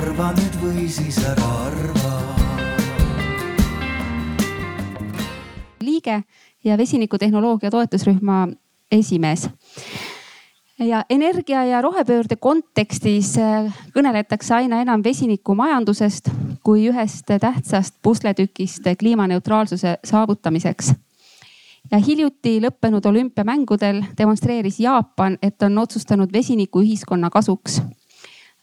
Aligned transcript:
arva 0.00 0.30
nüüd 0.32 0.54
või 0.62 0.86
siis 0.88 1.18
ära 1.28 1.48
arva. 1.66 2.12
liige 5.80 6.22
ja 6.64 6.76
vesinikutehnoloogia 6.78 7.70
toetusrühma 7.70 8.48
esimees 8.92 9.48
ja 10.78 11.02
energia 11.10 11.64
ja 11.64 11.82
rohepöörde 11.82 12.36
kontekstis 12.36 13.34
äh, 13.38 13.68
kõneletakse 13.96 14.54
aina 14.54 14.80
enam 14.80 15.04
vesinikumajandusest 15.04 16.30
kui 16.64 16.88
ühest 16.88 17.28
tähtsast 17.40 17.94
pusletükist 18.02 18.88
kliimaneutraalsuse 18.98 19.98
saavutamiseks. 20.04 20.92
ja 21.90 21.98
hiljuti 21.98 22.60
lõppenud 22.60 23.06
olümpiamängudel 23.06 24.04
demonstreeris 24.18 24.80
Jaapan, 24.80 25.38
et 25.42 25.62
on 25.62 25.78
otsustanud 25.78 26.32
vesiniku 26.32 26.80
ühiskonna 26.80 27.30
kasuks. 27.30 27.82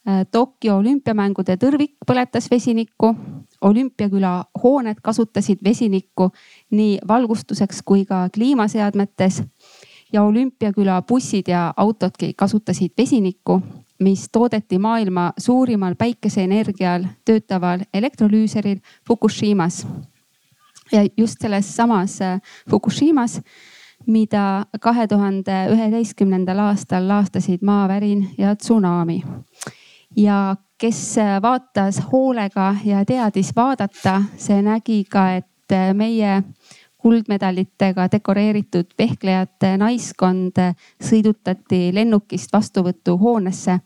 Äh, 0.08 0.24
Tokyo 0.32 0.78
olümpiamängude 0.80 1.58
tõrvik 1.60 1.98
põletas 2.08 2.46
vesinikku, 2.48 3.10
olümpiaküla 3.62 4.46
hooned 4.64 5.02
kasutasid 5.04 5.60
vesinikku 5.64 6.30
nii 6.72 7.00
valgustuseks 7.08 7.82
kui 7.84 8.06
ka 8.08 8.30
kliimaseadmetes 8.32 9.42
ja 10.14 10.24
olümpiaküla 10.24 11.02
bussid 11.10 11.52
ja 11.52 11.74
autodki 11.78 12.32
kasutasid 12.40 12.94
vesinikku, 12.98 13.60
mis 14.00 14.30
toodeti 14.32 14.80
maailma 14.80 15.34
suurimal 15.38 15.98
päikeseenergial 16.00 17.04
töötaval 17.26 17.84
elektrolüüseril 17.94 18.80
Fukushimas. 19.08 19.88
ja 20.92 21.04
just 21.18 21.42
selles 21.42 21.76
samas 21.76 22.22
äh, 22.22 22.40
Fukushimas, 22.70 23.42
mida 24.06 24.66
kahe 24.80 25.08
tuhande 25.08 25.68
üheteistkümnendal 25.74 26.60
aastal 26.60 27.08
laastasid 27.08 27.60
maavärin 27.62 28.30
ja 28.38 28.56
tsunami. 28.56 29.24
Ja 30.18 30.56
kes 30.78 31.18
äh, 31.18 31.42
vaatas 31.42 32.02
hoolega 32.12 32.76
ja 32.86 33.06
teadis 33.06 33.54
vaadata, 33.56 34.22
see 34.38 34.62
nägi 34.62 35.04
ka, 35.09 35.30
et 35.42 35.74
äh, 35.74 35.94
meie 35.94 36.42
kuldmedalitega 36.98 38.08
dekoreeritud 38.12 38.96
vehklejate 39.00 39.76
naiskond 39.78 40.58
sõidutati 41.04 41.92
lennukist 41.94 42.52
vastuvõtuhoonesse 42.54 43.78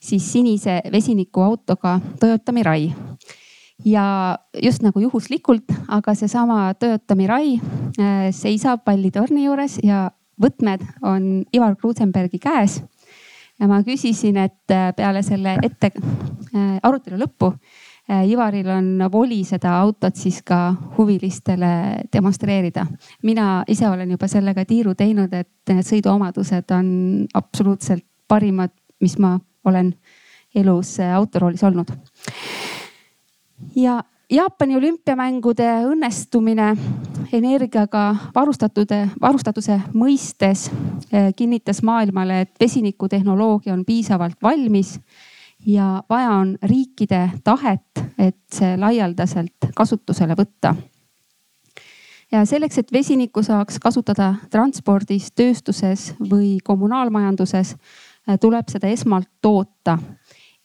siis 0.00 0.32
sinise 0.32 0.80
vesinikuautoga 0.92 2.00
Toyota 2.20 2.52
Mirai. 2.52 2.92
ja 3.84 4.38
just 4.62 4.82
nagu 4.82 5.00
juhuslikult, 5.00 5.72
aga 5.88 6.14
seesama 6.14 6.74
Toyota 6.74 7.14
Mirai 7.14 7.54
äh, 7.56 8.30
seisab 8.30 8.84
pallitorni 8.84 9.44
juures 9.44 9.78
ja 9.82 10.10
võtmed 10.40 10.84
on 11.02 11.44
Ivar 11.52 11.76
Kruusenbergi 11.76 12.38
käes. 12.38 12.80
Ja 13.60 13.68
ma 13.68 13.82
küsisin, 13.84 14.36
et 14.36 14.74
äh, 14.74 14.90
peale 14.96 15.22
selle 15.22 15.58
ette 15.62 15.92
äh, 15.92 16.78
arutelu 16.82 17.20
lõppu 17.20 17.54
Äh, 18.10 18.28
Ivaril 18.28 18.68
on 18.68 18.98
voli 19.12 19.44
seda 19.46 19.76
autot 19.78 20.16
siis 20.18 20.40
ka 20.42 20.72
huvilistele 20.96 21.68
demonstreerida. 22.12 22.86
mina 23.22 23.64
ise 23.68 23.88
olen 23.88 24.10
juba 24.10 24.26
sellega 24.28 24.64
tiiru 24.64 24.94
teinud, 24.94 25.32
et 25.32 25.70
need 25.70 25.86
sõiduomadused 25.86 26.74
on 26.74 26.88
absoluutselt 27.34 28.04
parimad, 28.28 28.72
mis 29.00 29.18
ma 29.18 29.38
olen 29.64 29.92
elus 30.54 30.96
autoroolis 31.00 31.62
olnud. 31.62 31.92
ja 33.76 34.02
Jaapani 34.30 34.76
olümpiamängude 34.78 35.66
õnnestumine 35.90 36.68
energiaga 37.34 38.02
varustatud, 38.34 38.92
varustatuse 39.18 39.74
mõistes 39.90 40.68
äh, 40.70 41.32
kinnitas 41.36 41.80
maailmale, 41.82 42.44
et 42.44 42.52
vesinikutehnoloogia 42.60 43.72
on 43.74 43.82
piisavalt 43.84 44.38
valmis 44.42 45.00
ja 45.66 46.04
vaja 46.08 46.30
on 46.30 46.52
riikide 46.62 47.24
tahet, 47.44 48.04
et 48.18 48.38
see 48.54 48.76
laialdaselt 48.78 49.72
kasutusele 49.74 50.38
võtta. 50.38 50.76
ja 52.30 52.44
selleks, 52.46 52.78
et 52.78 52.92
vesinikku 52.92 53.42
saaks 53.42 53.82
kasutada 53.82 54.34
transpordis, 54.50 55.32
tööstuses 55.34 56.12
või 56.20 56.60
kommunaalmajanduses, 56.64 57.74
tuleb 58.40 58.70
seda 58.70 58.86
esmalt 58.94 59.28
toota. 59.42 59.98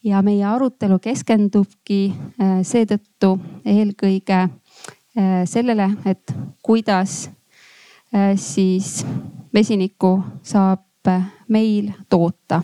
Ja 0.05 0.21
meie 0.21 0.45
arutelu 0.45 0.99
keskendubki 1.01 1.99
äh, 2.13 2.59
seetõttu 2.66 3.35
eelkõige 3.66 4.41
äh, 4.45 5.41
sellele, 5.49 5.89
et 6.05 6.33
kuidas 6.66 7.25
äh, 8.13 8.35
siis 8.38 8.99
vesinikku 9.53 10.17
saab 10.45 10.83
meil 11.53 11.91
toota 12.09 12.63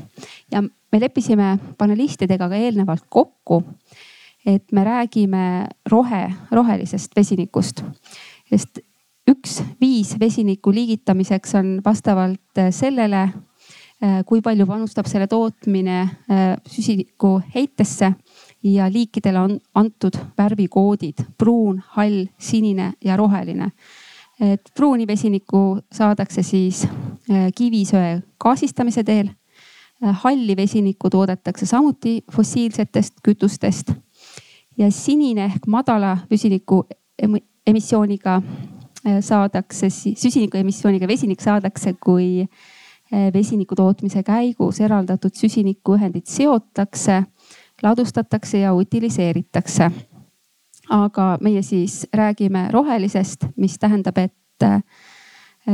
ja 0.50 0.64
me 0.66 1.00
leppisime 1.00 1.52
panelistidega 1.78 2.48
ka 2.50 2.58
eelnevalt 2.58 3.04
kokku, 3.14 3.60
et 4.50 4.74
me 4.74 4.82
räägime 4.84 5.44
rohe, 5.92 6.24
rohelisest 6.50 7.14
vesinikust. 7.16 7.84
sest 8.50 8.82
üks 9.30 9.62
viis 9.82 10.16
vesiniku 10.20 10.74
liigitamiseks 10.74 11.54
on 11.56 11.70
vastavalt 11.86 12.66
sellele, 12.74 13.28
kui 14.26 14.42
palju 14.42 14.66
panustab 14.66 15.06
selle 15.06 15.28
tootmine 15.30 15.98
äh, 16.02 16.56
süsiniku 16.66 17.36
heitesse 17.56 18.14
ja 18.64 18.88
liikidele 18.90 19.40
on 19.40 19.60
antud 19.76 20.18
värvikoodid 20.38 21.22
pruun, 21.38 21.84
hall, 21.96 22.26
sinine 22.40 22.94
ja 23.06 23.18
roheline. 23.18 23.72
et 24.42 24.72
pruuni 24.74 25.06
vesinikku 25.08 25.78
saadakse 25.94 26.44
siis 26.44 26.86
äh, 27.30 27.52
kivisöe 27.56 28.22
gaasistamise 28.42 29.04
teel 29.04 29.30
Äh, 30.04 30.16
halli 30.24 30.56
vesinikku 30.58 31.10
toodetakse 31.10 31.66
samuti 31.66 32.24
fossiilsetest 32.32 33.14
kütustest. 33.24 33.94
ja 34.78 34.88
sinine 34.92 35.46
ehk 35.46 35.68
madala 35.68 36.18
süsiniku 36.32 36.84
emissiooniga 37.68 38.36
äh, 38.42 39.20
saadakse 39.22 39.90
siis, 39.90 40.22
süsiniku 40.22 40.58
emissiooniga 40.58 41.08
vesinik 41.08 41.42
saadakse, 41.42 41.94
kui 41.94 42.42
äh, 42.42 42.71
vesiniku 43.34 43.76
tootmise 43.76 44.24
käigus 44.24 44.80
eraldatud 44.82 45.36
süsinikuühendid 45.36 46.26
seotakse, 46.26 47.24
ladustatakse 47.84 48.58
ja 48.58 48.74
utiliseeritakse. 48.74 49.92
aga 50.90 51.38
meie 51.42 51.62
siis 51.62 52.08
räägime 52.14 52.68
rohelisest, 52.72 53.46
mis 53.56 53.80
tähendab, 53.80 54.18
et 54.18 54.34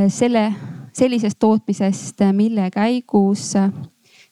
selle, 0.07 0.53
sellisest 0.93 1.39
tootmisest, 1.39 2.21
mille 2.33 2.69
käigus 2.71 3.53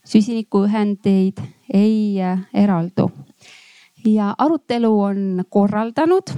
süsinikuühendeid 0.06 1.42
ei 1.74 2.22
äh, 2.22 2.40
eraldu. 2.54 3.12
ja 4.06 4.36
arutelu 4.38 5.02
on 5.02 5.44
korraldanud 5.50 6.30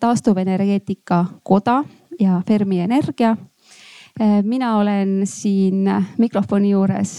taastuvenergeetika 0.00 1.24
koda 1.42 1.84
ja 2.20 2.42
Fermi 2.48 2.80
Energia. 2.80 3.36
Äh, 4.20 4.42
mina 4.42 4.78
olen 4.78 5.26
siin 5.28 5.84
mikrofoni 6.18 6.70
juures 6.70 7.18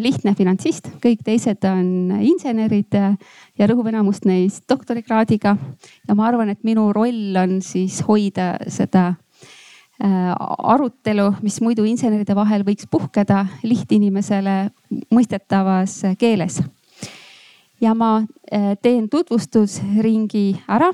lihtne 0.00 0.32
finantsist, 0.34 0.88
kõik 1.02 1.20
teised 1.22 1.62
on 1.68 2.16
insenerid 2.24 2.94
ja 2.96 3.68
rõhuv 3.68 3.92
enamus 3.92 4.24
neist 4.24 4.64
doktorikraadiga. 4.68 5.56
ja 6.08 6.14
ma 6.14 6.26
arvan, 6.26 6.48
et 6.48 6.64
minu 6.64 6.92
roll 6.92 7.36
on 7.36 7.60
siis 7.62 8.00
hoida 8.08 8.56
seda 8.66 9.14
Äh, 9.96 10.34
arutelu, 10.58 11.30
mis 11.40 11.54
muidu 11.64 11.86
inseneride 11.88 12.34
vahel 12.36 12.66
võiks 12.66 12.84
puhkeda 12.92 13.46
lihtinimesele 13.64 14.56
mõistetavas 15.08 16.02
keeles. 16.20 16.60
ja 17.80 17.94
ma 17.94 18.18
äh, 18.52 18.76
teen 18.82 19.08
tutvustusringi 19.08 20.60
ära, 20.68 20.90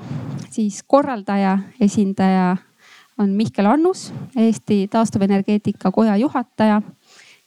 siis 0.49 0.79
korraldaja, 0.87 1.57
esindaja 1.81 2.55
on 3.17 3.29
Mihkel 3.29 3.65
Annus, 3.65 4.13
Eesti 4.35 4.87
Taastuvenergeetika 4.91 5.91
Koja 5.91 6.17
juhataja, 6.17 6.81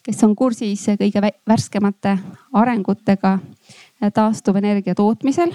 kes 0.03 0.25
on 0.25 0.37
kursis 0.37 0.87
kõige 1.01 1.23
värskemate 1.49 2.19
arengutega 2.53 3.39
taastuvenergia 4.15 4.95
tootmisel 4.95 5.55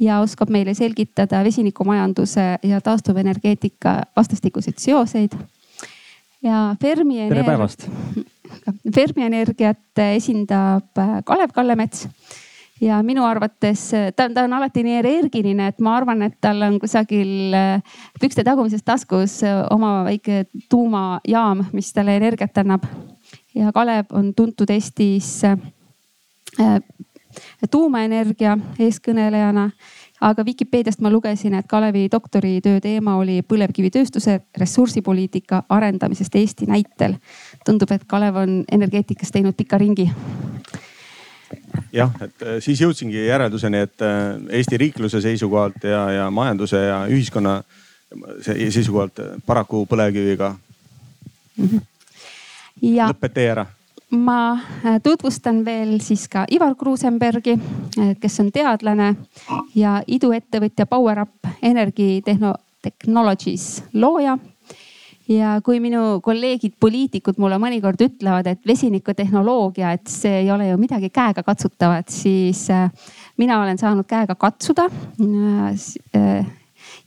ja 0.00 0.20
oskab 0.20 0.50
meile 0.50 0.74
selgitada 0.74 1.42
vesinikumajanduse 1.44 2.46
ja 2.62 2.80
taastuvenergeetika 2.80 4.00
vastastikuseid 4.16 4.78
seoseid. 4.78 5.32
ja 6.42 6.76
Fermi. 6.80 7.28
tere 7.28 7.44
päevast. 7.44 7.88
Fermi 8.94 9.22
Energiat 9.26 9.98
esindab 10.14 11.00
Kalev 11.24 11.50
Kallemets 11.54 12.08
ja 12.84 13.00
minu 13.02 13.24
arvates 13.24 13.88
ta, 14.16 14.28
ta 14.28 14.44
on 14.44 14.52
alati 14.58 14.84
nii 14.84 15.00
energiline, 15.00 15.68
et 15.72 15.80
ma 15.84 15.96
arvan, 15.96 16.22
et 16.26 16.36
tal 16.40 16.62
on 16.66 16.78
kusagil 16.82 17.54
pükste 18.20 18.44
tagumises 18.44 18.84
taskus 18.84 19.40
oma 19.72 19.96
väike 20.08 20.44
tuumajaam, 20.68 21.64
mis 21.72 21.92
talle 21.96 22.16
energiat 22.20 22.62
annab. 22.62 22.84
ja 23.54 23.72
Kalev 23.72 24.12
on 24.12 24.34
tuntud 24.34 24.70
Eestis 24.70 25.42
tuumaenergia 27.70 28.58
eeskõnelejana. 28.78 29.70
aga 30.24 30.44
Vikipeediast 30.44 31.00
ma 31.04 31.10
lugesin, 31.10 31.54
et 31.54 31.66
Kalevi 31.68 32.06
doktoritöö 32.12 32.80
teema 32.80 33.16
oli 33.16 33.42
põlevkivitööstuse 33.42 34.40
ressursipoliitika 34.56 35.62
arendamisest 35.68 36.34
Eesti 36.34 36.66
näitel. 36.66 37.14
tundub, 37.64 37.90
et 37.90 38.04
Kalev 38.06 38.36
on 38.36 38.64
energeetikas 38.72 39.30
teinud 39.30 39.54
pika 39.56 39.78
ringi. 39.78 40.10
Jah, 41.92 42.12
et 42.24 42.44
siis 42.64 42.80
jõudsingi 42.80 43.26
järelduseni, 43.26 43.84
et 43.86 44.04
Eesti 44.50 44.78
riikluse 44.80 45.20
seisukohalt 45.24 45.84
ja, 45.84 46.04
ja 46.10 46.30
majanduse 46.30 46.80
ja 46.86 47.04
ühiskonna 47.10 47.62
seisukohalt 48.44 49.20
paraku 49.46 49.86
põlevkiviga 49.90 50.54
mm. 51.56 51.66
-hmm. 51.68 51.80
Ja... 52.82 53.08
lõpet 53.08 53.34
tee 53.34 53.48
ära 53.50 53.66
ma 54.10 54.58
tutvustan 55.02 55.64
veel 55.64 55.98
siis 56.00 56.28
ka 56.28 56.44
Ivar 56.50 56.74
Kruusenbergi, 56.74 57.56
kes 58.20 58.40
on 58.40 58.50
teadlane 58.52 59.14
ja 59.74 60.02
iduettevõtja 60.06 60.86
PowerUp 60.86 61.48
Energy 61.62 62.20
Technologies 62.82 63.82
looja 63.92 64.38
ja 65.30 65.54
kui 65.64 65.80
minu 65.82 66.20
kolleegid, 66.24 66.74
poliitikud 66.80 67.38
mulle 67.40 67.58
mõnikord 67.62 68.00
ütlevad, 68.04 68.48
et 68.50 68.60
vesinikutehnoloogia, 68.66 69.94
et 69.96 70.10
see 70.10 70.42
ei 70.42 70.50
ole 70.52 70.68
ju 70.68 70.80
midagi 70.80 71.10
käegakatsutavat, 71.14 72.12
siis 72.12 72.66
äh, 72.72 72.90
mina 73.40 73.60
olen 73.62 73.80
saanud 73.80 74.08
käega 74.08 74.36
katsuda 74.38 74.88
äh, 74.90 76.52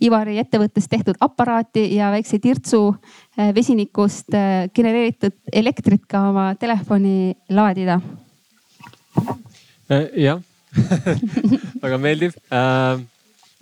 Ivari 0.03 0.35
ettevõttes 0.37 0.85
tehtud 0.89 1.17
aparaati 1.21 1.87
ja 1.95 2.09
väikse 2.13 2.39
tirtsu 2.41 2.81
äh, 2.91 3.53
vesinikust 3.55 4.33
genereeritud 4.75 5.35
elektrit 5.53 6.05
ka 6.09 6.27
oma 6.29 6.47
telefoni 6.59 7.35
laadida. 7.49 7.99
jah 10.17 10.41
väga 11.83 11.97
meeldiv 11.97 12.33
äh 12.51 13.05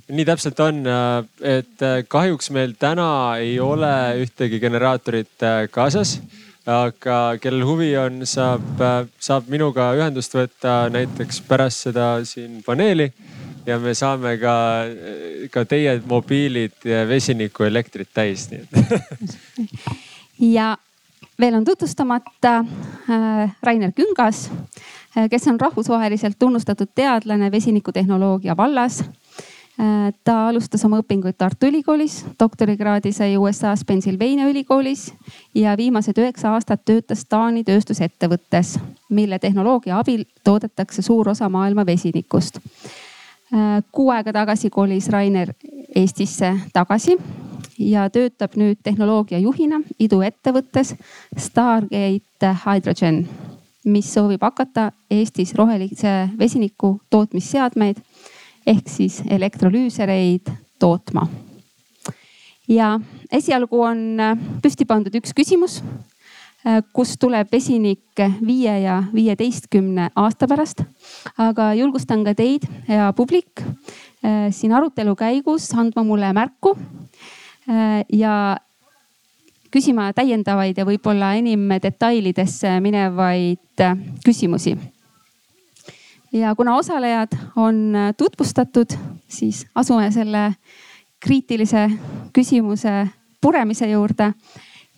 nii 0.08 0.26
täpselt 0.26 0.60
on, 0.60 0.84
äh, 0.86 1.26
et 1.42 1.82
äh, 1.82 2.04
kahjuks 2.08 2.52
meil 2.54 2.76
täna 2.80 3.38
ei 3.42 3.60
ole 3.60 3.92
ühtegi 4.22 4.60
generaatorit 4.62 5.44
äh, 5.44 5.66
kaasas. 5.72 6.20
aga 6.66 7.38
kellel 7.38 7.62
huvi 7.62 7.92
on, 8.02 8.24
saab, 8.26 8.80
saab 9.22 9.52
minuga 9.54 9.92
ühendust 9.94 10.34
võtta 10.34 10.88
näiteks 10.90 11.44
pärast 11.46 11.84
seda 11.86 12.08
siin 12.26 12.64
paneeli 12.66 13.12
ja 13.68 13.78
me 13.78 13.94
saame 13.94 14.32
ka, 14.42 14.56
ka 15.54 15.62
teie 15.70 16.00
mobiilid 16.10 16.88
vesinikuelektrit 17.06 18.10
täis, 18.18 18.48
nii 18.50 18.64
et 18.66 19.38
ja 20.58 20.72
veel 21.38 21.60
on 21.60 21.68
tutvustamata 21.70 22.56
Rainer 23.62 23.94
Küngas, 23.94 24.48
kes 25.30 25.48
on 25.54 25.62
rahvusvaheliselt 25.62 26.40
tunnustatud 26.42 26.90
teadlane 26.98 27.52
vesinikutehnoloogia 27.54 28.58
vallas 28.58 29.04
ta 30.24 30.36
alustas 30.48 30.86
oma 30.88 31.02
õpinguid 31.02 31.36
Tartu 31.38 31.68
Ülikoolis, 31.68 32.22
doktorikraadi 32.40 33.12
sai 33.12 33.36
USA-s 33.38 33.84
Pennsylvania 33.84 34.48
ülikoolis 34.48 35.10
ja 35.56 35.76
viimased 35.78 36.16
üheksa 36.22 36.54
aastat 36.56 36.86
töötas 36.88 37.26
Taani 37.28 37.64
tööstusettevõttes, 37.68 38.78
mille 39.10 39.40
tehnoloogia 39.40 40.00
abil 40.00 40.24
toodetakse 40.44 41.04
suur 41.04 41.30
osa 41.30 41.50
maailma 41.50 41.86
vesinikust. 41.86 42.62
Äh, 43.54 43.84
kuu 43.92 44.10
aega 44.16 44.34
tagasi 44.34 44.70
kolis 44.70 45.10
Rainer 45.12 45.52
Eestisse 45.96 46.54
tagasi 46.74 47.18
ja 47.80 48.10
töötab 48.10 48.56
nüüd 48.56 48.80
tehnoloogia 48.84 49.40
juhina 49.40 49.82
iduettevõttes 50.00 50.96
Stargate 51.38 52.56
Hydrogen, 52.64 53.26
mis 53.86 54.14
soovib 54.14 54.42
hakata 54.42 54.92
Eestis 55.12 55.54
rohelise 55.56 56.30
vesiniku 56.40 56.96
tootmisseadmeid 57.10 58.00
ehk 58.66 58.90
siis 58.90 59.22
elektrolüüsereid 59.30 60.50
tootma. 60.80 61.28
ja 62.68 63.00
esialgu 63.32 63.82
on 63.86 64.20
äh, 64.20 64.38
püsti 64.62 64.88
pandud 64.90 65.14
üks 65.16 65.36
küsimus, 65.38 65.80
äh, 66.66 66.82
kust 66.94 67.20
tuleb 67.22 67.52
vesinik 67.54 68.24
viie 68.42 68.80
ja 68.82 69.04
viieteistkümne 69.14 70.10
aasta 70.16 70.48
pärast. 70.48 70.82
aga 71.38 71.74
julgustan 71.78 72.26
ka 72.26 72.34
teid, 72.34 72.66
hea 72.88 73.12
publik, 73.14 73.62
äh, 74.26 74.50
siin 74.52 74.74
arutelu 74.74 75.16
käigus 75.16 75.72
andma 75.74 76.04
mulle 76.04 76.34
märku 76.34 76.76
ja 78.14 78.58
küsima 79.74 80.12
täiendavaid 80.14 80.78
ja 80.78 80.86
võib-olla 80.86 81.32
enim 81.34 81.64
detailidesse 81.82 82.76
minevaid 82.80 83.82
küsimusi 84.22 84.76
ja 86.36 86.56
kuna 86.56 86.76
osalejad 86.76 87.28
on 87.56 87.96
äh, 87.96 88.14
tutvustatud, 88.18 88.88
siis 89.28 89.68
asume 89.76 90.12
selle 90.12 90.54
kriitilise 91.20 91.90
küsimuse 92.34 93.08
puremise 93.42 93.90
juurde. 93.90 94.34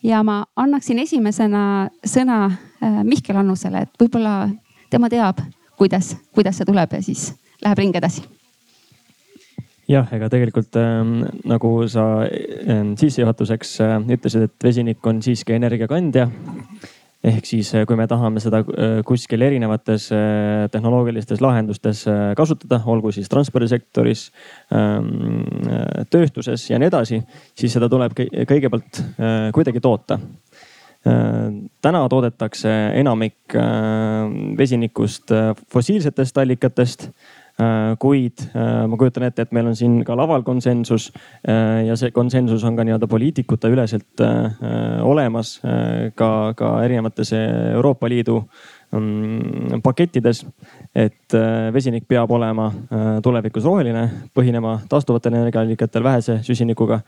ja 0.04 0.24
ma 0.24 0.46
annaksin 0.56 1.00
esimesena 1.00 1.90
sõna 2.06 2.46
äh, 2.46 3.04
Mihkel 3.04 3.36
Annusele, 3.36 3.82
et 3.82 4.02
võib-olla 4.02 4.50
tema 4.90 5.10
teab, 5.10 5.42
kuidas, 5.78 6.16
kuidas 6.34 6.58
see 6.58 6.66
tuleb 6.66 6.94
ja 6.94 7.02
siis 7.02 7.34
läheb 7.64 7.78
ring 7.78 7.96
edasi 7.96 8.24
jah, 9.88 10.08
ega 10.14 10.30
tegelikult 10.32 10.76
äh, 10.80 11.02
nagu 11.48 11.72
sa 11.88 12.06
äh, 12.26 12.84
sissejuhatuseks 13.00 13.80
äh, 13.82 13.98
ütlesid, 14.18 14.50
et 14.50 14.64
vesinik 14.64 15.06
on 15.08 15.22
siiski 15.24 15.56
energiakandja 15.58 16.30
ehk 17.26 17.48
siis, 17.50 17.72
äh, 17.76 17.86
kui 17.88 17.98
me 17.98 18.06
tahame 18.10 18.42
seda 18.44 18.62
äh, 18.62 19.00
kuskil 19.08 19.42
erinevates 19.42 20.10
äh, 20.14 20.68
tehnoloogilistes 20.74 21.42
lahendustes 21.42 22.06
kasutada, 22.38 22.80
olgu 22.86 23.12
siis 23.16 23.30
transpordisektoris, 23.32 24.28
ähm, 24.76 26.06
tööstuses 26.14 26.70
ja 26.70 26.80
nii 26.80 26.92
edasi, 26.92 27.22
siis 27.58 27.74
seda 27.74 27.90
tuleb 27.90 28.16
kõigepealt 28.18 29.02
kuidagi 29.56 29.82
toota. 29.84 30.20
täna 31.82 32.00
toodetakse 32.10 32.72
enamik 33.00 33.54
vesinikust 34.58 35.32
fossiilsetest 35.72 36.38
allikatest 36.42 37.08
kuid 37.98 38.44
äh, 38.54 38.86
ma 38.86 38.98
kujutan 39.00 39.26
ette, 39.26 39.48
et 39.48 39.54
meil 39.56 39.72
on 39.72 39.76
siin 39.78 40.04
ka 40.06 40.14
laval 40.18 40.44
konsensus 40.46 41.08
äh, 41.42 41.88
ja 41.88 41.96
see 41.98 42.14
konsensus 42.14 42.62
on 42.68 42.78
ka 42.78 42.86
nii-öelda 42.86 43.10
poliitikute 43.10 43.72
üleselt 43.74 44.22
olemas 45.02 45.56
ka, 46.16 46.30
ka 46.58 46.70
erinevates 46.86 47.34
Euroopa 47.34 48.10
Liidu 48.10 48.38
mm, 48.94 49.82
pakettides, 49.84 50.44
et 50.96 51.38
vesinik 51.74 52.08
peab 52.08 52.32
olema 52.32 52.70
tulevikus 53.24 53.66
roheline, 53.66 54.06
põhinema 54.38 54.78
taastuvatel 54.90 55.40
energiaallikatel, 55.40 56.06
vähese 56.06 56.40
süsinikuga 56.46 57.02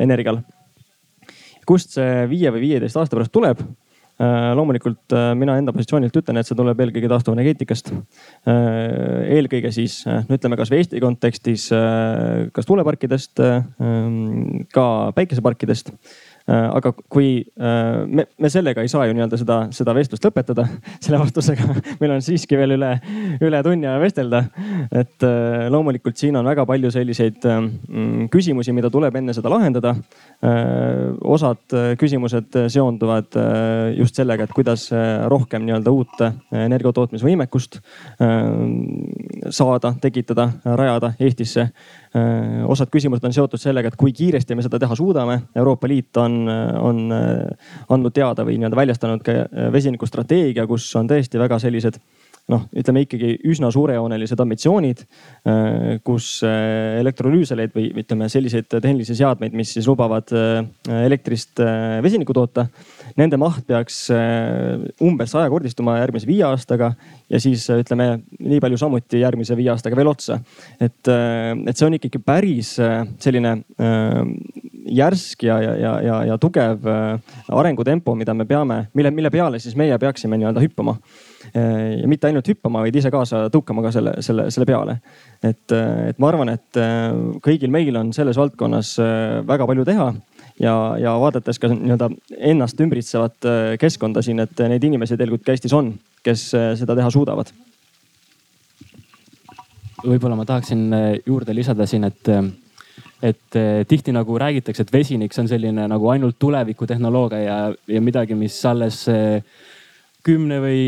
energial. 0.00 0.42
kust 1.66 1.94
see 1.96 2.26
viie 2.28 2.50
või 2.50 2.66
viieteist 2.66 2.96
aasta 2.96 3.16
pärast 3.16 3.32
tuleb? 3.32 3.60
Äh, 4.20 4.52
loomulikult 4.52 5.14
äh, 5.16 5.30
mina 5.32 5.54
enda 5.56 5.72
positsioonilt 5.72 6.16
ütlen, 6.20 6.36
et 6.36 6.48
see 6.48 6.56
tuleb 6.58 6.80
eelkõige 6.84 7.08
taastuvenergeetikast. 7.08 7.88
Äh, 8.44 9.30
eelkõige 9.38 9.70
siis 9.72 10.02
no 10.04 10.36
ütleme 10.36 10.58
kasvõi 10.60 10.82
Eesti 10.82 11.00
kontekstis, 11.00 11.68
kas 12.52 12.68
tuuleparkidest, 12.68 13.40
ka 14.74 14.84
päikeseparkidest 15.16 15.92
aga 16.50 16.92
kui 17.12 17.28
äh, 17.60 18.06
me, 18.06 18.24
me 18.38 18.50
sellega 18.50 18.82
ei 18.82 18.90
saa 18.90 19.06
ju 19.06 19.14
nii-öelda 19.14 19.38
seda, 19.40 19.58
seda 19.74 19.94
vestlust 19.96 20.24
lõpetada 20.26 20.64
selle 21.04 21.20
vastusega. 21.20 21.66
meil 22.00 22.14
on 22.16 22.24
siiski 22.24 22.58
veel 22.58 22.74
üle, 22.76 22.90
üle 23.44 23.62
tunni 23.66 23.88
aja 23.88 24.00
vestelda. 24.02 24.42
et 24.90 25.26
äh, 25.26 25.68
loomulikult 25.72 26.18
siin 26.20 26.38
on 26.40 26.48
väga 26.48 26.66
palju 26.68 26.90
selliseid 26.94 27.46
mm, 27.46 28.28
küsimusi, 28.32 28.74
mida 28.76 28.90
tuleb 28.90 29.16
enne 29.20 29.34
seda 29.36 29.52
lahendada. 29.52 29.94
osad 31.24 31.74
küsimused 32.00 32.56
seonduvad 32.72 33.36
just 33.96 34.16
sellega, 34.16 34.46
et 34.46 34.54
kuidas 34.56 34.86
rohkem 35.28 35.66
nii-öelda 35.66 35.92
uut 35.92 36.22
energiatootmisvõimekust 36.56 37.80
saada, 39.50 39.92
tekitada, 40.00 40.48
rajada 40.64 41.12
Eestisse 41.20 41.60
Äh, 41.60 41.99
osad 42.66 42.90
küsimused 42.90 43.24
on 43.24 43.34
seotud 43.34 43.60
sellega, 43.62 43.90
et 43.90 43.98
kui 43.98 44.10
kiiresti 44.16 44.56
me 44.58 44.64
seda 44.66 44.80
teha 44.82 44.96
suudame. 44.98 45.36
Euroopa 45.56 45.88
Liit 45.88 46.16
on, 46.18 46.40
on 46.80 47.04
äh, 47.14 47.74
andnud 47.88 48.14
teada 48.14 48.42
või 48.46 48.58
nii-öelda 48.58 48.78
väljastanud 48.78 49.22
ka 49.26 49.36
äh, 49.44 49.68
vesinikustrateegia, 49.72 50.66
kus 50.66 50.88
on 50.98 51.10
tõesti 51.10 51.38
väga 51.38 51.60
sellised 51.62 52.00
noh, 52.50 52.66
ütleme 52.76 53.04
ikkagi 53.06 53.36
üsna 53.50 53.70
suurejoonelised 53.74 54.40
ambitsioonid, 54.42 55.04
kus 56.06 56.28
elektrolüüseleid 56.44 57.74
või 57.76 57.90
ütleme 58.02 58.28
selliseid 58.32 58.68
tehnilisi 58.70 59.16
seadmeid, 59.18 59.54
mis 59.56 59.74
siis 59.76 59.88
lubavad 59.88 60.32
elektrist 60.90 61.62
vesinikku 62.02 62.34
toota. 62.36 62.66
Nende 63.18 63.38
maht 63.40 63.64
peaks 63.68 64.06
umbes 65.02 65.34
sajakordistuma 65.34 65.98
järgmise 66.00 66.28
viie 66.28 66.44
aastaga 66.48 66.92
ja 67.30 67.40
siis 67.40 67.70
äh, 67.70 67.80
ütleme 67.84 68.08
nii 68.38 68.60
palju 68.62 68.78
samuti 68.80 69.22
järgmise 69.22 69.56
viie 69.58 69.70
aastaga 69.72 69.98
veel 69.98 70.10
otsa. 70.10 70.40
et, 70.80 71.08
äh, 71.08 71.54
et 71.66 71.76
see 71.76 71.86
on 71.86 71.96
ikkagi 71.98 72.18
päris 72.24 72.76
äh, 72.82 73.04
selline 73.22 73.58
järsk 74.90 75.44
ja, 75.46 75.60
ja, 75.62 75.74
ja, 75.78 75.92
ja, 76.02 76.16
ja 76.32 76.36
tugev 76.40 76.86
arengutempo, 77.48 78.14
mida 78.18 78.34
me 78.34 78.44
peame, 78.48 78.86
mille, 78.94 79.10
mille 79.14 79.30
peale 79.30 79.60
siis 79.62 79.76
meie 79.78 79.96
peaksime 79.98 80.38
nii-öelda 80.40 80.62
hüppama. 80.64 80.96
Ja 81.54 82.08
mitte 82.10 82.28
ainult 82.28 82.48
hüppama, 82.50 82.82
vaid 82.84 82.96
ise 83.00 83.10
kaasa 83.10 83.46
tõukama 83.52 83.80
ka 83.86 83.92
selle, 83.94 84.12
selle, 84.20 84.50
selle 84.52 84.66
peale. 84.68 84.98
et, 85.42 85.72
et 85.72 86.18
ma 86.20 86.28
arvan, 86.28 86.52
et 86.52 86.80
kõigil 87.40 87.72
meil 87.72 87.96
on 87.96 88.12
selles 88.12 88.36
valdkonnas 88.36 88.92
väga 89.48 89.66
palju 89.70 89.86
teha 89.88 90.10
ja, 90.60 90.74
ja 91.00 91.16
vaadates 91.22 91.58
ka 91.58 91.72
nii-öelda 91.72 92.10
ennast 92.52 92.84
ümbritsevat 92.84 93.48
keskkonda 93.80 94.22
siin, 94.22 94.44
et 94.44 94.64
neid 94.68 94.84
inimesi 94.84 95.16
tegelikult 95.16 95.48
ka 95.48 95.56
Eestis 95.56 95.76
on 95.76 95.94
kes 96.24 96.46
seda 96.80 96.96
teha 96.98 97.10
suudavad. 97.12 97.52
võib-olla 100.00 100.36
ma 100.36 100.46
tahaksin 100.48 100.88
juurde 101.26 101.54
lisada 101.54 101.86
siin, 101.86 102.04
et 102.08 102.28
et 103.20 103.56
tihti 103.88 104.14
nagu 104.16 104.38
räägitakse, 104.40 104.86
et 104.86 104.92
vesinik, 104.92 105.34
see 105.34 105.42
on 105.42 105.48
selline 105.48 105.84
nagu 105.92 106.08
ainult 106.08 106.38
tulevikutehnoloogia 106.40 107.40
ja, 107.42 107.56
ja 107.86 108.00
midagi, 108.00 108.34
mis 108.34 108.54
alles 108.64 109.02
kümne 110.26 110.60
või 110.62 110.82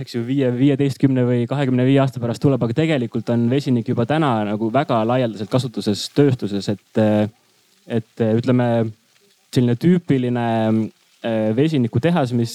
eks 0.00 0.14
ju 0.16 0.22
viie, 0.26 0.50
viieteistkümne 0.54 1.24
või 1.26 1.44
kahekümne 1.50 1.84
viie 1.88 2.00
aasta 2.02 2.22
pärast 2.22 2.42
tuleb, 2.42 2.62
aga 2.62 2.76
tegelikult 2.76 3.28
on 3.34 3.48
vesinik 3.50 3.88
juba 3.90 4.06
täna 4.08 4.32
nagu 4.48 4.70
väga 4.72 5.02
laialdaselt 5.08 5.50
kasutuses 5.50 6.06
tööstuses, 6.14 6.70
et, 6.72 7.28
et 7.86 8.24
ütleme 8.30 8.70
selline 9.50 9.76
tüüpiline 9.80 10.48
vesinikutehas, 11.56 12.32
mis 12.36 12.54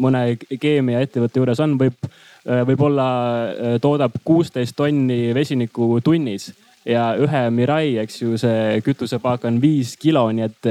mõne 0.00 0.24
keemiaettevõtte 0.38 1.40
juures 1.40 1.62
on, 1.64 1.78
võib, 1.80 2.10
võib-olla 2.44 3.08
toodab 3.82 4.20
kuusteist 4.24 4.76
tonni 4.78 5.32
vesinikku 5.36 5.96
tunnis 6.04 6.50
ja 6.86 7.10
ühe 7.20 7.42
Mirai, 7.54 7.96
eks 8.02 8.22
ju, 8.22 8.36
see 8.40 8.78
kütusepaak 8.84 9.44
on 9.48 9.58
viis 9.62 9.96
kilo, 10.00 10.26
nii 10.32 10.46
et, 10.46 10.70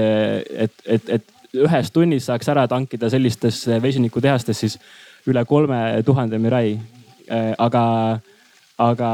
et, 0.67 0.81
et, 0.86 1.12
et 1.17 1.36
ühes 1.53 1.91
tunnis 1.91 2.27
saaks 2.29 2.49
ära 2.51 2.67
tankida 2.67 3.09
sellistes 3.09 3.63
vesinikutehastes 3.81 4.59
siis 4.59 4.77
üle 5.27 5.45
kolme 5.45 6.01
tuhande 6.05 6.37
Mirai. 6.37 6.79
aga, 7.57 8.19
aga 8.77 9.09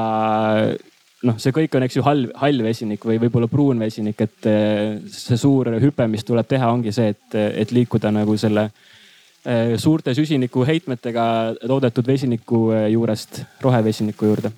noh, 1.25 1.37
see 1.41 1.53
kõik 1.55 1.75
on, 1.77 1.85
eks 1.85 1.97
ju, 1.97 2.03
hall, 2.05 2.27
hall 2.39 2.63
vesinik 2.65 3.05
või 3.07 3.17
võib-olla 3.21 3.49
pruun 3.51 3.81
vesinik, 3.81 4.21
et 4.25 4.49
eh, 4.49 4.97
see 5.11 5.37
suur 5.39 5.71
hüpe, 5.81 6.07
mis 6.11 6.25
tuleb 6.27 6.47
teha, 6.49 6.69
ongi 6.71 6.93
see, 6.95 7.13
et, 7.15 7.37
et 7.63 7.73
liikuda 7.75 8.11
nagu 8.13 8.37
selle 8.39 8.67
eh, 8.67 9.75
suurte 9.81 10.15
süsinikuheitmetega 10.17 11.25
toodetud 11.65 12.07
vesiniku 12.07 12.67
juurest 12.93 13.41
rohevesiniku 13.63 14.31
juurde. 14.31 14.53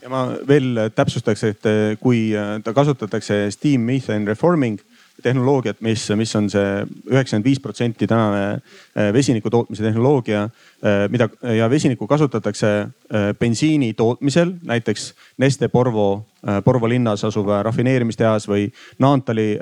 ja 0.00 0.08
ma 0.12 0.26
veel 0.46 0.86
täpsustaks, 0.94 1.44
et 1.44 1.70
kui 2.00 2.30
ta 2.64 2.72
kasutatakse 2.74 3.48
steam 3.50 3.82
methane 3.88 4.28
reforming 4.28 4.78
tehnoloogiat, 5.22 5.80
mis, 5.84 6.06
mis 6.16 6.32
on 6.38 6.48
see 6.52 6.82
üheksakümmend 7.10 7.46
viis 7.46 7.60
protsenti 7.62 8.08
tänane 8.10 8.42
äh, 8.56 9.10
vesiniku 9.14 9.50
tootmise 9.50 9.84
tehnoloogia, 9.84 10.46
äh, 10.46 11.04
mida 11.12 11.28
ja 11.56 11.68
vesinikku 11.70 12.06
kasutatakse 12.10 12.70
äh, 12.80 13.30
bensiini 13.38 13.92
tootmisel, 13.94 14.54
näiteks 14.64 15.12
Neste 15.40 15.68
Porvo, 15.68 16.26
Porvo 16.64 16.88
linnas 16.88 17.20
asuv 17.24 17.48
rafineerimistehas 17.64 18.46
või 18.48 18.70
Naantali 19.00 19.58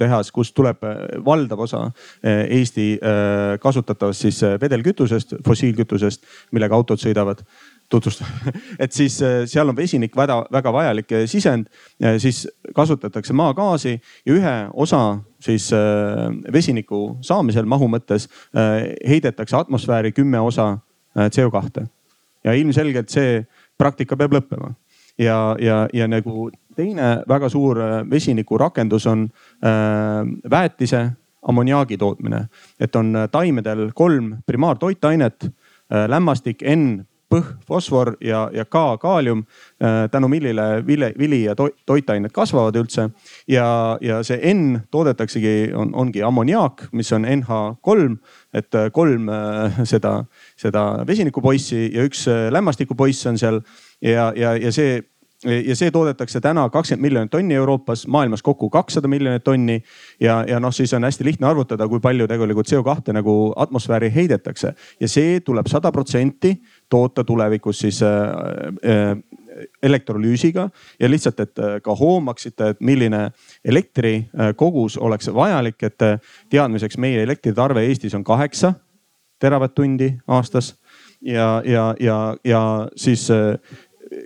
tehas, 0.00 0.30
kust 0.32 0.54
tuleb 0.56 0.80
valdav 1.24 1.60
osa 1.60 1.82
Eesti 2.24 2.86
kasutatavast 3.60 4.24
siis 4.24 4.38
vedelkütusest, 4.60 5.34
fossiilkütusest, 5.44 6.24
millega 6.56 6.76
autod 6.76 7.02
sõidavad 7.04 7.44
tutvustan 7.90 8.26
et 8.82 8.92
siis 8.92 9.22
äh, 9.22 9.42
seal 9.50 9.68
on 9.68 9.76
vesinik 9.76 10.16
väga, 10.16 10.44
väga 10.52 10.72
vajalik 10.72 11.12
äh, 11.12 11.26
sisend. 11.26 11.66
siis 12.18 12.48
kasutatakse 12.74 13.32
maagaasi 13.32 14.00
ja 14.26 14.34
ühe 14.34 14.54
osa 14.72 15.18
siis 15.40 15.72
äh, 15.72 16.30
vesiniku 16.52 17.18
saamisel 17.20 17.66
mahu 17.66 17.88
mõttes 17.88 18.28
heidetakse 19.08 19.56
atmosfääri 19.56 20.12
kümme 20.12 20.40
osa 20.40 20.78
CO2. 21.16 21.86
ja 22.44 22.52
ilmselgelt 22.52 23.08
see 23.08 23.44
praktika 23.78 24.16
peab 24.16 24.32
lõppema 24.32 24.74
ja, 25.18 25.56
ja, 25.58 25.88
ja 25.92 26.08
nagu 26.08 26.50
teine 26.76 27.22
väga 27.28 27.48
suur 27.48 27.78
vesiniku 28.10 28.58
rakendus 28.58 29.06
on 29.06 29.28
väetise 30.50 31.10
ammoniaagi 31.42 31.96
tootmine, 31.98 32.44
et 32.80 32.96
on 32.96 33.16
taimedel 33.32 33.90
kolm 33.94 34.34
primaartoitainet 34.46 35.48
lämmastik, 36.08 36.62
N 36.62 37.00
põh, 37.30 37.46
fosfor 37.66 38.14
ja, 38.24 38.48
ja 38.54 38.64
K, 38.64 38.82
kaalium, 39.00 39.44
äh, 39.82 40.08
tänu 40.10 40.28
millele 40.28 40.86
vile, 40.86 41.12
vili 41.18 41.42
ja 41.44 41.54
toitained 41.56 42.32
kasvavad 42.34 42.76
üldse. 42.76 43.10
ja, 43.48 43.98
ja 44.00 44.22
see 44.26 44.54
N 44.54 44.80
toodetaksegi, 44.90 45.72
on, 45.74 45.94
ongi 45.94 46.22
ammoniaak, 46.22 46.88
mis 46.92 47.12
on 47.12 47.24
NH3, 47.24 48.16
et 48.54 48.74
äh, 48.74 48.90
kolm 48.92 49.28
äh, 49.28 49.80
seda, 49.84 50.24
seda 50.56 51.04
vesinikupoissi 51.06 51.90
ja 51.94 52.04
üks 52.08 52.26
lämmastikupoiss 52.50 53.26
on 53.26 53.38
seal 53.38 53.62
ja, 54.02 54.32
ja, 54.36 54.56
ja 54.56 54.72
see 54.72 55.00
ja 55.44 55.76
see 55.76 55.90
toodetakse 55.90 56.40
täna 56.40 56.66
kakskümmend 56.68 57.02
miljonit 57.02 57.30
tonni 57.32 57.54
Euroopas, 57.54 58.06
maailmas 58.06 58.42
kokku 58.42 58.70
kakssada 58.70 59.08
miljonit 59.08 59.44
tonni. 59.44 59.82
ja, 60.20 60.44
ja 60.48 60.60
noh, 60.60 60.72
siis 60.72 60.92
on 60.94 61.04
hästi 61.04 61.24
lihtne 61.24 61.46
arvutada, 61.46 61.88
kui 61.88 62.00
palju 62.00 62.28
tegelikult 62.28 62.68
CO2 62.68 63.14
nagu 63.16 63.52
atmosfääri 63.56 64.12
heidetakse 64.14 64.74
ja 65.00 65.08
see 65.08 65.40
tuleb 65.40 65.66
sada 65.66 65.92
protsenti 65.92 66.60
toota 66.90 67.24
tulevikus 67.24 67.78
siis 67.78 68.02
äh, 68.02 68.10
äh, 68.10 69.16
elektrolüüsiga 69.82 70.68
ja 71.00 71.10
lihtsalt, 71.10 71.40
et 71.40 71.58
äh, 71.58 71.78
ka 71.82 71.94
hoomaksite, 71.94 72.68
et 72.74 72.80
milline 72.80 73.30
elektrikogus 73.64 74.98
oleks 74.98 75.30
vajalik, 75.34 75.82
et 75.82 75.98
teadmiseks 76.50 76.98
meie 76.98 77.22
elektritarve 77.22 77.86
Eestis 77.86 78.14
on 78.14 78.24
kaheksa 78.24 78.74
teravatt-tundi 79.40 80.12
aastas 80.28 80.74
ja, 81.22 81.62
ja, 81.64 81.94
ja, 82.00 82.36
ja 82.44 82.62
siis 82.96 83.28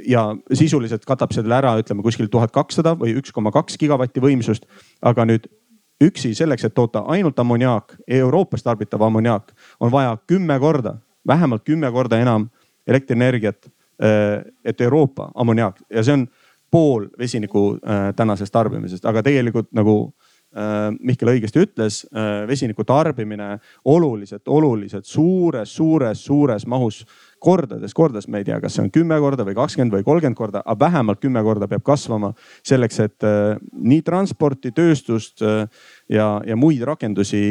ja 0.08 0.22
sisuliselt 0.52 1.04
katab 1.04 1.34
selle 1.36 1.54
ära, 1.54 1.76
ütleme 1.78 2.02
kuskil 2.02 2.30
tuhat 2.32 2.50
kakssada 2.54 2.94
või 2.98 3.12
üks 3.20 3.32
koma 3.32 3.52
kaks 3.52 3.76
gigavatti 3.78 4.22
võimsust. 4.24 4.64
aga 5.02 5.26
nüüd 5.28 5.46
üksi 6.02 6.34
selleks, 6.34 6.64
et 6.64 6.74
toota 6.74 7.04
ainult 7.12 7.38
ammoniaak, 7.38 7.94
Euroopas 8.08 8.62
tarbitav 8.62 9.02
ammoniaak, 9.02 9.52
on 9.80 9.92
vaja 9.92 10.16
kümme 10.26 10.58
korda, 10.58 10.96
vähemalt 11.26 11.64
kümme 11.64 11.90
korda 11.92 12.18
enam 12.20 12.48
elektrienergiat. 12.86 13.70
Äh, 14.02 14.42
et 14.64 14.80
Euroopa 14.80 15.30
ammoniaak 15.34 15.76
ja 15.90 16.02
see 16.02 16.16
on 16.16 16.24
pool 16.70 17.04
vesiniku 17.18 17.76
äh, 17.76 18.08
tänasest 18.16 18.52
tarbimisest, 18.52 19.04
aga 19.06 19.22
tegelikult 19.22 19.68
nagu 19.70 20.14
Äh, 20.54 20.92
Mihkel 21.02 21.32
õigesti 21.32 21.64
ütles, 21.64 21.96
vesiniku 22.46 22.84
tarbimine 22.86 23.56
oluliselt, 23.90 24.44
oluliselt 24.46 25.08
suures, 25.10 25.72
suures, 25.74 26.20
suures 26.22 26.66
mahus 26.70 27.00
kordades, 27.42 27.90
kordades, 27.96 28.28
me 28.30 28.38
ei 28.38 28.46
tea, 28.46 28.60
kas 28.62 28.76
see 28.76 28.84
on 28.84 28.92
kümme 28.94 29.18
korda 29.20 29.42
või 29.48 29.56
kakskümmend 29.58 29.96
või 29.96 30.06
kolmkümmend 30.06 30.38
korda, 30.38 30.62
aga 30.62 30.78
vähemalt 30.86 31.20
kümme 31.20 31.42
korda 31.44 31.66
peab 31.68 31.82
kasvama 31.84 32.30
selleks, 32.62 33.00
et 33.02 33.26
nii 33.74 34.04
transporti, 34.06 34.70
tööstust 34.72 35.42
ja, 36.08 36.40
ja 36.46 36.56
muid 36.56 36.82
rakendusi 36.84 37.42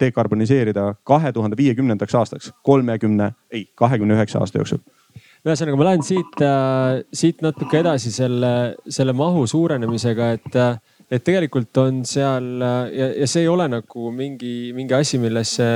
dekarboniseerida 0.00 0.94
kahe 1.06 1.32
tuhande 1.32 1.56
viiekümnendaks 1.58 2.14
aastaks, 2.14 2.52
kolmekümne, 2.62 3.32
ei, 3.50 3.66
kahekümne 3.74 4.16
üheksa 4.16 4.42
aasta 4.42 4.62
jooksul. 4.62 4.84
Ühesõnaga, 5.46 5.78
ma 5.78 5.86
lähen 5.86 6.02
siit 6.04 6.40
äh,, 6.42 7.00
siit 7.14 7.42
natuke 7.44 7.78
edasi 7.80 8.10
selle, 8.12 8.52
selle 8.90 9.14
mahu 9.16 9.46
suurenemisega, 9.46 10.32
et 10.38 10.56
äh, 10.58 10.78
et 11.08 11.24
tegelikult 11.24 11.76
on 11.80 12.02
seal 12.08 12.60
ja, 12.60 13.06
ja 13.16 13.28
see 13.28 13.44
ei 13.46 13.48
ole 13.48 13.64
nagu 13.72 14.10
mingi, 14.12 14.70
mingi 14.76 14.96
asi, 14.96 15.20
millesse, 15.20 15.66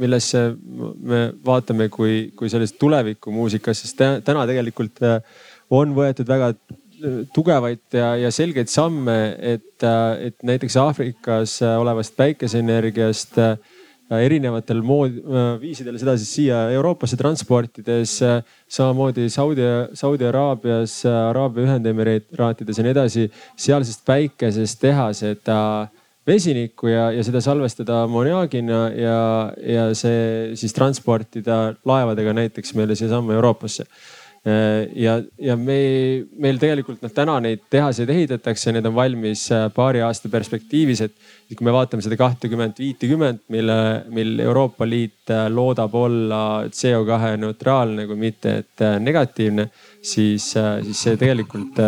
millesse 0.00 0.44
me 0.56 1.20
vaatame 1.44 1.90
kui, 1.92 2.30
kui 2.36 2.48
sellist 2.52 2.78
tulevikumuusikas, 2.80 3.84
sest 3.84 4.00
täna 4.24 4.46
tegelikult 4.48 5.02
äh, 5.04 5.18
on 5.74 5.92
võetud 5.96 6.28
väga 6.30 6.54
äh, 6.54 6.78
tugevaid 7.34 7.82
ja, 7.92 8.14
ja 8.18 8.30
selgeid 8.34 8.70
samme, 8.72 9.18
et, 9.38 9.82
äh, 9.82 10.28
et 10.30 10.46
näiteks 10.46 10.76
Aafrikas 10.82 11.58
olevast 11.62 12.16
päikeseenergiast 12.16 13.38
Äh, 14.08 14.22
erinevatel 14.24 14.78
mood, 14.80 15.18
äh, 15.20 15.58
viisidel 15.60 15.98
seda 16.00 16.14
siis 16.16 16.30
siia 16.38 16.62
Euroopasse 16.72 17.16
transportides. 17.20 18.14
Äh, 18.24 18.38
samamoodi 18.72 19.26
Saudi, 19.28 19.66
Saudi 19.92 20.24
Araabias, 20.24 21.02
Araabia 21.04 21.66
Ühendemiraatides 21.66 22.80
ja 22.80 22.86
nii 22.86 22.94
edasi, 22.94 23.26
sealsest 23.60 24.06
päikesest 24.08 24.80
teha 24.80 25.10
seda 25.12 25.58
vesinikku 26.28 26.88
ja, 26.88 27.10
ja 27.12 27.24
seda 27.24 27.42
salvestada 27.44 28.02
ammoniaagina 28.06 28.80
ja, 28.96 29.18
ja 29.60 29.84
see 29.96 30.56
siis 30.56 30.72
transportida 30.76 31.74
laevadega 31.88 32.32
näiteks 32.40 32.72
meile 32.80 32.96
siiasamma 32.96 33.36
Euroopasse 33.36 33.84
Äh, 33.84 34.17
ja, 34.94 35.16
ja 35.42 35.56
me, 35.58 35.78
meil 36.38 36.58
tegelikult 36.60 37.02
noh, 37.02 37.12
täna 37.14 37.38
neid 37.42 37.64
tehaseid 37.72 38.10
ehitatakse, 38.12 38.72
need 38.74 38.86
on 38.86 38.94
valmis 38.96 39.46
äh, 39.54 39.66
paari 39.74 40.02
aasta 40.04 40.30
perspektiivis, 40.32 41.02
et 41.06 41.56
kui 41.56 41.66
me 41.66 41.74
vaatame 41.74 42.04
seda 42.04 42.18
kahtekümmet, 42.20 42.78
viitekümmet, 42.78 43.42
mille, 43.54 43.78
mil 44.14 44.38
Euroopa 44.44 44.86
Liit 44.88 45.32
äh, 45.34 45.46
loodab 45.50 45.94
olla 45.98 46.40
CO2 46.70 47.34
neutraalne, 47.42 48.06
kui 48.06 48.18
mitte, 48.20 48.56
et 48.62 48.86
negatiivne, 49.02 49.68
siis, 50.02 50.52
siis 50.54 51.04
see 51.04 51.18
tegelikult 51.20 51.78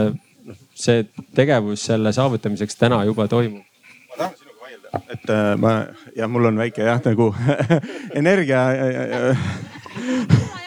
noh, 0.47 0.61
see 0.75 1.05
tegevus 1.37 1.87
selle 1.90 2.12
saavutamiseks 2.17 2.81
täna 2.81 3.02
juba 3.09 3.29
toimub. 3.31 3.67
Ma 4.11 4.23
tahan 4.25 4.38
sinuga 4.38 4.64
vaielda, 4.64 5.02
et 5.14 5.35
äh, 5.37 5.52
ma 5.61 5.76
ja 6.17 6.29
mul 6.29 6.50
on 6.50 6.59
väike 6.64 6.88
jah 6.88 7.02
nagu 7.07 7.31
energia 8.21 8.64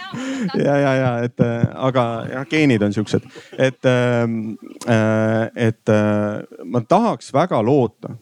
ja, 0.57 0.77
ja, 0.77 0.93
ja 0.95 1.11
et 1.27 1.39
äh, 1.43 1.63
aga 1.75 2.03
jah, 2.31 2.45
geenid 2.49 2.83
on 2.85 2.93
siuksed, 2.93 3.25
et, 3.57 3.79
ähm, 3.89 4.55
äh, 4.87 5.69
et 5.69 5.89
äh, 5.89 6.43
ma 6.63 6.81
tahaks 6.87 7.33
väga 7.33 7.61
loota, 7.65 8.15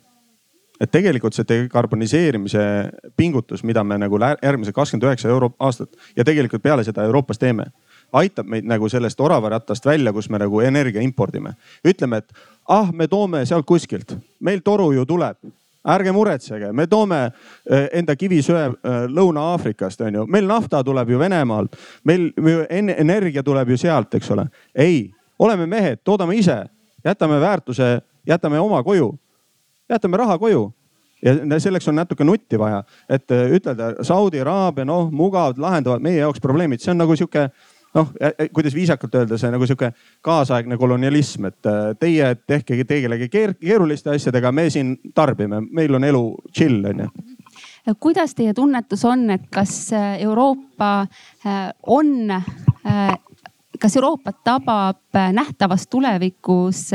et 0.82 0.90
tegelikult 0.92 1.38
see 1.38 1.46
dekarboniseerimise 1.46 2.64
pingutus, 3.18 3.64
mida 3.68 3.84
me 3.86 4.00
nagu 4.02 4.18
järgmised 4.18 4.74
kakskümmend 4.74 5.10
üheksa 5.12 5.30
euro 5.30 5.52
aastat 5.62 5.94
ja 6.18 6.26
tegelikult 6.26 6.64
peale 6.64 6.84
seda 6.84 7.06
Euroopas 7.06 7.38
teeme, 7.42 7.70
aitab 8.18 8.50
meid 8.50 8.66
nagu 8.68 8.90
sellest 8.90 9.22
oravarattast 9.22 9.86
välja, 9.86 10.14
kus 10.14 10.30
me 10.30 10.42
nagu 10.42 10.62
energia 10.66 11.02
impordime. 11.02 11.54
ütleme, 11.86 12.18
et 12.18 12.34
ah, 12.68 12.92
me 12.92 13.08
toome 13.08 13.46
sealt 13.46 13.66
kuskilt, 13.66 14.18
meil 14.40 14.66
toru 14.66 14.92
ju 14.98 15.06
tuleb 15.06 15.38
ärge 15.88 16.12
muretsege, 16.14 16.72
me 16.74 16.86
toome 16.88 17.22
eh, 17.26 17.88
enda 17.98 18.16
kivisöe 18.16 18.66
eh, 18.68 18.98
Lõuna-Aafrikast, 19.10 20.04
on 20.06 20.20
ju, 20.22 20.26
meil 20.30 20.46
nafta 20.50 20.84
tuleb 20.86 21.10
ju 21.10 21.20
Venemaalt, 21.20 21.78
meil 22.06 22.30
energia 22.70 23.44
tuleb 23.44 23.74
ju 23.74 23.80
sealt, 23.82 24.14
eks 24.14 24.32
ole. 24.36 24.46
ei, 24.76 25.10
oleme 25.40 25.66
mehed, 25.66 26.04
toodame 26.04 26.38
ise, 26.38 26.64
jätame 27.06 27.40
väärtuse, 27.42 28.00
jätame 28.28 28.60
oma 28.60 28.84
koju, 28.84 29.16
jätame 29.90 30.22
raha 30.22 30.38
koju. 30.40 30.70
Ja 31.22 31.60
selleks 31.62 31.86
on 31.86 32.00
natuke 32.00 32.26
nutti 32.26 32.58
vaja, 32.58 32.80
et 33.10 33.30
eh, 33.32 33.52
ütelda 33.58 33.94
Saudi 34.06 34.40
Araabia, 34.42 34.86
noh, 34.90 35.12
mugavad, 35.14 35.60
lahendavad 35.62 36.02
meie 36.02 36.18
jaoks 36.18 36.42
probleemid, 36.42 36.82
see 36.82 36.96
on 36.96 36.98
nagu 37.04 37.14
sihuke 37.18 37.52
noh, 37.94 38.12
kuidas 38.54 38.76
viisakalt 38.76 39.16
öelda, 39.16 39.38
see 39.40 39.52
nagu 39.52 39.68
sihuke 39.68 39.92
kaasaegne 40.26 40.78
kolonialism, 40.80 41.50
et 41.52 41.70
äh, 41.70 41.82
teie 42.00 42.34
tehke, 42.48 42.84
tegelege 42.88 43.28
keeruliste 43.32 44.14
asjadega, 44.16 44.52
me 44.56 44.70
siin 44.74 44.96
tarbime, 45.16 45.62
meil 45.72 46.00
on 46.00 46.08
elu 46.08 46.26
chill 46.56 46.86
on 46.92 47.06
ju 47.06 47.12
kuidas 48.00 48.36
teie 48.38 48.54
tunnetus 48.54 49.04
on, 49.10 49.26
et 49.34 49.48
kas 49.54 49.74
äh, 49.98 50.14
Euroopa 50.22 50.92
äh, 51.02 51.72
on 51.88 52.30
kas 53.82 53.96
Euroopat 53.98 54.44
tabab 54.46 55.18
nähtavas 55.34 55.88
tulevikus 55.90 56.92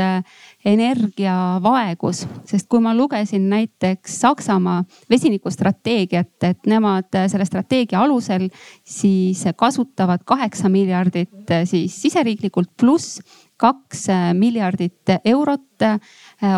energiavaegus, 0.66 2.24
sest 2.48 2.66
kui 2.70 2.82
ma 2.82 2.94
lugesin 2.96 3.48
näiteks 3.50 4.20
Saksamaa 4.20 4.82
vesinikustrateegiat, 5.10 6.34
et 6.42 6.66
nemad 6.66 7.10
selle 7.30 7.46
strateegia 7.46 8.02
alusel 8.02 8.48
siis 8.84 9.44
kasutavad 9.56 10.26
kaheksa 10.26 10.68
miljardit 10.72 11.50
äh, 11.50 11.64
siis 11.64 11.94
siseriiklikult 12.02 12.72
pluss 12.80 13.20
kaks 13.56 14.06
miljardit 14.36 15.14
eurot, 15.24 15.84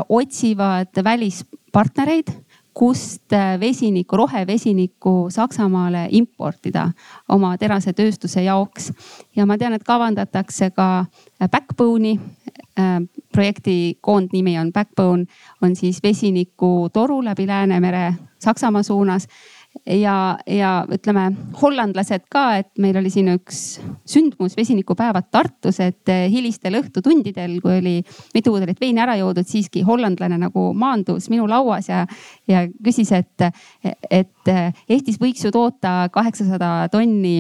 otsivad 0.09 0.99
välispartnereid 1.05 2.33
kust 2.79 3.35
vesinikku, 3.61 4.17
rohevesinikku 4.17 5.13
Saksamaale 5.35 6.07
importida 6.15 6.89
oma 7.29 7.57
terasetööstuse 7.59 8.43
jaoks. 8.43 8.93
ja 9.37 9.47
ma 9.47 9.59
tean, 9.59 9.75
et 9.75 9.85
kavandatakse 9.85 10.71
ka 10.71 11.07
Backbone'i 11.51 12.19
projekti 13.39 13.99
koondnimi 14.03 14.57
on 14.59 14.73
Backbone, 14.75 15.29
on 15.63 15.77
siis 15.79 16.03
vesinikutaru 16.03 17.23
läbi 17.25 17.47
Läänemere 17.47 18.15
Saksamaa 18.43 18.83
suunas 18.83 19.29
ja, 19.87 20.39
ja 20.47 20.73
ütleme 20.91 21.29
hollandlased 21.63 22.27
ka, 22.33 22.45
et 22.59 22.71
meil 22.83 22.99
oli 22.99 23.11
siin 23.15 23.31
üks 23.37 23.79
sündmus, 24.09 24.57
vesinikupäevad 24.59 25.31
Tartus, 25.31 25.79
et 25.85 26.11
eh, 26.11 26.27
hilistel 26.33 26.81
õhtutundidel, 26.81 27.59
kui 27.63 27.79
oli 27.79 27.97
mitu 28.35 28.55
pudelit 28.55 28.81
veini 28.83 29.05
ära 29.05 29.15
joodud, 29.21 29.47
siiski 29.47 29.85
hollandlane 29.87 30.41
nagu 30.41 30.71
maandus 30.75 31.31
minu 31.31 31.47
lauas 31.51 31.91
ja, 31.91 32.05
ja 32.51 32.67
küsis, 32.85 33.13
et, 33.15 33.51
et 34.11 34.55
Eestis 34.89 35.21
võiks 35.23 35.47
ju 35.47 35.55
toota 35.55 36.09
kaheksasada 36.15 36.89
tonni 36.91 37.39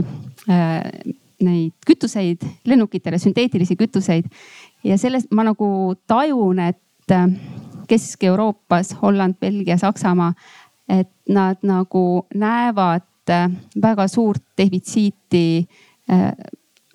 äh, 0.51 1.17
neid 1.45 1.75
kütuseid, 1.87 2.43
lennukitele 2.67 3.19
sünteetilisi 3.23 3.77
kütuseid. 3.79 4.27
Ja 4.85 4.99
sellest 4.99 5.33
ma 5.35 5.45
nagu 5.45 5.95
tajun, 6.07 6.59
et 6.59 6.79
Kesk-Euroopas, 7.89 8.97
Holland, 9.03 9.39
Belgia, 9.41 9.79
Saksamaa 9.81 10.35
et 10.89 11.11
nad 11.29 11.61
nagu 11.63 12.27
näevad 12.35 13.31
äh, 13.31 13.51
väga 13.83 14.09
suurt 14.09 14.43
defitsiiti 14.59 15.69
äh, 16.11 16.33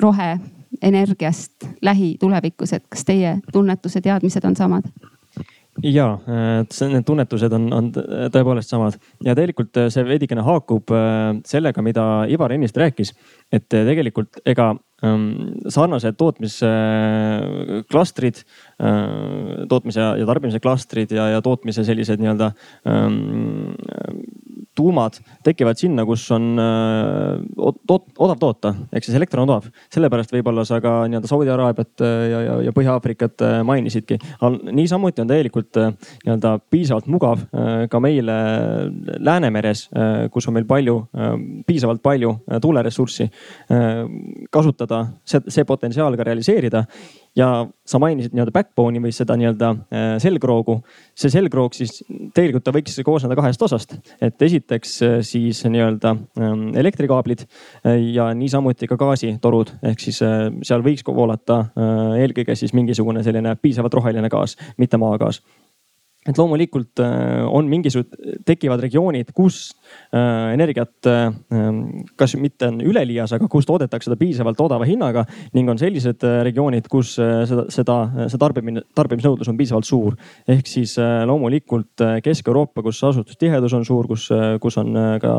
roheenergiast 0.02 1.67
lähitulevikus, 1.82 2.74
et 2.74 2.86
kas 2.89 3.06
teie 3.06 3.38
tunnetused, 3.54 4.02
teadmised 4.02 4.46
on 4.46 4.56
samad? 4.56 4.89
ja, 5.84 6.19
need 6.89 7.06
tunnetused 7.06 7.54
on, 7.54 7.63
on 7.74 7.88
tõepoolest 7.93 8.69
samad 8.69 8.98
ja 9.26 9.34
tegelikult 9.36 9.78
äh, 9.78 9.89
see 9.93 10.06
veidikene 10.06 10.46
haakub 10.46 10.93
sellega, 11.46 11.82
mida 11.82 12.04
Ivar 12.30 12.54
ennist 12.54 12.78
rääkis, 12.78 13.13
et 13.52 13.69
tegelikult 13.69 14.41
ega 14.46 14.74
sarnased 15.04 16.16
tootmisklastrid, 16.20 18.38
tootmise 19.70 20.00
ja 20.00 20.26
tarbimise 20.30 20.60
klastrid 20.63 21.12
ja, 21.12 21.28
ja 21.36 21.42
tootmise 21.44 21.84
sellised 21.84 22.20
nii-öelda 22.24 22.48
ähm, 22.88 23.76
tuumad 24.75 25.17
tekivad 25.45 25.77
sinna, 25.77 26.05
kus 26.05 26.25
on 26.33 26.53
äh, 26.59 27.73
toot, 27.88 28.07
odav 28.17 28.39
toota, 28.41 28.73
ehk 28.93 29.05
siis 29.05 29.17
elekter 29.17 29.41
on 29.41 29.49
odav. 29.49 29.69
sellepärast 29.93 30.33
võib-olla 30.33 30.65
sa 30.67 30.79
ka 30.83 31.03
nii-öelda 31.09 31.29
Saudi 31.29 31.53
Araabiat 31.53 32.03
äh, 32.05 32.13
ja, 32.31 32.41
ja, 32.47 32.57
ja 32.67 32.75
Põhja-Aafrikat 32.75 33.45
äh, 33.45 33.55
mainisidki. 33.67 34.17
niisamuti 34.71 35.21
on 35.21 35.29
tegelikult 35.29 35.77
nii-öelda 35.77 36.55
piisavalt 36.73 37.07
mugav 37.12 37.43
ka 37.89 37.99
meile 38.03 38.36
Läänemeres, 39.23 39.86
kus 40.31 40.47
on 40.47 40.55
meil 40.57 40.65
palju, 40.67 40.95
piisavalt 41.67 42.01
palju 42.03 42.33
tuuleressurssi 42.62 43.27
kasutada, 44.53 45.03
see, 45.25 45.65
potentsiaal 45.67 46.17
ka 46.17 46.25
realiseerida 46.27 46.83
ja 47.36 47.48
sa 47.86 48.00
mainisid 48.00 48.34
nii-öelda 48.34 48.54
backbone'i 48.54 49.02
või 49.02 49.13
seda 49.15 49.36
nii-öelda 49.39 49.69
äh, 49.74 50.04
selgroogu. 50.22 50.80
see 51.17 51.32
selgroog 51.34 51.74
siis 51.74 52.04
tegelikult 52.34 52.63
ta 52.65 52.74
võiks 52.76 53.00
koosneda 53.06 53.36
kahest 53.38 53.62
osast, 53.65 53.96
et 54.22 54.41
esiteks 54.41 54.93
äh, 55.04 55.17
siis 55.26 55.63
nii-öelda 55.65 56.13
ähm, 56.13 56.67
elektrikaablid 56.78 57.46
äh, 57.46 57.98
ja 58.13 58.30
niisamuti 58.38 58.88
ka 58.88 58.98
gaasitorud, 59.02 59.74
ehk 59.84 60.06
siis 60.06 60.22
seal 60.22 60.86
võiks 60.86 61.04
voolata 61.04 61.65
eelkõige 62.17 62.56
siis 62.56 62.74
mingisugune 62.74 63.24
selline 63.24 63.56
piisavalt 63.62 63.93
roheline 63.93 64.30
gaas, 64.32 64.56
mitte 64.78 64.98
maagaas 65.02 65.41
et 66.27 66.38
loomulikult 66.38 67.01
on 67.03 67.67
mingisugused, 67.69 68.43
tekivad 68.47 68.81
regioonid, 68.83 69.33
kus 69.36 69.73
Äh, 70.13 70.53
energiat 70.53 71.07
äh, 71.09 71.31
kas 72.15 72.36
mitte 72.38 72.67
on 72.69 72.81
üleliias, 72.86 73.31
aga 73.33 73.47
kus 73.49 73.65
toodetakse 73.65 74.12
seda 74.12 74.17
piisavalt 74.19 74.59
odava 74.62 74.86
hinnaga 74.86 75.23
ning 75.57 75.71
on 75.71 75.79
sellised 75.81 76.21
äh, 76.27 76.36
regioonid, 76.45 76.86
kus 76.91 77.15
seda, 77.17 77.63
seda, 77.73 77.95
see 78.29 78.41
tarbimine, 78.41 78.83
tarbimisnõudlus 78.93 79.49
on 79.49 79.57
piisavalt 79.57 79.89
suur. 79.89 80.17
ehk 80.47 80.69
siis 80.69 80.93
loomulikult 81.25 82.03
Kesk-Euroopa, 82.23 82.83
kus 82.86 83.01
asustustihedus 83.09 83.73
on 83.73 83.88
suur, 83.88 84.05
kus, 84.12 84.27
kus 84.62 84.77
on 84.77 84.93
ka 85.21 85.31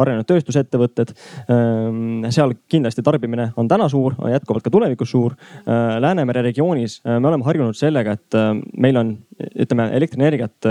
arenenud 0.00 0.26
tööstusettevõtted. 0.28 1.12
Ähm, 1.52 2.24
seal 2.32 2.54
kindlasti 2.72 3.04
tarbimine 3.04 3.50
on 3.60 3.68
täna 3.68 3.90
suur, 3.92 4.16
jätkuvalt 4.32 4.64
ka 4.64 4.72
tulevikus 4.72 5.12
suur. 5.12 5.36
Läänemere 5.66 6.46
regioonis 6.48 7.02
me 7.04 7.28
oleme 7.28 7.44
harjunud 7.44 7.76
sellega, 7.76 8.16
et 8.16 8.40
meil 8.80 9.00
on, 9.02 9.12
ütleme 9.52 9.75
elektrienergiat 9.96 10.66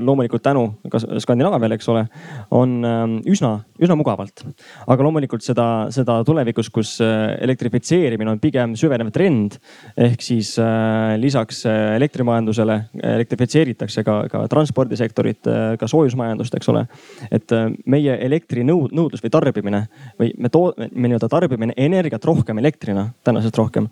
loomulikult 0.00 0.42
tänu 0.42 0.64
ka 0.90 1.00
Skandinaaviale, 1.22 1.76
eks 1.78 1.88
ole 1.92 2.04
on 2.50 2.84
ähm, 2.84 3.16
üsna, 3.28 3.52
üsna 3.80 3.96
mugavalt. 3.98 4.44
aga 4.86 5.06
loomulikult 5.06 5.44
seda, 5.44 5.66
seda 5.94 6.18
tulevikus, 6.26 6.70
kus 6.72 6.94
äh, 7.04 7.34
elektrifitseerimine 7.44 8.32
on 8.34 8.40
pigem 8.42 8.76
süvenev 8.78 9.12
trend. 9.14 9.58
ehk 9.96 10.22
siis 10.22 10.54
äh, 10.60 11.14
lisaks 11.20 11.64
äh, 11.66 11.96
elektrimajandusele 11.96 12.78
elektrifitseeritakse 13.02 14.04
ka, 14.04 14.16
ka 14.30 14.44
transpordisektorit, 14.52 15.48
ka 15.78 15.88
soojusmajandust, 15.88 16.54
eks 16.58 16.72
ole. 16.72 16.86
et 17.30 17.54
meie 17.86 18.16
elektrinõud-, 18.26 18.94
nõudlus 18.96 19.22
või 19.24 19.32
tarbimine 19.32 19.84
või 20.20 20.32
me 20.38 20.52
too-, 20.52 20.72
me 20.76 21.08
nii-öelda 21.08 21.30
tarbime 21.32 21.72
energiat 21.76 22.24
rohkem 22.24 22.58
elektrina 22.62 23.08
tänasest 23.24 23.58
rohkem 23.58 23.88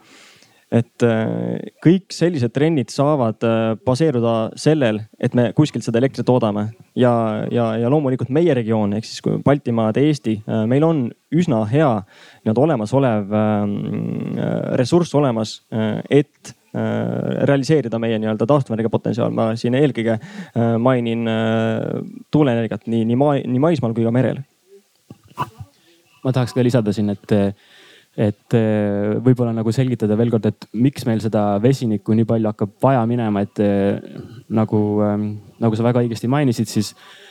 et 0.71 1.03
äh, 1.03 1.71
kõik 1.83 2.15
sellised 2.15 2.53
trendid 2.55 2.93
saavad 2.95 3.43
äh, 3.47 3.73
baseeruda 3.87 4.35
sellel, 4.61 5.01
et 5.19 5.35
me 5.35 5.49
kuskilt 5.57 5.83
seda 5.83 5.99
elektrit 5.99 6.27
toodame 6.29 6.69
ja, 6.99 7.13
ja, 7.51 7.73
ja 7.81 7.91
loomulikult 7.91 8.31
meie 8.35 8.55
regioon 8.55 8.95
ehk 8.95 9.09
siis 9.09 9.25
Baltimaad, 9.45 9.99
Eesti, 9.99 10.37
äh, 10.47 10.63
meil 10.71 10.87
on 10.87 11.03
üsna 11.35 11.65
hea 11.71 11.91
nii-öelda 12.45 12.63
olemasolev 12.63 13.35
ähm, 13.39 13.75
ressurss 14.79 15.15
olemas, 15.15 15.61
et 16.11 16.55
realiseerida 17.47 17.99
meie 18.03 18.19
nii-öelda 18.19 18.47
taastuvenergia 18.47 18.91
potentsiaal. 18.91 19.31
ma 19.35 19.49
siin 19.59 19.75
eelkõige 19.79 20.17
mainin 20.83 21.27
tuuleenergiat 22.31 22.87
nii, 22.91 23.05
nii 23.11 23.19
maa, 23.19 23.37
nii 23.43 23.63
maismaal 23.63 23.95
kui 23.95 24.07
ka 24.07 24.13
merel. 24.15 24.43
ma 26.25 26.35
tahaks 26.35 26.55
ka 26.55 26.67
lisada 26.67 26.95
siin, 26.95 27.11
et 27.15 27.35
et 28.19 28.57
eh, 28.59 29.13
võib-olla 29.23 29.53
nagu 29.55 29.71
selgitada 29.75 30.17
veel 30.19 30.33
kord, 30.33 30.49
et 30.51 30.67
miks 30.83 31.07
meil 31.07 31.21
seda 31.23 31.45
vesinikku 31.63 32.15
nii 32.17 32.27
palju 32.27 32.51
hakkab 32.51 32.73
vaja 32.83 33.05
minema, 33.07 33.45
et 33.47 33.63
eh, 33.63 34.19
nagu, 34.57 34.81
ehm, 35.07 35.27
nagu 35.63 35.79
sa 35.79 35.87
väga 35.87 36.03
õigesti 36.03 36.31
mainisid, 36.31 36.69
siis, 36.71 36.91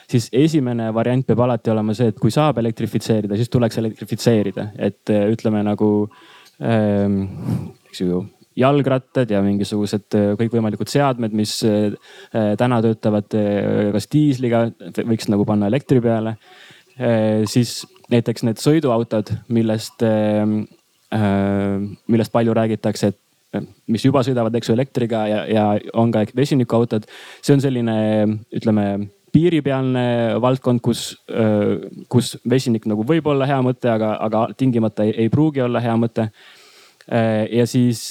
siis 0.10 0.30
esimene 0.32 0.89
variant 0.96 1.28
peab 1.28 1.44
alati 1.44 1.74
olema 1.74 1.96
see, 1.98 2.13
et 2.13 2.22
kui 2.22 2.32
saab 2.32 2.62
elektrifitseerida, 2.63 3.36
siis 3.36 3.52
tuleks 3.52 3.82
elektrifitseerida, 3.82 4.70
et 4.80 5.12
eh, 5.12 5.28
ütleme 5.34 5.65
nagu, 5.68 5.92
ehm, 6.63 7.22
eks 7.89 8.06
ju 8.06 8.24
jalgrattad 8.60 9.30
ja 9.32 9.44
mingisugused 9.44 10.15
kõikvõimalikud 10.36 10.89
seadmed, 10.92 11.32
mis 11.38 11.54
täna 12.34 12.80
töötavad 12.84 13.30
kas 13.94 14.08
diisliga, 14.12 14.65
võiks 14.98 15.30
nagu 15.32 15.46
panna 15.48 15.70
elektri 15.72 16.02
peale. 16.04 16.34
siis 17.48 17.78
näiteks 18.10 18.45
need 18.48 18.62
sõiduautod, 18.62 19.32
millest, 19.54 20.04
millest 22.08 22.34
palju 22.34 22.56
räägitakse, 22.58 23.12
et 23.13 23.67
mis 23.89 24.06
juba 24.06 24.22
sõidavad, 24.26 24.54
eks 24.58 24.69
ju, 24.69 24.76
elektriga 24.78 25.24
ja, 25.30 25.39
ja 25.50 25.63
on 25.98 26.12
ka 26.13 26.26
vesinikuautod. 26.38 27.08
see 27.41 27.56
on 27.56 27.63
selline, 27.63 27.95
ütleme 28.54 28.86
piiripealne 29.34 30.04
valdkond, 30.41 30.82
kus, 30.86 31.13
kus 32.10 32.36
vesinik 32.50 32.86
nagu 32.89 33.06
võib 33.08 33.30
olla 33.30 33.48
hea 33.50 33.60
mõte, 33.65 33.89
aga, 33.89 34.15
aga 34.26 34.48
tingimata 34.58 35.06
ei, 35.06 35.15
ei 35.26 35.34
pruugi 35.34 35.62
olla 35.65 35.82
hea 35.82 35.95
mõte. 35.98 36.30
ja 37.50 37.65
siis 37.65 38.10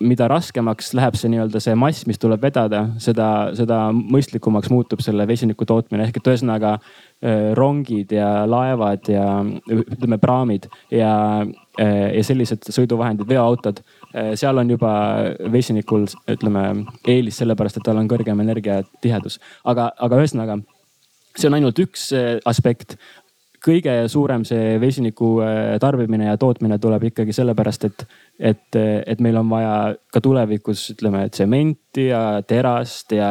mida 0.00 0.28
raskemaks 0.28 0.92
läheb 0.96 1.16
see 1.16 1.30
nii-öelda 1.32 1.60
see 1.62 1.76
mass, 1.78 2.04
mis 2.08 2.20
tuleb 2.20 2.42
vedada, 2.44 2.82
seda, 3.00 3.28
seda 3.56 3.86
mõistlikumaks 3.96 4.68
muutub 4.72 5.00
selle 5.04 5.24
vesiniku 5.28 5.64
tootmine 5.68 6.04
ehk 6.04 6.18
et 6.20 6.28
ühesõnaga 6.32 6.76
rongid 7.56 8.10
ja 8.12 8.44
laevad 8.44 9.08
ja 9.08 9.24
ütleme, 9.72 10.18
praamid 10.20 10.66
ja, 10.92 11.46
ja 11.80 12.24
sellised 12.28 12.68
sõiduvahendid, 12.68 13.24
veoautod 13.30 13.80
Äh, 14.16 14.32
seal 14.38 14.56
on 14.56 14.70
juba 14.70 14.90
vesinikul, 15.52 16.06
ütleme 16.30 16.62
eelis 17.10 17.36
sellepärast, 17.42 17.80
et 17.80 17.84
tal 17.84 17.98
on 18.00 18.08
kõrgem 18.08 18.40
energiatihedus. 18.40 19.40
aga, 19.64 19.90
aga 19.98 20.20
ühesõnaga, 20.22 20.56
see 21.36 21.50
on 21.50 21.58
ainult 21.58 21.82
üks 21.84 22.08
äh, 22.16 22.38
aspekt 22.48 22.96
kõige 23.66 23.94
suurem 24.12 24.44
see 24.46 24.76
vesiniku 24.82 25.32
äh, 25.44 25.76
tarbimine 25.82 26.30
ja 26.30 26.36
tootmine 26.40 26.78
tuleb 26.82 27.08
ikkagi 27.10 27.34
sellepärast, 27.36 27.88
et, 27.88 28.06
et, 28.38 28.78
et 29.06 29.22
meil 29.24 29.36
on 29.40 29.50
vaja 29.50 29.74
ka 30.12 30.22
tulevikus 30.22 30.90
ütleme 30.94 31.26
tsementi 31.32 32.08
ja 32.10 32.42
terast 32.46 33.12
ja 33.16 33.28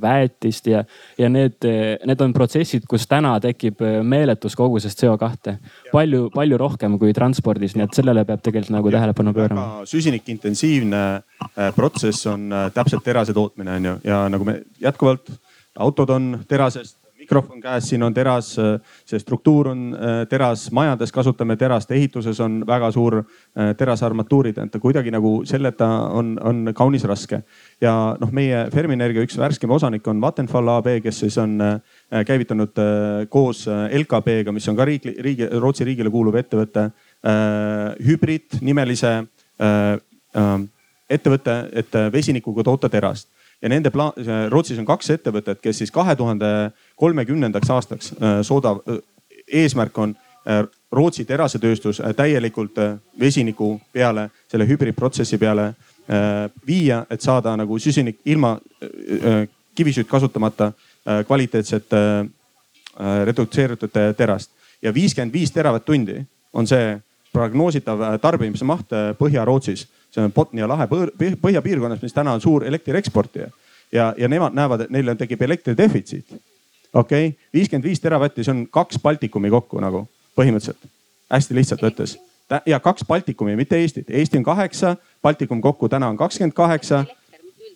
väetist 0.00 0.68
ja, 0.70 0.84
ja 1.18 1.28
need, 1.32 1.64
need 2.06 2.24
on 2.24 2.34
protsessid, 2.36 2.86
kus 2.88 3.06
täna 3.10 3.34
tekib 3.42 3.82
meeletus 4.02 4.56
koguses 4.58 4.96
CO2. 4.98 5.56
palju, 5.92 6.28
palju 6.34 6.58
rohkem 6.60 6.98
kui 7.00 7.14
transpordis, 7.16 7.76
nii 7.76 7.86
et 7.86 7.98
sellele 7.98 8.24
peab 8.28 8.42
tegelikult 8.44 8.76
nagu 8.76 8.92
tähelepanu 8.92 9.34
pöörama. 9.36 9.68
süsinikintensiivne 9.88 11.02
äh, 11.12 11.74
protsess 11.74 12.26
on 12.26 12.52
äh, 12.52 12.70
täpselt 12.74 13.04
terase 13.04 13.32
tootmine 13.32 13.76
on 13.76 13.84
ju 13.84 13.96
ja 14.04 14.28
nagu 14.28 14.44
me 14.44 14.62
jätkuvalt 14.80 15.30
autod 15.76 16.10
on 16.10 16.38
terasest 16.48 17.01
mikrofon 17.22 17.60
käes, 17.62 17.86
siin 17.90 18.02
on 18.02 18.14
teras, 18.14 18.52
see 19.06 19.20
struktuur 19.20 19.70
on 19.72 19.82
äh, 19.94 20.22
teras, 20.30 20.66
majades 20.74 21.12
kasutame 21.14 21.56
terast, 21.60 21.90
ehituses 21.94 22.40
on 22.42 22.60
väga 22.66 22.90
suur 22.94 23.20
äh, 23.20 23.72
terasarmatuurid, 23.78 24.58
et 24.58 24.78
kuidagi 24.82 25.12
nagu 25.14 25.34
selleta 25.48 25.88
on, 26.18 26.34
on 26.42 26.72
kaunis 26.76 27.06
raske. 27.08 27.42
ja 27.80 27.94
noh, 28.20 28.32
meie 28.34 28.66
Ferminergia 28.74 29.24
üks 29.26 29.38
värskem 29.38 29.70
osanik 29.70 30.06
on 30.10 30.20
Vattenfall 30.22 30.74
AB, 30.76 30.90
kes 31.04 31.22
siis 31.24 31.38
on 31.38 31.58
äh, 31.60 32.24
käivitanud 32.26 32.78
koos 33.30 33.66
LKP-ga, 33.68 34.52
mis 34.52 34.68
on 34.68 34.76
ka 34.76 34.86
riigi, 34.88 35.14
riigi, 35.22 35.48
Rootsi 35.52 35.86
riigile 35.86 36.10
kuuluv 36.10 36.36
ettevõte, 36.40 36.88
hübriid 38.02 38.58
nimelise 38.64 39.12
ettevõte, 41.12 41.54
et 41.78 41.96
vesinikuga 42.12 42.64
toota 42.66 42.90
terast 42.92 43.28
ja 43.62 43.68
nende 43.68 43.90
plaan, 43.90 44.12
Rootsis 44.50 44.78
on 44.78 44.86
kaks 44.86 45.10
ettevõtet, 45.14 45.60
kes 45.62 45.82
siis 45.82 45.90
kahe 45.94 46.16
tuhande 46.16 46.72
kolmekümnendaks 46.98 47.70
aastaks 47.70 48.12
äh, 48.12 48.40
sooda, 48.42 48.74
äh, 48.88 49.00
eesmärk 49.62 49.98
on 49.98 50.16
äh, 50.16 50.64
Rootsi 50.92 51.24
terasetööstus 51.24 52.02
täielikult 52.16 52.76
vesiniku 53.20 53.76
peale, 53.92 54.28
selle 54.50 54.66
hübriidprotsessi 54.68 55.38
peale 55.38 55.72
viia, 56.66 56.98
et 57.10 57.22
saada 57.22 57.54
nagu 57.56 57.78
süsinik 57.80 58.18
ilma 58.28 58.56
kivisütt 59.74 60.08
kasutamata 60.10 60.72
kvaliteetset 61.26 61.94
redutseeritud 63.24 63.94
terast. 64.16 64.50
ja 64.82 64.94
viiskümmend 64.94 65.32
viis 65.32 65.52
teravatt-tundi 65.54 66.18
on 66.52 66.66
see 66.66 66.98
prognoositav 67.32 68.18
tarbimise 68.20 68.64
maht 68.64 68.92
Põhja-Rootsis 69.18 69.86
see 70.12 70.24
on 70.24 70.32
Botnia 70.32 70.68
lahe 70.68 70.88
põhjapiirkonnas, 71.42 72.02
mis 72.02 72.14
täna 72.14 72.36
on 72.36 72.40
suur 72.40 72.64
elektrieksportija 72.68 73.48
ja, 73.92 74.14
ja 74.16 74.28
nemad 74.28 74.56
näevad, 74.56 74.86
et 74.86 74.90
neil 74.90 75.14
tekib 75.18 75.42
elektridefitsiit. 75.42 76.34
okei 76.94 77.26
okay?, 77.28 77.38
viiskümmend 77.54 77.84
viis 77.84 78.00
teravatti, 78.00 78.44
see 78.44 78.54
on 78.54 78.66
kaks 78.70 79.00
Baltikumi 79.02 79.50
kokku 79.50 79.80
nagu 79.80 80.06
põhimõtteliselt, 80.36 80.90
hästi 81.32 81.56
lihtsalt 81.60 81.88
võttes 81.88 82.18
ja 82.66 82.80
kaks 82.80 83.04
Baltikumi, 83.08 83.56
mitte 83.56 83.76
Eestit. 83.76 84.10
Eesti 84.10 84.38
on 84.38 84.44
kaheksa, 84.44 84.96
Baltikum 85.22 85.60
kokku 85.60 85.88
täna 85.88 86.08
on 86.08 86.16
kakskümmend 86.16 86.52
kaheksa. 86.52 87.04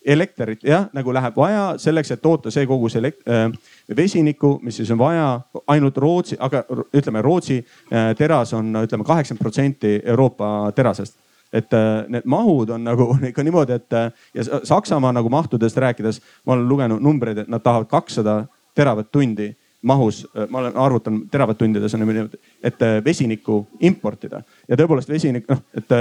elektrit 0.07 0.63
jah, 0.63 0.85
nagu 0.95 1.11
läheb 1.15 1.35
vaja 1.37 1.75
selleks, 1.83 2.13
et 2.15 2.21
toota 2.23 2.51
see 2.51 2.67
kogus 2.67 2.95
elekt- 2.95 3.27
äh,, 3.27 3.51
vesinikku, 3.97 4.61
mis 4.63 4.77
siis 4.77 4.91
on 4.91 4.99
vaja 4.99 5.41
ainult 5.67 5.97
Rootsi, 5.97 6.37
aga 6.39 6.63
ütleme, 6.95 7.23
Rootsi 7.23 7.57
äh, 7.59 8.15
teras 8.17 8.53
on, 8.55 8.71
ütleme 8.85 9.05
kaheksakümmend 9.05 9.43
protsenti 9.43 10.01
Euroopa 10.05 10.73
terasest 10.75 11.17
et 11.57 11.73
äh, 11.75 12.05
need 12.13 12.27
mahud 12.29 12.71
on 12.75 12.85
nagu 12.85 13.09
ikka 13.31 13.45
niimoodi, 13.47 13.79
et 13.81 13.97
äh, 13.97 14.11
ja 14.35 14.45
Saksamaa 14.65 15.13
nagu 15.17 15.31
mahtudest 15.33 15.77
rääkides, 15.77 16.21
ma 16.45 16.57
olen 16.57 16.69
lugenud 16.69 17.03
numbreid, 17.03 17.45
et 17.45 17.53
nad 17.53 17.65
tahavad 17.65 17.89
kakssada 17.91 18.43
teravatt-tundi 18.77 19.51
mahus, 19.87 20.25
äh, 20.37 20.49
ma 20.51 20.65
olen 20.65 20.77
arvutanud 20.77 21.29
teravatt-tundides 21.33 21.97
on 21.97 22.05
niimoodi, 22.05 22.41
et 22.63 22.87
vesinikku 23.05 23.63
importida 23.81 24.43
ja 24.69 24.79
tõepoolest 24.79 25.13
vesinik 25.13 25.49
noh, 25.51 25.63
et 25.77 25.93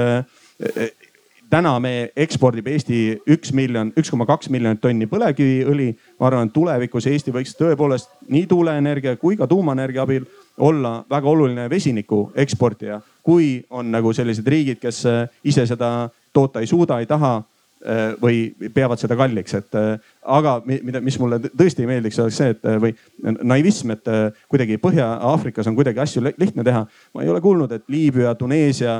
täna 1.49 1.75
me 1.79 1.93
ekspordib 2.17 2.67
Eesti 2.71 2.99
üks 3.31 3.53
miljon, 3.55 3.91
üks 3.99 4.09
koma 4.11 4.25
kaks 4.27 4.49
miljonit 4.53 4.81
tonni 4.81 5.07
põlevkiviõli. 5.09 5.91
ma 6.19 6.27
arvan, 6.27 6.49
et 6.49 6.53
tulevikus 6.53 7.07
Eesti 7.11 7.33
võiks 7.35 7.53
tõepoolest 7.59 8.09
nii 8.27 8.47
tuuleenergia 8.49 9.15
kui 9.21 9.37
ka 9.37 9.47
tuumaenergia 9.47 10.03
abil 10.03 10.25
olla 10.57 11.03
väga 11.09 11.29
oluline 11.29 11.69
vesiniku 11.69 12.31
eksportija 12.35 13.01
kui 13.25 13.65
on 13.73 13.89
nagu 13.93 14.13
sellised 14.13 14.47
riigid, 14.47 14.79
kes 14.81 15.03
äh, 15.09 15.25
ise 15.43 15.65
seda 15.69 16.07
toota 16.35 16.61
ei 16.61 16.69
suuda, 16.69 16.99
ei 17.01 17.07
taha 17.09 17.31
äh, 17.39 18.11
või 18.21 18.69
peavad 18.73 19.01
seda 19.01 19.17
kalliks, 19.17 19.55
et 19.57 19.77
äh, 19.79 20.11
aga 20.37 20.59
mida, 20.67 21.01
mis 21.01 21.17
mulle 21.21 21.39
tõesti 21.47 21.81
ei 21.81 21.89
meeldiks, 21.89 22.19
oleks 22.21 22.37
see, 22.37 22.53
et 22.53 22.67
või 22.83 22.93
naivism, 23.41 23.95
et 23.95 24.11
kuidagi 24.51 24.77
Põhja-Aafrikas 24.83 25.69
on 25.71 25.77
kuidagi 25.77 26.03
asju 26.03 26.21
lihtne 26.27 26.65
teha. 26.65 26.83
ma 27.13 27.25
ei 27.25 27.31
ole 27.33 27.41
kuulnud, 27.41 27.71
et 27.73 27.89
Liibüa, 27.89 28.35
Tuneesia, 28.37 28.99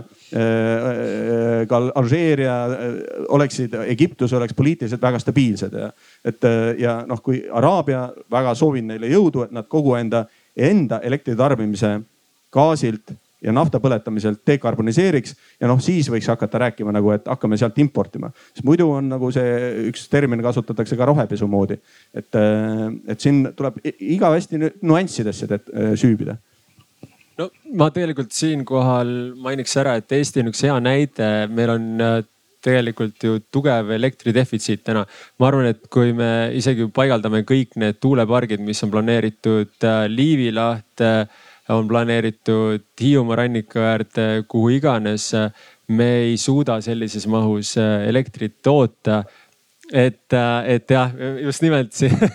ka 1.70 1.82
Alžeeria 2.02 2.56
oleksid, 3.36 3.78
Egiptus 3.94 4.34
oleks 4.34 4.58
poliitiliselt 4.58 5.02
väga 5.02 5.22
stabiilsed 5.22 5.78
ja 5.82 5.92
et 6.26 6.50
ja 6.82 6.98
noh, 7.06 7.22
kui 7.22 7.44
Araabia, 7.52 8.08
väga 8.32 8.56
soovin 8.58 8.90
neile 8.94 9.10
jõudu, 9.14 9.46
et 9.46 9.54
nad 9.54 9.70
kogu 9.70 9.98
enda, 9.98 10.26
enda 10.56 11.00
elektritarbimise 11.04 12.00
gaasilt 12.54 13.16
ja 13.46 13.54
nafta 13.54 13.80
põletamiselt 13.84 14.42
dekarboniseeriks 14.48 15.36
ja 15.60 15.70
noh, 15.70 15.82
siis 15.84 16.08
võiks 16.12 16.28
hakata 16.32 16.64
rääkima 16.66 16.94
nagu, 16.96 17.12
et 17.14 17.28
hakkame 17.30 17.58
sealt 17.60 17.78
importima. 17.84 18.32
sest 18.54 18.66
muidu 18.66 18.90
on 18.96 19.10
nagu 19.12 19.32
see 19.36 19.90
üks 19.92 20.08
termin 20.10 20.42
kasutatakse 20.42 20.98
ka 20.98 21.06
rohepesu 21.12 21.48
moodi. 21.48 21.78
et, 22.14 22.30
äh, 22.36 22.90
et 23.08 23.20
siin 23.20 23.52
tuleb 23.56 23.80
igavesti 24.00 24.60
nüanssidesse 24.82 25.48
äh, 25.52 25.94
süübida 25.96 26.38
no 27.38 27.50
ma 27.74 27.90
tegelikult 27.92 28.32
siinkohal 28.32 29.36
mainiks 29.42 29.76
ära, 29.78 29.98
et 30.00 30.12
Eesti 30.12 30.42
on 30.42 30.54
üks 30.54 30.64
hea 30.66 30.80
näide, 30.80 31.30
meil 31.52 31.76
on 31.76 31.92
äh, 32.02 32.18
tegelikult 32.66 33.24
ju 33.24 33.40
tugev 33.54 33.92
elektridefitsiit 33.96 34.84
täna. 34.84 35.06
ma 35.40 35.48
arvan, 35.48 35.70
et 35.70 35.88
kui 35.94 36.14
me 36.18 36.52
isegi 36.58 36.90
paigaldame 36.94 37.46
kõik 37.48 37.78
need 37.82 38.02
tuulepargid, 38.02 38.64
mis 38.66 38.84
on 38.84 38.94
planeeritud 38.94 39.90
Liivi 40.10 40.50
lahte 40.56 41.12
on 41.74 41.88
planeeritud 41.88 42.84
Hiiumaa 43.02 43.36
ranniku 43.36 43.80
äärde, 43.80 44.44
kuhu 44.48 44.70
iganes. 44.70 45.32
me 45.88 46.06
ei 46.18 46.38
suuda 46.38 46.80
sellises 46.82 47.28
mahus 47.28 47.78
äh, 47.78 48.08
elektrit 48.08 48.62
toota. 48.64 49.24
et, 49.94 50.34
äh, 50.34 50.64
et 50.66 50.90
jah, 50.90 51.12
just 51.44 51.62
nimelt 51.62 51.94
see 51.94 52.10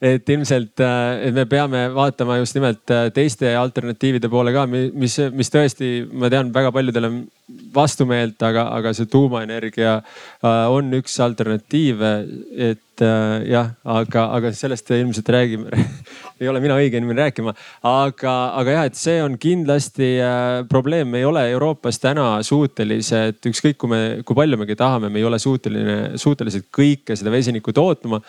et 0.00 0.32
ilmselt, 0.32 0.80
äh, 0.80 1.28
et 1.28 1.34
me 1.36 1.44
peame 1.50 1.86
vaatama 1.94 2.38
just 2.40 2.56
nimelt 2.56 2.94
teiste 3.14 3.52
alternatiivide 3.56 4.30
poole 4.32 4.54
ka, 4.56 4.66
mis, 4.70 5.18
mis 5.36 5.52
tõesti, 5.52 5.90
ma 6.12 6.30
tean, 6.32 6.52
väga 6.54 6.72
paljudele 6.74 7.12
vastumeelt, 7.74 8.40
aga, 8.46 8.68
aga 8.76 8.94
see 8.94 9.10
tuumaenergia 9.10 9.98
on 10.70 10.94
üks 11.00 11.16
alternatiive. 11.20 12.12
et 12.70 13.02
jah, 13.48 13.70
aga, 13.84 14.26
aga 14.36 14.52
sellest 14.54 14.90
ilmselt 14.92 15.28
räägime 15.32 15.70
ei 16.40 16.48
ole 16.48 16.60
mina 16.60 16.76
õige 16.80 16.96
inimene 16.96 17.26
rääkima. 17.26 17.52
aga, 17.86 18.34
aga 18.60 18.76
jah, 18.76 18.86
et 18.88 18.98
see 18.98 19.18
on 19.22 19.36
kindlasti 19.40 20.12
äh, 20.24 20.62
probleem, 20.68 21.10
me 21.12 21.20
ei 21.20 21.28
ole 21.28 21.44
Euroopas 21.52 22.00
täna 22.00 22.28
suutelised, 22.46 23.42
ükskõik 23.50 23.80
kui 23.80 23.92
me, 23.92 24.02
kui 24.24 24.38
palju 24.38 24.60
me 24.60 24.68
ka 24.68 24.78
tahame, 24.80 25.10
me 25.12 25.20
ei 25.20 25.28
ole 25.28 25.40
suuteline, 25.42 25.98
suutelised 26.20 26.70
kõike 26.72 27.18
seda 27.18 27.32
vesinikku 27.34 27.74
tootma 27.76 28.22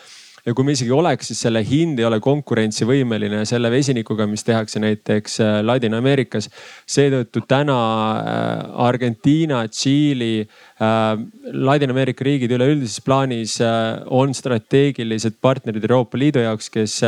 ja 0.46 0.54
kui 0.56 0.66
me 0.66 0.74
isegi 0.74 0.90
oleks, 0.94 1.28
siis 1.30 1.42
selle 1.44 1.62
hind 1.66 2.00
ei 2.00 2.06
ole 2.08 2.18
konkurentsivõimeline 2.22 3.44
selle 3.48 3.70
vesinikuga, 3.70 4.26
mis 4.30 4.42
tehakse 4.46 4.82
näiteks 4.82 5.38
äh, 5.44 5.52
Ladina-Ameerikas. 5.62 6.48
seetõttu 6.90 7.44
täna 7.48 7.78
äh, 7.78 8.82
Argentiina, 8.88 9.62
Tšiili 9.70 10.34
äh,, 10.42 11.24
Ladina-Ameerika 11.52 12.26
riigid 12.26 12.54
üleüldises 12.58 13.02
plaanis 13.04 13.58
on 14.10 14.34
strateegilised 14.34 15.38
partnerid 15.40 15.84
Euroopa 15.86 16.18
Liidu 16.18 16.42
jaoks, 16.42 16.70
kes 16.72 17.00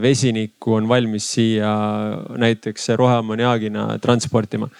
vesinikku 0.00 0.76
on 0.76 0.88
valmis 0.88 1.26
siia 1.34 1.72
näiteks 2.38 2.88
roheammoniaagina 3.00 3.88
transportima 4.02 4.70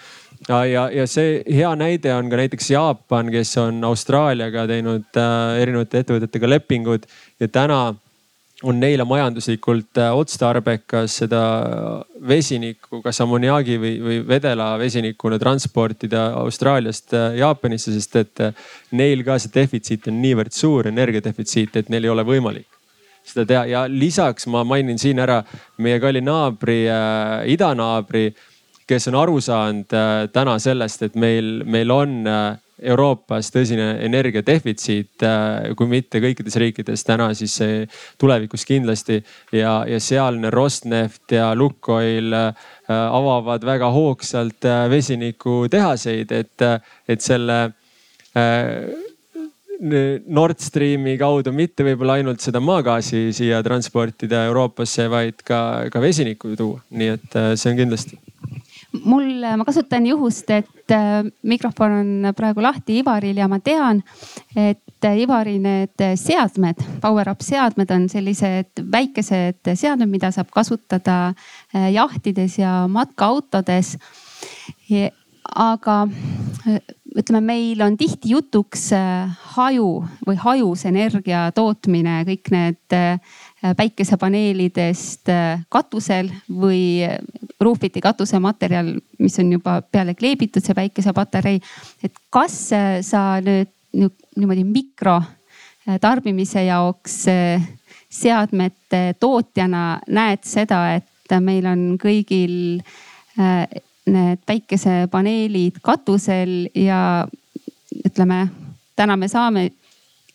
ja, 0.45 0.59
ja, 0.65 0.83
ja 0.93 1.05
see 1.09 1.41
hea 1.49 1.69
näide 1.79 2.11
on 2.15 2.29
ka 2.31 2.39
näiteks 2.39 2.69
Jaapan, 2.71 3.31
kes 3.33 3.53
on 3.61 3.81
Austraaliaga 3.87 4.65
teinud 4.69 5.19
äh, 5.19 5.61
erinevate 5.63 6.03
ettevõtetega 6.03 6.49
lepingud 6.51 7.07
ja 7.39 7.47
täna 7.47 7.79
on 8.65 8.79
neile 8.81 9.05
majanduslikult 9.05 9.99
äh, 10.01 10.13
otstarbekas 10.17 11.19
seda 11.21 11.41
vesinikku, 12.27 13.03
kas 13.05 13.21
ammoniaagi 13.21 13.75
või, 13.81 13.91
või 14.01 14.17
vedela 14.25 14.71
vesinikuna 14.81 15.37
transportida 15.41 16.31
Austraaliast 16.39 17.13
äh, 17.13 17.37
Jaapanisse, 17.37 17.93
sest 17.93 18.17
et 18.23 18.41
äh, 18.41 18.65
neil 18.97 19.21
ka 19.27 19.37
see 19.41 19.53
defitsiit 19.53 20.09
on 20.09 20.17
niivõrd 20.23 20.57
suur, 20.57 20.89
energiadefitsiit, 20.89 21.77
et 21.77 21.93
neil 21.93 22.09
ei 22.09 22.13
ole 22.15 22.25
võimalik 22.25 22.67
seda 23.27 23.45
teha. 23.45 23.63
Ja 23.69 23.85
lisaks 23.91 24.47
ma 24.49 24.63
mainin 24.65 24.97
siin 24.97 25.19
ära 25.21 25.41
meie 25.83 25.99
kalli 26.01 26.23
naabri 26.25 26.85
äh,, 26.89 27.43
idanaabri 27.53 28.31
kes 28.87 29.09
on 29.11 29.17
aru 29.19 29.41
saanud 29.43 29.93
äh, 29.95 30.29
täna 30.33 30.55
sellest, 30.63 31.03
et 31.03 31.19
meil, 31.19 31.61
meil 31.67 31.91
on 31.91 32.21
äh, 32.27 32.45
Euroopas 32.87 33.49
tõsine 33.49 33.87
energiadefitsiit, 34.05 35.23
äh, 35.25 35.71
kui 35.77 35.89
mitte 35.91 36.21
kõikides 36.23 36.55
riikides 36.61 37.03
täna, 37.07 37.31
siis 37.35 37.57
tulevikus 38.21 38.65
kindlasti. 38.69 39.23
ja, 39.51 39.81
ja 39.89 39.99
sealne 39.99 40.51
Rosneft 40.53 41.31
ja 41.31 41.55
Lukoil 41.55 42.35
avavad 42.87 43.65
väga 43.65 43.89
hoogsalt 43.91 44.67
vesinikutahaseid, 44.89 46.31
et, 46.31 46.65
et 47.09 47.21
selle 47.21 47.57
Nord 50.27 50.61
Streami 50.61 51.17
kaudu 51.19 51.51
mitte 51.51 51.83
võib-olla 51.83 52.19
ainult 52.21 52.45
seda 52.45 52.61
maagaasi 52.63 53.33
siia 53.35 53.59
transportida 53.65 54.45
Euroopasse, 54.47 55.09
vaid 55.11 55.43
ka, 55.43 55.59
ka 55.91 56.01
vesinikku 56.01 56.55
tuua, 56.55 56.85
nii 56.93 57.13
et 57.17 57.37
see 57.57 57.73
on 57.73 57.83
kindlasti 57.83 58.26
mul, 59.05 59.43
ma 59.57 59.65
kasutan 59.67 60.05
juhust, 60.07 60.49
et 60.49 60.93
äh, 60.93 61.21
mikrofon 61.47 61.95
on 61.99 62.33
praegu 62.37 62.63
lahti 62.63 62.99
Ivaril 63.01 63.37
ja 63.37 63.47
ma 63.51 63.59
tean, 63.63 64.01
et 64.55 64.83
Ivari 65.07 65.57
need 65.61 66.03
seadmed, 66.17 66.81
PowerUp 67.03 67.43
seadmed 67.45 67.91
on 67.93 68.07
sellised 68.09 68.81
väikesed 68.91 69.73
seadmed, 69.73 70.09
mida 70.09 70.31
saab 70.33 70.49
kasutada 70.53 71.17
äh, 71.29 71.91
jahtides 71.93 72.57
ja 72.59 72.79
matkaautodes. 72.91 73.97
aga 75.47 76.07
äh, 76.67 76.81
ütleme, 77.17 77.41
meil 77.41 77.81
on 77.81 77.95
tihti 77.97 78.33
jutuks 78.35 78.89
haju 79.55 79.91
või 80.27 80.35
hajus 80.37 80.85
energia 80.85 81.47
tootmine, 81.55 82.23
kõik 82.27 82.51
need 82.53 82.97
Äh, 82.97 83.19
päikesepaneelidest 83.61 85.29
äh, 85.29 85.63
katusel 85.69 86.29
või 86.49 87.01
Roofiti 87.61 88.01
katusematerjal, 88.01 88.91
mis 89.17 89.39
on 89.41 89.51
juba 89.55 89.81
peale 89.81 90.13
kleebitud, 90.15 90.61
see 90.61 90.75
päikesepatarei. 90.77 91.59
et 92.03 92.13
kas 92.29 92.71
äh, 92.73 93.01
sa 93.01 93.41
nüüd 93.41 93.69
niimoodi 94.37 94.63
mikrotarbimise 94.67 96.63
jaoks 96.67 97.25
seadmete 98.13 99.15
tootjana 99.19 99.99
näed 100.07 100.43
seda, 100.45 100.95
et 100.95 101.33
meil 101.41 101.65
on 101.65 101.97
kõigil 101.99 102.77
need 104.07 104.39
päikesepaneelid 104.45 105.81
katusel 105.81 106.69
ja 106.77 107.27
ütleme, 108.05 108.47
täna 108.95 109.17
me 109.17 109.27
saame 109.31 109.71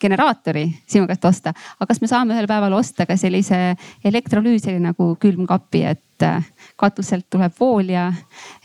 generaatori 0.02 0.64
sinu 0.88 1.06
käest 1.10 1.24
osta. 1.28 1.52
aga 1.78 1.88
kas 1.90 2.00
me 2.02 2.10
saame 2.10 2.34
ühel 2.36 2.48
päeval 2.50 2.74
osta 2.78 3.06
ka 3.08 3.16
sellise 3.20 3.74
elektrolüüseri 4.04 4.80
nagu 4.82 5.12
külmkapi, 5.22 5.82
et 5.92 6.26
äh, 6.26 6.48
katuselt 6.80 7.28
tuleb 7.30 7.54
vool 7.60 7.92
ja 7.92 8.08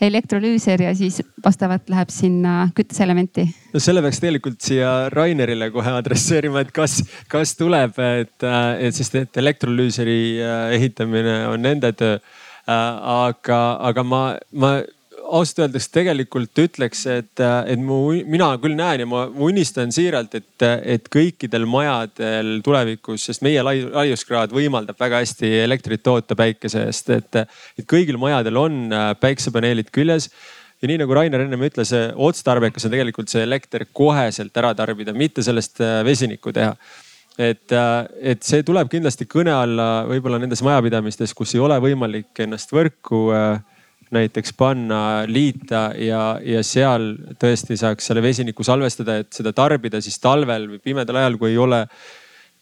elektrolüüser 0.00 0.82
ja 0.88 0.94
siis 0.98 1.20
vastavalt 1.44 1.88
läheb 1.92 2.12
sinna 2.14 2.56
kütteselementi? 2.74 3.46
no 3.74 3.82
selle 3.82 4.02
peaks 4.04 4.22
tegelikult 4.24 4.60
siia 4.64 4.92
Rainerile 5.14 5.70
kohe 5.74 5.94
adresseerima, 6.00 6.64
et 6.66 6.74
kas, 6.74 7.00
kas 7.30 7.54
tuleb, 7.58 7.98
et, 8.22 8.36
äh, 8.42 8.74
et 8.88 8.98
sest, 8.98 9.18
et 9.22 9.42
elektrolüüseri 9.44 10.20
äh, 10.42 10.60
ehitamine 10.78 11.40
on 11.52 11.66
nende 11.66 11.94
töö. 11.96 12.20
aga, 12.68 13.58
aga 13.88 14.02
ma, 14.04 14.18
ma 14.52 14.74
ausalt 15.28 15.64
öeldes 15.66 15.88
tegelikult 15.92 16.58
ütleks, 16.62 17.04
et, 17.12 17.40
et 17.40 17.80
mu, 17.80 17.98
mina 18.28 18.50
küll 18.62 18.76
näen 18.78 19.04
ja 19.04 19.08
ma 19.08 19.24
unistan 19.48 19.92
siiralt, 19.94 20.34
et, 20.38 20.66
et 20.96 21.08
kõikidel 21.12 21.66
majadel 21.68 22.58
tulevikus, 22.64 23.28
sest 23.28 23.44
meie 23.46 23.62
laiuskraad 23.64 24.54
võimaldab 24.54 24.98
väga 25.00 25.22
hästi 25.22 25.52
elektrit 25.64 26.04
toota 26.06 26.36
päikese 26.38 26.86
eest, 26.88 27.10
et, 27.14 27.42
et 27.78 27.88
kõigil 27.88 28.20
majadel 28.20 28.60
on 28.60 28.86
äh, 28.88 29.10
päiksepaneelid 29.20 29.92
küljes. 29.94 30.30
Ja 30.82 30.86
nii 30.86 31.00
nagu 31.00 31.14
Rainer 31.16 31.42
ennem 31.42 31.64
ütles, 31.66 31.90
otstarbekas 32.14 32.86
on 32.86 32.94
tegelikult 32.94 33.32
see 33.32 33.42
elekter 33.42 33.82
koheselt 33.92 34.56
ära 34.60 34.70
tarbida, 34.78 35.14
mitte 35.16 35.42
sellest 35.44 35.82
äh, 35.82 36.00
vesinikku 36.06 36.54
teha. 36.54 36.76
Et, 37.38 37.70
äh, 37.70 37.96
et 38.34 38.42
see 38.46 38.64
tuleb 38.66 38.90
kindlasti 38.90 39.28
kõne 39.30 39.52
alla 39.54 39.88
võib-olla 40.08 40.40
nendes 40.42 40.62
majapidamistes, 40.66 41.34
kus 41.38 41.54
ei 41.54 41.62
ole 41.62 41.76
võimalik 41.82 42.46
ennast 42.46 42.72
võrku 42.74 43.28
äh, 43.34 43.58
näiteks 44.14 44.54
panna, 44.56 45.00
liita 45.28 45.90
ja, 46.00 46.22
ja 46.44 46.62
seal 46.66 47.10
tõesti 47.40 47.76
saaks 47.78 48.08
selle 48.10 48.22
vesiniku 48.24 48.64
salvestada, 48.66 49.18
et 49.22 49.32
seda 49.34 49.52
tarbida 49.56 50.00
siis 50.04 50.18
talvel 50.22 50.68
või 50.72 50.80
pimedal 50.84 51.20
ajal, 51.20 51.36
kui 51.40 51.52
ei 51.52 51.60
ole, 51.60 51.82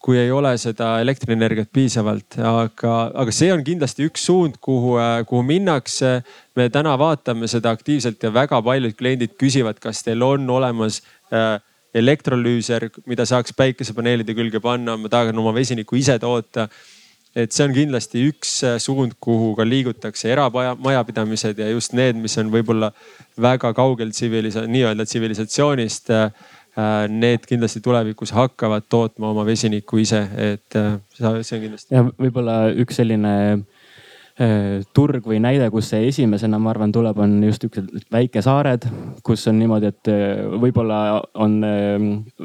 kui 0.03 0.19
ei 0.19 0.31
ole 0.31 0.53
seda 0.61 0.97
elektrienergiat 1.03 1.71
piisavalt. 1.73 2.39
aga, 2.39 2.95
aga 3.13 3.35
see 3.35 3.51
on 3.53 3.63
kindlasti 3.67 4.07
üks 4.09 4.27
suund, 4.29 4.59
kuhu, 4.61 4.97
kuhu 5.29 5.43
minnakse. 5.43 6.21
me 6.55 6.69
täna 6.69 6.97
vaatame 6.99 7.47
seda 7.47 7.71
aktiivselt 7.71 8.23
ja 8.23 8.33
väga 8.33 8.61
paljud 8.61 8.95
kliendid 8.97 9.37
küsivad, 9.39 9.79
kas 9.79 10.03
teil 10.03 10.21
on 10.23 10.49
olemas 10.49 11.01
äh, 11.33 11.57
elektrolüüser, 11.95 12.89
mida 13.07 13.25
saaks 13.25 13.55
päikesepaneelide 13.57 14.35
külge 14.37 14.59
panna, 14.59 14.97
ma 14.97 15.09
tahan 15.09 15.37
oma 15.37 15.53
vesinikku 15.55 15.95
ise 15.97 16.19
toota 16.19 16.67
et 17.35 17.53
see 17.53 17.65
on 17.67 17.73
kindlasti 17.75 18.23
üks 18.31 18.53
äh, 18.65 18.77
suund, 18.81 19.17
kuhu 19.23 19.53
ka 19.57 19.65
liigutakse 19.67 20.31
eramajapidamised 20.33 21.59
ja 21.61 21.69
just 21.71 21.95
need, 21.97 22.19
mis 22.21 22.37
on 22.41 22.51
võib-olla 22.53 22.91
väga 23.41 23.73
kaugel 23.77 24.13
tsivilisa-, 24.13 24.67
nii-öelda 24.69 25.05
tsivilisatsioonist. 25.07 26.13
Äh, 26.13 26.47
äh, 26.77 26.99
need 27.11 27.45
kindlasti 27.49 27.81
tulevikus 27.85 28.33
hakkavad 28.37 28.87
tootma 28.89 29.31
oma 29.33 29.45
vesinikku 29.47 30.01
ise, 30.01 30.23
et 30.37 30.79
see 31.17 31.27
on 31.27 31.65
kindlasti. 31.65 31.93
ja 31.93 32.05
võib-olla 32.07 32.67
üks 32.77 33.01
selline 33.01 33.33
turg 34.93 35.25
või 35.25 35.39
näide, 35.41 35.65
kus 35.73 35.87
see 35.89 36.11
esimesena, 36.11 36.59
ma 36.61 36.69
arvan, 36.69 36.91
tuleb, 36.93 37.17
on 37.17 37.31
just 37.41 37.63
niisugused 37.65 38.11
väikesaared, 38.13 38.83
kus 39.25 39.47
on 39.49 39.57
niimoodi, 39.57 39.89
et 39.89 40.09
võib-olla 40.61 40.99
on 41.41 41.55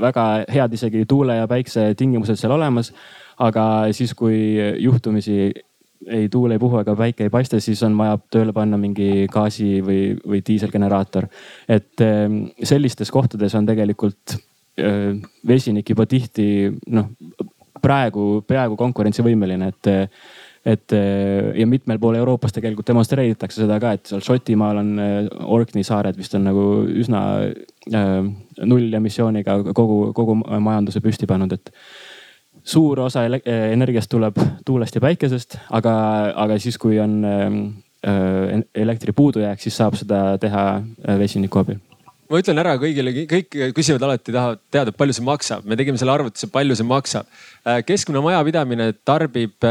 väga 0.00 0.24
head 0.48 0.72
isegi 0.72 1.04
tuule 1.04 1.36
ja 1.36 1.50
päikse 1.50 1.90
tingimused 2.00 2.40
seal 2.40 2.56
olemas 2.56 2.94
aga 3.42 3.66
siis, 3.96 4.14
kui 4.14 4.38
juhtumisi 4.78 5.52
ei 6.06 6.28
tuul 6.28 6.50
ei 6.50 6.58
puhu 6.58 6.80
ega 6.80 6.94
päike 6.98 7.26
ei 7.26 7.30
paista, 7.30 7.60
siis 7.62 7.82
on 7.86 7.96
vaja 7.98 8.18
tööle 8.32 8.54
panna 8.54 8.78
mingi 8.80 9.26
gaasi 9.30 9.80
või, 9.84 10.00
või 10.26 10.42
diiselgeneraator. 10.46 11.28
et 11.68 12.00
ehm, 12.02 12.44
sellistes 12.62 13.10
kohtades 13.10 13.54
on 13.54 13.66
tegelikult 13.66 14.36
ehm, 14.78 15.22
vesinik 15.46 15.90
juba 15.94 16.06
tihti 16.06 16.72
noh, 16.90 17.12
praegu 17.82 18.42
peaaegu 18.46 18.78
konkurentsivõimeline, 18.78 19.72
et 19.74 19.92
et 20.62 20.92
ja 21.58 21.64
mitmel 21.66 21.98
pool 21.98 22.14
Euroopas 22.14 22.52
tegelikult 22.54 22.86
demonstreeritakse 22.86 23.64
seda 23.64 23.80
ka, 23.82 23.96
et 23.96 24.06
seal 24.06 24.20
Šotimaal 24.22 24.78
on 24.78 24.92
Orkney 25.56 25.82
saared 25.82 26.14
vist 26.14 26.36
on 26.38 26.44
nagu 26.46 26.66
üsna 27.02 27.22
äh, 27.42 28.12
nullemissiooniga 28.62 29.56
kogu, 29.74 30.12
kogu 30.14 30.36
majanduse 30.38 31.02
püsti 31.02 31.26
pannud, 31.26 31.56
et 31.58 31.72
suur 32.64 33.00
osa 33.06 33.24
energiast 33.26 34.10
tuleb 34.10 34.38
tuulest 34.66 34.94
ja 34.94 35.02
päikesest, 35.04 35.58
aga, 35.74 35.94
aga 36.44 36.58
siis, 36.62 36.78
kui 36.78 37.00
on 37.02 37.22
ähm, 37.26 37.62
äh, 38.06 38.60
elektri 38.74 39.14
puudujääk, 39.16 39.60
siis 39.62 39.76
saab 39.78 39.98
seda 39.98 40.38
teha 40.42 40.66
äh, 40.78 41.18
vesiniku 41.18 41.62
abil 41.62 41.80
ma 42.32 42.40
ütlen 42.40 42.60
ära 42.62 42.78
kõigile, 42.80 43.12
kõik 43.28 43.56
küsivad 43.76 44.06
alati, 44.06 44.32
tahavad 44.32 44.60
teada, 44.72 44.92
palju 44.96 45.18
see 45.18 45.26
maksab. 45.26 45.66
me 45.68 45.76
tegime 45.76 46.00
selle 46.00 46.14
arvutuse, 46.14 46.48
palju 46.48 46.78
see 46.78 46.88
maksab. 46.88 47.28
Keskmine 47.84 48.22
majapidamine 48.24 48.86
tarbib 49.04 49.66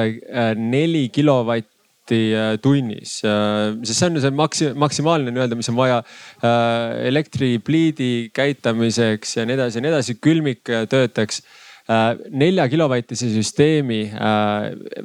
neli 0.60 1.08
kilovatti 1.10 2.19
tunnis. 2.62 3.15
sest 3.23 3.95
see 3.95 4.12
on 4.12 4.21
see 4.21 4.34
maksi-, 4.38 4.69
maksimaalne 4.77 5.34
nii-öelda, 5.34 5.58
mis 5.58 5.71
on 5.73 5.80
vaja 5.80 6.04
elektripliidi 7.10 8.30
käitamiseks 8.36 9.39
ja 9.39 9.47
nii 9.49 9.58
edasi 9.58 9.82
ja 9.82 9.86
nii 9.88 9.93
edasi, 9.95 10.19
külmik 10.21 10.62
töötaks 10.91 11.41
nelja 12.32 12.67
kilovatise 12.71 13.27
süsteemi 13.34 13.99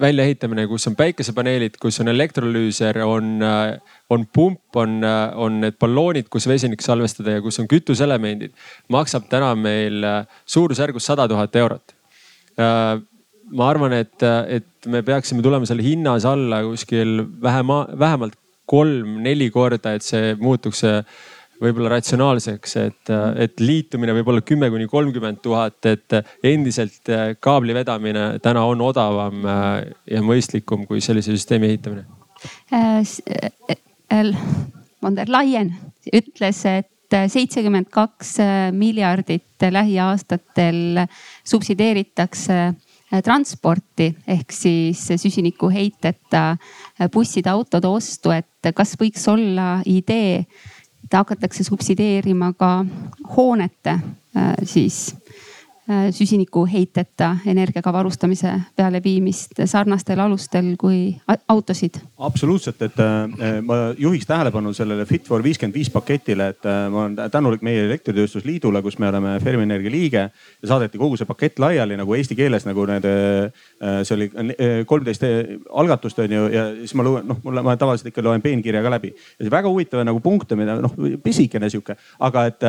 väljaehitamine, 0.00 0.66
kus 0.70 0.86
on 0.90 0.96
päikesepaneelid, 0.98 1.78
kus 1.82 2.00
on 2.02 2.12
elektrolüüser, 2.12 3.00
on, 3.06 3.40
on 4.12 4.26
pump, 4.32 4.76
on, 4.76 5.00
on 5.34 5.60
need 5.64 5.78
balloonid, 5.82 6.30
kus 6.32 6.46
vesinik 6.50 6.84
salvestada 6.84 7.38
ja 7.38 7.44
kus 7.44 7.58
on 7.62 7.68
kütuselemendid, 7.70 8.54
maksab 8.92 9.28
täna 9.32 9.54
meil 9.58 10.04
suurusjärgus 10.46 11.08
sada 11.10 11.28
tuhat 11.30 11.56
eurot. 11.62 11.96
Ma 12.56 13.70
arvan, 13.70 13.94
et, 13.94 14.22
et 14.50 14.90
me 14.90 15.02
peaksime 15.06 15.42
tulema 15.44 15.68
selle 15.68 15.84
hinnas 15.86 16.26
alla 16.26 16.64
kuskil 16.66 17.20
vähema, 17.42 17.84
vähemalt 17.98 18.34
kolm-neli 18.66 19.48
korda, 19.54 19.94
et 19.94 20.02
see 20.02 20.34
muutuks 20.40 20.82
võib-olla 21.62 21.96
ratsionaalseks, 21.96 22.76
et, 22.82 23.12
et 23.42 23.60
liitumine 23.62 24.14
võib 24.18 24.32
olla 24.32 24.44
kümme 24.46 24.68
kuni 24.72 24.88
kolmkümmend 24.90 25.40
tuhat, 25.44 25.78
et 25.88 26.18
endiselt 26.44 27.10
kaabli 27.40 27.76
vedamine 27.76 28.26
täna 28.44 28.64
on 28.68 28.82
odavam 28.84 29.46
ja 29.46 30.22
mõistlikum 30.24 30.86
kui 30.88 31.00
sellise 31.04 31.32
süsteemi 31.34 31.70
ehitamine. 31.72 32.04
von 35.02 35.16
der 35.16 35.28
Leyen 35.30 35.72
ütles, 36.12 36.64
et 36.66 37.16
seitsekümmend 37.30 37.88
kaks 37.94 38.36
miljardit 38.74 39.68
lähiaastatel 39.70 41.06
subsideeritakse 41.44 42.74
Äh, 43.14 43.20
transporti 43.22 44.08
ehk 44.26 44.50
siis 44.50 45.04
süsinikuheiteta 45.06 46.40
äh, 46.50 47.06
busside, 47.12 47.52
autode 47.52 47.86
ostu, 47.86 48.32
et 48.34 48.66
kas 48.74 48.96
võiks 48.98 49.22
olla 49.30 49.76
idee, 49.86 50.40
et 51.06 51.14
hakatakse 51.14 51.64
subsideerima 51.64 52.52
ka 52.58 52.84
hoonete 53.36 53.90
äh, 53.90 54.54
siis 54.64 55.14
süsinikuheiteta 56.10 57.36
energiaga 57.46 57.92
varustamise 57.92 58.50
pealeviimist 58.76 59.60
sarnastel 59.64 60.18
alustel 60.20 60.72
kui 60.78 61.14
autosid? 61.48 62.00
absoluutselt, 62.18 62.82
et 62.82 62.98
äh, 62.98 63.60
ma 63.62 63.76
juhiks 63.98 64.26
tähelepanu 64.26 64.72
sellele 64.74 65.06
Fit 65.06 65.28
for 65.28 65.44
viiskümmend 65.44 65.76
viis 65.76 65.90
paketile, 65.94 66.48
et 66.54 66.66
äh, 66.66 66.80
ma 66.90 67.04
olen 67.04 67.30
tänulik 67.30 67.62
meie 67.62 67.84
elektritööstusliidule, 67.86 68.82
kus 68.82 68.98
me 68.98 69.08
oleme 69.12 69.36
Fermi 69.44 69.62
Energia 69.62 69.92
liige 69.94 70.24
ja 70.26 70.68
saadeti 70.68 70.98
kogu 70.98 71.18
see 71.20 71.28
pakett 71.28 71.62
laiali 71.62 71.98
nagu 71.98 72.18
eesti 72.18 72.34
keeles 72.38 72.66
nagu 72.66 72.86
need, 72.90 73.06
see 74.02 74.16
oli 74.16 74.28
kolmteist 74.86 75.22
algatust 75.70 76.18
on 76.24 76.34
ju 76.34 76.48
ja 76.50 76.66
siis 76.80 76.96
ma 76.98 77.06
loen, 77.06 77.30
noh, 77.30 77.38
mulle, 77.44 77.62
ma 77.62 77.76
tavaliselt 77.78 78.10
ikka 78.10 78.24
loen 78.26 78.42
peenkirja 78.42 78.82
ka 78.82 78.90
läbi. 78.96 79.12
ja 79.14 79.46
see 79.46 79.54
väga 79.54 79.70
huvitav 79.70 80.02
nagu 80.06 80.20
punkte, 80.24 80.58
mida 80.58 80.80
noh 80.82 80.98
pisikene 81.22 81.70
sihuke, 81.70 81.94
aga 82.26 82.46
et, 82.50 82.68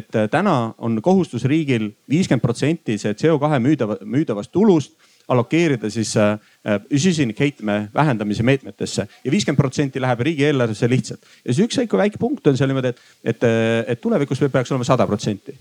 et 0.00 0.22
täna 0.30 0.58
on 0.78 1.00
kohustus 1.02 1.48
riigil 1.48 1.90
viiskümmend 2.10 2.44
protsenti 2.44 2.57
protsenti 2.58 2.98
see 2.98 3.14
CO2 3.14 3.60
müüdava, 3.62 3.98
müüdavast 4.04 4.52
tulust 4.52 4.96
allokeerida 5.28 5.90
siis 5.90 6.16
äh, 6.16 6.38
äh 6.64 6.80
süsinikheitme 6.96 7.90
vähendamise 7.94 8.42
meetmetesse 8.42 9.08
ja 9.24 9.30
viiskümmend 9.30 9.60
protsenti 9.60 10.00
läheb 10.00 10.20
riigieelarvesse 10.20 10.88
lihtsalt. 10.88 11.20
ja 11.44 11.54
siis 11.54 11.66
üks 11.66 11.78
väike, 11.92 12.18
punkt 12.18 12.46
on 12.46 12.56
seal 12.56 12.68
niimoodi, 12.68 12.88
et, 12.88 13.00
et, 13.24 13.44
et 13.86 14.00
tulevikus 14.00 14.40
peaks 14.52 14.72
olema 14.72 14.84
sada 14.84 15.06
protsenti. 15.06 15.54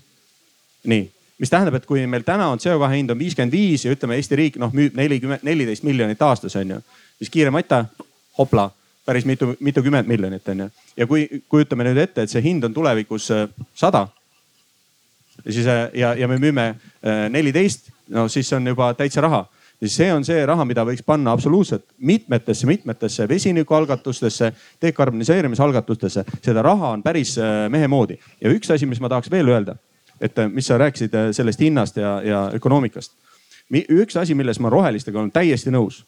nii, 0.84 1.12
mis 1.40 1.50
tähendab, 1.50 1.76
et 1.76 1.86
kui 1.86 2.08
meil 2.08 2.24
täna 2.24 2.48
on 2.50 2.58
CO2 2.58 2.92
hind 2.96 3.10
on 3.10 3.20
viiskümmend 3.20 3.52
viis 3.52 3.86
ja 3.86 3.92
ütleme, 3.92 4.16
Eesti 4.16 4.36
riik 4.36 4.58
noh 4.58 4.74
müüb 4.74 4.96
nelikümmend, 4.96 5.44
neliteist 5.44 5.84
miljonit 5.84 6.22
aastas 6.22 6.56
on 6.56 6.78
ju, 6.78 6.82
siis 7.20 7.30
kiire 7.30 7.52
mata, 7.52 7.86
hopla 8.38 8.72
päris 9.06 9.26
mitu, 9.26 9.56
mitukümmend 9.60 10.08
miljonit 10.08 10.48
on 10.48 10.60
ju. 10.60 10.70
ja 10.98 11.08
kui 11.08 11.28
kujutame 11.50 11.84
nüüd 11.84 12.00
ette, 12.08 12.24
et 12.24 12.32
see 12.32 12.42
hind 12.42 12.64
on 12.64 12.74
tulevikus 12.74 13.32
äh, 13.36 13.50
sada 13.76 14.08
ja 15.48 15.54
siis 15.54 15.68
äh, 15.68 15.90
ja, 15.94 16.14
ja 16.14 16.28
me 16.28 16.38
müüme 16.38 16.68
äh, 16.68 17.30
neliteist, 17.30 17.90
no 18.10 18.28
siis 18.28 18.52
on 18.54 18.68
juba 18.68 18.92
täitsa 18.94 19.22
raha 19.24 19.46
ja 19.82 19.90
see 19.90 20.10
on 20.14 20.26
see 20.26 20.46
raha, 20.46 20.66
mida 20.66 20.84
võiks 20.86 21.06
panna 21.06 21.32
absoluutselt 21.38 21.86
mitmetesse, 21.98 22.68
mitmetesse 22.68 23.28
vesinikualgatustesse, 23.30 24.52
dekarboniseerimisalgatustesse. 24.82 26.26
seda 26.42 26.62
raha 26.66 26.92
on 26.98 27.04
päris 27.04 27.38
äh, 27.38 27.70
mehe 27.72 27.88
moodi 27.88 28.20
ja 28.42 28.52
üks 28.52 28.74
asi, 28.74 28.86
mis 28.86 29.02
ma 29.02 29.10
tahaks 29.10 29.32
veel 29.32 29.54
öelda, 29.54 29.78
et 30.22 30.36
mis 30.52 30.68
sa 30.68 30.78
rääkisid 30.82 31.16
sellest 31.32 31.62
hinnast 31.62 31.98
ja, 31.98 32.20
ja 32.26 32.44
ökonoomikast. 32.54 33.14
üks 33.72 34.18
asi, 34.18 34.36
milles 34.36 34.60
ma 34.60 34.70
rohelistega 34.70 35.20
olen 35.20 35.32
täiesti 35.32 35.72
nõus. 35.72 36.04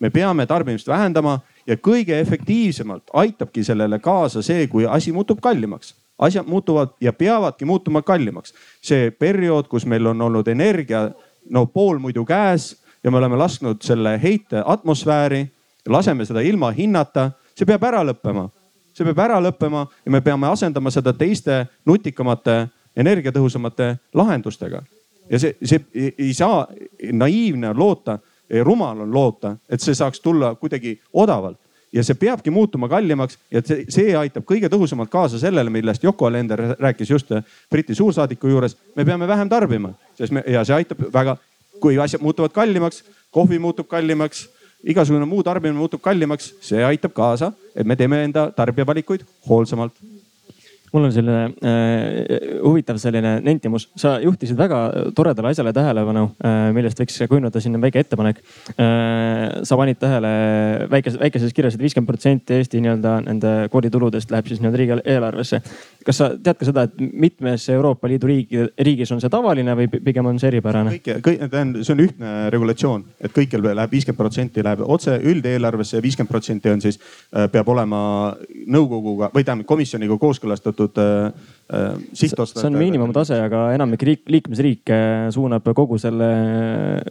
me 0.00 0.10
peame 0.10 0.46
tarbimist 0.46 0.88
vähendama 0.88 1.40
ja 1.66 1.76
kõige 1.76 2.20
efektiivsemalt 2.20 3.10
aitabki 3.12 3.64
sellele 3.64 3.98
kaasa 3.98 4.42
see, 4.42 4.66
kui 4.66 4.86
asi 4.86 5.12
muutub 5.12 5.40
kallimaks 5.40 5.94
asjad 6.22 6.46
muutuvad 6.46 6.88
ja 7.00 7.12
peavadki 7.12 7.64
muutuma 7.64 8.02
kallimaks. 8.02 8.54
see 8.82 9.10
periood, 9.10 9.68
kus 9.68 9.86
meil 9.86 10.06
on 10.06 10.20
olnud 10.20 10.48
energia 10.48 11.10
no 11.50 11.66
poolmuidu 11.66 12.24
käes 12.24 12.76
ja 13.04 13.10
me 13.10 13.18
oleme 13.18 13.36
lasknud 13.36 13.82
selle 13.82 14.20
heite 14.22 14.62
atmosfääri, 14.66 15.46
laseme 15.88 16.24
seda 16.24 16.40
ilma 16.40 16.70
hinnata, 16.70 17.30
see 17.54 17.66
peab 17.66 17.82
ära 17.82 18.04
lõppema. 18.06 18.48
see 18.94 19.04
peab 19.04 19.18
ära 19.18 19.40
lõppema 19.40 19.86
ja 20.04 20.10
me 20.10 20.20
peame 20.20 20.46
asendama 20.46 20.90
seda 20.90 21.12
teiste 21.12 21.66
nutikamate, 21.86 22.68
energiatõhusamate 22.96 23.96
lahendustega. 24.14 24.82
ja 25.30 25.38
see, 25.38 25.56
see 25.64 26.14
ei 26.18 26.34
saa, 26.34 26.66
naiivne 27.12 27.68
on 27.68 27.78
loota, 27.78 28.18
rumal 28.62 29.00
on 29.00 29.14
loota, 29.14 29.56
et 29.68 29.80
see 29.80 29.94
saaks 29.94 30.20
tulla 30.20 30.54
kuidagi 30.54 31.00
odavalt 31.12 31.61
ja 31.92 32.04
see 32.04 32.16
peabki 32.18 32.50
muutuma 32.50 32.88
kallimaks 32.88 33.38
ja 33.50 33.62
see, 33.64 33.84
see 33.92 34.14
aitab 34.16 34.46
kõige 34.48 34.70
tõhusamalt 34.72 35.10
kaasa 35.12 35.40
sellele, 35.40 35.70
millest 35.70 36.04
Yoko 36.04 36.26
Alender 36.26 36.62
rääkis 36.80 37.10
just 37.10 37.32
Briti 37.70 37.94
suursaadiku 37.94 38.48
juures. 38.48 38.76
me 38.96 39.04
peame 39.04 39.28
vähem 39.28 39.48
tarbima, 39.48 39.92
sest 40.18 40.32
me 40.32 40.44
ja 40.46 40.64
see 40.64 40.74
aitab 40.74 41.04
väga, 41.12 41.36
kui 41.80 41.98
asjad 41.98 42.22
muutuvad 42.22 42.52
kallimaks, 42.52 43.04
kohvi 43.30 43.58
muutub 43.58 43.88
kallimaks, 43.88 44.48
igasugune 44.84 45.26
muu 45.28 45.42
tarbimine 45.42 45.78
muutub 45.78 46.00
kallimaks, 46.00 46.54
see 46.60 46.84
aitab 46.84 47.12
kaasa, 47.12 47.52
et 47.76 47.86
me 47.86 47.96
teeme 47.96 48.24
enda 48.24 48.50
tarbijavalikuid 48.56 49.26
hoolsamalt 49.48 49.94
mul 50.92 51.08
on 51.08 51.12
selline 51.14 51.44
äh, 51.64 52.60
huvitav 52.62 52.98
selline 53.00 53.38
nentimus, 53.44 53.88
sa 53.96 54.18
juhtisid 54.22 54.58
väga 54.58 54.80
toredale 55.16 55.52
asjale 55.52 55.72
tähelepanu 55.76 56.24
äh,, 56.44 56.70
millest 56.76 57.00
võiks 57.00 57.18
kujundada 57.28 57.60
siin 57.62 57.80
väike 57.82 58.02
ettepanek 58.04 58.42
äh,. 58.76 59.62
sa 59.66 59.78
panid 59.80 59.98
tähele 60.00 60.32
väikeses, 60.92 61.18
väikeses 61.20 61.54
kirjas 61.56 61.76
et, 61.76 61.80
et 61.80 61.86
viiskümmend 61.86 62.08
protsenti 62.08 62.58
Eesti 62.58 62.82
nii-öelda 62.82 63.14
nende 63.26 63.52
koolituludest 63.72 64.30
läheb 64.32 64.50
siis 64.50 64.60
nii-öelda 64.60 64.80
riigieelarvesse. 64.80 65.62
kas 66.04 66.18
sa 66.18 66.30
tead 66.36 66.58
ka 66.58 66.68
seda, 66.68 66.84
et 66.88 66.98
mitmes 66.98 67.68
Euroopa 67.72 68.08
Liidu 68.10 68.28
riigi, 68.28 68.66
riigis 68.78 69.12
on 69.14 69.20
see 69.22 69.30
tavaline 69.32 69.76
või 69.78 69.88
pigem 69.92 70.26
on 70.26 70.40
see 70.42 70.50
eripärane? 70.52 70.96
kõik, 70.98 71.22
kõik, 71.24 71.56
see 71.82 71.94
on 71.94 72.04
ühtne 72.04 72.34
regulatsioon, 72.52 73.04
et 73.20 73.34
kõikjal 73.34 73.64
läheb 73.70 73.96
viiskümmend 73.96 74.18
protsenti 74.18 74.64
läheb 74.64 74.84
otse 74.84 75.16
üldeelarvesse 75.32 75.96
ja 75.98 76.04
viiskümmend 76.04 76.32
protsenti 76.32 76.72
on 76.72 76.84
siis, 76.84 77.00
äh, 77.32 77.48
peab 77.52 77.68
olema 77.68 78.02
nõukoguga 78.66 79.30
või 79.34 79.46
tähendab 79.46 79.68
komisjoniga 79.70 80.18
kooskõlastatud 80.20 80.81
seatud 80.82 80.98
äh, 80.98 81.32
äh, 81.72 81.96
sihtotstarbe. 82.12 82.60
see 82.60 82.66
on 82.68 82.78
miinimumtase, 82.78 83.38
aga 83.40 83.62
enamik 83.74 84.02
riik, 84.06 84.22
liikmesriike 84.30 84.98
suunab 85.34 85.66
kogu 85.76 85.98
selle, 85.98 86.28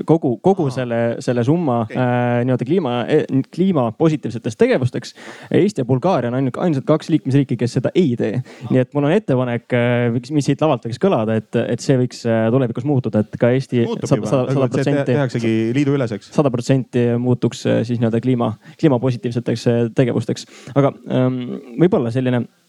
kogu, 0.05 0.35
kogu 0.43 0.67
Aha. 0.67 0.75
selle, 0.75 0.99
selle 1.23 1.43
summa 1.47 1.81
okay. 1.85 1.97
äh, 1.97 2.43
nii-öelda 2.45 2.67
kliima, 2.67 2.93
e, 3.07 3.41
kliima 3.53 3.87
positiivseteks 3.97 4.59
tegevusteks. 4.59 5.15
Eesti 5.57 5.81
ja 5.81 5.87
Bulgaaria 5.87 6.31
on 6.31 6.37
ainult, 6.39 6.59
ainsad 6.61 6.85
kaks 6.87 7.09
liikmesriiki, 7.13 7.57
kes 7.57 7.77
seda 7.79 7.93
ei 7.95 8.15
tee. 8.19 8.41
nii 8.69 8.83
et 8.83 8.93
mul 8.95 9.09
on 9.09 9.15
ettepanek, 9.15 9.67
äh, 9.77 10.21
mis 10.31 10.49
siit 10.49 10.61
lavalt 10.61 10.85
võiks 10.87 11.01
kõlada, 11.01 11.37
et, 11.41 11.59
et 11.63 11.83
see 11.83 11.97
võiks 11.99 12.23
tulevikus 12.25 12.87
muutuda, 12.87 13.25
et 13.25 13.39
ka 13.41 13.51
Eesti 13.55 13.85
tehaksegi 15.07 15.53
liiduüleseks. 15.77 16.31
sada 16.35 16.51
protsenti 16.53 17.11
muutuks 17.19 17.65
siis 17.87 17.99
nii-öelda 17.99 18.21
kliima, 18.23 18.53
kliimapositiivseteks 18.79 19.67
tegevusteks. 19.97 20.47
aga 20.75 20.93
ähm, 21.09 21.39
võib-olla 21.81 22.11
selline 22.13 22.45
Äh, 22.45 22.60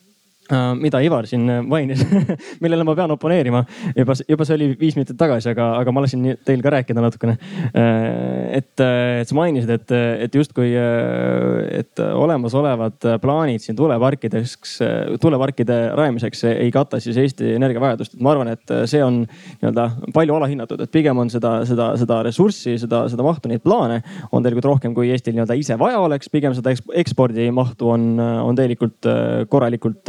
mida 0.81 1.01
Ivar 1.05 1.27
siin 1.29 1.47
mainis 1.69 2.03
millele 2.63 2.85
ma 2.87 2.95
pean 2.99 3.15
oponeerima. 3.15 3.65
juba, 3.97 4.17
juba 4.29 4.47
see 4.49 4.57
oli 4.59 4.71
viis 4.79 4.97
minutit 4.99 5.19
tagasi, 5.19 5.53
aga, 5.53 5.69
aga 5.81 5.95
ma 5.95 6.05
lasin 6.05 6.25
teil 6.47 6.63
ka 6.65 6.73
rääkida 6.75 7.05
natukene. 7.05 7.37
Äh, 7.73 8.59
et, 8.59 8.83
et 8.83 9.29
sa 9.29 9.37
mainisid, 9.37 9.71
et, 9.73 9.95
et 10.27 10.35
justkui, 10.37 10.73
et 10.73 12.03
olemasolevad 12.03 13.07
plaanid 13.23 13.63
siin 13.65 13.77
tuuleparkideks, 13.79 14.79
tuuleparkide 15.23 15.79
rajamiseks 15.97 16.45
ei 16.53 16.71
kata 16.75 17.01
siis 17.03 17.19
Eesti 17.23 17.55
energiavajadust. 17.57 18.19
ma 18.21 18.35
arvan, 18.35 18.53
et 18.53 18.75
see 18.91 19.03
on 19.05 19.23
nii-öelda 19.25 19.89
palju 20.15 20.37
alahinnatud, 20.37 20.83
et 20.85 20.93
pigem 20.93 21.19
on 21.19 21.31
seda, 21.33 21.55
seda, 21.69 21.93
seda 22.01 22.21
ressurssi, 22.27 22.77
seda, 22.83 23.05
seda 23.13 23.27
mahtu, 23.27 23.51
neid 23.51 23.65
plaane 23.65 24.01
on 24.31 24.45
tegelikult 24.45 24.71
rohkem, 24.73 24.97
kui 24.97 25.11
Eestil 25.13 25.37
nii-öelda 25.37 25.57
ise 25.59 25.79
vaja 25.81 26.01
oleks. 26.03 26.31
pigem 26.33 26.55
seda 26.57 26.75
ekspordi 26.99 27.49
mahtu 27.55 27.93
on, 27.93 28.09
on 28.21 28.59
tegelikult 28.59 29.09
korralikult 29.53 30.09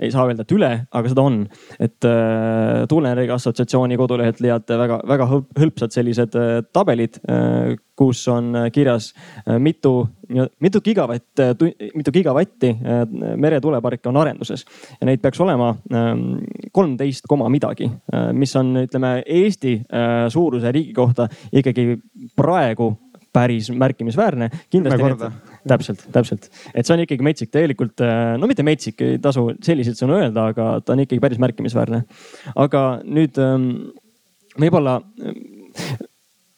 ei 0.00 0.10
saa 0.12 0.26
öelda, 0.26 0.44
et 0.46 0.54
üle, 0.56 0.70
aga 0.90 1.12
seda 1.12 1.24
on. 1.26 1.40
et 1.80 2.06
äh, 2.08 2.84
tuuleenergia 2.88 3.36
assotsiatsiooni 3.36 3.98
kodulehelt 4.00 4.40
leiate 4.44 4.78
väga-väga 4.78 5.28
hõlpsad 5.32 5.94
sellised 5.94 6.36
äh, 6.38 6.60
tabelid 6.72 7.20
äh, 7.30 7.76
kus 7.96 8.26
on 8.28 8.52
kirjas 8.74 9.06
mitu, 9.56 10.02
mitu 10.60 10.82
gigavatt, 10.84 11.40
mitu 11.96 12.12
gigavatti 12.12 12.74
meretuuleparke 13.40 14.10
on 14.10 14.18
arenduses 14.20 14.66
ja 15.00 15.08
neid 15.08 15.22
peaks 15.24 15.40
olema 15.40 15.70
ähm, 15.96 16.26
kolmteist 16.76 17.24
koma 17.24 17.48
midagi, 17.48 17.88
mis 18.36 18.52
on, 18.60 18.74
ütleme 18.82 19.14
Eesti 19.24 19.78
suuruse 20.28 20.74
riigi 20.76 20.92
kohta 20.92 21.24
ikkagi 21.56 21.94
praegu 22.36 22.92
päris 23.36 23.70
märkimisväärne. 23.70 24.50
kindlasti 24.70 25.02
täpselt, 25.68 26.06
täpselt, 26.14 26.48
et 26.74 26.86
see 26.86 26.94
on 26.94 27.04
ikkagi 27.04 27.26
metsik, 27.26 27.52
tegelikult 27.54 28.02
no 28.40 28.48
mitte 28.50 28.64
metsik, 28.66 29.00
ei 29.02 29.20
tasu 29.22 29.48
selliseid 29.66 29.98
sõnu 29.98 30.18
öelda, 30.20 30.50
aga 30.52 30.68
ta 30.84 30.94
on 30.94 31.04
ikkagi 31.04 31.22
päris 31.22 31.40
märkimisväärne. 31.42 32.02
aga 32.66 32.84
nüüd 33.04 33.40
ähm, 33.42 33.70
võib-olla 34.60 35.00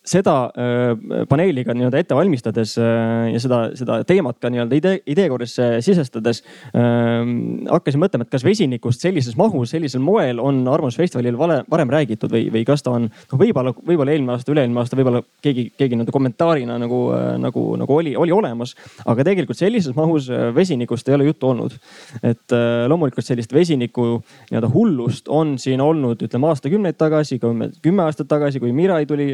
seda 0.08 0.34
äh, 0.48 1.24
paneeliga 1.28 1.74
nii-öelda 1.76 2.00
ette 2.00 2.16
valmistades 2.16 2.74
äh, 2.80 3.28
ja 3.32 3.40
seda, 3.42 3.60
seda 3.78 3.98
teemat 4.08 4.38
ka 4.40 4.50
nii-öelda 4.52 4.78
idee, 4.78 5.00
ideekorrisse 5.12 5.68
sisestades 5.84 6.40
äh, 6.72 7.28
hakkasin 7.68 8.02
mõtlema, 8.02 8.26
et 8.26 8.32
kas 8.32 8.46
vesinikust 8.46 9.04
sellises 9.04 9.36
mahus, 9.38 9.72
sellisel 9.74 10.02
moel 10.04 10.40
on 10.42 10.62
Arvamusfestivalil 10.68 11.38
vale, 11.38 11.60
varem 11.70 11.92
räägitud 11.92 12.32
või, 12.32 12.46
või 12.54 12.64
kas 12.68 12.84
ta 12.86 12.94
on 12.96 13.08
noh, 13.10 13.40
võib-olla, 13.40 13.74
võib-olla 13.76 14.14
eelmine 14.14 14.36
aasta, 14.36 14.52
üle-eelmine 14.54 14.82
aasta 14.82 14.98
võib-olla 14.98 15.22
keegi, 15.44 15.68
keegi 15.76 15.98
nii-öelda 15.98 16.14
kommentaarina 16.14 16.78
nagu, 16.80 17.02
nagu, 17.42 17.64
nagu 17.82 17.98
oli, 17.98 18.14
oli 18.16 18.34
olemas. 18.34 18.74
aga 19.04 19.26
tegelikult 19.26 19.58
sellises 19.58 19.96
mahus 19.96 20.30
vesinikust 20.54 21.08
ei 21.08 21.18
ole 21.18 21.28
juttu 21.28 21.52
olnud. 21.52 21.76
et 22.22 22.56
loomulikult 22.88 23.26
sellist 23.26 23.52
vesiniku 23.52 24.08
nii-öelda 24.50 24.72
hullust 24.72 25.28
on 25.28 25.56
siin 25.58 25.80
olnud, 25.84 26.22
ütleme 26.24 26.48
aastakümneid 26.48 26.96
tagasi, 26.98 27.38
kümme 27.38 28.02
aastat 28.04 28.28
tagasi, 28.30 28.60
kui 28.60 28.72
Mirai 28.72 29.04
tuli, 29.06 29.30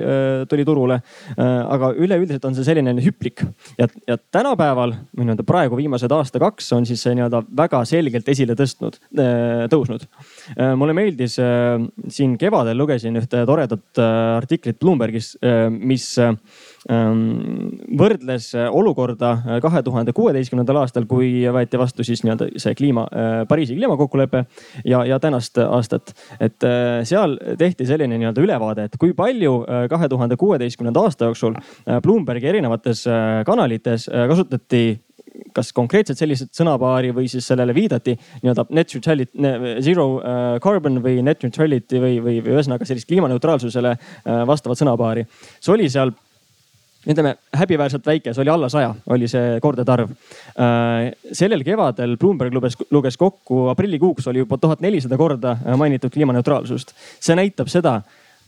tuli 0.48 0.63
tuli 0.63 0.63
turule. 0.68 1.00
Äh, 1.34 1.42
aga 1.44 1.92
üleüldiselt 1.96 2.44
on 2.44 2.56
see 2.56 2.66
selline 2.66 2.94
hüplik 3.04 3.44
ja, 3.78 3.88
ja 4.08 4.18
tänapäeval 4.18 4.96
või 5.14 5.28
nii-öelda 5.28 5.46
praegu 5.46 5.78
viimased 5.78 6.12
aasta-kaks 6.14 6.72
on 6.76 6.88
siis 6.88 7.02
see 7.04 7.14
nii-öelda 7.18 7.44
väga 7.56 7.84
selgelt 7.88 8.28
esile 8.28 8.56
tõstnud, 8.58 9.00
äh, 9.18 9.66
tõusnud. 9.72 10.06
Äh, 10.52 10.74
mulle 10.78 10.94
meeldis, 10.96 11.36
siin 12.08 12.36
kevadel 12.40 12.78
lugesin 12.78 13.16
ühte 13.18 13.44
toredat 13.48 14.00
artiklit 14.00 14.78
Bloombergis, 14.80 15.34
mis 15.70 16.06
ähm, 16.20 17.22
võrdles 17.98 18.50
olukorda 18.54 19.60
kahe 19.62 19.82
tuhande 19.86 20.12
kuueteistkümnendal 20.16 20.82
aastal, 20.82 21.06
kui 21.10 21.44
võeti 21.54 21.80
vastu 21.80 22.04
siis 22.06 22.22
nii-öelda 22.24 22.50
see 22.60 22.74
kliima, 22.78 23.06
Pariisi 23.48 23.76
kliimakokkulepe 23.76 24.44
ja, 24.84 25.04
ja 25.08 25.18
tänast 25.22 25.58
aastat. 25.64 26.12
et 26.40 26.66
seal 27.08 27.38
tehti 27.58 27.86
selline 27.88 28.18
nii-öelda 28.18 28.44
ülevaade, 28.44 28.88
et 28.88 28.98
kui 29.00 29.14
palju 29.16 29.56
kahe 29.90 30.08
tuhande 30.08 30.36
kuueteistkümnenda 30.40 31.04
aasta 31.04 31.30
jooksul 31.30 31.54
äh, 31.56 32.00
Bloombergi 32.02 32.46
erinevates 32.46 33.06
äh, 33.06 33.44
kanalites 33.46 34.08
äh, 34.08 34.28
kasutati 34.28 35.03
kas 35.54 35.72
konkreetselt 35.74 36.18
sellised 36.18 36.52
sõnapaari 36.54 37.12
või 37.14 37.28
siis 37.30 37.46
sellele 37.46 37.74
viidati 37.74 38.14
nii-öelda 38.16 38.66
net 38.70 38.94
neutrality, 38.94 39.54
zero 39.84 40.08
carbon 40.62 41.00
või 41.04 41.22
net 41.26 41.42
neutrality 41.42 42.02
või, 42.02 42.18
või, 42.22 42.36
või 42.44 42.54
ühesõnaga 42.56 42.86
sellist 42.88 43.08
kliimaneutraalsusele 43.10 43.96
vastavat 44.46 44.82
sõnapaari. 44.82 45.26
see 45.60 45.74
oli 45.74 45.90
seal 45.90 46.14
ütleme 47.04 47.34
häbiväärselt 47.52 48.06
väike, 48.06 48.32
see 48.32 48.42
oli 48.44 48.52
alla 48.52 48.68
saja, 48.72 48.94
oli 49.12 49.28
see 49.28 49.58
kordade 49.60 49.92
arv. 49.92 50.12
sellel 51.32 51.64
kevadel 51.64 52.16
Bloomberg 52.20 52.54
luges, 52.54 52.78
luges 52.90 53.18
kokku, 53.20 53.66
aprillikuuks 53.72 54.28
oli 54.32 54.44
juba 54.44 54.58
tuhat 54.58 54.80
nelisada 54.84 55.18
korda 55.20 55.56
mainitud 55.76 56.12
kliimaneutraalsust. 56.14 56.94
see 57.20 57.36
näitab 57.36 57.68
seda 57.72 58.00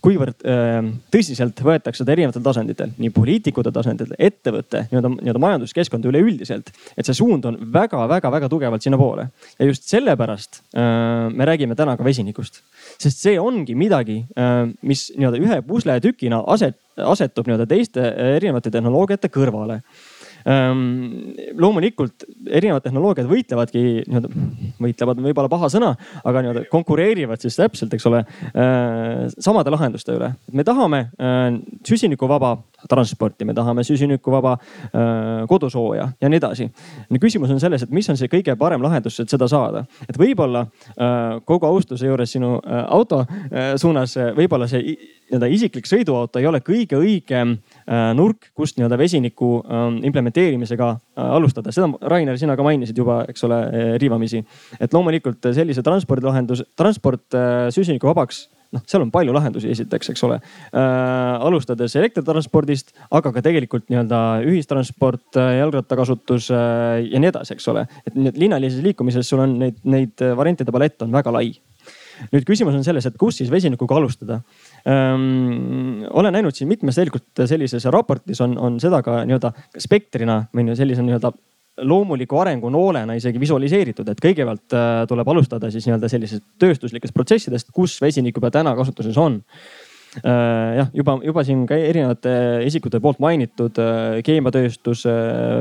kuivõrd 0.03 0.45
äh, 0.45 0.77
tõsiselt 1.13 1.61
võetakse 1.65 2.03
seda 2.03 2.13
erinevatel 2.13 2.43
tasanditel, 2.45 2.91
nii 3.01 3.11
poliitikute 3.13 3.71
tasandil, 3.73 4.13
ettevõtte, 4.19 4.85
nii-öelda, 4.91 5.11
nii-öelda 5.17 5.43
majanduskeskkond 5.43 6.05
üleüldiselt. 6.09 6.71
et 6.97 7.05
see 7.07 7.17
suund 7.17 7.45
on 7.49 7.57
väga-väga-väga 7.73 8.49
tugevalt 8.51 8.85
sinnapoole 8.85 9.27
ja 9.57 9.69
just 9.69 9.87
sellepärast 9.89 10.61
äh, 10.77 11.29
me 11.33 11.47
räägime 11.49 11.75
täna 11.75 11.97
ka 11.97 12.05
vesinikust. 12.05 12.61
sest 12.97 13.23
see 13.25 13.39
ongi 13.39 13.75
midagi 13.75 14.23
äh,, 14.37 14.67
mis 14.81 15.09
nii-öelda 15.15 15.41
ühe 15.41 15.61
pusletükina 15.67 16.43
aset, 16.47 16.77
asetub 16.97 17.49
nii-öelda 17.49 17.67
teiste 17.69 18.05
erinevate 18.37 18.71
tehnoloogiate 18.73 19.31
kõrvale 19.33 19.81
loomulikult 20.47 22.23
erinevad 22.47 22.85
tehnoloogiad 22.85 23.27
võitlevadki 23.27 23.81
nii-öelda, 24.07 24.29
võitlevad 24.79 25.19
on 25.19 25.27
võib-olla 25.27 25.51
paha 25.51 25.69
sõna, 25.73 25.89
aga 26.23 26.43
nii-öelda 26.43 26.63
konkureerivad 26.71 27.41
siis 27.43 27.57
täpselt, 27.59 27.93
eks 27.97 28.07
ole, 28.07 28.23
ehm, 28.53 29.27
samade 29.43 29.73
lahenduste 29.73 30.15
üle. 30.15 30.31
me 30.53 30.63
tahame 30.67 31.01
ehm, 31.19 31.59
süsinikuvaba 31.87 32.55
transporti, 32.89 33.45
me 33.45 33.53
tahame 33.57 33.83
süsinikuvaba 33.83 34.57
kodusooja 35.49 36.07
ja 36.21 36.29
nii 36.29 36.37
edasi. 36.37 36.69
küsimus 37.19 37.51
on 37.51 37.59
selles, 37.59 37.83
et 37.83 37.91
mis 37.91 38.09
on 38.09 38.17
see 38.17 38.29
kõige 38.31 38.55
parem 38.55 38.83
lahendus, 38.83 39.19
et 39.19 39.29
seda 39.29 39.47
saada. 39.47 39.85
et 40.09 40.17
võib-olla 40.17 40.67
kogu 41.45 41.65
austuse 41.65 42.05
juures 42.05 42.31
sinu 42.31 42.59
auto 42.87 43.25
suunas, 43.75 44.15
võib-olla 44.37 44.67
see 44.67 44.97
nii-öelda 45.27 45.47
isiklik 45.51 45.85
sõiduauto 45.89 46.39
ei 46.39 46.47
ole 46.47 46.61
kõige 46.63 46.95
õigem 46.95 47.57
nurk, 48.15 48.51
kust 48.53 48.77
nii-öelda 48.77 48.97
vesiniku 48.97 49.57
implementeerida 50.03 50.37
kommenteerimisega 50.37 50.89
äh, 50.89 51.31
alustada, 51.35 51.71
seda 51.71 51.89
Rainer, 52.01 52.37
sina 52.37 52.55
ka 52.55 52.63
mainisid 52.63 52.97
juba, 52.97 53.23
eks 53.29 53.43
ole, 53.43 53.61
äh, 53.65 53.95
riivamisi. 53.99 54.43
et 54.79 54.93
loomulikult 54.93 55.53
sellise 55.53 55.83
transpordilahendus, 55.83 56.63
transport 56.75 57.33
äh, 57.33 57.69
süsinikuvabaks 57.71 58.49
noh, 58.75 58.83
seal 58.89 59.05
on 59.05 59.11
palju 59.13 59.35
lahendusi 59.35 59.71
esiteks, 59.73 60.11
eks 60.13 60.25
ole 60.27 60.39
äh,. 60.39 61.45
alustades 61.47 61.95
elektritranspordist, 61.99 62.93
aga 63.11 63.31
ka 63.35 63.43
tegelikult 63.45 63.87
nii-öelda 63.91 64.21
ühistransport, 64.47 65.39
jalgrattakasutus 65.59 66.51
äh, 66.51 67.07
ja 67.07 67.21
nii 67.23 67.31
edasi, 67.31 67.55
eks 67.57 67.71
ole. 67.73 67.87
et 68.07 68.37
linnalises 68.37 68.83
liikumises 68.85 69.29
sul 69.29 69.43
on 69.45 69.57
neid, 69.63 69.81
neid 69.87 70.27
variantide 70.37 70.73
palett 70.75 71.01
on 71.05 71.15
väga 71.15 71.33
lai 71.33 71.51
nüüd 72.33 72.45
küsimus 72.47 72.75
on 72.77 72.85
selles, 72.85 73.05
et 73.07 73.17
kus 73.19 73.39
siis 73.41 73.51
vesinikuga 73.53 73.97
alustada 73.99 74.41
ähm,. 74.89 76.05
olen 76.09 76.35
näinud 76.35 76.55
siin 76.55 76.69
mitmes 76.71 76.97
tegelikult 76.97 77.45
sellises 77.49 77.85
raportis 77.93 78.41
on, 78.43 78.57
on 78.57 78.79
seda 78.83 79.03
ka 79.05 79.21
nii-öelda 79.27 79.53
spektrina 79.83 80.43
või 80.55 80.75
sellise 80.77 81.05
nii-öelda 81.05 81.33
loomuliku 81.77 82.39
arengu 82.41 82.69
noolena 82.73 83.15
isegi 83.17 83.39
visualiseeritud, 83.41 84.07
et 84.09 84.21
kõigepealt 84.23 84.75
äh, 84.75 85.01
tuleb 85.09 85.27
alustada 85.33 85.69
siis 85.73 85.85
nii-öelda 85.87 86.09
sellisest 86.11 86.45
tööstuslikest 86.61 87.13
protsessidest, 87.13 87.69
kus 87.75 87.99
vesinik 88.01 88.37
juba 88.37 88.51
täna 88.53 88.73
kasutuses 88.77 89.17
on 89.21 89.37
äh, 90.23 90.77
jah, 90.79 90.89
juba, 90.97 91.19
juba 91.25 91.43
siin 91.45 91.65
ka 91.69 91.77
erinevate 91.77 92.33
isikute 92.65 93.01
poolt 93.03 93.21
mainitud 93.23 93.77
äh, 93.83 94.17
keemiatööstus, 94.25 95.05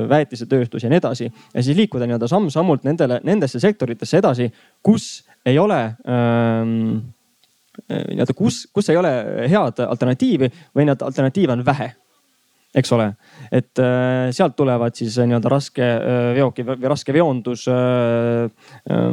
väetisetööstus 0.08 0.86
ja 0.86 0.92
nii 0.92 1.02
edasi. 1.02 1.30
ja 1.54 1.62
siis 1.62 1.76
liikuda 1.76 2.08
nii-öelda 2.08 2.30
samm-sammult 2.32 2.88
nendele, 2.88 3.20
nendesse 3.26 3.60
sektoritesse 3.60 4.22
edasi, 4.22 4.48
kus 4.82 5.26
ei 5.46 5.58
ole 5.58 5.82
ähm, 6.08 6.96
äh, 7.90 8.02
nii-öelda, 8.08 8.34
kus, 8.34 8.64
kus 8.72 8.90
ei 8.90 8.96
ole 8.96 9.12
head 9.52 9.84
alternatiivi 9.86 10.50
või 10.74 10.88
neid 10.88 11.04
alternatiive 11.04 11.58
on 11.58 11.64
vähe 11.66 11.92
eks 12.76 12.92
ole. 12.92 13.06
et 13.52 13.78
äh, 13.78 14.28
sealt 14.34 14.56
tulevad 14.58 14.96
siis 14.98 15.16
äh, 15.18 15.26
nii-öelda 15.28 15.50
raske 15.50 15.84
äh, 15.84 16.30
veoki 16.36 16.64
või 16.66 16.88
raske 16.90 17.14
veondus 17.14 17.66
äh, 17.70 18.48
äh, 18.90 19.06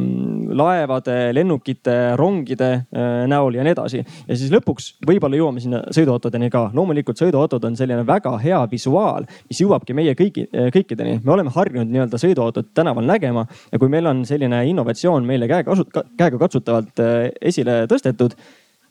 laevade, 0.60 1.18
lennukite, 1.36 1.96
rongide 2.20 2.72
äh, 2.74 3.24
näol 3.30 3.60
ja 3.60 3.66
nii 3.66 3.76
edasi. 3.76 4.02
ja 4.04 4.38
siis 4.40 4.52
lõpuks 4.54 4.90
võib-olla 5.08 5.40
jõuame 5.40 5.64
sinna 5.64 5.84
sõiduautodeni 5.96 6.50
ka. 6.54 6.66
loomulikult 6.74 7.22
sõiduautod 7.22 7.70
on 7.70 7.78
selline 7.80 8.04
väga 8.08 8.36
hea 8.44 8.60
visuaal, 8.72 9.28
mis 9.50 9.62
jõuabki 9.64 9.96
meie 9.96 10.16
kõigi, 10.20 10.48
kõikideni. 10.76 11.20
me 11.24 11.36
oleme 11.38 11.54
harjunud 11.54 11.94
nii-öelda 11.94 12.20
sõiduautot 12.20 12.74
tänaval 12.74 13.08
nägema 13.08 13.46
ja 13.72 13.80
kui 13.80 13.92
meil 13.92 14.12
on 14.12 14.26
selline 14.28 14.64
innovatsioon 14.72 15.26
meile 15.26 15.48
käega, 15.48 15.78
käega 16.18 16.42
katsutavalt 16.42 17.00
esile 17.42 17.84
tõstetud, 17.92 18.36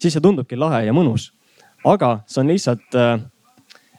siis 0.01 0.17
see 0.17 0.25
tundubki 0.25 0.57
lahe 0.57 0.87
ja 0.87 0.97
mõnus. 0.97 1.33
aga 1.85 2.21
see 2.31 2.41
on 2.41 2.53
lihtsalt 2.55 3.01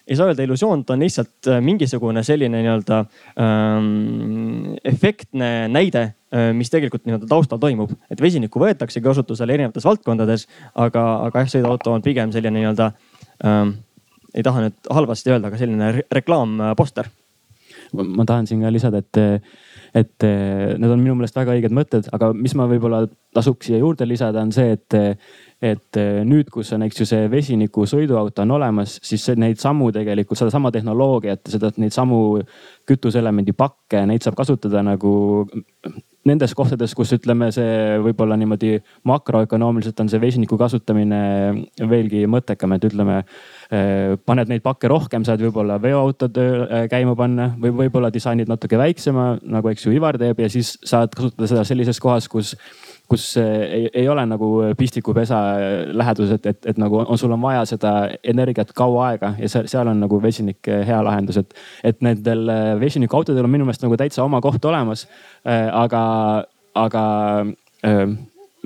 ei 0.08 0.16
saa 0.16 0.28
öelda 0.28 0.44
illusioon, 0.44 0.84
ta 0.86 0.98
on 0.98 1.04
lihtsalt 1.04 1.48
äh, 1.48 1.62
mingisugune 1.64 2.24
selline 2.28 2.60
nii-öelda 2.64 3.00
ähm, 3.40 4.76
efektne 4.84 5.70
näide, 5.72 6.04
äh, 6.34 6.50
mis 6.56 6.72
tegelikult 6.74 7.06
nii-öelda 7.08 7.30
taustal 7.30 7.62
toimub. 7.62 7.94
et 8.12 8.22
vesinikku 8.22 8.60
võetaksegi 8.60 9.06
kasutusele 9.06 9.56
erinevates 9.56 9.88
valdkondades, 9.88 10.48
aga, 10.76 11.06
aga 11.30 11.46
jah, 11.46 11.52
sõiduauto 11.56 11.96
on 11.96 12.06
pigem 12.06 12.36
selline 12.36 12.60
nii-öelda 12.60 12.92
ähm,, 13.48 13.78
ei 14.34 14.44
taha 14.44 14.66
nüüd 14.66 14.92
halvasti 14.92 15.32
öelda, 15.32 15.52
aga 15.52 15.62
selline 15.62 15.92
reklaamposter. 16.12 17.08
ma 17.94 18.26
tahan 18.26 18.48
siin 18.50 18.64
ka 18.66 18.72
lisada, 18.74 19.00
et, 19.00 19.46
et 19.94 20.26
need 20.26 20.90
on 20.90 20.98
minu 21.00 21.14
meelest 21.16 21.36
väga 21.38 21.54
õiged 21.54 21.76
mõtted, 21.78 22.10
aga 22.12 22.32
mis 22.34 22.56
ma 22.58 22.66
võib-olla 22.68 23.04
tasuks 23.38 23.70
siia 23.70 23.78
juurde 23.78 24.08
lisada, 24.10 24.42
on 24.42 24.52
see, 24.52 24.74
et 24.74 24.98
et 25.64 26.00
eh, 26.00 26.22
nüüd, 26.28 26.50
kus 26.52 26.74
on, 26.76 26.84
eks 26.84 27.00
ju, 27.00 27.08
see 27.08 27.28
vesiniku 27.32 27.86
sõiduauto 27.88 28.44
on 28.44 28.56
olemas, 28.58 28.98
siis 29.06 29.30
neid 29.40 29.62
samu 29.62 29.92
tegelikult 29.96 30.40
sedasama 30.40 30.74
tehnoloogiat, 30.76 31.46
seda, 31.54 31.72
neid 31.80 31.96
samu 31.96 32.42
kütuseelemendi 32.90 33.56
pakke, 33.56 34.04
neid 34.10 34.26
saab 34.26 34.36
kasutada 34.42 34.84
nagu 34.84 35.14
nendes 36.28 36.54
kohtades, 36.56 36.94
kus 36.96 37.12
ütleme, 37.18 37.50
see 37.56 37.98
võib-olla 38.04 38.36
niimoodi 38.40 38.78
makroökonoomiliselt 39.08 40.00
on 40.04 40.12
see 40.12 40.22
vesiniku 40.24 40.58
kasutamine 40.60 41.20
veelgi 41.80 42.24
mõttekam, 42.32 42.76
et 42.76 42.88
ütleme 42.88 43.18
eh, 43.22 44.16
paned 44.28 44.52
neid 44.52 44.64
pakke 44.64 44.92
rohkem, 44.92 45.24
saad 45.28 45.44
võib-olla 45.44 45.80
veoautod 45.84 46.40
eh, 46.44 46.88
käima 46.92 47.16
panna 47.20 47.52
või 47.60 47.76
võib-olla 47.84 48.12
disainid 48.14 48.52
natuke 48.52 48.80
väiksema, 48.80 49.34
nagu 49.44 49.72
eks 49.72 49.88
ju 49.88 49.96
Ivar 49.96 50.20
teeb 50.20 50.44
ja 50.44 50.52
siis 50.52 50.78
saad 50.84 51.16
kasutada 51.16 51.52
seda 51.52 51.68
sellises 51.68 52.00
kohas, 52.04 52.28
kus 52.32 52.56
kus 53.14 53.30
ei, 53.42 53.88
ei 53.94 54.10
ole 54.10 54.26
nagu 54.30 54.50
pistikupesa 54.78 55.40
läheduses, 55.94 56.40
et, 56.40 56.52
et, 56.54 56.70
et 56.74 56.82
nagu 56.82 57.04
on, 57.04 57.18
sul 57.20 57.34
on 57.36 57.42
vaja 57.44 57.64
seda 57.70 57.94
energiat 58.34 58.74
kaua 58.76 59.08
aega 59.12 59.34
ja 59.40 59.52
seal, 59.52 59.70
seal 59.72 59.94
on 59.94 60.04
nagu 60.04 60.20
vesinik 60.24 60.72
hea 60.90 61.00
lahendus, 61.06 61.40
et, 61.44 61.56
et 61.86 62.04
nendel 62.06 62.50
vesinikuautodel 62.82 63.46
on 63.46 63.54
minu 63.54 63.70
meelest 63.70 63.86
nagu 63.86 63.98
täitsa 64.00 64.26
oma 64.26 64.42
koht 64.44 64.66
olemas. 64.66 65.08
aga, 65.44 66.04
aga 66.80 67.04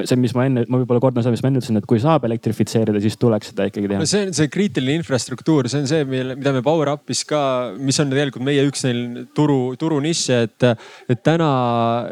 see, 0.05 0.17
mis 0.19 0.33
ma 0.37 0.45
enne, 0.47 0.63
ma 0.69 0.81
võib-olla 0.81 1.01
kordan 1.01 1.25
seda, 1.25 1.33
mis 1.33 1.43
ma 1.43 1.51
enne 1.51 1.61
ütlesin, 1.61 1.79
et 1.79 1.87
kui 1.89 2.01
saab 2.01 2.25
elektrifitseerida, 2.27 3.01
siis 3.03 3.17
tuleks 3.19 3.51
seda 3.51 3.67
ikkagi 3.69 3.89
teha. 3.89 4.01
no 4.03 4.09
see 4.09 4.27
on 4.27 4.35
see 4.37 4.51
kriitiline 4.53 4.99
infrastruktuur, 5.01 5.69
see 5.71 5.81
on 5.83 5.89
see, 5.89 6.05
mille, 6.09 6.37
mida 6.37 6.53
me 6.55 6.63
Power 6.65 6.91
Upis 6.93 7.23
ka, 7.27 7.41
mis 7.81 7.97
on 8.03 8.11
tegelikult 8.13 8.45
meie 8.45 8.65
üks 8.67 8.85
neil 8.85 9.23
turu, 9.37 9.73
turunišše, 9.79 10.41
et, 10.49 10.67
et 11.13 11.23
täna 11.25 11.49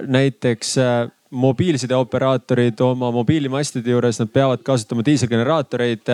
näiteks 0.09 0.75
mobiilsideoperaatorid 1.35 2.81
oma 2.85 3.11
mobiilimastide 3.11 3.91
juures, 3.91 4.19
nad 4.21 4.31
peavad 4.33 4.63
kasutama 4.65 5.03
diiselgeneraatoreid 5.05 6.13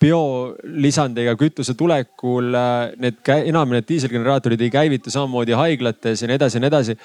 biolisandiga 0.00 1.32
kütuse 1.40 1.72
tulekul 1.76 2.52
enam 2.52 3.72
need 3.72 3.86
diiselgeneraatorid 3.88 4.60
ei 4.66 4.72
käivitu 4.72 5.12
samamoodi 5.12 5.56
haiglates 5.56 6.22
ja 6.22 6.28
nii 6.28 6.36
edasi 6.36 6.58
ja 6.58 6.64
nii 6.64 6.70
edasi. 6.72 6.96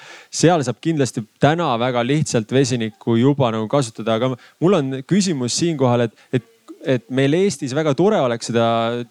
seal 0.42 0.64
saab 0.66 0.80
kindlasti 0.80 1.24
täna 1.40 1.70
väga 1.80 2.04
lihtsalt 2.04 2.52
vesinikku 2.52 3.16
juba 3.16 3.50
nagu 3.54 3.68
kasutada, 3.68 4.18
aga 4.18 4.34
mul 4.60 4.76
on 4.76 4.98
küsimus 5.08 5.56
siinkohal, 5.62 6.04
et, 6.08 6.26
et 6.32 6.51
et 6.82 7.04
meil 7.14 7.34
Eestis 7.36 7.72
väga 7.76 7.92
tore 7.98 8.18
oleks 8.22 8.48
seda 8.50 8.66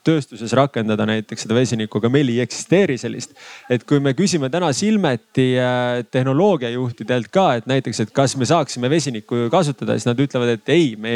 tööstuses 0.06 0.52
rakendada, 0.58 1.06
näiteks 1.08 1.46
seda 1.46 1.56
vesinikku, 1.56 2.02
aga 2.02 2.12
meil 2.12 2.32
ei 2.34 2.42
eksisteeri 2.44 2.98
sellist. 3.00 3.36
et 3.72 3.86
kui 3.88 4.02
me 4.04 4.14
küsime 4.18 4.50
täna 4.52 4.72
Silmeti 4.76 5.54
äh, 5.60 6.02
tehnoloogiajuhtidelt 6.12 7.32
ka, 7.32 7.48
et 7.60 7.70
näiteks, 7.72 8.04
et 8.04 8.12
kas 8.16 8.36
me 8.40 8.48
saaksime 8.50 8.90
vesinikku 8.92 9.48
kasutada, 9.52 9.96
siis 9.96 10.10
nad 10.10 10.20
ütlevad, 10.20 10.56
et 10.58 10.74
ei, 10.74 10.96
me, 11.00 11.14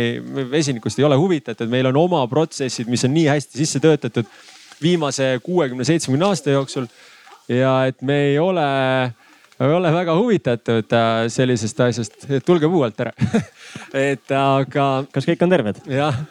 vesinikust 0.52 1.00
ei 1.00 1.08
ole 1.08 1.20
huvitatud, 1.20 1.70
meil 1.72 1.92
on 1.92 2.00
oma 2.06 2.24
protsessid, 2.32 2.90
mis 2.92 3.04
on 3.08 3.14
nii 3.16 3.28
hästi 3.34 3.62
sisse 3.62 3.84
töötatud 3.84 4.30
viimase 4.82 5.36
kuuekümne, 5.44 5.86
seitsmekümne 5.88 6.32
aasta 6.32 6.56
jooksul. 6.56 6.88
ja 7.50 7.86
et 7.86 8.02
me 8.02 8.22
ei 8.32 8.40
ole 8.40 8.70
ei 9.60 9.72
ole 9.72 9.92
väga 9.94 10.16
huvitatud 10.18 10.94
äh, 10.94 11.28
sellisest 11.32 11.80
asjast, 11.80 12.26
tulge 12.46 12.68
puu 12.68 12.84
alt 12.84 13.00
ära 13.06 13.14
et 14.12 14.32
aga. 14.32 15.06
kas 15.12 15.28
kõik 15.30 15.46
on 15.46 15.56
terved? 15.56 15.84
jah 15.88 16.24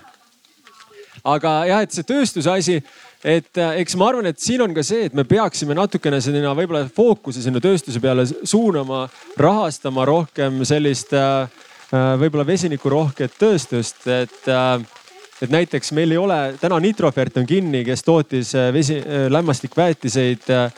aga 1.25 1.53
jah, 1.69 1.83
et 1.85 1.95
see 1.95 2.07
tööstuse 2.07 2.53
asi, 2.53 2.79
et 3.25 3.61
äh, 3.61 3.79
eks 3.83 3.97
ma 4.01 4.11
arvan, 4.11 4.29
et 4.29 4.41
siin 4.41 4.63
on 4.65 4.75
ka 4.77 4.85
see, 4.85 5.09
et 5.09 5.17
me 5.17 5.25
peaksime 5.29 5.77
natukene 5.77 6.21
sinna 6.25 6.53
võib-olla 6.57 6.85
fookuse 6.93 7.45
sinna 7.45 7.63
tööstuse 7.65 8.03
peale 8.03 8.27
suunama, 8.29 9.07
rahastama 9.41 10.05
rohkem 10.09 10.61
sellist 10.69 11.15
äh, 11.17 11.47
äh, 11.89 12.11
võib-olla 12.21 12.47
vesinikurohket 12.49 13.39
tööstust, 13.41 14.05
et 14.09 14.53
et 15.43 15.51
näiteks 15.51 15.91
meil 15.93 16.15
ei 16.15 16.17
ole, 16.17 16.37
täna 16.61 16.77
Nitrofert 16.81 17.41
on 17.41 17.45
kinni, 17.45 17.83
kes 17.85 18.05
tootis 18.07 18.53
vesi, 18.73 19.01
lämmastikväetiseid 19.35 20.47
Äh, 20.49 20.71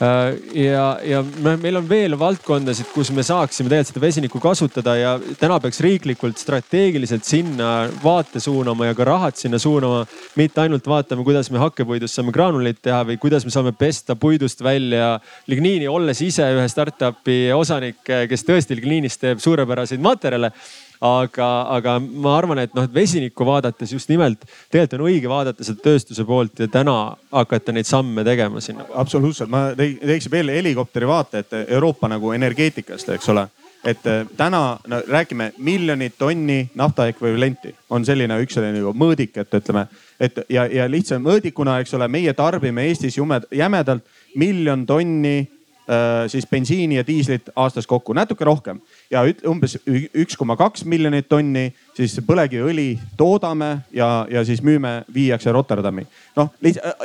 ja, 0.00 0.84
ja 1.04 1.20
meil 1.60 1.76
on 1.76 1.88
veel 1.88 2.16
valdkondasid, 2.18 2.88
kus 2.94 3.10
me 3.12 3.24
saaksime 3.26 3.68
tegelikult 3.68 3.90
seda 3.90 4.02
vesinikku 4.04 4.40
kasutada 4.40 4.94
ja 4.96 5.12
täna 5.40 5.58
peaks 5.60 5.80
riiklikult 5.84 6.40
strateegiliselt 6.40 7.26
sinna 7.28 7.88
vaate 8.02 8.40
suunama 8.40 8.88
ja 8.88 8.96
ka 8.96 9.04
rahad 9.04 9.36
sinna 9.36 9.60
suunama. 9.60 10.06
mitte 10.36 10.60
ainult 10.60 10.86
vaatama, 10.86 11.24
kuidas 11.24 11.50
me 11.50 11.60
hakkepuidust 11.60 12.16
saame 12.16 12.32
graanuleid 12.32 12.80
teha 12.82 13.02
või 13.04 13.18
kuidas 13.20 13.44
me 13.44 13.52
saame 13.52 13.72
pesta 13.76 14.16
puidust 14.16 14.62
välja 14.64 15.18
ligniini, 15.46 15.88
olles 15.88 16.20
ise 16.24 16.48
ühe 16.56 16.68
startup'i 16.68 17.52
osanik, 17.52 18.00
kes 18.04 18.46
tõesti 18.46 18.78
ligniinist 18.78 19.20
teeb 19.20 19.42
suurepäraseid 19.42 20.00
materjale 20.00 20.52
aga, 21.00 21.48
aga 21.76 21.96
ma 22.00 22.34
arvan, 22.36 22.60
et 22.64 22.74
noh, 22.76 22.84
et 22.84 22.94
vesinikku 22.94 23.44
vaadates 23.48 23.92
just 23.94 24.10
nimelt 24.12 24.42
tegelikult 24.70 24.98
on 24.98 25.06
õige 25.08 25.30
vaadata 25.32 25.64
seda 25.64 25.80
tööstuse 25.84 26.26
poolt 26.28 26.60
ja 26.60 26.68
täna 26.68 26.96
hakata 27.32 27.72
neid 27.72 27.88
samme 27.88 28.24
tegema 28.26 28.60
sinna. 28.60 28.84
absoluutselt, 28.94 29.50
ma 29.50 29.70
teeksin 29.76 30.32
veel 30.32 30.52
helikopteri 30.52 31.08
vaate, 31.08 31.44
et 31.44 31.56
Euroopa 31.68 32.10
nagu 32.12 32.34
energeetikast, 32.36 33.08
eks 33.16 33.32
ole. 33.32 33.48
Et 33.80 34.06
äh, 34.12 34.26
täna 34.36 34.76
no, 34.92 34.98
räägime 35.08 35.54
miljonit 35.56 36.18
tonni 36.18 36.66
nafta 36.76 37.06
ekvivalenti 37.08 37.72
on 37.90 38.04
selline 38.04 38.36
üks 38.44 38.58
selline 38.58 38.76
nagu 38.76 38.92
mõõdik, 38.92 39.38
et 39.40 39.56
ütleme, 39.56 39.86
et 40.20 40.42
ja, 40.52 40.66
ja 40.68 40.84
lihtsa 40.84 41.16
mõõdikuna, 41.16 41.78
eks 41.80 41.96
ole, 41.96 42.10
meie 42.12 42.34
tarbime 42.36 42.84
Eestis 42.90 43.16
jumed, 43.16 43.48
jämedalt 43.56 44.04
miljon 44.36 44.84
tonni 44.86 45.48
Äh, 45.90 46.28
siis 46.28 46.46
bensiini 46.46 46.96
ja 46.96 47.02
diislit 47.06 47.48
aastas 47.56 47.86
kokku, 47.86 48.12
natuke 48.14 48.44
rohkem 48.46 48.78
ja 49.10 49.22
umbes 49.48 49.76
üks 49.88 50.36
koma 50.38 50.56
kaks 50.56 50.84
miljonit 50.88 51.28
tonni 51.28 51.66
siis 51.96 52.14
põlevkiviõli 52.26 52.88
toodame 53.18 53.70
ja, 53.94 54.26
ja 54.30 54.44
siis 54.46 54.62
müüme, 54.62 55.00
viiakse 55.14 55.52
Rotterdami. 55.52 56.06
noh, 56.36 56.50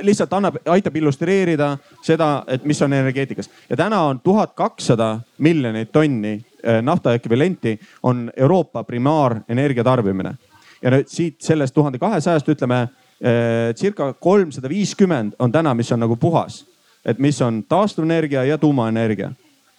lihtsalt 0.01 0.33
annab, 0.33 0.59
aitab 0.69 0.95
illustreerida 0.95 1.75
seda, 2.03 2.43
et 2.47 2.65
mis 2.65 2.81
on 2.81 2.93
energeetikas 2.93 3.49
ja 3.69 3.77
täna 3.77 4.03
on 4.09 4.19
tuhat 4.19 4.53
kakssada 4.55 5.19
miljonit 5.37 5.91
tonni 5.91 6.35
äh, 6.37 6.81
nafta 6.81 7.13
ekvivalenti 7.13 7.79
on 8.03 8.29
Euroopa 8.37 8.83
primaarenergia 8.83 9.83
tarbimine. 9.83 10.35
ja 10.81 10.91
nüüd 10.91 11.09
siit 11.09 11.41
sellest 11.41 11.73
tuhande 11.73 11.99
kahesajast 11.99 12.49
ütleme 12.49 12.81
äh, 12.85 13.73
circa 13.75 14.13
kolmsada 14.13 14.69
viiskümmend 14.69 15.33
on 15.39 15.51
täna, 15.51 15.73
mis 15.73 15.91
on 15.91 15.99
nagu 15.99 16.15
puhas 16.15 16.65
et 17.05 17.19
mis 17.19 17.41
on 17.41 17.63
taastuvenergia 17.69 18.43
ja 18.43 18.57
tuumaenergia. 18.57 19.31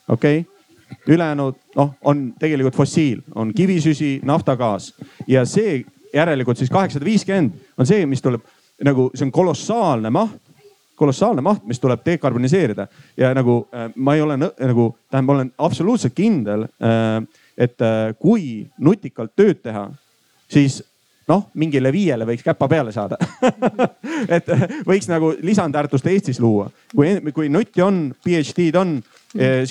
okei 0.09 0.41
okay?, 0.41 0.56
ülejäänud 1.09 1.59
noh, 1.76 1.93
on 2.05 2.32
tegelikult 2.39 2.76
fossiil, 2.76 3.22
on 3.34 3.53
kivisüsi, 3.55 4.20
naftagaas. 4.24 4.93
Ja 5.26 5.45
see 5.47 5.84
järelikult 6.14 6.59
siis 6.59 6.70
kaheksasada 6.70 7.05
viiskümmend 7.05 7.78
on 7.78 7.87
see, 7.87 8.07
mis 8.07 8.22
tuleb 8.22 8.45
nagu, 8.84 9.11
see 9.14 9.26
on 9.26 9.32
kolossaalne 9.34 10.11
maht 10.11 10.43
kolossaalne 10.97 11.43
maht, 11.45 11.64
mis 11.68 11.80
tuleb 11.80 12.01
dekarboniseerida. 12.07 12.87
Ja 13.16 13.34
nagu 13.37 13.59
äh, 13.74 13.91
ma 13.97 14.14
ei 14.16 14.22
ole 14.24 14.39
nagu, 14.41 14.87
tähendab, 15.11 15.26
ma 15.26 15.34
olen 15.34 15.53
absoluutselt 15.59 16.14
kindel 16.16 16.64
äh,, 16.64 17.20
et 17.59 17.80
äh, 17.84 18.14
kui 18.20 18.66
nutikalt 18.78 19.34
tööd 19.37 19.61
teha, 19.64 19.91
siis 20.49 20.82
noh, 21.31 21.47
mingile 21.59 21.91
viiele 21.95 22.27
võiks 22.29 22.45
käpa 22.47 22.68
peale 22.70 22.93
saada. 22.95 23.18
Et 24.37 24.49
võiks 24.87 25.09
nagu 25.11 25.33
lisandväärtust 25.43 26.07
Eestis 26.11 26.41
luua, 26.43 26.68
kui, 26.95 27.18
kui 27.35 27.51
nutti 27.53 27.83
on, 27.83 28.09
PhD-d 28.24 28.81
on 28.81 28.99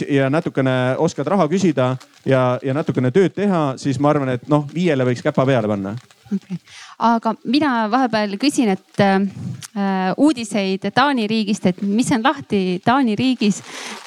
ja 0.09 0.29
natukene 0.29 0.95
oskad 1.01 1.27
raha 1.27 1.47
küsida 1.49 1.95
ja, 2.27 2.59
ja 2.63 2.75
natukene 2.75 3.11
tööd 3.15 3.33
teha, 3.35 3.63
siis 3.81 3.99
ma 4.03 4.11
arvan, 4.11 4.35
et 4.35 4.45
noh, 4.51 4.67
viiele 4.73 5.07
võiks 5.07 5.23
käpa 5.25 5.45
peale 5.47 5.71
panna. 5.71 5.95
Okay.. 6.25 6.57
aga 7.05 7.35
mina 7.45 7.71
vahepeal 7.93 8.31
küsin, 8.41 8.71
et 8.73 9.01
äh, 9.05 10.13
uudiseid 10.17 10.87
Taani 10.93 11.27
riigist, 11.29 11.67
et 11.69 11.81
mis 11.85 12.09
on 12.15 12.25
lahti 12.25 12.81
Taani 12.85 13.15
riigis. 13.15 13.61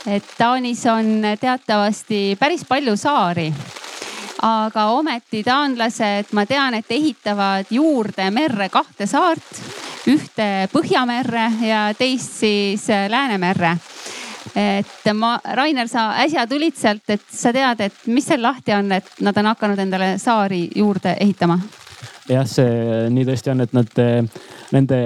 et 0.06 0.34
Taanis 0.38 0.84
on 0.90 1.22
teatavasti 1.40 2.36
päris 2.40 2.64
palju 2.68 2.96
saari 2.96 3.52
aga 4.42 4.86
ometi 4.94 5.42
taanlased, 5.44 6.32
ma 6.32 6.44
tean, 6.46 6.74
et 6.78 6.90
ehitavad 6.90 7.70
juurde 7.74 8.30
merre 8.30 8.68
kahte 8.72 9.06
saart, 9.06 9.62
ühte 10.08 10.68
Põhjamerre 10.72 11.48
ja 11.66 11.88
teist 11.98 12.38
siis 12.42 12.86
Läänemerre 12.88 13.76
et 14.58 15.10
ma, 15.14 15.36
Rainer, 15.54 15.88
sa 15.88 16.12
äsja 16.22 16.46
tulid 16.48 16.76
sealt, 16.78 17.04
et 17.12 17.26
sa 17.30 17.52
tead, 17.54 17.82
et 17.84 18.06
mis 18.06 18.26
seal 18.26 18.42
lahti 18.42 18.74
on, 18.74 18.90
et 18.96 19.20
nad 19.24 19.36
on 19.36 19.52
hakanud 19.52 19.84
endale 19.84 20.14
saari 20.18 20.68
juurde 20.76 21.16
ehitama? 21.20 21.58
Jah, 22.28 22.46
see 22.48 23.08
nii 23.12 23.26
tõesti 23.28 23.52
on, 23.52 23.62
et 23.64 23.74
nad, 23.76 23.98
nende, 24.74 25.00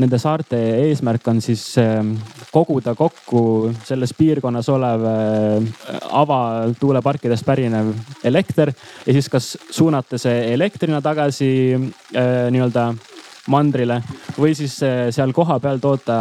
nende 0.00 0.20
saarte 0.20 0.58
eesmärk 0.86 1.28
on 1.32 1.40
siis 1.44 1.64
ähm, 1.80 2.14
koguda 2.52 2.94
kokku 2.98 3.72
selles 3.86 4.14
piirkonnas 4.16 4.68
olev 4.72 5.06
äh, 5.08 5.88
avatuuleparkidest 6.22 7.46
pärinev 7.46 7.92
elekter 8.24 8.72
ja 9.06 9.16
siis 9.16 9.28
kas 9.32 9.54
suunata 9.70 10.20
see 10.20 10.52
elektrina 10.54 11.02
tagasi 11.04 11.52
äh, 11.76 12.48
nii-öelda 12.52 12.92
mandrile 13.50 13.98
või 14.38 14.54
siis 14.54 14.76
äh, 14.86 15.08
seal 15.14 15.32
kohapeal 15.34 15.80
toota 15.82 16.18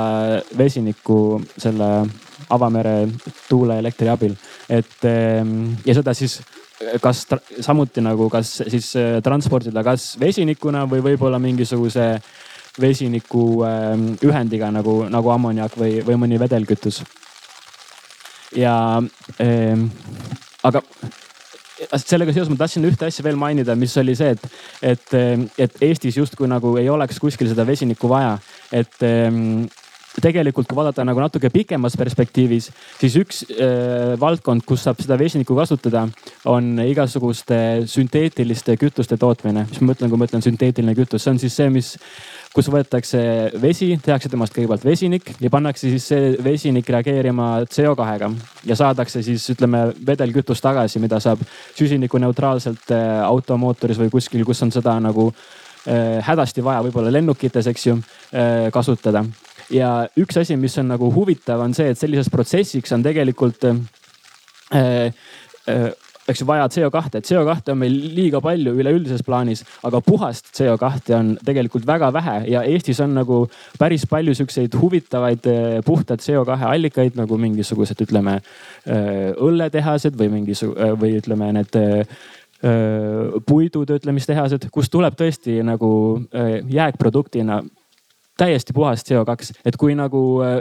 vesinikku 0.58 1.42
selle 1.58 1.92
avamere 2.52 2.96
tuuleelektri 3.50 4.10
abil. 4.10 4.34
et 4.70 5.06
ähm, 5.06 5.78
ja 5.86 5.96
seda 5.96 6.14
siis 6.18 6.40
kas 7.02 7.26
samuti 7.62 8.04
nagu, 8.04 8.30
kas 8.32 8.58
siis 8.62 8.92
äh, 9.00 9.20
transportida 9.24 9.84
kas 9.86 10.14
vesinikuna 10.22 10.86
või 10.90 11.04
võib-olla 11.12 11.40
mingisuguse 11.42 12.14
vesiniku 12.82 13.64
ähm, 13.68 14.12
ühendiga 14.24 14.72
nagu, 14.72 15.02
nagu 15.12 15.34
ammoniak 15.34 15.76
või, 15.80 16.00
või 16.06 16.20
mõni 16.24 16.40
vedelkütus. 16.40 17.02
ja 18.56 19.02
ähm, 19.40 19.90
aga 20.64 20.82
sellega 21.98 22.34
seoses 22.34 22.52
ma 22.52 22.60
tahtsin 22.62 22.86
ühte 22.86 23.08
asja 23.08 23.24
veel 23.26 23.40
mainida, 23.40 23.76
mis 23.76 23.96
oli 23.98 24.16
see, 24.16 24.36
et, 24.36 24.44
et, 24.94 25.14
et 25.58 25.84
Eestis 25.88 26.18
justkui 26.18 26.50
nagu 26.50 26.76
ei 26.80 26.90
oleks 26.90 27.20
kuskil 27.20 27.50
seda 27.50 27.66
vesinikku 27.68 28.10
vaja. 28.10 28.38
et 28.72 29.04
tegelikult, 30.20 30.68
kui 30.68 30.76
vaadata 30.76 31.06
nagu 31.08 31.22
natuke 31.24 31.50
pikemas 31.54 31.96
perspektiivis, 32.00 32.70
siis 33.00 33.16
üks 33.22 33.42
äh, 33.54 34.14
valdkond, 34.20 34.66
kus 34.68 34.84
saab 34.86 35.00
seda 35.04 35.16
vesinikku 35.20 35.56
kasutada, 35.56 36.04
on 36.52 36.74
igasuguste 36.84 37.88
sünteetiliste 37.88 38.76
kütuste 38.82 39.18
tootmine. 39.22 39.66
mis 39.70 39.80
ma 39.82 39.92
mõtlen, 39.94 40.12
kui 40.12 40.20
ma 40.20 40.28
ütlen 40.28 40.44
sünteetiline 40.44 40.96
kütus, 40.98 41.24
see 41.24 41.32
on 41.32 41.40
siis 41.40 41.56
see, 41.56 41.70
mis, 41.72 41.94
kus 42.52 42.68
võetakse 42.72 43.22
vesi, 43.62 43.94
tehakse 44.04 44.30
temast 44.32 44.56
kõigepealt 44.56 44.84
vesinik 44.86 45.32
ja 45.40 45.52
pannakse 45.54 45.88
siis 45.94 46.10
see 46.12 46.34
vesinik 46.44 46.90
reageerima 46.92 47.64
CO2-ga 47.72 48.32
ja 48.68 48.78
saadakse 48.80 49.24
siis 49.24 49.48
ütleme 49.54 49.88
vedelkütus 50.08 50.64
tagasi, 50.64 51.00
mida 51.00 51.22
saab 51.24 51.44
süsinikuneutraalselt 51.78 52.92
äh, 52.92 53.22
automootoris 53.24 54.02
või 54.02 54.12
kuskil, 54.12 54.44
kus 54.48 54.64
on 54.66 54.76
seda 54.76 54.98
nagu 55.00 55.30
äh, 55.32 56.20
hädasti 56.28 56.64
vaja, 56.66 56.84
võib-olla 56.84 57.14
lennukites, 57.16 57.72
eks 57.72 57.88
ju, 57.88 57.96
äh, 58.36 58.68
kasutada 58.76 59.24
ja 59.72 59.92
üks 60.20 60.38
asi, 60.42 60.58
mis 60.60 60.78
on 60.82 60.92
nagu 60.92 61.12
huvitav, 61.14 61.62
on 61.64 61.76
see, 61.78 61.92
et 61.94 62.00
sellises 62.00 62.30
protsessiks 62.32 62.92
on 62.96 63.04
tegelikult 63.06 63.68
äh, 63.70 63.82
äh, 64.76 65.92
eks 66.30 66.42
ju 66.42 66.48
vaja 66.48 66.68
CO2, 66.72 67.18
et 67.18 67.28
CO2 67.28 67.74
on 67.74 67.80
meil 67.82 67.96
liiga 68.16 68.42
palju 68.44 68.74
üleüldises 68.80 69.24
plaanis, 69.26 69.64
aga 69.88 70.02
puhast 70.06 70.52
CO2 70.58 71.16
on 71.18 71.32
tegelikult 71.46 71.88
väga 71.88 72.12
vähe. 72.14 72.38
Ja 72.52 72.64
Eestis 72.68 73.02
on 73.04 73.16
nagu 73.18 73.44
päris 73.80 74.06
palju 74.10 74.36
siukseid 74.38 74.76
huvitavaid 74.78 75.50
äh, 75.50 75.80
puhtad 75.86 76.24
CO2 76.24 76.60
allikaid 76.72 77.18
nagu 77.20 77.40
mingisugused, 77.42 78.02
ütleme 78.06 78.38
äh, 78.38 79.32
õlletehased 79.36 80.18
või 80.20 80.32
mingisugune 80.38 80.92
äh, 80.92 80.96
või 81.00 81.18
ütleme 81.22 81.52
need 81.60 81.82
puidutöötlemistehased, 83.50 84.68
kus 84.70 84.92
tuleb 84.94 85.16
tõesti 85.18 85.56
nagu 85.66 85.88
jääkproduktina 86.70 87.56
täiesti 88.40 88.74
puhas 88.74 89.04
CO2, 89.08 89.52
et 89.68 89.78
kui 89.80 89.96
nagu 89.98 90.22
äh, 90.46 90.60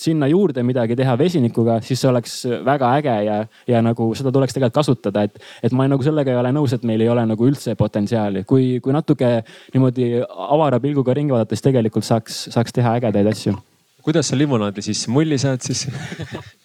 sinna 0.00 0.28
juurde 0.30 0.64
midagi 0.66 0.96
teha 0.98 1.16
vesinikuga, 1.20 1.78
siis 1.84 2.00
see 2.02 2.10
oleks 2.10 2.36
väga 2.66 2.92
äge 2.98 3.16
ja, 3.26 3.38
ja 3.68 3.82
nagu 3.84 4.10
seda 4.18 4.32
tuleks 4.34 4.56
tegelikult 4.56 4.78
kasutada, 4.80 5.24
et, 5.28 5.40
et 5.62 5.74
ma 5.76 5.88
nagu 5.90 6.04
sellega 6.06 6.32
ei 6.32 6.40
ole 6.40 6.52
nõus, 6.56 6.74
et 6.76 6.86
meil 6.88 7.04
ei 7.04 7.10
ole 7.12 7.24
nagu 7.28 7.48
üldse 7.48 7.76
potentsiaali. 7.78 8.44
kui, 8.48 8.78
kui 8.84 8.94
natuke 8.96 9.40
niimoodi 9.74 10.12
avara 10.26 10.80
pilguga 10.80 11.14
ringi 11.16 11.36
vaadates 11.36 11.62
tegelikult 11.64 12.06
saaks, 12.06 12.46
saaks 12.54 12.76
teha 12.76 12.96
ägedaid 13.00 13.30
asju. 13.32 13.56
kuidas 14.02 14.32
sa 14.32 14.38
limonaadi 14.38 14.82
sisse 14.82 15.10
mulli 15.12 15.38
saad 15.38 15.60
siis 15.60 15.86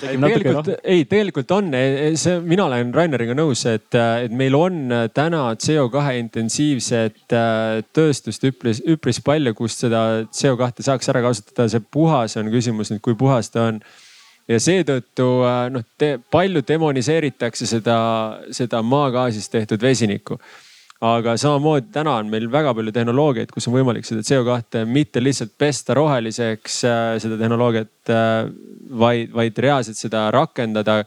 tegelikult, 0.00 0.70
ei, 0.82 1.04
tegelikult 1.08 1.52
on, 1.54 1.70
see, 2.18 2.36
mina 2.46 2.66
olen 2.66 2.92
Raineriga 2.94 3.34
nõus, 3.36 3.64
et, 3.70 3.88
et 3.94 4.34
meil 4.36 4.56
on 4.58 4.94
täna 5.14 5.42
CO2 5.60 6.04
intensiivset 6.20 7.36
äh, 7.36 7.80
tööstust 7.96 8.46
üpris, 8.48 8.82
üpris 8.88 9.20
palju, 9.24 9.54
kust 9.58 9.84
seda 9.84 10.04
CO2 10.26 10.86
saaks 10.86 11.12
ära 11.12 11.24
kasutada. 11.24 11.68
see 11.72 11.84
puhas 11.92 12.38
on 12.40 12.50
küsimus 12.52 12.92
nüüd, 12.92 13.02
kui 13.04 13.18
puhas 13.18 13.52
ta 13.52 13.68
on. 13.70 13.82
ja 14.50 14.58
seetõttu 14.62 15.28
äh, 15.46 15.62
noh 15.74 15.86
te,, 15.98 16.16
palju 16.32 16.64
demoniseeritakse 16.66 17.68
seda, 17.68 18.00
seda 18.56 18.82
maagaasist 18.82 19.52
tehtud 19.52 19.82
vesinikku 19.82 20.40
aga 21.00 21.34
samamoodi 21.40 21.88
täna 21.94 22.18
on 22.20 22.28
meil 22.28 22.46
väga 22.52 22.74
palju 22.76 22.92
tehnoloogiaid, 22.92 23.52
kus 23.54 23.68
on 23.70 23.76
võimalik 23.78 24.04
seda 24.04 24.20
CO2 24.26 24.84
mitte 24.88 25.22
lihtsalt 25.22 25.54
pesta 25.58 25.96
roheliseks, 25.96 26.76
äh, 26.84 27.14
seda 27.22 27.38
tehnoloogiat, 27.40 28.12
äh, 28.12 28.50
vaid, 29.00 29.32
vaid 29.32 29.60
reaalselt 29.64 29.96
seda 29.96 30.28
rakendada 30.34 31.00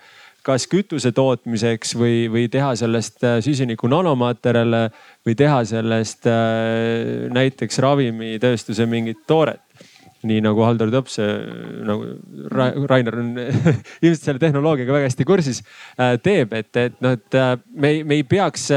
kas 0.44 0.66
kütuse 0.68 1.14
tootmiseks 1.16 1.94
või, 1.96 2.26
või 2.34 2.48
teha 2.52 2.74
sellest 2.80 3.22
äh, 3.24 3.38
süsiniku 3.46 3.88
nanomaterjale 3.92 4.88
või 5.24 5.38
teha 5.40 5.62
sellest 5.70 6.26
näiteks 7.32 7.80
ravimitööstuse 7.86 8.90
mingit 8.90 9.24
tooret. 9.30 9.62
Nii 10.24 10.40
nagu 10.40 10.64
Haldor 10.64 10.88
Tops 10.88 11.18
nagu 11.20 12.06
Ra 12.48 12.70
Rainer 12.88 13.18
on 13.20 13.34
ilmselt 14.08 14.24
selle 14.24 14.40
tehnoloogiaga 14.40 14.96
väga 14.96 15.10
hästi 15.10 15.26
kursis, 15.28 15.60
teeb, 16.24 16.56
et, 16.56 16.72
et 16.80 17.02
noh, 17.04 17.18
et 17.18 17.38
me 17.76 17.98
me 18.08 18.22
ei 18.22 18.24
peaks 18.24 18.70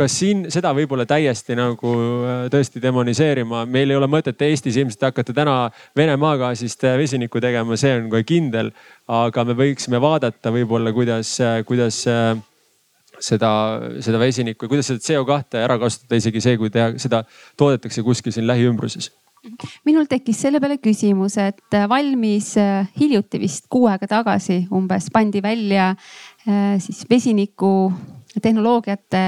kas 0.00 0.16
siin 0.22 0.44
seda 0.52 0.72
võib-olla 0.76 1.04
täiesti 1.08 1.56
nagu 1.58 1.92
äh, 2.24 2.44
tõesti 2.52 2.80
demoniseerima, 2.82 3.64
meil 3.68 3.92
ei 3.92 3.98
ole 3.98 4.08
mõtet 4.10 4.40
Eestis 4.46 4.78
ilmselt 4.80 5.10
hakata 5.10 5.34
täna 5.36 5.56
Vene 5.96 6.16
maagaasist 6.20 6.86
äh, 6.88 6.96
vesinikku 7.00 7.42
tegema, 7.42 7.76
see 7.80 7.92
on 7.98 8.08
kohe 8.12 8.24
kindel. 8.24 8.72
aga 9.10 9.44
me 9.44 9.56
võiksime 9.58 10.00
vaadata 10.00 10.52
võib-olla, 10.54 10.92
kuidas, 10.96 11.34
äh, 11.44 11.60
kuidas 11.68 12.02
seda, 13.20 13.52
seda 14.00 14.20
vesinikku 14.22 14.66
ja 14.66 14.72
kuidas 14.72 14.88
seda 14.92 15.04
CO2 15.04 15.64
ära 15.64 15.76
kasutada, 15.82 16.20
isegi 16.20 16.44
see, 16.44 16.56
kui 16.60 16.72
teha, 16.72 16.94
seda 17.02 17.24
toodetakse 17.60 18.04
kuskil 18.06 18.32
siin 18.32 18.48
lähiümbruses 18.48 19.12
minul 19.88 20.04
tekkis 20.04 20.36
selle 20.44 20.58
peale 20.60 20.76
küsimus, 20.84 21.38
et 21.40 21.76
valmis 21.88 22.50
hiljuti 23.00 23.38
vist 23.40 23.70
kuu 23.72 23.86
aega 23.88 24.04
tagasi 24.08 24.66
umbes 24.76 25.06
pandi 25.12 25.40
välja 25.40 25.94
siis 26.84 27.06
vesiniku 27.08 27.70
tehnoloogiate 28.42 29.22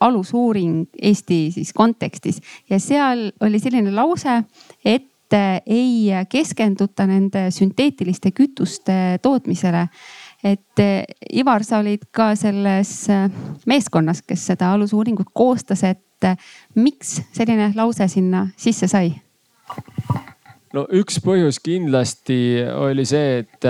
alusuuring 0.00 0.88
Eesti 1.02 1.50
siis 1.54 1.72
kontekstis 1.72 2.40
ja 2.70 2.78
seal 2.80 3.30
oli 3.40 3.58
selline 3.58 3.92
lause, 3.94 4.42
et 4.84 5.10
ei 5.66 6.08
keskenduta 6.30 7.04
nende 7.06 7.50
sünteetiliste 7.52 8.30
kütuste 8.32 9.18
tootmisele. 9.22 9.88
et 10.44 10.80
Ivar, 11.32 11.64
sa 11.64 11.78
olid 11.78 12.06
ka 12.10 12.34
selles 12.38 13.08
meeskonnas, 13.66 14.22
kes 14.22 14.46
seda 14.46 14.72
alusuuringut 14.72 15.28
koostas, 15.34 15.82
et 15.84 16.28
miks 16.74 17.20
selline 17.32 17.72
lause 17.76 18.08
sinna 18.08 18.46
sisse 18.56 18.88
sai? 18.88 19.12
no 20.72 20.86
üks 20.92 21.20
põhjus 21.24 21.60
kindlasti 21.60 22.62
oli 22.72 23.04
see, 23.08 23.44
et 23.44 23.68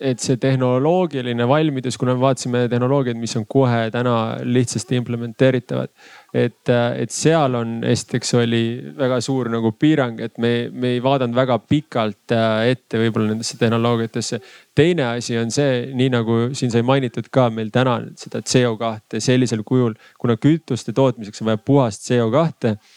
et 0.00 0.20
see 0.20 0.36
tehnoloogiline 0.40 1.46
valmidus, 1.48 1.96
kuna 1.96 2.14
me 2.16 2.20
vaatasime 2.20 2.66
tehnoloogiaid, 2.68 3.16
mis 3.16 3.32
on 3.38 3.46
kohe 3.48 3.86
täna 3.92 4.16
lihtsasti 4.44 4.98
implementeeritavad. 5.00 5.88
et, 6.36 6.68
et 6.68 7.10
seal 7.10 7.54
on 7.56 7.78
esiteks 7.84 8.34
oli 8.36 8.62
väga 8.98 9.20
suur 9.24 9.48
nagu 9.48 9.72
piirang, 9.72 10.20
et 10.20 10.36
me, 10.38 10.68
me 10.72 10.90
ei 10.96 11.02
vaadanud 11.02 11.36
väga 11.36 11.58
pikalt 11.64 12.34
äh, 12.36 12.72
ette 12.74 13.00
võib-olla 13.00 13.30
nendesse 13.32 13.56
tehnoloogiatesse. 13.58 14.40
teine 14.74 15.06
asi 15.14 15.38
on 15.40 15.50
see, 15.50 15.86
nii 15.96 16.12
nagu 16.12 16.38
siin 16.52 16.74
sai 16.74 16.84
mainitud 16.84 17.30
ka 17.32 17.48
meil 17.50 17.72
täna 17.72 18.02
seda 18.20 18.44
CO2 18.44 19.20
sellisel 19.24 19.64
kujul, 19.64 19.96
kuna 20.20 20.36
kütuste 20.36 20.92
tootmiseks 20.92 21.40
on 21.40 21.52
vaja 21.52 21.64
puhast 21.64 22.10
CO2 22.10 22.76
Äh, 22.76 22.96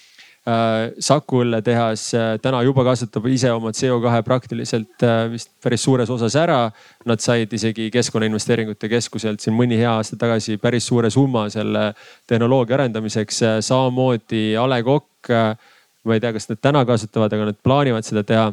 Saku 1.04 1.42
õlletehas 1.44 2.04
äh, 2.18 2.30
täna 2.42 2.62
juba 2.64 2.86
kasutab 2.88 3.26
ise 3.32 3.52
oma 3.52 3.74
CO2 3.76 4.22
praktiliselt 4.26 5.04
äh, 5.06 5.26
vist 5.32 5.52
päris 5.64 5.84
suures 5.84 6.10
osas 6.10 6.38
ära. 6.40 6.62
Nad 7.10 7.24
said 7.24 7.54
isegi 7.54 7.90
Keskkonnainvesteeringute 7.94 8.90
Keskuselt 8.92 9.44
siin 9.44 9.58
mõni 9.58 9.78
hea 9.80 9.92
aasta 9.98 10.20
tagasi 10.20 10.58
päris 10.62 10.88
suure 10.88 11.12
summa 11.14 11.48
selle 11.54 11.92
tehnoloogia 12.30 12.80
arendamiseks. 12.80 13.44
samamoodi 13.68 14.56
A 14.58 14.66
Le 14.70 14.82
Coq, 14.84 15.34
ma 16.06 16.16
ei 16.16 16.24
tea, 16.24 16.34
kas 16.36 16.50
nad 16.50 16.62
täna 16.64 16.86
kasutavad, 16.88 17.34
aga 17.36 17.52
nad 17.52 17.60
plaanivad 17.64 18.08
seda 18.08 18.24
teha 18.24 18.50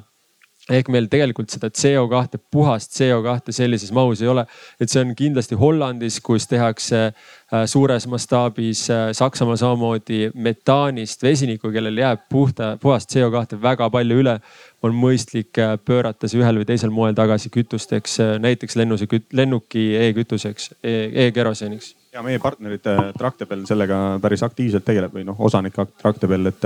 ehk 0.70 0.88
meil 0.90 1.06
tegelikult 1.10 1.52
seda 1.52 1.70
CO2, 1.70 2.40
puhast 2.50 2.94
CO2 2.96 3.54
sellises 3.54 3.92
mahus 3.94 4.22
ei 4.22 4.28
ole. 4.28 4.46
et 4.80 4.90
see 4.90 5.02
on 5.02 5.14
kindlasti 5.16 5.58
Hollandis, 5.58 6.18
kus 6.20 6.48
tehakse 6.50 7.02
äh, 7.06 7.66
suures 7.70 8.06
mastaabis, 8.10 8.86
äh, 8.90 9.10
Saksamaal 9.14 9.58
samamoodi 9.60 10.32
metaanist 10.34 11.22
vesinikku, 11.22 11.70
kellel 11.74 12.02
jääb 12.02 12.26
puhta, 12.30 12.74
puhast 12.82 13.14
CO2 13.14 13.60
väga 13.62 13.90
palju 13.90 14.22
üle. 14.22 14.40
on 14.82 14.94
mõistlik 14.94 15.58
äh, 15.58 15.76
pöörata 15.82 16.28
see 16.28 16.38
ühel 16.42 16.60
või 16.60 16.66
teisel 16.68 16.90
moel 16.94 17.14
tagasi 17.14 17.50
kütusteks, 17.50 18.18
näiteks 18.38 18.76
lennuse, 18.76 19.06
lennuki 19.32 19.88
e-kütuseks 19.98 20.74
e, 20.82 20.92
e-keroseniks 21.26 21.94
ja 22.14 22.22
meie 22.22 22.38
partnerid 22.38 22.86
Tractebel 23.18 23.64
sellega 23.68 23.96
päris 24.22 24.44
aktiivselt 24.46 24.84
tegeleb 24.86 25.16
või 25.16 25.24
noh, 25.26 25.40
osanik 25.48 25.74
Tractebel, 25.98 26.52
et 26.52 26.64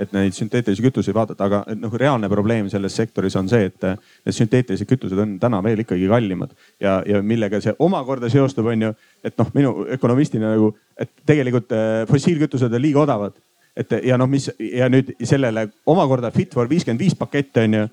et 0.00 0.12
neid 0.14 0.34
sünteetilisi 0.34 0.82
kütuseid 0.82 1.14
vaadata, 1.14 1.46
aga 1.46 1.76
noh, 1.78 1.92
reaalne 1.98 2.28
probleem 2.30 2.68
selles 2.72 2.96
sektoris 2.96 3.36
on 3.38 3.48
see, 3.50 3.68
et 3.70 3.86
need 3.86 4.36
sünteetilised 4.36 4.88
kütused 4.90 5.20
on 5.20 5.36
täna 5.42 5.60
veel 5.64 5.84
ikkagi 5.84 6.08
kallimad. 6.10 6.54
Ja, 6.82 7.00
ja 7.06 7.22
millega 7.22 7.60
see 7.62 7.74
omakorda 7.78 8.30
seostub, 8.32 8.68
on 8.72 8.88
ju, 8.88 8.92
et 9.24 9.36
noh, 9.38 9.50
minu 9.54 9.74
ökonomistina 9.96 10.54
nagu, 10.56 10.72
et 10.98 11.12
tegelikult 11.26 11.74
äh, 11.74 12.04
fossiilkütused 12.10 12.72
on 12.74 12.82
liiga 12.82 13.04
odavad. 13.06 13.38
et 13.76 13.90
ja 14.06 14.14
noh, 14.18 14.28
mis 14.30 14.44
ja 14.58 14.86
nüüd 14.88 15.16
sellele 15.26 15.66
omakorda 15.86 16.30
Fit 16.30 16.52
for 16.54 16.68
viiskümmend 16.70 17.00
viis 17.00 17.14
pakett 17.18 17.56
on 17.56 17.74
ju. 17.74 17.86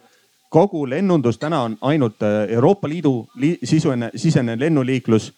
Kogu 0.51 0.83
lennundus 0.89 1.39
täna 1.39 1.61
on 1.63 1.77
ainult 1.81 2.21
äh, 2.21 2.51
Euroopa 2.53 2.89
Liidu 2.89 3.27
li 3.35 3.57
sisene, 3.63 4.11
sisene 4.15 4.57
lennuliiklus 4.59 5.31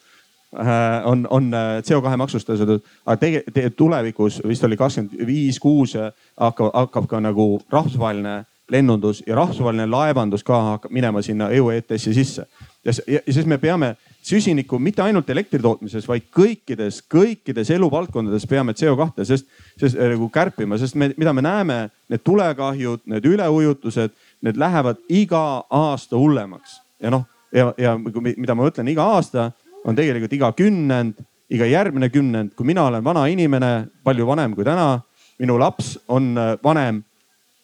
on, 1.05 1.27
on 1.29 1.53
äh, 1.53 1.81
CO2 1.81 2.17
maksustatud, 2.17 2.81
aga 3.05 3.17
tegelikult 3.17 3.77
tulevikus 3.77 4.41
vist 4.47 4.63
oli 4.63 4.77
kakskümmend 4.77 5.27
viis, 5.27 5.59
kuus 5.59 5.95
äh, 5.95 6.11
hakkab, 6.37 6.71
hakkab 6.73 7.07
ka 7.09 7.19
nagu 7.19 7.61
rahvusvaheline 7.71 8.43
lennundus 8.71 9.23
ja 9.27 9.35
rahvusvaheline 9.35 9.85
laevandus 9.89 10.43
ka 10.43 10.61
hakkab 10.61 10.91
minema 10.91 11.21
sinna 11.21 11.49
EU 11.49 11.69
ETS-i 11.69 12.13
sisse. 12.13 12.45
ja, 12.85 12.93
ja 13.07 13.19
siis 13.29 13.45
me 13.45 13.57
peame 13.57 13.95
süsinikku 14.23 14.79
mitte 14.79 15.01
ainult 15.01 15.29
elektri 15.29 15.59
tootmises, 15.59 16.07
vaid 16.07 16.29
kõikides, 16.35 17.01
kõikides 17.11 17.71
eluvaldkondades 17.75 18.47
peame 18.47 18.71
CO2, 18.71 19.25
sest, 19.25 19.49
sest 19.79 19.99
nagu 19.99 20.29
kärpima, 20.29 20.77
sest 20.77 20.95
me, 20.95 21.11
mida 21.17 21.33
me 21.33 21.41
näeme, 21.41 21.89
need 22.09 22.23
tulekahjud, 22.23 23.03
need 23.05 23.25
üleujutused, 23.25 24.15
need 24.41 24.57
lähevad 24.57 25.01
iga 25.09 25.63
aasta 25.69 26.17
hullemaks 26.17 26.79
ja 27.03 27.11
noh, 27.11 27.27
ja, 27.53 27.73
ja 27.77 27.97
mida 27.97 28.55
ma 28.55 28.65
mõtlen, 28.65 28.87
iga 28.91 29.05
aasta 29.17 29.51
on 29.85 29.95
tegelikult 29.95 30.33
iga 30.33 30.51
kümnend, 30.57 31.17
iga 31.53 31.65
järgmine 31.69 32.09
kümnend, 32.09 32.53
kui 32.55 32.65
mina 32.65 32.87
olen 32.87 33.03
vana 33.03 33.25
inimene, 33.31 33.73
palju 34.03 34.27
vanem 34.27 34.55
kui 34.55 34.65
täna, 34.65 35.01
minu 35.39 35.57
laps 35.59 35.97
on 36.07 36.33
äh, 36.37 36.53
vanem, 36.63 37.03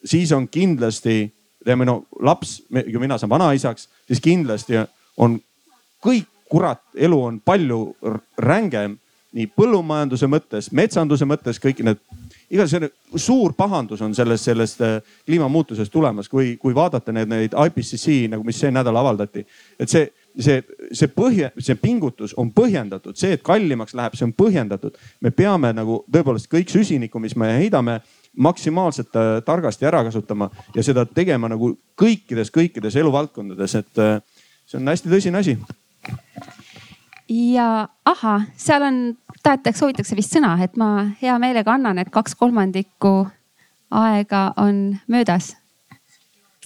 siis 0.06 0.32
on 0.36 0.48
kindlasti 0.48 1.22
minu 1.76 2.00
laps, 2.24 2.62
kui 2.72 3.00
mina 3.02 3.18
saan 3.20 3.30
vanaisaks, 3.30 3.90
siis 4.08 4.22
kindlasti 4.24 4.80
on 5.18 5.36
kõik 6.04 6.28
kurat, 6.50 6.82
elu 6.98 7.20
on 7.24 7.38
palju 7.46 7.80
rängem 8.42 8.98
nii 9.38 9.50
põllumajanduse 9.54 10.26
mõttes, 10.30 10.72
metsanduse 10.74 11.28
mõttes, 11.30 11.60
kõik 11.62 11.84
need, 11.86 12.00
igatahes 12.50 12.90
suur 13.22 13.54
pahandus 13.58 14.02
on 14.02 14.16
sellest, 14.18 14.48
sellest 14.50 14.82
äh, 14.82 14.96
kliimamuutusest 15.28 15.94
tulemas, 15.94 16.30
kui, 16.30 16.56
kui 16.58 16.74
vaadata 16.76 17.14
need, 17.14 17.30
neid 17.30 17.54
IPCC 17.54 18.32
nagu, 18.34 18.46
mis 18.48 18.58
see 18.58 18.74
nädal 18.74 18.98
avaldati. 18.98 19.46
et 19.80 19.90
see, 19.90 20.10
see, 20.38 20.62
see 20.96 21.10
põhja, 21.14 21.52
see 21.60 21.78
pingutus 21.80 22.36
on 22.38 22.52
põhjendatud, 22.56 23.18
see, 23.20 23.34
et 23.38 23.44
kallimaks 23.46 23.96
läheb, 23.98 24.18
see 24.18 24.28
on 24.28 24.34
põhjendatud. 24.38 24.98
me 25.22 25.32
peame 25.32 25.74
nagu 25.74 26.04
tõepoolest 26.12 26.50
kõik 26.52 26.72
süsinikku, 26.74 27.20
mis 27.20 27.36
me 27.36 27.52
heidame, 27.58 28.00
maksimaalselt 28.38 29.16
äh, 29.18 29.32
targasti 29.46 29.88
ära 29.90 30.04
kasutama 30.06 30.50
ja 30.76 30.84
seda 30.86 31.06
tegema 31.06 31.50
nagu 31.50 31.74
kõikides, 32.00 32.54
kõikides 32.54 32.96
eluvaldkondades, 33.02 33.76
et 33.76 34.04
äh, 34.04 34.22
see 34.70 34.80
on 34.80 34.94
hästi 34.94 35.12
tõsine 35.12 35.42
asi 35.42 35.58
ja 37.30 37.88
ahah, 38.06 38.46
seal 38.58 38.84
on, 38.84 39.02
tahetakse, 39.44 39.80
soovitakse 39.80 40.18
vist 40.18 40.34
sõna, 40.34 40.56
et 40.64 40.78
ma 40.80 41.10
hea 41.22 41.36
meelega 41.42 41.76
annan, 41.76 42.02
et 42.02 42.10
kaks 42.14 42.36
kolmandikku 42.40 43.28
aega 43.92 44.54
on 44.58 44.98
möödas. 45.08 45.56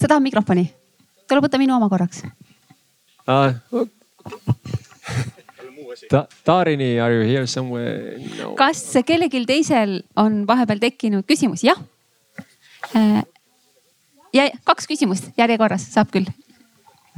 sa 0.00 0.08
tahad 0.08 0.22
mikrofoni? 0.22 0.72
tuleb 1.28 1.44
võtta 1.44 1.58
minu 1.58 1.76
oma 1.76 1.88
korraks 1.88 2.24
uh,. 3.28 3.86
Ta, 6.10 6.26
Tarini, 6.44 6.98
are 7.00 7.14
you 7.14 7.24
here 7.28 7.46
somewhere 7.46 8.18
no.? 8.38 8.54
kas 8.58 8.82
kellelgi 9.06 9.44
teisel 9.46 10.00
on 10.16 10.42
vahepeal 10.46 10.82
tekkinud 10.82 11.26
küsimusi? 11.28 11.68
jah. 11.70 11.78
Äh, 12.96 13.22
ja 14.34 14.48
kaks 14.64 14.90
küsimust 14.90 15.30
järjekorras 15.38 15.86
saab 15.94 16.10
küll 16.12 16.26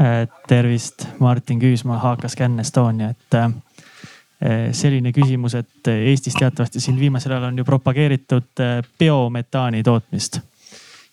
Äh, 0.00 0.28
tervist, 0.48 1.08
Martin 1.18 1.58
Küüsmaa, 1.58 1.96
HK 1.98 2.28
Scan 2.28 2.60
Estonia, 2.60 3.08
et 3.10 3.34
äh, 3.34 3.52
selline 4.76 5.08
küsimus, 5.12 5.54
et 5.56 5.88
Eestis 5.88 6.36
teatavasti 6.36 6.82
siin 6.84 6.98
viimasel 7.00 7.32
ajal 7.32 7.46
on 7.48 7.58
ju 7.58 7.64
propageeritud 7.64 8.60
biometaani 8.98 9.80
tootmist. 9.82 10.42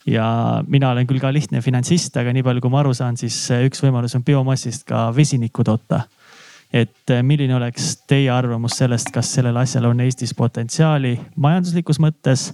Ja 0.08 0.26
mina 0.68 0.92
olen 0.92 1.08
küll 1.08 1.22
ka 1.24 1.32
lihtne 1.34 1.62
finantsist, 1.62 2.18
aga 2.18 2.34
nii 2.34 2.44
palju, 2.44 2.62
kui 2.64 2.74
ma 2.74 2.82
aru 2.82 2.94
saan, 2.98 3.18
siis 3.18 3.38
üks 3.68 3.84
võimalus 3.84 4.16
on 4.18 4.24
biomassist 4.24 4.88
ka 4.90 5.08
vesinikku 5.16 5.64
toota. 5.64 6.04
et 6.74 7.12
milline 7.22 7.54
oleks 7.56 8.00
teie 8.10 8.32
arvamus 8.34 8.80
sellest, 8.80 9.12
kas 9.14 9.30
sellel 9.36 9.58
asjal 9.62 9.86
on 9.86 10.00
Eestis 10.02 10.34
potentsiaali 10.34 11.20
majanduslikus 11.36 12.00
mõttes 12.02 12.48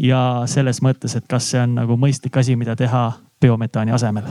ja 0.00 0.42
selles 0.48 0.80
mõttes, 0.82 1.16
et 1.16 1.26
kas 1.28 1.50
see 1.52 1.60
on 1.60 1.74
nagu 1.76 1.96
mõistlik 2.00 2.36
asi, 2.40 2.56
mida 2.56 2.76
teha 2.76 3.12
biometaani 3.40 3.92
asemel? 3.92 4.28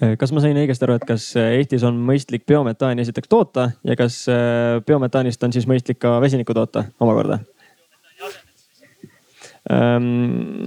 Äh, 0.00 0.16
kas 0.18 0.32
ma 0.32 0.42
sain 0.42 0.56
õigesti 0.56 0.86
aru, 0.86 0.96
et 0.98 1.06
kas 1.08 1.30
äh, 1.38 1.54
Eestis 1.58 1.84
on 1.86 1.98
mõistlik 2.08 2.46
biometaani 2.48 3.04
esiteks 3.04 3.30
toota 3.30 3.70
ja 3.84 3.96
kas 4.00 4.22
äh, 4.32 4.80
biometaanist 4.86 5.42
on 5.44 5.52
siis 5.52 5.68
mõistlik 5.70 6.00
ka 6.00 6.16
vesinikku 6.22 6.56
toota 6.56 6.86
omakorda? 7.00 7.40
Ehm, 9.68 10.64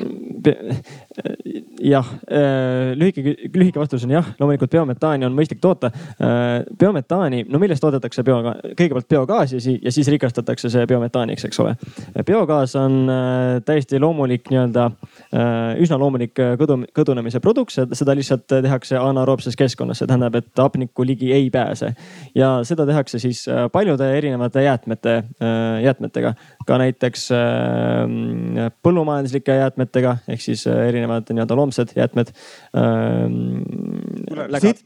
jah, 1.82 2.06
äh, 2.30 2.94
lühike, 2.96 3.24
lühike 3.56 3.80
vastus 3.82 4.04
on 4.06 4.12
jah, 4.14 4.28
loomulikult 4.38 4.70
biometaani 4.70 5.26
on 5.26 5.34
mõistlik 5.34 5.64
toota. 5.64 5.90
Äh, 6.22 6.62
biometaani, 6.80 7.44
no 7.50 7.62
millest 7.62 7.82
toodetakse 7.82 8.24
bio, 8.24 8.38
kõigepealt 8.78 9.10
biogaasi 9.10 9.80
ja 9.82 9.94
siis 9.94 10.12
rikastatakse 10.14 10.70
see 10.70 10.86
biometaaniks, 10.90 11.48
eks 11.50 11.62
ole. 11.64 11.74
biogaas 12.26 12.76
on 12.78 13.02
äh, 13.10 13.58
täiesti 13.66 14.00
loomulik 14.00 14.52
nii-öelda, 14.54 14.92
üsna 15.34 15.98
loomulik 15.98 16.38
kõdu, 16.60 16.76
kõdunemise 16.94 17.40
produkt, 17.42 17.74
seda 17.74 18.14
lihtsalt 18.14 18.46
tehakse 18.52 19.00
anaeroobses 19.00 19.58
keskkonnas, 19.58 20.02
see 20.02 20.10
tähendab, 20.10 20.36
et 20.38 20.62
hapnikku 20.62 21.06
ligi 21.08 21.32
ei 21.34 21.50
pääse. 21.54 21.94
ja 22.36 22.60
seda 22.68 22.86
tehakse 22.86 23.20
siis 23.20 23.46
paljude 23.74 24.12
erinevate 24.18 24.64
jäätmete, 24.64 25.16
jäätmetega, 25.84 26.34
ka 26.68 26.78
näiteks 26.78 27.32
põllumajanduslike 28.84 29.58
jäätmetega 29.58 30.18
ehk 30.28 30.42
siis 30.42 30.66
äh, 30.68 30.88
erinevad 30.90 31.30
nii-öelda 31.30 31.58
loomsed 31.58 31.94
jäätmed 31.96 32.32
ähm,. 32.78 33.62
sitt, 34.60 34.86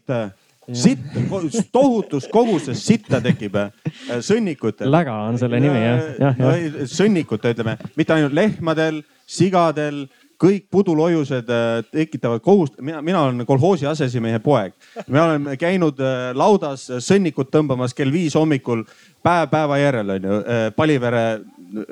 sitt, 0.74 1.72
tohutus 1.72 2.28
koguses 2.32 2.84
sitta 2.86 3.22
tekib 3.24 3.56
äh, 3.60 3.72
sõnnikutel. 4.20 4.92
läga 4.92 5.18
on 5.28 5.40
selle 5.40 5.62
nimi 5.64 5.84
jah, 5.84 6.08
jah. 6.20 6.40
no 6.40 6.86
sõnnikute 6.92 7.56
ütleme, 7.56 7.78
mitte 8.00 8.18
ainult 8.18 8.36
lehmadel, 8.38 9.04
sigadel 9.28 10.06
kõik 10.42 10.68
pudulojused 10.72 11.50
äh, 11.50 11.82
tekitavad 11.92 12.42
kohust-, 12.46 12.80
mina, 12.82 13.02
mina 13.02 13.26
olen 13.28 13.46
kolhoosi 13.46 13.88
aseesimehe 13.90 14.40
poeg. 14.40 14.74
me 15.08 15.22
oleme 15.22 15.58
käinud 15.58 16.00
laudas 16.34 16.90
sõnnikut 17.00 17.52
tõmbamas 17.52 17.96
kell 17.98 18.12
viis 18.12 18.36
hommikul 18.36 18.84
päev 19.24 19.50
päeva 19.52 19.78
järel 19.78 20.10
onju, 20.18 20.42
Palivere 20.76 21.24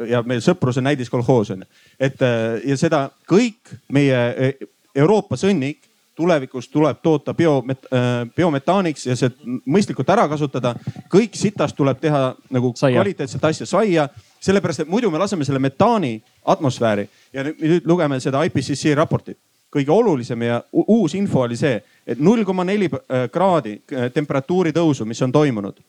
ja 0.09 0.21
meil 0.27 0.41
sõpruse 0.43 0.83
näidiskolhoos 0.83 1.51
on 1.55 1.63
ju. 1.63 1.69
et 1.99 2.21
äh, 2.21 2.61
ja 2.65 2.77
seda 2.77 3.09
kõik 3.29 3.75
meie 3.91 4.15
äh, 4.15 4.67
Euroopa 4.95 5.37
sõnnik 5.39 5.84
tulevikus 6.15 6.69
tuleb 6.69 6.97
toota 7.03 7.33
biomet-, 7.33 7.87
äh, 7.93 8.27
biometaaniks 8.35 9.07
ja 9.07 9.15
see 9.15 9.31
mõistlikult 9.65 10.09
ära 10.09 10.27
kasutada. 10.31 10.75
kõik 11.11 11.35
sitast 11.35 11.75
tuleb 11.75 11.99
teha 11.99 12.35
nagu 12.49 12.73
saia. 12.75 12.95
kvaliteetset 12.95 13.43
asja, 13.43 13.65
saia, 13.65 14.09
sellepärast 14.39 14.79
et 14.79 14.87
muidu 14.87 15.11
me 15.11 15.17
laseme 15.17 15.45
selle 15.45 15.59
metaani 15.59 16.21
atmosfääri 16.45 17.09
ja 17.33 17.43
nüüd 17.43 17.85
lugeme 17.85 18.19
seda 18.19 18.43
IPCC 18.43 18.95
raportit. 18.95 19.37
kõige 19.75 19.91
olulisem 19.91 20.41
ja 20.41 20.63
uus 20.71 21.15
info 21.15 21.41
oli 21.41 21.57
see, 21.57 21.83
et 22.07 22.19
null 22.19 22.45
koma 22.45 22.63
neli 22.63 22.89
kraadi 23.31 23.81
temperatuuri 24.13 24.71
tõusu, 24.71 25.05
mis 25.05 25.21
on 25.21 25.31
toimunud, 25.31 25.79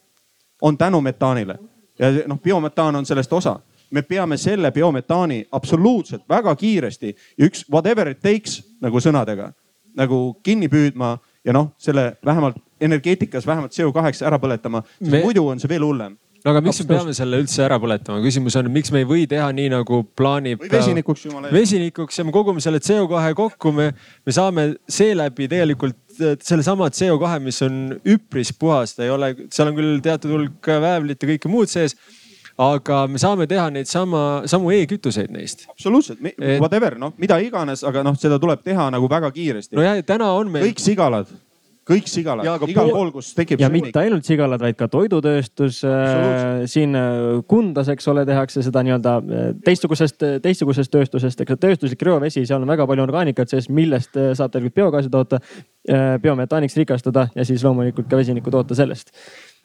on 0.63 0.79
tänu 0.79 1.01
metaanile 1.01 1.59
ja 1.99 2.11
noh, 2.27 2.41
biometaan 2.43 2.97
on 2.97 3.07
sellest 3.07 3.33
osa 3.33 3.61
me 3.91 4.03
peame 4.03 4.37
selle 4.37 4.71
biometaani 4.71 5.47
absoluutselt 5.53 6.23
väga 6.29 6.57
kiiresti 6.57 7.17
ja 7.39 7.47
üks 7.47 7.65
whatever 7.71 8.09
it 8.09 8.21
takes 8.21 8.63
nagu 8.81 9.01
sõnadega 9.01 9.53
nagu 9.97 10.21
kinni 10.45 10.69
püüdma 10.73 11.17
ja 11.47 11.55
noh, 11.57 11.73
selle 11.81 12.15
vähemalt 12.27 12.61
energeetikas 12.81 13.47
vähemalt 13.49 13.73
CO2 13.73 14.23
ära 14.27 14.39
põletama, 14.43 14.85
sest 14.99 15.11
me... 15.13 15.25
muidu 15.25 15.47
on 15.49 15.61
see 15.63 15.71
veel 15.71 15.85
hullem 15.87 16.17
no 16.47 16.53
aga 16.53 16.63
miks 16.63 16.79
me 16.83 16.87
peame 16.93 17.15
selle 17.17 17.41
üldse 17.43 17.63
ära 17.65 17.79
põletama, 17.83 18.21
küsimus 18.23 18.55
on, 18.61 18.69
miks 18.71 18.93
me 18.95 19.03
ei 19.03 19.09
või 19.09 19.25
teha 19.31 19.49
nii 19.57 19.71
nagu 19.73 20.03
plaanib. 20.19 20.61
või 20.63 20.71
vesinikuks 20.77 21.25
jumala 21.27 21.49
eest. 21.49 21.57
vesinikuks 21.57 22.21
ja 22.21 22.27
me 22.27 22.35
kogume 22.35 22.63
selle 22.63 22.79
CO2 22.87 23.33
kokku, 23.39 23.73
me, 23.75 23.89
me 24.27 24.35
saame 24.35 24.69
seeläbi 24.99 25.49
tegelikult 25.51 25.99
sellesama 26.17 26.89
CO2, 26.95 27.33
mis 27.45 27.59
on 27.67 27.81
üpris 28.15 28.53
puhas, 28.57 28.95
ta 28.97 29.05
ei 29.07 29.13
ole, 29.13 29.33
seal 29.53 29.73
on 29.73 29.81
küll 29.81 29.99
teatud 30.05 30.37
hulk 30.37 30.71
väävlit 30.87 31.23
ja 31.23 31.33
kõike 31.35 31.51
muud 31.51 31.73
sees 31.73 31.99
aga 32.59 33.03
me 33.11 33.21
saame 33.21 33.47
teha 33.51 33.69
neid 33.73 33.89
sama, 33.91 34.43
samu 34.49 34.73
e-kütuseid 34.75 35.33
neist. 35.35 35.67
absoluutselt, 35.71 36.23
whatever 36.61 36.97
noh, 36.99 37.13
mida 37.21 37.39
iganes, 37.45 37.85
aga 37.87 38.05
noh, 38.07 38.17
seda 38.21 38.41
tuleb 38.43 38.65
teha 38.65 38.89
nagu 38.95 39.11
väga 39.11 39.33
kiiresti. 39.35 39.77
no 39.77 39.85
ja 39.85 39.99
täna 40.07 40.33
on 40.37 40.55
meil. 40.55 40.71
kõik 40.71 40.81
sigalad 40.83 41.33
kõik 41.87 42.09
sigalad, 42.11 42.65
igal 42.67 42.89
pool, 42.91 43.11
kus 43.15 43.29
tekib. 43.37 43.61
ja 43.63 43.69
mitte 43.71 44.01
ainult 44.01 44.27
sigalad, 44.27 44.59
vaid 44.63 44.75
ka 44.79 44.89
toidutööstus 44.91 45.79
äh,. 45.87 46.65
siin 46.71 46.99
äh, 46.99 47.45
Kundas, 47.47 47.91
eks 47.93 48.11
ole, 48.11 48.25
tehakse 48.27 48.65
seda 48.67 48.83
nii-öelda 48.87 49.15
äh, 49.21 49.49
teistsugusest, 49.67 50.27
teistsugusest 50.43 50.91
tööstusest, 50.91 51.45
eks 51.45 51.61
tööstuslik 51.63 52.03
reovesi, 52.09 52.43
seal 52.49 52.65
on 52.65 52.73
väga 52.75 52.89
palju 52.91 53.07
orgaanikat 53.07 53.55
sees, 53.55 53.71
millest 53.71 54.19
saab 54.19 54.51
tegelikult 54.57 54.81
biogaasi 54.81 55.13
toota 55.15 55.39
äh,, 55.39 56.17
biometaaniks 56.23 56.75
rikastada 56.83 57.29
ja 57.37 57.47
siis 57.47 57.63
loomulikult 57.67 58.11
ka 58.11 58.19
vesinikku 58.19 58.51
toota 58.51 58.79
sellest 58.79 59.15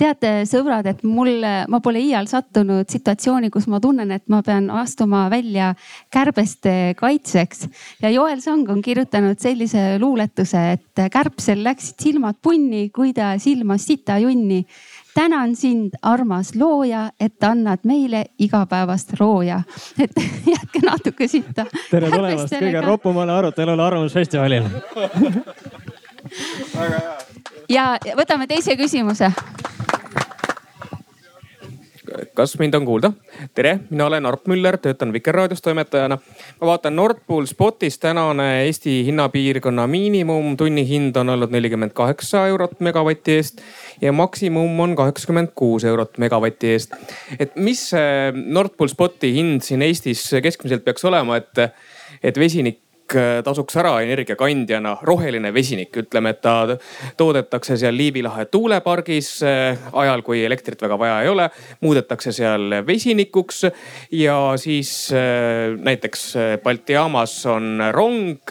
teate, 0.01 0.31
sõbrad, 0.49 0.87
et 0.89 1.03
mul, 1.05 1.43
ma 1.69 1.79
pole 1.83 2.01
iial 2.01 2.27
sattunud 2.29 2.89
situatsiooni, 2.89 3.51
kus 3.53 3.67
ma 3.71 3.79
tunnen, 3.83 4.11
et 4.15 4.23
ma 4.31 4.41
pean 4.45 4.69
astuma 4.73 5.27
välja 5.31 5.73
kärbeste 6.13 6.95
kaitseks. 6.99 7.67
ja 8.01 8.09
Joel 8.09 8.41
Sang 8.41 8.69
on 8.69 8.81
kirjutanud 8.81 9.39
sellise 9.41 9.99
luuletuse, 10.01 10.63
et 10.77 11.03
kärbsel 11.13 11.63
läksid 11.63 12.01
silmad 12.01 12.35
punni, 12.41 12.89
kui 12.89 13.13
ta 13.13 13.37
silmas 13.39 13.85
sita 13.85 14.17
junni. 14.19 14.65
tänan 15.13 15.55
sind, 15.55 15.91
armas 16.01 16.55
looja, 16.55 17.11
et 17.19 17.43
annad 17.43 17.79
meile 17.83 18.25
igapäevast 18.39 19.13
rooja. 19.19 19.61
et 20.03 20.11
jätke 20.47 20.79
natuke 20.85 21.27
sitta. 21.27 21.65
tere 21.91 22.09
tulemast 22.09 22.55
kõige 22.55 22.81
ropumale 22.81 23.31
arutelule 23.31 23.83
Arvamusfestivalil 23.83 24.63
ja 27.75 27.97
võtame 28.17 28.47
teise 28.47 28.75
küsimuse 28.79 29.31
kas 32.33 32.57
mind 32.59 32.73
on 32.73 32.85
kuulda? 32.85 33.11
tere, 33.55 33.79
mina 33.89 34.05
olen 34.05 34.25
Arp 34.25 34.47
Müller, 34.47 34.77
töötan 34.77 35.13
Vikerraadios 35.13 35.61
toimetajana. 35.61 36.17
ma 36.61 36.67
vaatan 36.67 36.95
Nord 36.95 37.23
Pool 37.27 37.45
Spotis 37.45 37.99
tänane 37.99 38.65
Eesti 38.65 39.05
hinnapiirkonna 39.05 39.87
miinimum 39.87 40.57
tunnihind 40.57 41.15
on 41.15 41.29
olnud 41.29 41.51
nelikümmend 41.51 41.91
kaheksa 41.93 42.47
eurot 42.47 42.79
megavati 42.79 43.35
eest 43.39 43.61
ja 44.01 44.11
maksimum 44.11 44.79
on 44.79 44.95
kaheksakümmend 44.95 45.55
kuus 45.55 45.83
eurot 45.83 46.17
megavati 46.17 46.75
eest. 46.75 46.95
et 47.39 47.55
mis 47.55 47.89
see 47.89 48.31
Nord 48.45 48.77
Pool 48.77 48.87
Spoti 48.91 49.33
hind 49.35 49.61
siin 49.61 49.81
Eestis 49.81 50.23
keskmiselt 50.43 50.85
peaks 50.85 51.05
olema, 51.05 51.37
et, 51.37 51.73
et 52.23 52.37
vesinik 52.37 52.79
Äh, 53.15 53.41
tasuks 53.43 53.75
ära 53.79 53.91
energiakandjana, 54.03 54.93
roheline 55.07 55.51
vesinik, 55.53 55.91
ütleme, 56.03 56.31
et 56.31 56.41
ta 56.43 56.77
toodetakse 57.19 57.75
seal 57.79 57.95
Liivi 57.97 58.21
lahe 58.23 58.45
tuulepargis 58.51 59.31
äh, 59.47 59.81
ajal, 59.99 60.23
kui 60.23 60.43
elektrit 60.45 60.79
väga 60.81 60.97
vaja 60.99 61.17
ei 61.23 61.31
ole. 61.31 61.49
muudetakse 61.81 62.31
seal 62.35 62.77
vesinikuks 62.87 63.65
ja 64.15 64.35
siis 64.61 65.11
äh, 65.15 65.75
näiteks 65.75 66.23
Balti 66.63 66.93
jaamas 66.93 67.33
on 67.49 67.81
rong, 67.91 68.45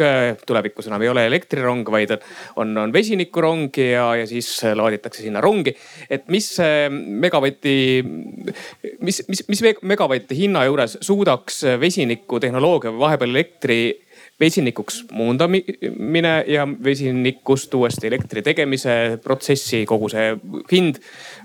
tulevikus 0.47 0.91
enam 0.91 1.03
ei 1.03 1.13
ole 1.13 1.27
elektrirong, 1.31 1.87
vaid 1.91 2.17
on, 2.57 2.77
on 2.85 2.93
vesinikurong 2.93 3.71
ja, 3.81 4.11
ja 4.21 4.27
siis 4.29 4.51
laaditakse 4.75 5.23
sinna 5.23 5.41
rongi. 5.41 5.75
et 6.11 6.29
mis 6.29 6.53
megavati, 6.91 8.05
mis, 9.01 9.23
mis, 9.29 9.45
mis 9.49 9.65
megavati 9.83 10.37
hinna 10.37 10.67
juures 10.69 10.99
suudaks 11.01 11.65
vesinikutehnoloogia 11.81 12.93
või 12.93 13.05
vahepeal 13.07 13.37
elektri 13.37 13.81
vesinikuks 14.41 15.05
muundamine 15.13 16.33
ja 16.49 16.67
vesinikust 16.85 17.75
uuesti 17.75 18.07
elektri 18.07 18.43
tegemise 18.43 19.19
protsessi, 19.23 19.85
kogu 19.89 20.09
see 20.13 20.33
hind 20.73 21.01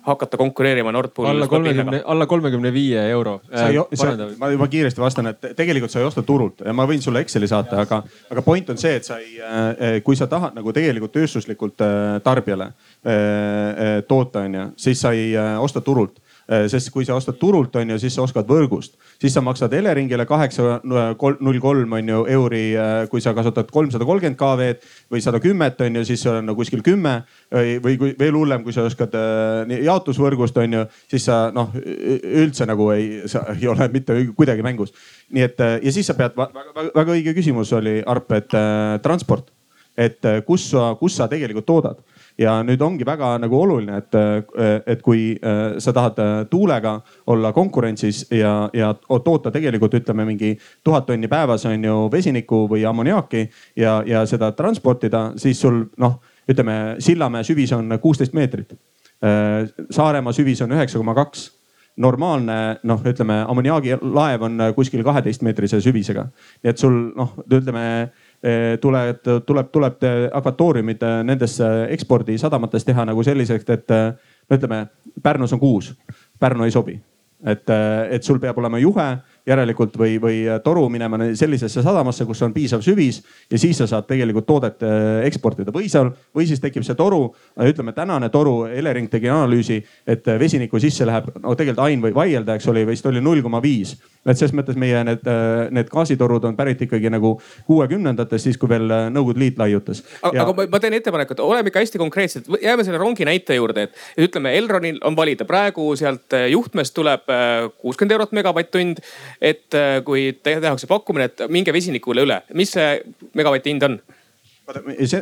hakata 0.05 0.37
konkureerima 0.37 0.91
Nord 0.95 1.11
Pooli. 1.15 1.29
alla 1.29 1.47
kolmekümne, 1.47 2.01
alla 2.05 2.25
kolmekümne 2.25 2.73
viie 2.73 3.07
euro. 3.09 3.39
Äh, 3.53 4.37
ma 4.39 4.49
juba 4.51 4.67
kiiresti 4.67 5.01
vastan, 5.01 5.31
et 5.33 5.51
tegelikult 5.57 5.91
sa 5.91 5.99
ei 5.99 6.07
osta 6.07 6.23
turult 6.23 6.63
ja 6.65 6.73
ma 6.73 6.87
võin 6.89 7.03
sulle 7.03 7.23
Exceli 7.25 7.47
saata, 7.51 7.81
aga, 7.83 8.01
aga 8.31 8.45
point 8.45 8.69
on 8.69 8.79
see, 8.81 8.95
et 8.99 9.07
sa 9.07 9.19
ei, 9.19 9.39
äh, 9.41 9.97
kui 10.03 10.15
sa 10.15 10.29
tahad 10.31 10.55
nagu 10.55 10.73
tegelikult 10.75 11.15
tööstuslikult 11.15 11.83
äh, 11.85 12.19
tarbijale 12.23 12.71
toota, 14.07 14.41
onju, 14.47 14.61
siis 14.81 15.01
sa 15.01 15.11
ei 15.13 15.35
osta 15.61 15.81
turult 15.85 16.17
Äh, 16.17 16.24
sest 16.69 16.91
kui 16.93 17.05
sa 17.05 17.15
ostad 17.17 17.39
turult, 17.41 17.73
on 17.79 17.89
ju, 17.89 17.97
siis 18.01 18.13
sa 18.13 18.21
ostad 18.25 18.45
võrgust, 18.49 18.93
siis 19.21 19.33
sa 19.33 19.41
maksad 19.41 19.73
Eleringile 19.73 20.27
kaheksa 20.29 20.79
null 20.85 21.59
kolm 21.61 21.95
on 21.97 22.11
ju 22.11 22.19
euri, 22.35 22.63
äh, 22.77 23.07
kui 23.09 23.23
sa 23.23 23.33
kasutad 23.33 23.71
kolmsada 23.73 24.05
kolmkümmend 24.05 24.37
KV-d 24.37 24.91
või 25.13 25.23
sada 25.25 25.41
kümmet 25.41 25.81
on 25.81 25.99
ju, 25.99 26.05
siis 26.05 26.21
see 26.21 26.31
on 26.31 26.45
no 26.45 26.55
kuskil 26.57 26.83
kümme. 26.85 27.15
või 27.81 27.97
kui 27.97 28.13
veel 28.19 28.35
hullem, 28.35 28.63
kui 28.63 28.73
sa 28.73 28.85
oskad 28.85 29.15
äh, 29.17 29.73
jaotusvõrgust 29.85 30.57
on 30.61 30.79
ju, 30.79 30.85
siis 31.09 31.25
sa 31.25 31.49
noh 31.55 31.73
üldse 31.75 32.67
nagu 32.69 32.91
ei, 32.93 33.23
sa 33.31 33.45
ei 33.55 33.67
ole 33.67 33.89
mitte 33.93 34.17
kuidagi 34.37 34.61
mängus. 34.65 34.93
nii 35.29 35.43
et 35.43 35.59
ja 35.59 35.91
siis 35.91 36.05
sa 36.05 36.13
pead 36.13 36.37
väga 36.37 37.11
õige 37.11 37.33
küsimus 37.33 37.73
oli 37.73 38.01
Arp, 38.05 38.31
et 38.37 38.53
äh, 38.53 38.99
transport, 39.01 39.49
et 39.97 40.21
kus 40.45 40.69
sa, 40.69 40.91
kus 40.99 41.15
sa 41.17 41.29
tegelikult 41.31 41.65
toodad 41.65 42.03
ja 42.37 42.55
nüüd 42.63 42.81
ongi 42.83 43.05
väga 43.07 43.35
nagu 43.39 43.59
oluline, 43.61 43.99
et, 44.01 44.17
et 44.91 45.01
kui 45.03 45.35
äh, 45.35 45.77
sa 45.79 45.93
tahad 45.95 46.19
äh, 46.19 46.33
tuulega 46.51 46.97
olla 47.31 47.51
konkurentsis 47.55 48.25
ja, 48.31 48.69
ja 48.73 48.93
toota 49.23 49.51
tegelikult 49.51 49.93
ütleme 49.93 50.25
mingi 50.27 50.55
tuhat 50.83 51.07
tonni 51.07 51.29
päevas 51.31 51.65
on 51.69 51.83
ju 51.83 51.97
vesinikku 52.11 52.65
või 52.71 52.85
ammoniaaki 52.87 53.45
ja, 53.79 54.01
ja 54.05 54.25
seda 54.29 54.51
transportida, 54.57 55.29
siis 55.39 55.61
sul 55.61 55.85
noh, 55.97 56.19
ütleme 56.49 56.95
Sillamäe 56.99 57.43
süvis 57.43 57.71
on 57.73 57.97
kuusteist 58.01 58.35
meetrit. 58.35 58.75
Äh, 59.23 59.69
Saaremaa 59.89 60.35
süvis 60.35 60.61
on 60.65 60.75
üheksa 60.75 60.99
koma 60.99 61.15
kaks 61.15 61.49
normaalne 61.95 62.77
noh, 62.83 62.99
ütleme 63.07 63.39
ammoniaagilaev 63.47 64.43
on 64.43 64.63
kuskil 64.75 65.03
kaheteistmeetrise 65.07 65.79
süvisega. 65.81 66.27
nii 66.63 66.73
et 66.73 66.81
sul 66.81 66.97
noh, 67.15 67.37
ütleme 67.47 68.11
Eh, 68.43 68.77
tuleb, 68.81 69.23
tuleb, 69.45 69.69
tuleb 69.71 70.03
akvatooriumid 70.33 71.01
eh, 71.01 71.21
nendesse 71.25 71.65
ekspordisadamates 71.95 72.83
teha 72.85 73.05
nagu 73.07 73.23
selliseks, 73.25 73.65
et 73.73 73.93
eh, 73.95 74.33
no 74.49 74.57
ütleme, 74.59 74.85
Pärnus 75.23 75.55
on 75.55 75.61
kuus, 75.61 75.93
Pärnu 76.39 76.67
ei 76.67 76.73
sobi. 76.75 76.99
et, 77.45 77.69
et 78.09 78.23
sul 78.23 78.39
peab 78.39 78.57
olema 78.57 78.79
juhe 78.79 79.05
järelikult 79.45 79.97
või, 79.97 80.15
või 80.21 80.37
toru 80.63 80.87
minema 80.89 81.19
sellisesse 81.37 81.83
sadamasse, 81.85 82.25
kus 82.25 82.41
on 82.45 82.53
piisav 82.53 82.81
süvis 82.85 83.21
ja 83.51 83.59
siis 83.61 83.77
sa 83.77 83.87
saad 83.89 84.07
tegelikult 84.09 84.47
toodet 84.49 84.81
äh, 84.85 85.21
eksportida 85.27 85.73
või 85.73 85.89
seal, 85.91 86.11
või 86.35 86.47
siis 86.49 86.61
tekib 86.63 86.85
see 86.85 86.97
toru. 86.97 87.29
ütleme 87.61 87.93
tänane 87.93 88.29
toru, 88.29 88.65
Elering 88.65 89.09
tegi 89.11 89.29
analüüsi, 89.29 89.77
et 90.07 90.25
vesiniku 90.39 90.79
sisse 90.81 91.05
läheb, 91.05 91.29
no 91.43 91.55
tegelikult 91.55 91.85
Ain 91.85 92.01
võib 92.01 92.17
vaielda, 92.17 92.55
eks 92.55 92.67
ole, 92.71 92.85
vist 92.87 93.05
oli 93.05 93.21
null 93.21 93.43
koma 93.45 93.61
viis. 93.61 93.95
et 94.25 94.37
selles 94.37 94.55
mõttes 94.57 94.73
meie 94.73 95.03
need, 95.05 95.27
äh, 95.29 95.69
need 95.69 95.89
gaasitorud 95.91 96.43
on 96.49 96.55
pärit 96.57 96.81
ikkagi 96.81 97.11
nagu 97.13 97.35
kuuekümnendatest, 97.67 98.43
siis 98.43 98.57
kui 98.57 98.69
veel 98.69 98.89
äh, 98.89 99.09
Nõukogude 99.13 99.39
Liit 99.39 99.59
laiutas. 99.61 100.01
aga, 100.23 100.37
ja... 100.37 100.47
aga 100.47 100.67
ma 100.71 100.79
teen 100.81 100.97
ettepaneku, 100.97 101.37
et 101.37 101.43
oleme 101.45 101.69
ikka 101.69 101.83
hästi 101.83 102.01
konkreetsed, 102.01 102.49
jääme 102.61 102.83
selle 102.83 102.97
rongi 102.97 103.25
näite 103.25 103.59
juurde, 103.59 103.85
et 103.85 104.25
ütleme, 104.25 104.55
Elronil 104.57 104.97
on 105.05 105.15
valida 105.15 105.45
praegu 105.45 105.91
sealt 105.95 106.33
juhtmest 106.49 106.95
tuleb 106.97 107.29
kuuskümmend 107.77 108.17
eurot 108.17 108.33
megavatt-tund 108.33 109.03
et 109.41 109.73
äh, 109.73 110.01
kui 110.05 110.27
tehakse 110.43 110.87
pakkumine, 110.87 111.29
et 111.31 111.47
minge 111.49 111.73
vesinikule 111.73 112.25
üle, 112.25 112.41
mis 112.53 112.75
see 112.77 112.99
megavati 113.33 113.73
hind 113.73 113.89
on? 113.89 113.99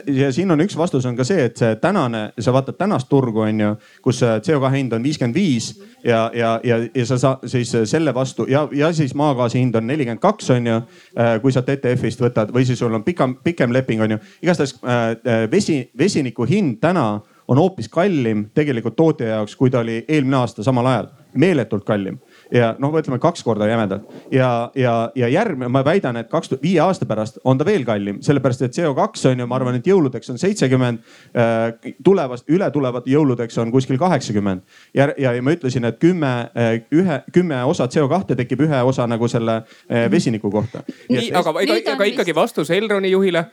ja 0.07 0.31
siin 0.31 0.51
on 0.51 0.61
üks 0.63 0.75
vastus 0.77 1.05
on 1.05 1.17
ka 1.17 1.25
see, 1.27 1.47
et 1.49 1.57
see 1.59 1.75
tänane, 1.81 2.21
sa 2.39 2.53
vaatad 2.55 2.77
tänast 2.79 3.09
turgu 3.11 3.43
on 3.43 3.59
ju, 3.59 3.71
kus 4.01 4.21
CO2 4.23 4.71
hind 4.71 4.95
on 4.95 5.03
viiskümmend 5.03 5.35
viis 5.35 5.73
ja, 6.03 6.29
ja, 6.33 6.53
ja, 6.63 6.77
ja 6.95 7.05
sa 7.05 7.17
saad 7.19 7.43
siis 7.51 7.73
selle 7.89 8.13
vastu 8.15 8.47
ja, 8.49 8.63
ja 8.71 8.93
siis 8.93 9.15
maagaasi 9.15 9.59
hind 9.59 9.75
on 9.75 9.87
nelikümmend 9.87 10.21
kaks 10.23 10.49
on 10.55 10.67
ju. 10.67 10.79
Äh, 11.19 11.35
kui 11.41 11.51
sa 11.51 11.61
TTF-ist 11.61 12.23
võtad 12.23 12.53
või 12.55 12.65
siis 12.67 12.79
sul 12.79 12.93
on 12.93 13.03
pikem, 13.03 13.35
pikem 13.43 13.73
leping 13.73 14.01
on 14.01 14.15
ju. 14.15 14.19
igastahes 14.41 14.77
äh, 14.83 15.01
äh, 15.11 15.43
vesi, 15.51 15.81
vesiniku 15.97 16.47
hind 16.47 16.79
täna 16.81 17.19
on 17.47 17.59
hoopis 17.59 17.89
kallim 17.91 18.47
tegelikult 18.55 18.95
tootja 18.95 19.35
jaoks, 19.35 19.55
kui 19.59 19.69
ta 19.69 19.83
oli 19.83 20.05
eelmine 20.07 20.39
aasta 20.39 20.63
samal 20.63 20.87
ajal, 20.87 21.11
meeletult 21.35 21.83
kallim 21.83 22.19
ja 22.51 22.73
noh, 22.79 22.93
ütleme 22.97 23.19
kaks 23.21 23.43
korda 23.43 23.67
jämedalt 23.69 24.09
ja, 24.31 24.71
ja, 24.75 25.11
ja 25.15 25.29
järgmine, 25.31 25.69
ma 25.71 25.83
väidan, 25.85 26.17
et 26.19 26.29
kaks, 26.31 26.53
viie 26.61 26.81
aasta 26.83 27.05
pärast 27.09 27.39
on 27.43 27.57
ta 27.57 27.65
veel 27.67 27.85
kallim, 27.87 28.21
sellepärast 28.25 28.65
et 28.67 28.77
CO2 28.77 29.31
on 29.31 29.43
ju, 29.43 29.47
ma 29.49 29.59
arvan, 29.59 29.77
et 29.79 29.87
jõuludeks 29.87 30.33
on 30.33 30.41
seitsekümmend 30.41 31.03
äh,. 31.35 31.93
tulevast, 32.03 32.47
ületulevate 32.49 33.11
jõuludeks 33.13 33.57
on 33.61 33.71
kuskil 33.71 33.97
kaheksakümmend. 34.01 34.63
ja, 34.93 35.09
ja, 35.17 35.33
ja 35.33 35.43
ma 35.43 35.55
ütlesin, 35.55 35.85
et 35.89 35.99
kümme 36.01 36.33
äh,, 36.57 36.73
ühe, 36.91 37.19
kümme 37.33 37.63
osa 37.69 37.87
CO2 37.87 38.37
tekib 38.43 38.65
ühe 38.67 38.83
osa 38.83 39.07
nagu 39.07 39.27
selle 39.27 39.61
äh, 39.61 40.09
vesiniku 40.11 40.51
kohta. 40.51 40.83
nii, 41.09 41.31
aga, 41.31 41.55
aga, 41.63 41.79
aga 41.95 42.09
ikkagi 42.11 42.35
vastus 42.35 42.71
Elroni 42.73 43.11
juhile 43.11 43.45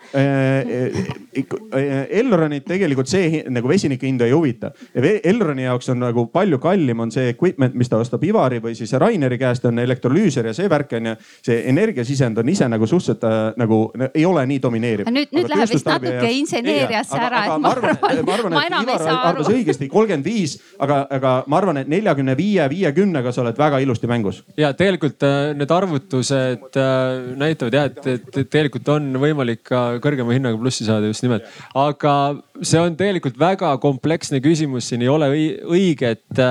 Elronit 2.10 2.64
tegelikult 2.68 3.10
see 3.10 3.42
nagu 3.50 3.68
vesiniku 3.70 4.06
hinda 4.06 4.26
ei 4.26 4.34
huvita. 4.34 4.72
Elroni 4.94 5.64
jaoks 5.66 5.90
on 5.92 6.00
nagu 6.02 6.26
palju 6.32 6.58
kallim 6.62 7.00
on 7.04 7.12
see 7.14 7.30
equipment, 7.32 7.74
mis 7.78 7.90
ta 7.90 8.00
ostab 8.00 8.24
Ivari 8.26 8.60
või 8.62 8.74
siis 8.78 8.89
Raineri 8.98 9.38
käest 9.38 9.64
on 9.68 9.78
elektrolüüser 9.78 10.50
ja 10.50 10.54
see 10.56 10.68
värk 10.70 10.92
on 10.98 11.10
ju. 11.10 11.14
see 11.46 11.62
energiasisend 11.70 12.38
on 12.38 12.48
ise 12.48 12.68
nagu 12.68 12.86
suhteliselt 12.86 13.24
äh, 13.24 13.38
nagu 13.60 13.80
ei 14.14 14.24
ole 14.26 14.44
nii 14.46 14.62
domineeriv. 14.62 15.10
nüüd, 15.10 15.32
nüüd 15.34 15.50
läheb 15.52 15.72
vist 15.72 15.86
natuke 15.86 16.30
inseneeriasse 16.40 17.18
ära. 17.18 17.42
ma 17.58 17.74
arvan, 17.74 17.96
ma 18.00 18.34
arvan, 18.34 18.58
et 18.58 18.80
Ivar 18.82 19.16
arvas 19.30 19.50
õigesti 19.52 19.88
kolmkümmend 19.90 20.26
viis, 20.26 20.56
aga, 20.78 21.02
aga 21.10 21.34
ma 21.46 21.60
arvan, 21.60 21.82
et 21.82 21.90
neljakümne 21.90 22.36
viie, 22.38 22.66
viiekümnega 22.72 23.32
sa 23.34 23.44
oled 23.44 23.58
väga 23.58 23.80
ilusti 23.84 24.10
mängus. 24.10 24.42
ja 24.58 24.72
tegelikult 24.76 25.22
äh, 25.26 25.52
need 25.58 25.74
arvutused 25.74 26.80
äh, 26.80 27.34
näitavad 27.40 27.78
jah, 27.78 27.90
et, 27.90 28.06
et 28.16 28.50
tegelikult 28.50 28.88
on 28.96 29.12
võimalik 29.22 29.64
ka 29.70 29.84
kõrgema 30.02 30.36
hinnaga 30.36 30.60
plussi 30.60 30.86
saada 30.88 31.10
just 31.10 31.24
nimelt, 31.26 31.46
aga 31.78 32.16
see 32.62 32.80
on 32.80 32.96
tegelikult 32.98 33.38
väga 33.40 33.72
kompleksne 33.82 34.40
küsimus, 34.44 34.88
siin 34.90 35.04
ei 35.04 35.10
ole 35.12 35.30
õiget 35.30 36.42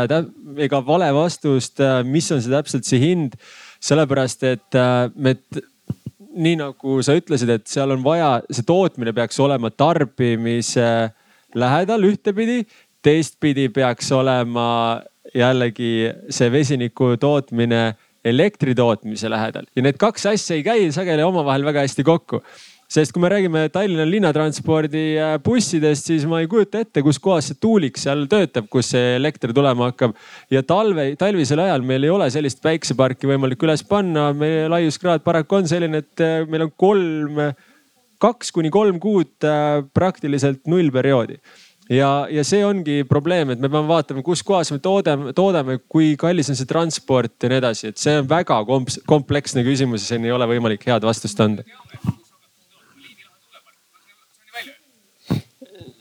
ega 0.58 0.80
vale 0.86 1.10
vastust, 1.14 1.82
mis 2.06 2.32
on 2.32 2.41
see 2.41 2.54
täpselt 2.54 2.88
see 2.88 3.02
hind. 3.02 3.36
sellepärast, 3.80 4.43
et 4.43 4.76
me 5.16 5.38
nii 6.39 6.58
nagu 6.60 6.97
sa 7.06 7.16
ütlesid, 7.16 7.50
et 7.54 7.68
seal 7.68 7.93
on 7.95 8.04
vaja, 8.04 8.41
see 8.52 8.66
tootmine 8.68 9.14
peaks 9.16 9.39
olema 9.39 9.72
tarbimise 9.72 10.89
lähedal 11.56 12.04
ühtepidi, 12.10 12.66
teistpidi 13.04 13.70
peaks 13.72 14.12
olema 14.12 15.00
jällegi 15.36 16.10
see 16.34 16.52
vesiniku 16.52 17.14
tootmine 17.22 17.93
elektri 18.26 18.76
tootmise 18.76 19.30
lähedal 19.32 19.68
ja 19.76 19.84
need 19.86 20.00
kaks 20.00 20.26
asja 20.34 20.58
ei 20.58 20.64
käi 20.66 20.89
sageli 20.91 21.24
omavahel 21.24 21.64
väga 21.64 21.86
hästi 21.86 22.04
kokku 22.04 22.41
sest 22.89 23.13
kui 23.13 23.21
me 23.21 23.29
räägime 23.29 23.67
Tallinna 23.73 24.05
linnatranspordi 24.09 25.03
äh, 25.21 25.35
bussidest, 25.45 26.09
siis 26.09 26.25
ma 26.29 26.41
ei 26.41 26.49
kujuta 26.49 26.81
ette, 26.81 27.03
kus 27.05 27.19
kohas 27.21 27.51
see 27.51 27.59
tuulik 27.61 27.99
seal 28.01 28.25
töötab, 28.31 28.65
kus 28.73 28.89
see 28.95 29.15
elekter 29.19 29.53
tulema 29.53 29.91
hakkab. 29.91 30.15
ja 30.49 30.63
talve, 30.65 31.11
talvisel 31.19 31.61
ajal 31.67 31.85
meil 31.85 32.07
ei 32.07 32.13
ole 32.13 32.29
sellist 32.33 32.63
päikseparki 32.65 33.29
võimalik 33.29 33.61
üles 33.67 33.85
panna. 33.85 34.31
meie 34.33 34.65
laiuskraad 34.73 35.21
paraku 35.25 35.61
on 35.61 35.69
selline, 35.69 36.01
et 36.01 36.25
äh, 36.25 36.41
meil 36.49 36.65
on 36.65 36.73
kolm, 36.73 37.41
kaks 38.19 38.49
kuni 38.55 38.73
kolm 38.73 38.97
kuud 38.99 39.45
äh, 39.45 39.83
praktiliselt 39.93 40.65
nullperioodi 40.65 41.37
ja, 41.93 42.09
ja 42.33 42.45
see 42.45 42.63
ongi 42.65 43.03
probleem, 43.09 43.53
et 43.53 43.61
me 43.61 43.69
peame 43.69 43.85
vaatama, 43.89 44.23
kus 44.25 44.41
kohas 44.45 44.73
me 44.73 44.79
toodame, 44.81 45.35
toodame, 45.37 45.77
kui 45.85 46.15
kallis 46.17 46.49
on 46.49 46.57
see 46.57 46.69
transport 46.69 47.37
ja 47.37 47.53
nii 47.53 47.61
edasi, 47.61 47.93
et 47.93 48.01
see 48.01 48.17
on 48.17 48.25
väga 48.29 48.63
kompleksne 49.09 49.61
küsimus 49.67 50.07
ja 50.07 50.15
siin 50.15 50.25
ei 50.25 50.33
ole 50.33 50.49
võimalik 50.49 50.89
head 50.89 51.05
vastust 51.05 51.45
anda 51.45 51.67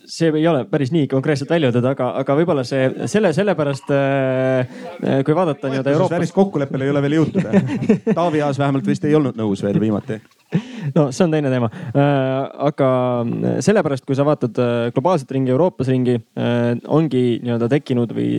see 0.08 0.32
ei 0.40 0.46
ole 0.48 0.64
päris 0.70 0.92
nii 0.94 1.06
konkreetselt 1.10 1.50
välja 1.52 1.68
öeldud, 1.68 1.84
aga, 1.90 2.10
aga 2.22 2.36
võib-olla 2.40 2.64
see 2.66 2.88
selle, 3.10 3.32
sellepärast 3.36 3.92
äh, 3.94 4.80
kui 5.26 5.36
vaadata 5.36 5.70
nii-öelda 5.70 5.94
Euroopas. 5.94 6.16
päris 6.16 6.34
kokkuleppele 6.36 6.88
ei 6.88 6.94
ole 6.94 7.04
veel 7.04 7.18
jõutud. 7.20 7.46
Taavi 8.18 8.42
Aas 8.42 8.60
vähemalt 8.60 8.88
vist 8.88 9.04
ei 9.04 9.16
olnud 9.18 9.38
nõus 9.38 9.64
veel 9.64 9.80
viimati 9.80 10.20
no 10.94 11.08
see 11.12 11.24
on 11.26 11.32
teine 11.32 11.50
teema. 11.52 11.68
Äh, 11.92 12.02
aga 12.68 12.88
sellepärast, 13.64 14.04
kui 14.08 14.16
sa 14.16 14.24
vaatad 14.26 14.58
äh, 14.62 14.88
globaalset 14.94 15.32
ringi, 15.34 15.52
Euroopas 15.52 15.90
ringi, 15.92 16.16
äh, 16.38 16.70
ongi 16.94 17.22
nii-öelda 17.44 17.68
tekkinud 17.72 18.14
või 18.16 18.30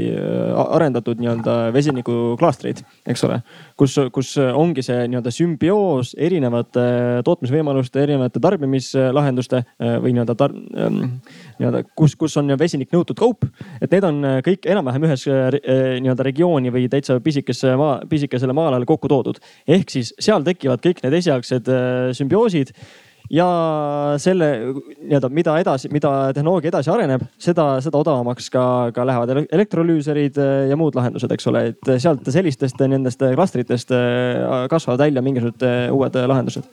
arendatud 0.60 1.22
nii-öelda 1.22 1.58
vesinikuklaastreid, 1.76 2.82
eks 3.10 3.26
ole. 3.28 3.42
kus, 3.80 3.98
kus 4.16 4.34
ongi 4.40 4.84
see 4.86 5.06
nii-öelda 5.12 5.34
sümbioos 5.34 6.16
erinevate 6.18 6.86
tootmisvõimaluste, 7.28 8.02
erinevate 8.04 8.42
tarbimislahenduste 8.44 9.64
või 10.04 10.16
nii-öelda 10.16 10.36
tar-, 10.40 10.56
ähm, 10.80 11.20
nii-öelda, 11.60 11.84
kus, 11.96 12.16
kus 12.20 12.38
on 12.42 12.54
vesinik 12.60 12.94
nõutud 12.96 13.20
kaup. 13.20 13.46
et 13.82 13.92
need 13.92 14.08
on 14.08 14.24
kõik 14.46 14.66
enam-vähem 14.70 15.10
ühes 15.10 15.28
nii-öelda 15.28 16.26
regiooni 16.26 16.74
või 16.74 16.88
täitsa 16.92 17.20
pisikesse 17.24 17.76
maa, 17.80 18.00
pisikesele 18.10 18.56
maa-alale 18.56 18.88
kokku 18.90 19.12
toodud. 19.12 19.40
ehk 19.68 19.90
siis 19.90 20.14
seal 20.20 20.44
tekivad 20.44 20.82
kõik 20.86 21.04
need 21.04 21.20
esialgsed 21.22 21.70
sümbioosid 22.18 22.74
ja 23.30 23.48
selle 24.18 24.50
nii-öelda, 24.98 25.30
mida 25.34 25.56
edasi, 25.62 25.90
mida 25.94 26.12
tehnoloogia 26.36 26.72
edasi 26.74 26.92
areneb, 26.94 27.26
seda, 27.42 27.68
seda 27.84 28.02
odavamaks 28.02 28.50
ka, 28.54 28.64
ka 28.96 29.06
lähevad 29.08 29.46
elektrolüüserid 29.46 30.40
äh, 30.42 30.54
ja 30.72 30.78
muud 30.80 30.98
lahendused, 30.98 31.32
eks 31.36 31.50
ole, 31.52 31.66
et 31.74 31.92
sealt 32.02 32.30
sellistest 32.34 32.82
nendest 32.82 33.22
klastritest 33.36 33.94
äh, 33.96 34.66
kasvavad 34.72 35.06
välja 35.06 35.26
mingisugused 35.26 35.68
äh, 35.68 35.86
uued 35.94 36.18
lahendused 36.34 36.66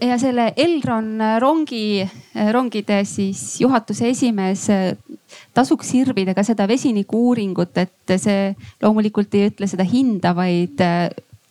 ja 0.00 0.18
selle 0.18 0.52
Elron 0.56 1.18
rongi, 1.42 2.06
rongide 2.52 3.00
siis 3.04 3.60
juhatuse 3.60 4.08
esimees 4.12 4.66
tasuks 5.54 5.90
sirvida 5.90 6.34
ka 6.34 6.44
seda 6.46 6.68
vesinikuuuringut, 6.68 7.76
et 7.82 8.14
see 8.16 8.52
loomulikult 8.82 9.34
ei 9.34 9.48
ütle 9.50 9.66
seda 9.70 9.86
hinda, 9.88 10.34
vaid 10.36 10.82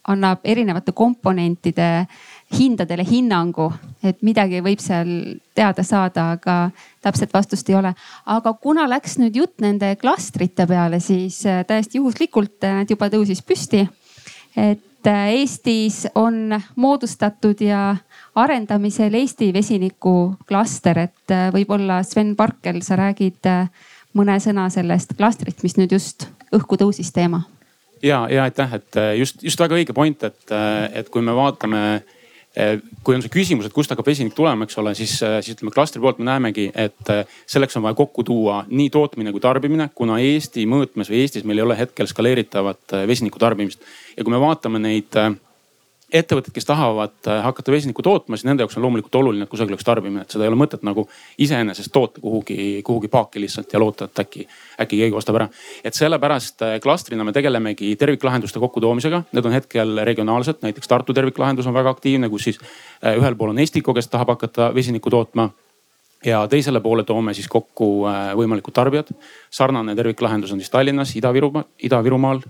annab 0.07 0.39
erinevate 0.47 0.93
komponentide 0.95 2.07
hindadele 2.55 3.03
hinnangu, 3.03 3.67
et 4.03 4.21
midagi 4.23 4.61
võib 4.63 4.79
seal 4.79 5.09
teada 5.57 5.83
saada, 5.83 6.31
aga 6.37 6.55
täpset 7.03 7.33
vastust 7.33 7.69
ei 7.69 7.75
ole. 7.75 7.93
aga 8.25 8.53
kuna 8.53 8.87
läks 8.87 9.17
nüüd 9.19 9.35
jutt 9.35 9.59
nende 9.61 9.95
klastrite 9.99 10.67
peale, 10.67 10.99
siis 11.03 11.43
äh, 11.45 11.65
täiesti 11.67 11.99
juhuslikult 11.99 12.63
äh, 12.63 12.79
need 12.79 12.95
juba 12.95 13.09
tõusis 13.11 13.43
püsti. 13.43 13.87
et 14.55 15.07
äh, 15.07 15.33
Eestis 15.41 16.05
on 16.15 16.55
moodustatud 16.75 17.61
ja 17.61 17.97
arendamisel 18.37 19.13
Eesti 19.17 19.51
vesinikuklaster, 19.53 20.99
et 21.07 21.35
võib-olla 21.53 22.03
Sven 22.05 22.35
Parkel, 22.37 22.83
sa 22.85 22.99
räägid 22.99 23.49
mõne 24.17 24.39
sõna 24.43 24.69
sellest 24.73 25.17
klastrit, 25.17 25.61
mis 25.65 25.77
nüüd 25.77 25.97
just 25.97 26.29
õhku 26.53 26.77
tõusis 26.79 27.09
teema 27.13 27.43
ja, 28.03 28.27
ja 28.31 28.43
aitäh, 28.43 28.73
et 28.73 28.97
äh, 28.97 29.15
just, 29.17 29.43
just 29.43 29.59
väga 29.59 29.77
õige 29.77 29.95
point, 29.95 30.23
et, 30.23 30.45
äh, 30.51 30.85
et 31.01 31.09
kui 31.13 31.23
me 31.25 31.33
vaatame 31.35 31.81
äh, 32.57 32.77
kui 33.05 33.15
on 33.15 33.23
see 33.23 33.33
küsimus, 33.33 33.67
et 33.67 33.75
kust 33.75 33.91
hakkab 33.93 34.07
vesinik 34.07 34.35
tulema, 34.37 34.67
eks 34.67 34.79
ole, 34.81 34.93
siis, 34.97 35.17
siis 35.19 35.55
ütleme 35.55 35.73
klastri 35.73 36.01
poolt 36.03 36.21
me 36.21 36.27
näemegi, 36.29 36.69
et 36.73 37.11
selleks 37.45 37.77
on 37.77 37.85
vaja 37.85 37.97
kokku 37.99 38.25
tuua 38.27 38.63
nii 38.69 38.89
tootmine 38.93 39.33
kui 39.33 39.43
tarbimine, 39.43 39.89
kuna 39.95 40.17
Eesti 40.23 40.65
mõõtmes 40.69 41.11
või 41.11 41.21
Eestis 41.23 41.45
meil 41.45 41.61
ei 41.61 41.67
ole 41.67 41.77
hetkel 41.77 42.09
skaleeritavat 42.09 42.97
vesiniku 43.09 43.41
tarbimist. 43.41 43.83
ja 44.17 44.25
kui 44.25 44.33
me 44.33 44.41
vaatame 44.41 44.81
neid 44.81 45.19
ettevõtted, 46.13 46.53
kes 46.55 46.65
tahavad 46.65 47.27
äh, 47.27 47.41
hakata 47.43 47.71
vesinikku 47.71 48.03
tootma, 48.03 48.37
siis 48.37 48.47
nende 48.47 48.63
jaoks 48.63 48.77
on 48.79 48.85
loomulikult 48.85 49.15
oluline, 49.19 49.43
et 49.43 49.51
kusagil 49.51 49.75
oleks 49.75 49.83
tarbimine, 49.87 50.23
et 50.23 50.31
seda 50.31 50.45
ei 50.45 50.51
ole 50.51 50.59
mõtet 50.59 50.85
nagu 50.87 51.03
iseenesest 51.43 51.91
toota 51.91 52.23
kuhugi, 52.23 52.79
kuhugi 52.87 53.09
paaki 53.11 53.43
lihtsalt 53.43 53.75
ja 53.75 53.81
loota, 53.83 54.07
et 54.07 54.21
äkki, 54.23 54.45
äkki 54.85 55.01
keegi 55.01 55.17
ostab 55.19 55.41
ära. 55.41 55.49
et 55.83 55.99
sellepärast 55.99 56.63
äh, 56.63 56.77
klastrina 56.83 57.27
me 57.27 57.35
tegelemegi 57.35 57.95
terviklahenduste 57.99 58.59
kokkutoomisega, 58.63 59.23
need 59.35 59.51
on 59.51 59.57
hetkel 59.57 60.03
regionaalsed, 60.07 60.63
näiteks 60.63 60.87
Tartu 60.87 61.13
terviklahendus 61.13 61.67
on 61.67 61.75
väga 61.75 61.91
aktiivne, 61.91 62.29
kus 62.29 62.47
siis 62.47 62.61
äh, 63.03 63.17
ühel 63.19 63.35
pool 63.35 63.51
on 63.51 63.59
Estiko, 63.59 63.93
kes 63.93 64.07
tahab 64.07 64.37
hakata 64.37 64.71
vesinikku 64.75 65.11
tootma 65.11 65.49
ja 66.25 66.45
teisele 66.47 66.79
poole 66.79 67.03
toome 67.03 67.35
siis 67.35 67.51
kokku 67.51 68.07
võimalikud 68.39 68.73
tarbijad. 68.73 69.11
sarnane 69.51 69.95
terviklahendus 69.95 70.51
on 70.51 70.59
siis 70.59 70.71
Tallinnas, 70.71 71.11
Ida-Virumaal, 71.19 71.67
Ida-Virumaal 71.83 72.41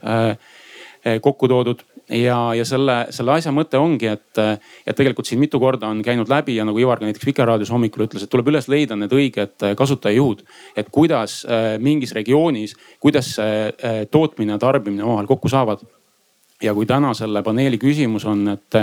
kokku 1.21 1.47
toodud 1.47 1.83
ja, 2.09 2.37
ja 2.55 2.65
selle, 2.67 2.97
selle 3.15 3.35
asja 3.35 3.51
mõte 3.55 3.79
ongi, 3.79 4.09
et, 4.11 4.39
et 4.87 4.95
tegelikult 4.97 5.27
siin 5.29 5.41
mitu 5.41 5.59
korda 5.59 5.89
on 5.91 6.01
käinud 6.05 6.29
läbi 6.31 6.57
ja 6.57 6.65
nagu 6.67 6.79
Ivar 6.79 7.01
ka 7.01 7.07
näiteks 7.07 7.27
Vikerraadios 7.27 7.71
hommikul 7.73 8.07
ütles, 8.07 8.23
et 8.23 8.31
tuleb 8.31 8.51
üles 8.53 8.69
leida 8.71 8.95
need 8.99 9.13
õiged 9.13 9.67
kasutajajuhud. 9.77 10.43
et 10.77 10.89
kuidas 10.91 11.43
äh, 11.45 11.75
mingis 11.83 12.15
regioonis, 12.15 12.75
kuidas 12.99 13.35
äh, 13.39 14.05
tootmine 14.11 14.55
ja 14.55 14.61
tarbimine 14.61 15.03
omavahel 15.03 15.27
kokku 15.27 15.51
saavad 15.51 15.83
ja 16.63 16.73
kui 16.73 16.87
täna 16.89 17.11
selle 17.17 17.43
paneeli 17.45 17.77
küsimus 17.81 18.25
on, 18.29 18.47
et, 18.55 18.77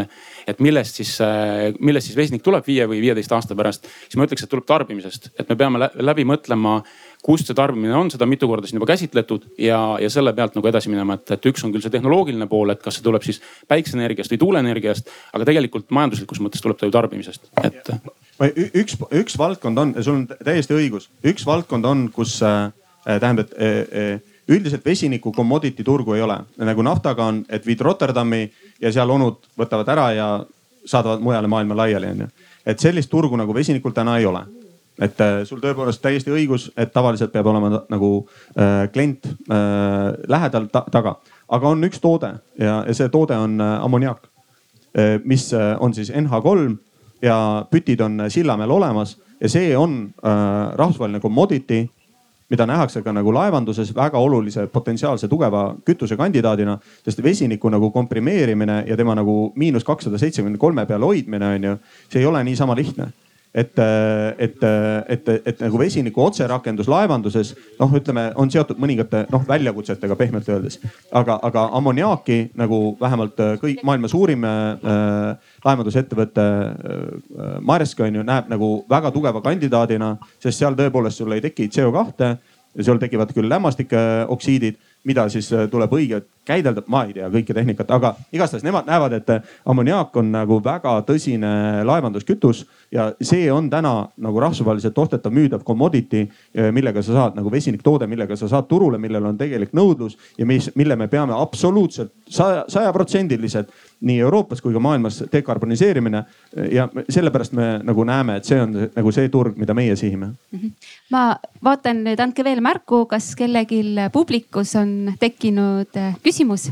et 0.46 0.60
millest 0.62 1.00
siis, 1.00 1.16
äh, 1.24 1.72
millest 1.80 2.10
siis 2.10 2.18
vesinik 2.18 2.44
tuleb 2.44 2.66
viie 2.66 2.86
või 2.90 3.00
viieteist 3.02 3.32
aasta 3.34 3.56
pärast, 3.58 3.88
siis 4.06 4.18
ma 4.18 4.28
ütleks, 4.28 4.44
et 4.46 4.52
tuleb 4.52 4.66
tarbimisest, 4.68 5.32
et 5.40 5.50
me 5.50 5.58
peame 5.58 5.90
läbi 5.98 6.26
mõtlema 6.28 6.80
kust 7.24 7.48
see 7.48 7.56
tarbimine 7.56 7.94
on, 7.96 8.10
seda 8.12 8.26
mitu 8.28 8.48
korda 8.50 8.68
siin 8.68 8.76
juba 8.78 8.90
käsitletud 8.90 9.46
ja, 9.60 9.78
ja 10.00 10.10
selle 10.12 10.34
pealt 10.36 10.58
nagu 10.58 10.68
edasi 10.68 10.90
minema, 10.92 11.16
et, 11.16 11.32
et 11.36 11.48
üks 11.48 11.64
on 11.64 11.72
küll 11.72 11.84
see 11.84 11.92
tehnoloogiline 11.94 12.48
pool, 12.50 12.74
et 12.74 12.82
kas 12.84 12.98
see 12.98 13.06
tuleb 13.06 13.24
siis 13.24 13.40
päikseenergiast 13.70 14.34
või 14.34 14.40
tuuleenergiast, 14.42 15.08
aga 15.32 15.48
tegelikult 15.48 15.88
majanduslikus 15.94 16.42
mõttes 16.44 16.64
tuleb 16.64 16.80
ta 16.80 16.88
ju 16.88 16.92
tarbimisest, 16.94 17.48
et. 17.64 17.92
üks, 18.76 18.98
üks 19.22 19.38
valdkond 19.40 19.80
on, 19.80 19.94
sul 20.04 20.18
on 20.18 20.26
täiesti 20.34 20.76
õigus, 20.76 21.08
üks 21.24 21.46
valdkond 21.48 21.88
on, 21.88 22.06
kus 22.12 22.36
äh, 22.44 22.66
tähendab, 23.08 23.54
et 23.56 23.56
äh, 23.56 24.18
äh, 24.18 24.34
üldiselt 24.52 24.84
vesiniku 24.84 25.32
commodity 25.32 25.86
turgu 25.86 26.18
ei 26.18 26.24
ole, 26.26 26.36
nagu 26.60 26.84
naftaga 26.84 27.30
on, 27.32 27.40
et 27.48 27.64
viid 27.64 27.80
Rotterdami 27.80 28.42
ja 28.84 28.92
seal 28.92 29.08
onud 29.14 29.48
võtavad 29.56 29.88
ära 29.94 30.10
ja 30.12 30.28
saadavad 30.84 31.24
mujale 31.24 31.48
maailma 31.48 31.78
laiali, 31.80 32.12
onju. 32.12 32.28
et 32.68 32.84
sellist 32.84 33.08
turgu 33.08 33.40
nagu 33.40 33.56
vesinikul 33.56 33.96
täna 33.96 34.18
ei 34.20 34.28
ole 34.28 34.44
et 35.02 35.20
äh, 35.20 35.42
sul 35.48 35.60
tõepoolest 35.62 36.02
täiesti 36.02 36.30
õigus, 36.30 36.68
et 36.78 36.92
tavaliselt 36.94 37.32
peab 37.34 37.48
olema 37.50 37.82
nagu 37.90 38.10
äh, 38.54 38.86
klient 38.94 39.26
äh, 39.26 40.12
lähedal 40.30 40.68
ta, 40.72 40.84
taga, 40.92 41.16
aga 41.50 41.72
on 41.74 41.82
üks 41.88 42.02
toode 42.02 42.36
ja, 42.60 42.82
ja 42.86 42.94
see 42.94 43.10
toode 43.12 43.38
on 43.38 43.58
äh, 43.60 43.74
ammoniaak 43.84 44.28
äh,, 44.94 45.18
mis 45.24 45.50
äh, 45.54 45.74
on 45.82 45.94
siis 45.96 46.12
NH3 46.14 46.76
ja 47.24 47.36
pütid 47.70 48.04
on 48.04 48.26
Sillamäel 48.28 48.70
olemas 48.70 49.16
ja 49.40 49.50
see 49.50 49.74
on 49.76 50.14
äh, 50.22 50.30
rahvusvaheline 50.78 51.20
commodity, 51.20 51.88
mida 52.50 52.66
nähakse 52.68 53.02
ka 53.02 53.12
nagu 53.12 53.32
laevanduses 53.34 53.90
väga 53.96 54.20
olulise 54.20 54.66
potentsiaalse 54.70 55.28
tugeva 55.28 55.72
kütusekandidaadina, 55.84 56.78
sest 57.02 57.22
vesiniku 57.22 57.72
nagu 57.72 57.90
komprimeerimine 57.90 58.84
ja 58.86 58.96
tema 58.96 59.16
nagu 59.18 59.52
miinus 59.56 59.84
kakssada 59.84 60.20
seitsekümmend 60.22 60.60
kolme 60.60 60.86
peal 60.86 61.02
hoidmine 61.02 61.54
on 61.56 61.70
ju, 61.70 61.76
see 62.12 62.22
ei 62.22 62.30
ole 62.30 62.44
niisama 62.44 62.76
lihtne 62.78 63.10
et, 63.54 63.78
et, 64.38 64.64
et, 65.08 65.28
et 65.46 65.60
nagu 65.62 65.78
vesiniku 65.78 66.24
otserakendus 66.24 66.88
laevanduses 66.90 67.52
noh, 67.78 67.92
ütleme, 67.94 68.26
on 68.40 68.50
seotud 68.50 68.80
mõningate 68.82 69.24
noh 69.30 69.44
väljakutsetega 69.46 70.16
pehmelt 70.18 70.48
öeldes. 70.50 70.80
aga, 71.12 71.38
aga 71.42 71.68
ammoniaaki 71.78 72.38
nagu 72.58 72.80
vähemalt 73.00 73.38
kõik 73.62 73.84
maailma 73.86 74.10
suurim 74.10 74.44
äh, 74.48 75.36
laevandusettevõte 75.64 76.48
äh, 76.48 77.54
Maersk 77.60 78.02
on 78.02 78.20
ju, 78.20 78.26
näeb 78.26 78.50
nagu 78.50 78.72
väga 78.90 79.14
tugeva 79.14 79.42
kandidaadina, 79.44 80.16
sest 80.42 80.58
seal 80.58 80.74
tõepoolest 80.78 81.22
sul 81.22 81.32
ei 81.36 81.44
teki 81.44 81.70
CO2 81.70 82.34
ja 82.74 82.84
seal 82.88 82.98
tekivad 82.98 83.30
küll 83.34 83.48
lämmastikoksiidid 83.50 84.82
mida 85.04 85.28
siis 85.28 85.52
äh, 85.52 85.68
tuleb 85.70 85.92
õigelt 85.92 86.28
käidelda, 86.44 86.82
ma 86.92 87.04
ei 87.08 87.14
tea 87.16 87.28
kõike 87.32 87.54
tehnikat, 87.56 87.90
aga 87.94 88.14
igastahes 88.32 88.64
nemad 88.64 88.88
näevad, 88.88 89.16
et 89.16 89.30
äh, 89.32 89.54
ammoniaak 89.68 90.16
on 90.20 90.30
nagu 90.32 90.58
väga 90.64 90.96
tõsine 91.08 91.84
laevanduskütus 91.88 92.64
ja 92.92 93.10
see 93.20 93.46
on 93.52 93.70
täna 93.72 93.94
nagu 94.20 94.42
rahvusvaheliselt 94.44 94.98
ostetav, 94.98 95.32
müüdav 95.34 95.64
commodity, 95.64 96.26
äh, 96.56 96.70
millega 96.74 97.02
sa 97.02 97.16
saad 97.16 97.38
nagu 97.38 97.52
vesiniktoode, 97.52 98.08
millega 98.10 98.36
sa 98.36 98.48
saad 98.50 98.68
turule, 98.68 99.00
millel 99.00 99.30
on 99.30 99.40
tegelik 99.40 99.72
nõudlus 99.76 100.18
ja 100.38 100.48
mis, 100.48 100.70
mille 100.74 100.96
me 101.00 101.08
peame 101.12 101.36
absoluutselt 101.36 102.12
saja, 102.28 102.64
sajaprotsendiliselt 102.68 103.72
nii 104.04 104.18
Euroopas 104.20 104.60
kui 104.60 104.72
ka 104.72 104.80
maailmas 104.82 105.22
dekarboniseerimine. 105.32 106.24
ja 106.72 106.88
sellepärast 107.08 107.52
me 107.52 107.80
nagu 107.82 108.04
näeme, 108.04 108.36
et 108.36 108.44
see 108.44 108.60
on 108.60 108.74
nagu 108.94 109.12
see 109.12 109.28
turg, 109.32 109.56
mida 109.56 109.74
meie 109.74 109.96
sihime. 109.96 110.26
-hmm. 110.52 110.70
ma 111.10 111.36
vaatan 111.64 112.04
nüüd, 112.04 112.20
andke 112.20 112.44
veel 112.44 112.60
märku, 112.60 113.06
kas 113.06 113.34
kellelgi 113.36 113.82
publikus 114.12 114.74
on 114.76 114.93
tekkinud 115.20 115.96
eh, 116.00 116.14
küsimus 116.24 116.70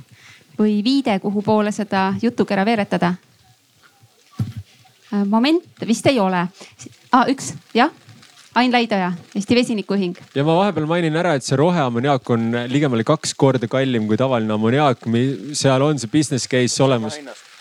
või 0.59 0.81
viide, 0.85 1.19
kuhu 1.23 1.43
poole 1.43 1.73
seda 1.73 2.13
jutukera 2.23 2.65
veeretada? 2.69 3.15
Äh, 5.13 5.25
moment, 5.27 5.65
vist 5.87 6.07
ei 6.07 6.21
ole 6.21 6.47
ah,. 7.13 7.27
üks, 7.29 7.55
jah 7.75 7.93
Ain 8.55 8.69
Laidoja, 8.73 9.13
Eesti 9.35 9.57
Vesinikuühing. 9.57 10.19
ja 10.35 10.45
ma 10.45 10.59
vahepeal 10.59 10.85
mainin 10.87 11.15
ära, 11.17 11.33
et 11.39 11.45
see 11.45 11.57
roheammoniaak 11.57 12.31
on 12.35 12.51
ligemale 12.69 13.05
kaks 13.09 13.33
korda 13.41 13.69
kallim 13.69 14.05
kui 14.11 14.19
tavaline 14.21 14.53
ammoniaak. 14.53 15.07
seal 15.57 15.83
on 15.83 15.99
see 15.99 16.11
business 16.13 16.49
case 16.49 16.83
olemas. 16.85 17.17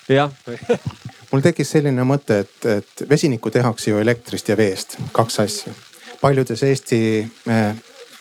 jah 0.10 0.32
mul 1.32 1.44
tekkis 1.44 1.72
selline 1.78 2.04
mõte, 2.08 2.42
et, 2.44 2.66
et 2.68 3.04
vesinikku 3.10 3.52
tehakse 3.52 3.92
ju 3.92 4.02
elektrist 4.04 4.50
ja 4.52 4.58
veest, 4.60 4.98
kaks 5.16 5.40
asja. 5.40 5.74
paljudes 6.22 6.64
Eesti 6.64 7.00
eh, 7.24 7.76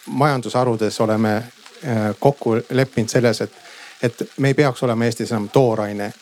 majandusharudes 0.06 1.00
oleme 1.00 1.36
eh, 1.36 1.50
kokku 2.18 2.58
leppinud 2.70 3.08
selles, 3.08 3.40
et, 3.40 3.52
et 4.02 4.22
me 4.36 4.50
ei 4.50 4.54
peaks 4.54 4.82
olema 4.82 5.04
Eestis 5.04 5.32
enam 5.32 5.48
tooraine 5.48 6.12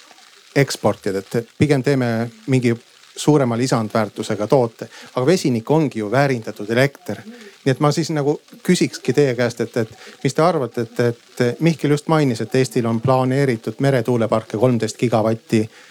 eksportijad, 0.56 1.16
et 1.16 1.48
pigem 1.58 1.82
teeme 1.82 2.30
mingi 2.46 2.74
suurema 3.16 3.58
lisandväärtusega 3.58 4.46
toote. 4.46 4.88
aga 5.14 5.26
vesinik 5.26 5.70
ongi 5.70 5.98
ju 5.98 6.10
väärindatud 6.10 6.70
elekter. 6.70 7.18
nii 7.64 7.70
et 7.72 7.80
ma 7.80 7.92
siis 7.92 8.10
nagu 8.10 8.40
küsikski 8.62 9.12
teie 9.12 9.34
käest, 9.34 9.60
et, 9.60 9.76
et 9.76 9.88
mis 10.24 10.34
te 10.34 10.42
arvate, 10.42 10.80
et, 10.80 11.00
et 11.00 11.60
Mihkel 11.60 11.90
just 11.90 12.08
mainis, 12.08 12.40
et 12.40 12.54
Eestil 12.54 12.86
on 12.86 13.00
planeeritud 13.00 13.74
meretuuleparke 13.78 14.56
kolmteist 14.58 14.96
gigavatti 14.96 15.60
äh, 15.60 15.87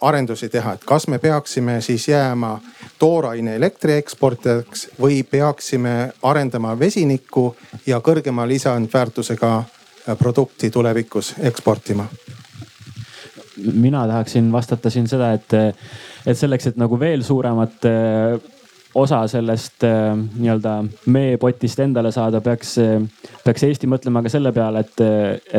arendusi 0.00 0.48
teha, 0.52 0.74
et 0.74 0.84
kas 0.84 1.06
me 1.08 1.18
peaksime 1.18 1.80
siis 1.80 2.08
jääma 2.08 2.58
tooraine 2.98 3.56
elektri 3.56 3.96
eksportijaks 3.96 4.88
või 5.00 5.22
peaksime 5.30 6.12
arendama 6.22 6.74
vesinikku 6.78 7.46
ja 7.86 8.00
kõrgema 8.04 8.44
lisandväärtusega 8.48 9.52
äh, 9.56 10.18
produkti 10.18 10.70
tulevikus 10.70 11.34
eksportima? 11.40 12.06
mina 13.72 14.06
tahaksin 14.06 14.52
vastata 14.52 14.90
siin 14.90 15.06
seda, 15.08 15.32
et, 15.32 15.52
et 16.26 16.38
selleks, 16.38 16.66
et 16.66 16.76
nagu 16.76 16.98
veel 17.00 17.22
suuremat 17.24 17.86
osa 18.94 19.26
sellest 19.28 19.84
äh, 19.84 20.12
nii-öelda 20.16 20.84
meepotist 21.06 21.80
endale 21.80 22.12
saada, 22.14 22.40
peaks, 22.40 22.76
peaks 23.44 23.64
Eesti 23.66 23.88
mõtlema 23.90 24.22
ka 24.24 24.32
selle 24.32 24.52
peale, 24.54 24.84
et, 24.84 25.02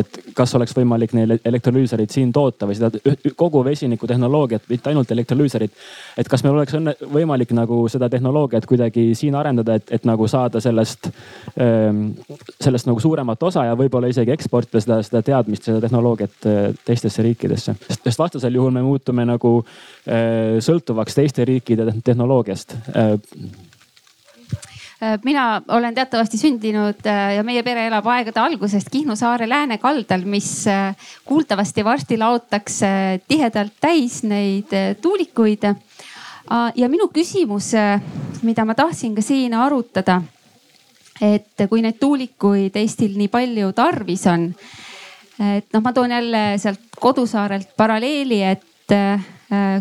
et 0.02 0.20
kas 0.38 0.56
oleks 0.56 0.76
võimalik 0.78 1.14
neil 1.18 1.36
elektrolüüserit 1.38 2.14
siin 2.16 2.32
toota 2.36 2.68
või 2.70 2.78
seda 2.78 2.92
kogu 3.36 3.64
vesinikutehnoloogiat, 3.66 4.68
mitte 4.70 4.92
ainult 4.92 5.12
elektrolüüserit. 5.12 5.72
et 6.18 6.30
kas 6.32 6.44
meil 6.44 6.56
oleks 6.56 6.78
õnne, 6.80 6.96
võimalik 7.12 7.52
nagu 7.58 7.82
seda 7.92 8.10
tehnoloogiat 8.10 8.66
kuidagi 8.66 9.08
siin 9.16 9.36
arendada, 9.36 9.76
et, 9.76 9.92
et 9.92 10.08
nagu 10.08 10.28
saada 10.32 10.62
sellest, 10.64 11.10
ähm, 11.60 12.08
sellest 12.62 12.88
nagu 12.88 13.00
suuremat 13.00 13.44
osa 13.44 13.66
ja 13.70 13.76
võib-olla 13.76 14.10
isegi 14.12 14.32
eksportida 14.36 14.82
seda, 14.84 15.02
seda 15.04 15.24
teadmist, 15.26 15.68
seda 15.68 15.82
tehnoloogiat 15.84 16.50
äh, 16.50 16.64
teistesse 16.86 17.24
riikidesse. 17.26 17.76
sest 17.90 18.20
vastasel 18.20 18.56
juhul 18.56 18.72
me 18.72 18.86
muutume 18.86 19.28
nagu 19.28 19.58
äh, 19.60 20.58
sõltuvaks 20.64 21.20
teiste 21.20 21.46
riikide 21.46 21.92
tehnoloogiast 22.04 22.76
Äh, 22.96 23.18
mina 25.24 25.62
olen 25.68 25.96
teatavasti 25.96 26.38
sündinud 26.38 27.06
äh, 27.08 27.36
ja 27.36 27.44
meie 27.44 27.64
pere 27.64 27.88
elab 27.90 28.08
aegade 28.08 28.40
algusest 28.40 28.90
Kihnu 28.92 29.16
saare 29.20 29.48
läänekaldal, 29.50 30.24
mis 30.30 30.68
äh, 30.72 30.96
kuuldavasti 31.26 31.84
varsti 31.86 32.18
laotakse 32.18 33.22
tihedalt 33.28 33.76
täis 33.82 34.24
neid 34.24 34.72
tuulikuid. 35.02 35.64
ja 36.76 36.90
minu 36.90 37.08
küsimus, 37.10 37.72
mida 38.46 38.66
ma 38.66 38.76
tahtsin 38.76 39.16
ka 39.16 39.22
siin 39.22 39.54
arutada, 39.54 40.22
et 41.22 41.66
kui 41.70 41.82
neid 41.82 41.98
tuulikuid 42.00 42.76
Eestil 42.78 43.18
nii 43.18 43.28
palju 43.34 43.72
tarvis 43.74 44.28
on, 44.30 44.52
et 45.42 45.66
noh, 45.74 45.82
ma 45.82 45.94
toon 45.94 46.12
jälle 46.12 46.44
sealt 46.62 47.00
kodusaarelt 47.02 47.74
paralleeli, 47.78 48.44
et 48.44 48.94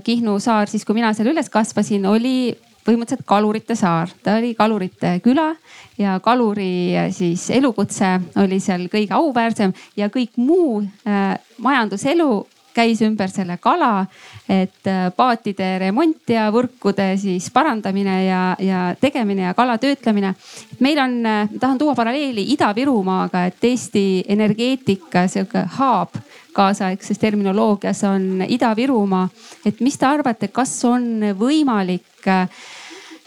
Kihnu 0.05 0.38
saar 0.40 0.72
siis, 0.72 0.84
kui 0.84 0.97
mina 0.97 1.12
seal 1.12 1.28
üles 1.34 1.53
kasvasin, 1.53 2.07
oli 2.09 2.57
põhimõtteliselt 2.85 3.26
kalurite 3.26 3.76
saar, 3.78 4.11
ta 4.22 4.39
oli 4.41 4.55
kalurite 4.55 5.18
küla 5.24 5.51
ja 5.99 6.18
kaluri 6.24 6.95
siis 7.14 7.49
elukutse 7.55 8.18
oli 8.43 8.61
seal 8.61 8.89
kõige 8.93 9.16
auväärsem 9.16 9.72
ja 9.97 10.11
kõik 10.12 10.37
muu 10.37 10.82
äh, 10.82 11.39
majanduselu 11.59 12.45
käis 12.74 12.99
ümber 13.07 13.30
selle 13.30 13.57
kala, 13.62 14.05
et 14.51 14.89
äh, 14.91 15.07
paatide 15.16 15.68
remont 15.78 16.30
ja 16.30 16.49
võrkude 16.55 17.12
siis 17.20 17.47
parandamine 17.55 18.16
ja, 18.26 18.43
ja 18.59 18.80
tegemine 19.01 19.47
ja 19.47 19.55
kala 19.55 19.78
töötlemine. 19.78 20.35
meil 20.80 20.99
on, 20.99 21.18
tahan 21.61 21.78
tuua 21.78 21.95
paralleeli 21.95 22.47
Ida-Virumaaga, 22.57 23.47
et 23.47 23.64
Eesti 23.64 24.24
energeetika 24.28 25.28
sihuke 25.28 25.64
hub 25.78 26.18
kaasaegses 26.55 27.18
terminoloogias 27.18 28.05
on 28.05 28.45
Ida-Virumaa. 28.49 29.28
et 29.66 29.80
mis 29.80 29.99
te 29.99 30.07
arvate, 30.07 30.49
kas 30.49 30.74
on 30.85 31.35
võimalik 31.39 32.28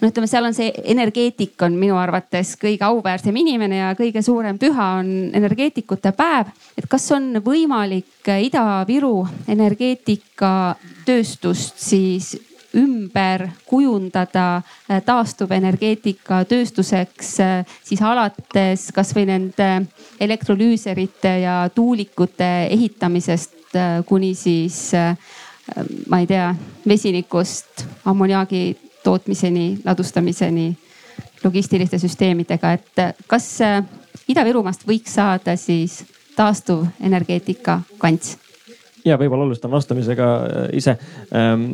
no 0.00 0.08
ütleme, 0.08 0.26
seal 0.30 0.44
on 0.46 0.54
see 0.54 0.70
energeetik 0.92 1.62
on 1.66 1.72
minu 1.78 1.96
arvates 1.98 2.56
kõige 2.60 2.84
auväärsem 2.86 3.36
inimene 3.36 3.76
ja 3.80 3.94
kõige 3.98 4.22
suurem 4.24 4.58
püha 4.60 4.86
on 5.00 5.08
energeetikute 5.34 6.12
päev. 6.16 6.46
et 6.78 6.86
kas 6.88 7.12
on 7.12 7.42
võimalik 7.44 8.28
Ida-Viru 8.28 9.28
energeetikatööstust 9.48 11.78
siis 11.82 12.36
ümber 12.76 13.48
kujundada 13.66 14.62
taastuvenergeetika 15.04 16.44
tööstuseks 16.48 17.36
siis 17.82 18.02
alates 18.04 18.92
kasvõi 18.94 19.26
nende 19.26 19.86
elektrolüüserite 20.20 21.38
ja 21.42 21.70
tuulikute 21.74 22.66
ehitamisest 22.68 23.54
kuni 24.06 24.34
siis 24.36 24.92
ma 26.08 26.20
ei 26.20 26.26
tea, 26.28 26.54
vesinikust 26.88 27.84
ammoniaagi 28.08 28.87
tootmiseni, 29.04 29.78
ladustamiseni, 29.84 30.72
logistiliste 31.44 31.98
süsteemidega, 31.98 32.72
et 32.72 33.24
kas 33.30 33.46
äh, 33.64 33.80
Ida-Virumaast 34.28 34.86
võiks 34.88 35.14
saada 35.18 35.56
siis 35.56 36.02
taastuvenergeetika 36.36 37.80
kants? 37.98 38.36
ja 39.06 39.16
võib-olla 39.16 39.46
alustan 39.46 39.70
vastamisega 39.72 40.28
äh, 40.36 40.64
ise 40.76 40.96
ähm,. 41.34 41.68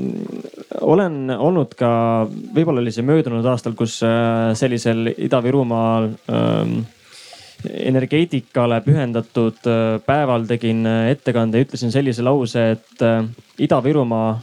olen 0.81 1.31
olnud 1.35 1.73
ka, 1.79 1.91
võib-olla 2.29 2.85
oli 2.85 2.93
see 2.95 3.07
möödunud 3.07 3.47
aastal, 3.49 3.75
kus 3.79 3.99
äh, 4.05 4.53
sellisel 4.59 5.09
Ida-Virumaal 5.17 6.11
ähm, 6.31 6.79
energeetikale 7.65 8.83
pühendatud 8.85 9.65
päeval 10.05 10.43
tegin 10.45 10.85
ettekande 10.85 11.63
ütlesin 11.65 11.95
sellise 11.95 12.21
lause, 12.21 12.65
et 12.75 13.05
Ida-Virumaa 13.65 14.35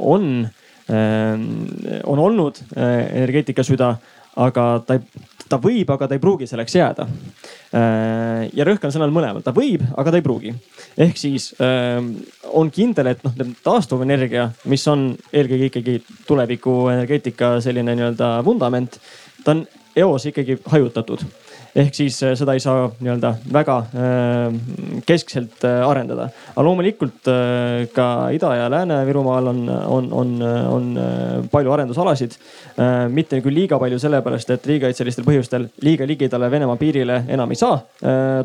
on 0.00 0.46
on 0.92 2.18
olnud 2.18 2.60
eh, 2.76 3.08
energeetika 3.20 3.64
süda, 3.66 3.94
aga 4.36 4.66
ta 4.86 4.98
ei, 4.98 5.24
ta 5.48 5.58
võib, 5.62 5.88
aga 5.92 6.08
ta 6.08 6.16
ei 6.16 6.22
pruugi 6.22 6.48
selleks 6.48 6.74
jääda. 6.76 7.06
Ehm, 7.06 8.46
ja 8.56 8.66
rõhk 8.68 8.84
on 8.84 8.92
sõnal 8.94 9.14
mõlemal, 9.14 9.44
ta 9.44 9.54
võib, 9.56 9.84
aga 9.96 10.12
ta 10.12 10.20
ei 10.20 10.24
pruugi. 10.26 10.52
ehk 10.96 11.16
siis 11.20 11.52
ehm, 11.60 12.12
on 12.52 12.70
kindel, 12.70 13.12
et 13.12 13.24
noh, 13.24 13.34
taastuvenergia, 13.64 14.50
mis 14.64 14.86
on 14.92 15.08
eelkõige 15.32 15.70
ikkagi 15.70 15.96
tuleviku 16.26 16.76
energeetika 16.92 17.56
selline 17.64 17.96
nii-öelda 17.96 18.36
vundament, 18.44 19.00
ta 19.44 19.56
on 19.56 19.66
eos 19.96 20.28
ikkagi 20.28 20.58
hajutatud 20.72 21.24
ehk 21.76 21.96
siis 21.96 22.16
äh, 22.24 22.34
seda 22.38 22.54
ei 22.56 22.62
saa 22.62 22.88
nii-öelda 22.88 23.32
väga 23.52 23.76
äh, 23.84 25.00
keskselt 25.06 25.64
äh, 25.66 25.82
arendada. 25.84 26.28
aga 26.54 26.64
loomulikult 26.64 27.30
ka 27.94 28.06
Ida- 28.32 28.54
ja 28.56 28.68
Lääne-Virumaal 28.72 29.50
on, 29.52 29.60
on, 29.68 30.08
on, 30.12 30.30
on 30.70 30.86
palju 31.50 31.72
arendusalasid. 31.72 32.36
mitte 33.12 33.40
küll 33.44 33.54
liiga 33.56 33.78
palju, 33.80 33.98
sellepärast 34.00 34.50
et 34.54 34.66
riigikaitselistel 34.68 35.24
põhjustel 35.26 35.68
liiga 35.84 36.06
ligidale 36.08 36.50
Venemaa 36.50 36.76
piirile 36.80 37.22
enam 37.32 37.50
ei 37.52 37.58
saa 37.60 37.78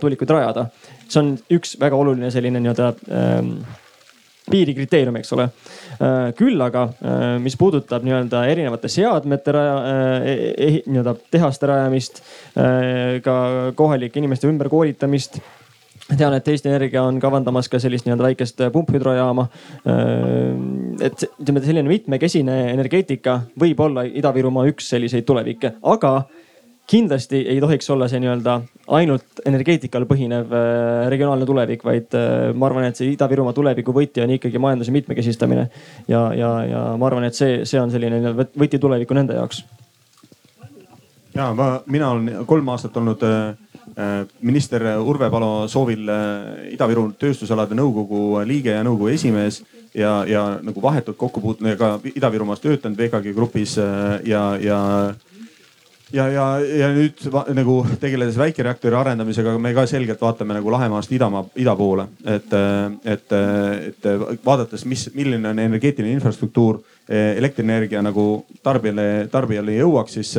tuulikuid 0.02 0.30
rajada. 0.32 0.66
see 1.08 1.22
on 1.22 1.36
üks 1.52 1.78
väga 1.80 1.95
oluline 1.95 2.32
selline 2.32 2.60
nii-öelda 2.60 2.94
ähm, 3.12 3.56
piirikriteerium, 4.52 5.18
eks 5.22 5.34
ole. 5.36 5.48
Äh, 6.02 6.32
küll 6.38 6.61
aga, 6.64 6.88
äh, 7.02 7.23
mis 7.44 7.57
puudutab 7.60 8.06
nii-öelda 8.06 8.44
erinevate 8.52 8.91
seadmete 8.91 9.56
raja 9.56 9.80
eh,, 10.26 10.82
nii-öelda 10.86 11.15
tehaste 11.32 11.69
rajamist, 11.69 12.22
ka 13.23 13.34
kohalike 13.78 14.19
inimeste 14.19 14.49
ümberkoolitamist 14.49 15.38
tean, 16.18 16.34
et 16.36 16.48
Eesti 16.52 16.69
Energia 16.69 17.03
on 17.07 17.19
kavandamas 17.23 17.69
ka 17.72 17.80
sellist 17.80 18.06
nii-öelda 18.07 18.26
väikest 18.26 18.64
pumphüdrojaama. 18.73 19.45
et 21.02 21.23
ütleme, 21.40 21.64
selline 21.64 21.88
mitmekesine 21.88 22.57
energeetika 22.73 23.40
võib 23.60 23.80
olla 23.80 24.03
Ida-Virumaa 24.03 24.68
üks 24.72 24.90
selliseid 24.91 25.26
tulevikke, 25.28 25.76
aga 25.82 26.14
kindlasti 26.91 27.39
ei 27.47 27.59
tohiks 27.63 27.89
olla 27.93 28.07
see 28.11 28.19
nii-öelda 28.19 28.57
ainult 28.97 29.41
energeetikal 29.47 30.03
põhinev 30.09 30.51
äh, 30.51 31.05
regionaalne 31.13 31.47
tulevik, 31.47 31.85
vaid 31.88 32.18
äh, 32.18 32.49
ma 32.51 32.68
arvan, 32.68 32.89
et 32.89 32.99
see 32.99 33.13
Ida-Virumaa 33.13 33.55
tuleviku 33.55 33.95
võti 33.95 34.23
on 34.23 34.34
ikkagi 34.35 34.59
majanduse 34.59 34.91
mitmekesistamine. 34.95 35.69
ja, 36.11 36.26
ja, 36.35 36.51
ja 36.68 36.81
ma 36.99 37.07
arvan, 37.07 37.30
et 37.30 37.38
see, 37.38 37.61
see 37.69 37.80
on 37.80 37.93
selline 37.93 38.34
võti 38.35 38.80
tulevikku 38.81 39.15
nende 39.15 39.39
jaoks. 39.39 39.63
ja 41.35 41.51
ma, 41.55 41.72
mina 41.88 42.11
olen 42.11 42.45
kolm 42.49 42.73
aastat 42.76 42.99
olnud 42.99 43.23
äh, 43.27 43.53
minister 44.41 44.84
Urve 44.99 45.31
Palo 45.31 45.68
soovil 45.72 46.11
Ida-Viru 46.76 47.11
tööstusalade 47.19 47.76
nõukogu 47.76 48.41
liige 48.47 48.76
ja 48.76 48.84
nõukogu 48.88 49.13
esimees 49.15 49.63
ja, 49.95 50.22
ja 50.27 50.45
nagu 50.63 50.84
vahetult 50.84 51.19
kokku 51.19 51.43
puutunud 51.43 51.72
ja 51.72 51.80
ka 51.80 51.97
Ida-Virumaas 52.11 52.63
töötanud 52.63 52.99
VKG 52.99 53.35
grupis 53.35 53.80
ja, 53.80 54.45
ja 54.59 54.80
ja, 56.14 56.28
ja, 56.32 56.46
ja 56.60 56.90
nüüd 56.96 57.24
nagu 57.56 57.82
tegeledes 58.02 58.38
väikereaktori 58.40 58.98
arendamisega, 58.98 59.56
me 59.62 59.74
ka 59.76 59.86
selgelt 59.90 60.22
vaatame 60.22 60.58
nagu 60.58 60.72
Lahemaast 60.74 61.12
idamaa, 61.16 61.46
ida 61.60 61.76
poole, 61.80 62.08
et, 62.26 62.56
et, 63.16 63.38
et 63.90 64.10
vaadates, 64.46 64.86
mis, 64.90 65.08
milline 65.16 65.54
on 65.54 65.62
energeetiline 65.64 66.18
infrastruktuur 66.20 66.82
elektrienergia 67.12 68.00
nagu 68.02 68.46
tarbijale, 68.64 69.28
tarbijale 69.32 69.74
jõuaks, 69.76 70.14
siis, 70.16 70.32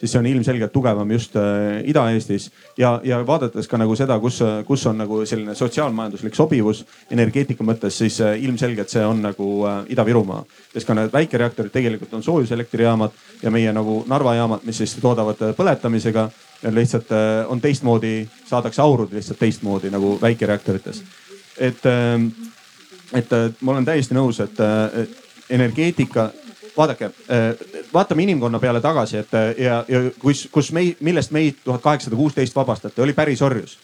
siis 0.00 0.12
see 0.12 0.18
on 0.20 0.26
ilmselgelt 0.28 0.72
tugevam 0.72 1.10
just 1.14 1.36
eh, 1.40 1.78
Ida-Eestis. 1.88 2.50
ja, 2.76 2.98
ja 3.04 3.20
vaadates 3.26 3.68
ka 3.68 3.78
nagu 3.80 3.96
seda, 3.96 4.18
kus, 4.20 4.42
kus 4.66 4.86
on 4.90 4.98
nagu 5.00 5.22
selline 5.26 5.54
sotsiaalmajanduslik 5.56 6.34
sobivus 6.36 6.84
energeetika 7.10 7.64
mõttes, 7.64 7.96
siis 8.02 8.20
eh, 8.20 8.36
ilmselgelt 8.44 8.92
see 8.92 9.04
on 9.04 9.22
nagu 9.24 9.48
Ida-Virumaa. 9.88 10.44
sest 10.72 10.86
ka 10.86 10.94
need 10.94 11.12
väikereaktorid 11.12 11.72
tegelikult 11.72 12.12
on 12.14 12.22
soojuselektrijaamad 12.22 13.16
ja 13.42 13.50
meie 13.50 13.72
nagu 13.72 14.02
Narva 14.08 14.34
jaamad, 14.34 14.66
mis 14.68 14.82
siis 14.82 14.96
toodavad 15.00 15.40
põletamisega 15.56 16.28
lihtsalt 16.74 17.12
on 17.48 17.60
teistmoodi, 17.60 18.28
saadakse 18.46 18.82
aurud 18.82 19.12
lihtsalt 19.14 19.38
teistmoodi 19.38 19.90
nagu 19.90 20.18
väikereaktorites. 20.20 21.02
et, 21.58 21.88
et 23.14 23.32
ma 23.60 23.72
olen 23.72 23.84
täiesti 23.84 24.14
nõus, 24.14 24.40
et 24.44 24.60
energeetika, 25.50 26.30
vaadake, 26.76 27.04
äh, 27.04 27.68
vaatame 27.94 28.22
inimkonna 28.22 28.58
peale 28.58 28.80
tagasi, 28.80 29.16
et 29.16 29.34
äh, 29.34 29.54
ja, 29.58 29.84
ja 29.88 30.02
kus, 30.18 30.48
kus 30.52 30.72
meid, 30.72 30.96
millest 31.00 31.30
meid 31.34 31.62
tuhat 31.64 31.82
kaheksasada 31.82 32.16
kuusteist 32.16 32.56
vabastati, 32.56 33.00
oli 33.00 33.12
pärisorjus. 33.12 33.78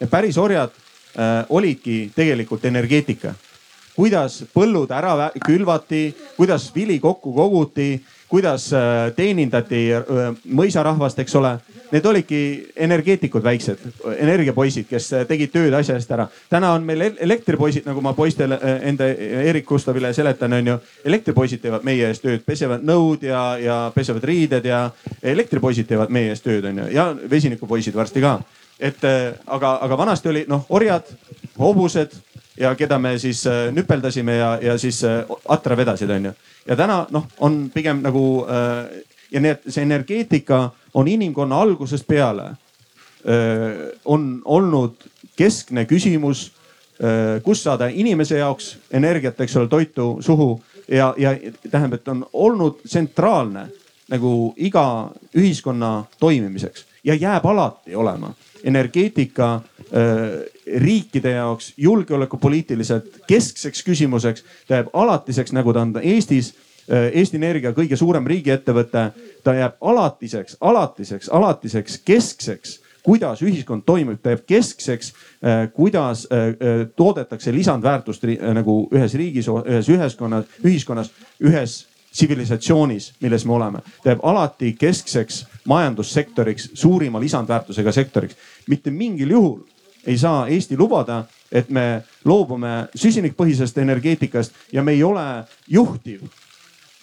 ja 0.00 0.06
pärisorjad 0.06 0.70
äh, 0.70 1.46
olidki 1.48 2.12
tegelikult 2.14 2.64
energeetika. 2.64 3.34
kuidas 3.96 4.44
põllud 4.54 4.90
ära 4.90 5.30
külvati, 5.44 6.14
kuidas 6.36 6.70
vili 6.74 6.98
kokku 6.98 7.32
koguti, 7.32 8.02
kuidas 8.28 8.72
äh, 8.72 9.12
teenindati 9.16 9.88
mõisarahvast, 10.44 11.18
eks 11.18 11.34
ole 11.36 11.58
need 11.92 12.06
olidki 12.06 12.40
energeetikud 12.76 13.44
väiksed, 13.44 13.82
energiapoisid, 14.16 14.86
kes 14.88 15.10
tegid 15.28 15.52
tööd 15.52 15.74
asja 15.76 15.96
eest 15.98 16.10
ära. 16.10 16.26
täna 16.50 16.72
on 16.72 16.86
meil 16.88 17.04
elektripoisid, 17.12 17.86
nagu 17.86 18.00
ma 18.00 18.14
poistele, 18.16 18.58
enda 18.82 19.08
Erik 19.44 19.66
Gustavile 19.68 20.12
seletan, 20.14 20.52
onju. 20.52 20.78
elektripoisid 21.04 21.60
teevad 21.62 21.84
meie 21.84 22.08
eest 22.08 22.22
tööd, 22.22 22.44
pesevad 22.46 22.84
nõud 22.84 23.22
ja, 23.22 23.44
ja 23.60 23.78
pesevad 23.94 24.24
riided 24.24 24.64
ja 24.64 24.90
elektripoisid 25.22 25.86
teevad 25.88 26.10
meie 26.10 26.32
eest 26.32 26.44
tööd, 26.44 26.64
onju 26.72 26.88
ja 26.92 27.10
vesinikupoisid 27.30 27.94
varsti 27.94 28.20
ka. 28.20 28.40
et 28.80 29.04
aga, 29.46 29.78
aga 29.82 29.98
vanasti 29.98 30.28
oli 30.28 30.44
noh 30.48 30.66
orjad, 30.70 31.06
hobused 31.58 32.16
ja 32.56 32.74
keda 32.74 32.98
me 32.98 33.18
siis 33.18 33.46
äh, 33.46 33.72
nüpeldasime 33.72 34.36
ja, 34.36 34.58
ja 34.62 34.78
siis 34.78 35.04
äh, 35.04 35.24
atra 35.48 35.76
vedasid, 35.76 36.10
onju. 36.10 36.32
ja 36.66 36.76
täna 36.76 37.06
noh, 37.10 37.26
on 37.38 37.70
pigem 37.74 38.02
nagu 38.02 38.46
äh, 38.48 39.02
ja 39.32 39.40
need, 39.40 39.64
see 39.68 39.82
energeetika 39.82 40.70
on 40.94 41.08
inimkonna 41.08 41.60
algusest 41.60 42.06
peale 42.06 42.50
on 44.04 44.42
olnud 44.44 44.94
keskne 45.36 45.84
küsimus, 45.84 46.52
kus 47.42 47.62
saada 47.62 47.86
inimese 47.86 48.38
jaoks 48.38 48.76
energiat, 48.90 49.40
eks 49.40 49.56
ole, 49.56 49.68
toitu 49.68 50.16
suhu 50.20 50.62
ja, 50.88 51.14
ja 51.18 51.36
tähendab, 51.70 52.00
et 52.00 52.08
on 52.08 52.26
olnud 52.32 52.82
tsentraalne 52.86 53.66
nagu 54.12 54.54
iga 54.56 54.84
ühiskonna 55.38 56.04
toimimiseks 56.20 56.86
ja 57.04 57.14
jääb 57.14 57.46
alati 57.46 57.94
olema. 57.94 58.34
energeetika 58.64 59.60
riikide 60.76 61.30
jaoks 61.30 61.72
julgeolekupoliitiliselt 61.76 63.04
keskseks 63.26 63.82
küsimuseks, 63.82 64.44
ta 64.68 64.74
jääb 64.74 64.92
alatiseks, 64.92 65.52
nagu 65.52 65.72
ta 65.72 65.80
on 65.80 65.94
Eestis 66.02 66.54
Eesti 66.88 67.38
Energia 67.38 67.70
kõige 67.72 67.96
suurem 67.96 68.26
riigiettevõte, 68.26 69.04
ta 69.44 69.54
jääb 69.54 69.76
alatiseks, 69.80 70.56
alatiseks, 70.60 71.28
alatiseks, 71.30 71.98
keskseks 72.04 72.80
kuidas 73.02 73.42
ühiskond 73.42 73.82
toimib, 73.86 74.20
ta 74.22 74.32
jääb 74.34 74.44
keskseks, 74.46 75.12
äh, 75.42 75.64
kuidas 75.74 76.26
äh, 76.30 76.54
toodetakse 76.96 77.52
lisandväärtust 77.52 78.26
nagu 78.54 78.76
ühes 78.94 79.14
riigis, 79.18 79.48
ühes 79.48 79.88
ühiskonnas, 79.90 80.46
ühiskonnas, 80.64 81.10
ühes 81.42 81.82
tsivilisatsioonis, 82.12 83.12
milles 83.20 83.44
me 83.46 83.52
oleme. 83.52 83.82
ta 84.02 84.12
jääb 84.12 84.22
alati 84.22 84.72
keskseks 84.78 85.46
majandussektoriks, 85.64 86.70
suurima 86.74 87.20
lisandväärtusega 87.20 87.92
sektoriks. 87.92 88.36
mitte 88.68 88.90
mingil 88.90 89.30
juhul 89.30 89.60
ei 90.06 90.18
saa 90.18 90.48
Eesti 90.48 90.76
lubada, 90.76 91.24
et 91.52 91.70
me 91.70 92.02
loobume 92.24 92.88
süsinikpõhisest 92.94 93.78
energeetikast 93.78 94.52
ja 94.72 94.82
me 94.82 94.92
ei 94.92 95.02
ole 95.02 95.44
juhtiv 95.68 96.22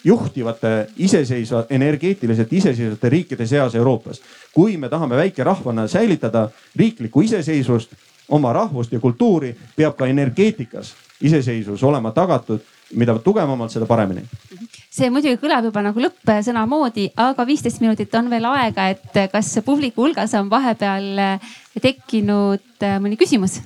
juhtivate 0.03 0.87
iseseisva, 0.97 1.65
energeetiliselt 1.69 2.53
iseseisvate 2.53 3.09
riikide 3.09 3.47
seas 3.47 3.75
Euroopas. 3.75 4.21
kui 4.53 4.77
me 4.77 4.89
tahame 4.89 5.15
väikerahvana 5.15 5.87
säilitada 5.87 6.49
riiklikku 6.75 7.21
iseseisvust, 7.21 7.91
oma 8.29 8.53
rahvust 8.53 8.93
ja 8.93 8.99
kultuuri, 8.99 9.55
peab 9.75 9.97
ka 9.97 10.05
energeetikas 10.05 10.93
iseseisvus 11.21 11.83
olema 11.83 12.11
tagatud. 12.11 12.59
mida 12.95 13.19
tugevamalt, 13.19 13.71
seda 13.71 13.85
paremini 13.85 14.23
see 14.89 15.09
muidugi 15.13 15.37
kõlab 15.37 15.67
juba 15.69 15.83
nagu 15.85 16.01
lõppsõna 16.01 16.65
moodi, 16.69 17.09
aga 17.15 17.45
viisteist 17.45 17.83
minutit 17.83 18.15
on 18.17 18.29
veel 18.31 18.47
aega, 18.49 18.89
et 18.89 19.19
kas 19.31 19.51
publiku 19.65 20.07
hulgas 20.07 20.33
on 20.39 20.49
vahepeal 20.49 21.39
tekkinud 21.81 22.87
mõni 23.03 23.19
küsimus? 23.19 23.59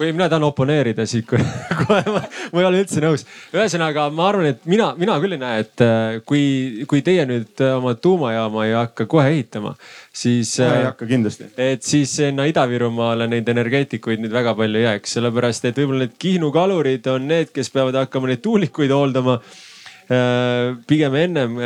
Kui 0.00 0.14
mina 0.16 0.30
tahan 0.32 0.46
oponeerida 0.46 1.04
siit, 1.08 1.26
kui 1.28 1.42
kohe 1.82 2.00
ma, 2.08 2.22
ma 2.24 2.62
ei 2.62 2.66
ole 2.66 2.78
üldse 2.80 3.02
nõus. 3.04 3.26
ühesõnaga, 3.52 4.06
ma 4.16 4.30
arvan, 4.30 4.48
et 4.54 4.62
mina, 4.70 4.86
mina 4.96 5.18
küll 5.20 5.36
ei 5.36 5.40
näe, 5.42 5.64
et 5.66 5.82
äh, 5.84 6.20
kui, 6.24 6.86
kui 6.88 7.02
teie 7.04 7.26
nüüd 7.28 7.60
äh, 7.60 7.74
oma 7.76 7.92
tuumajaama 8.00 8.64
ei 8.64 8.72
hakka 8.78 9.04
kohe 9.12 9.26
ehitama, 9.34 9.74
siis. 10.08 10.54
ei 10.62 10.70
äh, 10.70 10.86
hakka 10.88 11.08
kindlasti. 11.10 11.50
et 11.60 11.84
siis 11.84 12.14
sinna 12.16 12.46
Ida-Virumaale 12.48 13.28
neid 13.28 13.50
energeetikuid 13.52 14.24
nüüd 14.24 14.32
väga 14.32 14.54
palju 14.56 14.80
ei 14.80 14.86
jääks, 14.86 15.18
sellepärast 15.18 15.68
et 15.68 15.82
võib-olla 15.82 16.06
need 16.06 16.16
Kihnu 16.22 16.48
kalurid 16.54 17.10
on 17.12 17.28
need, 17.28 17.52
kes 17.52 17.68
peavad 17.74 17.98
hakkama 18.00 18.32
neid 18.32 18.40
tuulikuid 18.46 18.94
hooldama 18.96 19.36
pigem 20.90 21.14
ennem, 21.14 21.60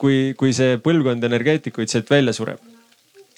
kui, 0.00 0.32
kui 0.34 0.56
see 0.56 0.80
põlvkond 0.82 1.28
energeetikuid 1.28 1.92
sealt 1.92 2.08
välja 2.10 2.34
sureb 2.34 2.75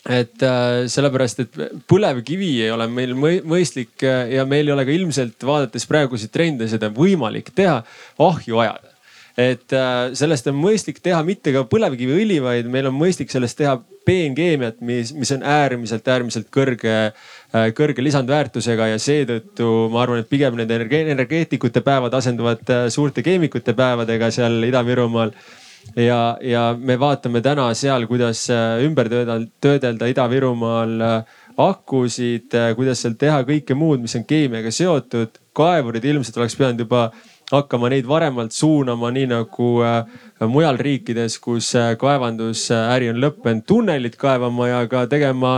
et 0.09 0.43
äh, 0.43 0.87
sellepärast, 0.89 1.43
et 1.45 1.59
põlevkivi 1.89 2.53
ei 2.65 2.71
ole 2.73 2.89
meil 2.91 3.13
mõistlik 3.19 4.05
äh, 4.09 4.33
ja 4.39 4.47
meil 4.49 4.69
ei 4.69 4.75
ole 4.75 4.87
ka 4.89 4.95
ilmselt 4.95 5.45
vaadates 5.45 5.85
praeguseid 5.89 6.33
trende 6.33 6.69
seda 6.71 6.89
võimalik 6.95 7.53
teha, 7.57 7.83
ahju 8.25 8.63
ajada. 8.65 8.95
et 9.39 9.77
äh, 9.77 10.09
sellest 10.19 10.49
on 10.51 10.57
mõistlik 10.59 11.03
teha 11.05 11.21
mitte 11.23 11.53
ka 11.55 11.67
põlevkiviõli, 11.69 12.41
vaid 12.43 12.73
meil 12.73 12.89
on 12.89 12.97
mõistlik 12.97 13.31
sellest 13.31 13.61
teha 13.61 13.77
peenkeemiat, 14.09 14.81
mis, 14.81 15.13
mis 15.13 15.31
on 15.37 15.45
äärmiselt, 15.45 16.07
äärmiselt 16.09 16.47
kõrge, 16.49 17.13
kõrge 17.77 18.01
lisandväärtusega 18.01 18.87
ja 18.95 18.97
seetõttu 18.97 19.69
ma 19.93 20.01
arvan, 20.07 20.23
et 20.23 20.31
pigem 20.31 20.57
need 20.57 20.73
energeetikute 20.73 21.83
päevad 21.85 22.17
asenduvad 22.17 22.65
suurte 22.89 23.21
keemikute 23.27 23.77
päevadega 23.77 24.31
seal 24.33 24.65
Ida-Virumaal 24.71 25.35
ja, 25.97 26.39
ja 26.43 26.63
me 26.79 26.97
vaatame 27.01 27.41
täna 27.45 27.69
seal, 27.75 28.07
kuidas 28.11 28.47
äh, 28.53 28.83
ümber 28.85 29.09
töödelda, 29.11 29.47
töödelda 29.63 30.11
Ida-Virumaal 30.11 31.01
äh, 31.01 31.41
akusid, 31.59 32.53
äh, 32.55 32.73
kuidas 32.77 33.03
seal 33.05 33.17
teha 33.19 33.41
kõike 33.49 33.77
muud, 33.79 34.03
mis 34.05 34.17
on 34.19 34.27
keemiaga 34.29 34.73
seotud. 34.75 35.41
kaevurid 35.59 36.05
ilmselt 36.05 36.37
oleks 36.39 36.55
pidanud 36.55 36.85
juba 36.85 37.09
hakkama 37.51 37.89
neid 37.91 38.07
varemalt 38.07 38.53
suunama, 38.53 39.09
nii 39.11 39.27
nagu 39.33 39.69
mujal 40.53 40.77
riikides, 40.79 41.39
kus 41.43 41.73
kaevandusäri 41.99 43.09
on 43.11 43.19
lõppenud, 43.25 43.65
tunnelit 43.67 44.15
kaevama 44.21 44.69
ja 44.69 44.83
ka 44.87 45.07
tegema 45.11 45.57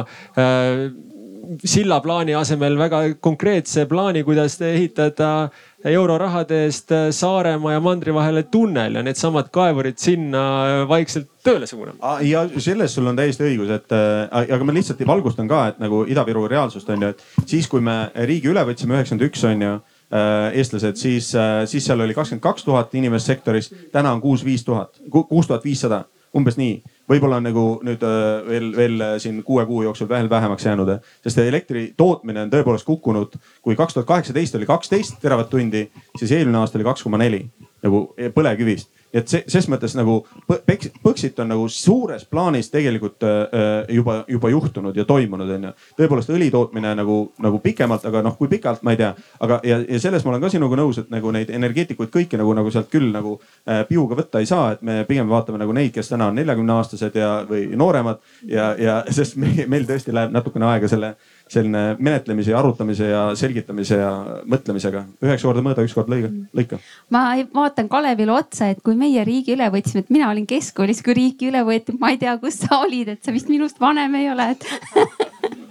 sillaplaani 1.64 2.34
asemel 2.34 2.76
väga 2.78 3.00
konkreetse 3.20 3.86
plaani, 3.88 4.22
kuidas 4.24 4.58
ehitada 4.64 5.50
eurorahade 5.84 6.64
eest 6.66 6.92
äh, 6.92 7.08
Saaremaa 7.14 7.72
ja 7.72 7.80
mandri 7.80 8.14
vahele 8.14 8.42
tunnel 8.52 8.98
ja 8.98 9.02
needsamad 9.02 9.48
kaevurid 9.52 9.98
sinna 10.00 10.42
äh, 10.66 10.88
vaikselt 10.88 11.30
tööle 11.44 11.66
suunama. 11.66 12.18
ja 12.26 12.44
selles 12.58 12.94
sul 12.94 13.08
on 13.08 13.16
täiesti 13.16 13.46
õigus, 13.48 13.72
et 13.72 13.96
äh, 13.96 14.52
aga 14.56 14.66
ma 14.66 14.76
lihtsalt 14.76 15.00
valgustan 15.08 15.48
ka, 15.48 15.62
et 15.72 15.80
nagu 15.80 16.02
Ida-Viru 16.08 16.44
reaalsust 16.50 16.90
on 16.92 17.06
ju, 17.06 17.14
et 17.14 17.48
siis 17.48 17.68
kui 17.70 17.80
me 17.84 17.96
riigi 18.28 18.52
üle 18.52 18.64
võtsime 18.68 18.98
üheksakümmend 18.98 19.28
üks 19.30 19.46
on 19.48 19.66
ju 19.66 19.80
eestlased, 20.10 20.96
siis, 20.98 21.28
siis 21.70 21.84
seal 21.86 22.00
oli 22.02 22.16
kakskümmend 22.16 22.42
kaks 22.42 22.64
tuhat 22.66 22.94
inimest 22.98 23.30
sektoris, 23.30 23.68
täna 23.94 24.10
on 24.10 24.18
kuus, 24.20 24.42
viis 24.42 24.64
tuhat, 24.66 24.98
kuus 25.06 25.46
tuhat 25.46 25.62
viissada, 25.62 26.00
umbes 26.36 26.58
nii 26.60 26.78
võib-olla 27.10 27.40
on 27.40 27.46
nagu 27.48 27.64
nüüd 27.86 28.04
äh, 28.06 28.28
veel, 28.46 28.70
veel 28.76 29.04
äh, 29.04 29.16
siin 29.22 29.40
kuue 29.46 29.64
kuu 29.66 29.82
jooksul 29.86 30.08
veel 30.10 30.30
vähemaks 30.30 30.66
jäänud, 30.66 30.92
sest 31.24 31.42
elektri 31.42 31.88
tootmine 31.98 32.44
on 32.44 32.52
tõepoolest 32.52 32.86
kukkunud. 32.86 33.34
kui 33.62 33.76
kaks 33.76 33.96
tuhat 33.96 34.06
kaheksateist 34.06 34.54
oli 34.54 34.68
kaksteist 34.68 35.18
teravatt-tundi, 35.22 35.88
siis 36.18 36.32
eelmine 36.32 36.58
aasta 36.58 36.78
oli 36.78 36.86
kaks 36.86 37.02
koma 37.02 37.18
neli 37.18 37.44
nagu 37.82 38.06
põlevkivist 38.34 38.90
et 39.12 39.30
see 39.30 39.44
ses 39.50 39.66
mõttes 39.70 39.96
nagu 39.98 40.20
Põxit 40.46 41.38
on 41.42 41.50
nagu 41.50 41.66
suures 41.72 42.24
plaanis 42.30 42.70
tegelikult 42.70 43.24
äh, 43.26 43.90
juba, 43.94 44.20
juba 44.28 44.50
juhtunud 44.52 44.96
ja 44.96 45.04
toimunud 45.08 45.50
on 45.56 45.68
ju. 45.68 45.72
tõepoolest 45.98 46.32
õli 46.34 46.50
tootmine 46.52 46.92
nagu, 46.98 47.18
nagu 47.42 47.60
pikemalt, 47.62 48.04
aga 48.06 48.22
noh, 48.26 48.36
kui 48.38 48.50
pikalt, 48.50 48.82
ma 48.86 48.94
ei 48.94 49.00
tea. 49.00 49.10
aga, 49.40 49.60
ja, 49.66 49.80
ja 49.88 50.00
selles 50.02 50.24
ma 50.24 50.34
olen 50.34 50.44
ka 50.44 50.52
sinuga 50.52 50.78
nõus, 50.78 51.00
et 51.02 51.10
nagu 51.12 51.32
neid 51.34 51.50
energeetikuid 51.54 52.12
kõiki 52.14 52.40
nagu, 52.40 52.54
nagu 52.56 52.72
sealt 52.72 52.90
küll 52.92 53.10
nagu 53.14 53.36
äh, 53.40 53.82
piuga 53.88 54.18
võtta 54.18 54.42
ei 54.42 54.48
saa, 54.50 54.74
et 54.74 54.82
me 54.86 55.02
pigem 55.08 55.30
vaatame 55.30 55.60
nagu 55.62 55.74
neid, 55.76 55.92
kes 55.94 56.12
täna 56.12 56.30
on 56.30 56.38
neljakümne 56.38 56.76
aastased 56.78 57.16
ja, 57.18 57.32
või 57.48 57.66
nooremad 57.78 58.20
ja, 58.48 58.72
ja 58.78 59.00
sest 59.16 59.38
meil, 59.40 59.64
meil 59.70 59.88
tõesti 59.88 60.14
läheb 60.14 60.34
natukene 60.34 60.70
aega 60.70 60.90
selle 60.90 61.14
selline 61.50 61.96
menetlemise 61.98 62.52
ja 62.52 62.58
arutamise 62.60 63.08
ja 63.10 63.22
selgitamise 63.38 63.98
ja 63.98 64.10
mõtlemisega. 64.50 65.04
üheksa 65.24 65.48
korda 65.48 65.64
mõõda, 65.66 65.84
üks 65.86 65.96
kord 65.96 66.10
lõiga, 66.12 66.30
lõika. 66.56 66.78
ma 67.10 67.24
vaatan 67.54 67.88
Kalevile 67.90 68.34
otsa, 68.36 68.70
et 68.70 68.82
kui 68.86 68.94
meie 68.98 69.24
riigi 69.26 69.56
üle 69.56 69.66
võtsime, 69.74 70.04
et 70.04 70.12
mina 70.14 70.30
olin 70.30 70.46
keskkoolis, 70.50 71.02
kui 71.06 71.16
riiki 71.18 71.50
üle 71.50 71.64
võeti, 71.66 71.96
ma 71.98 72.12
ei 72.14 72.20
tea, 72.22 72.36
kus 72.42 72.62
sa 72.62 72.82
olid, 72.84 73.16
et 73.16 73.24
sa 73.24 73.34
vist 73.34 73.50
minust 73.50 73.80
vanem 73.82 74.14
ei 74.20 74.30
ole, 74.30 74.52
et 74.54 74.66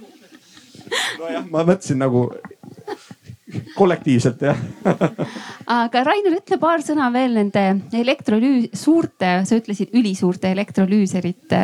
nojah, 1.20 1.48
ma 1.48 1.64
mõtlesin 1.64 2.00
nagu 2.02 2.26
kollektiivselt 3.74 4.44
jah 4.46 4.58
aga 5.80 6.04
Rainer, 6.06 6.36
ütle 6.38 6.60
paar 6.60 6.84
sõna 6.84 7.08
veel 7.14 7.40
nende 7.40 7.64
elektrolüü-, 7.96 8.70
suurte, 8.76 9.40
sa 9.48 9.58
ütlesid 9.58 9.96
ülisuurte 9.96 10.52
elektrolüüserite 10.52 11.62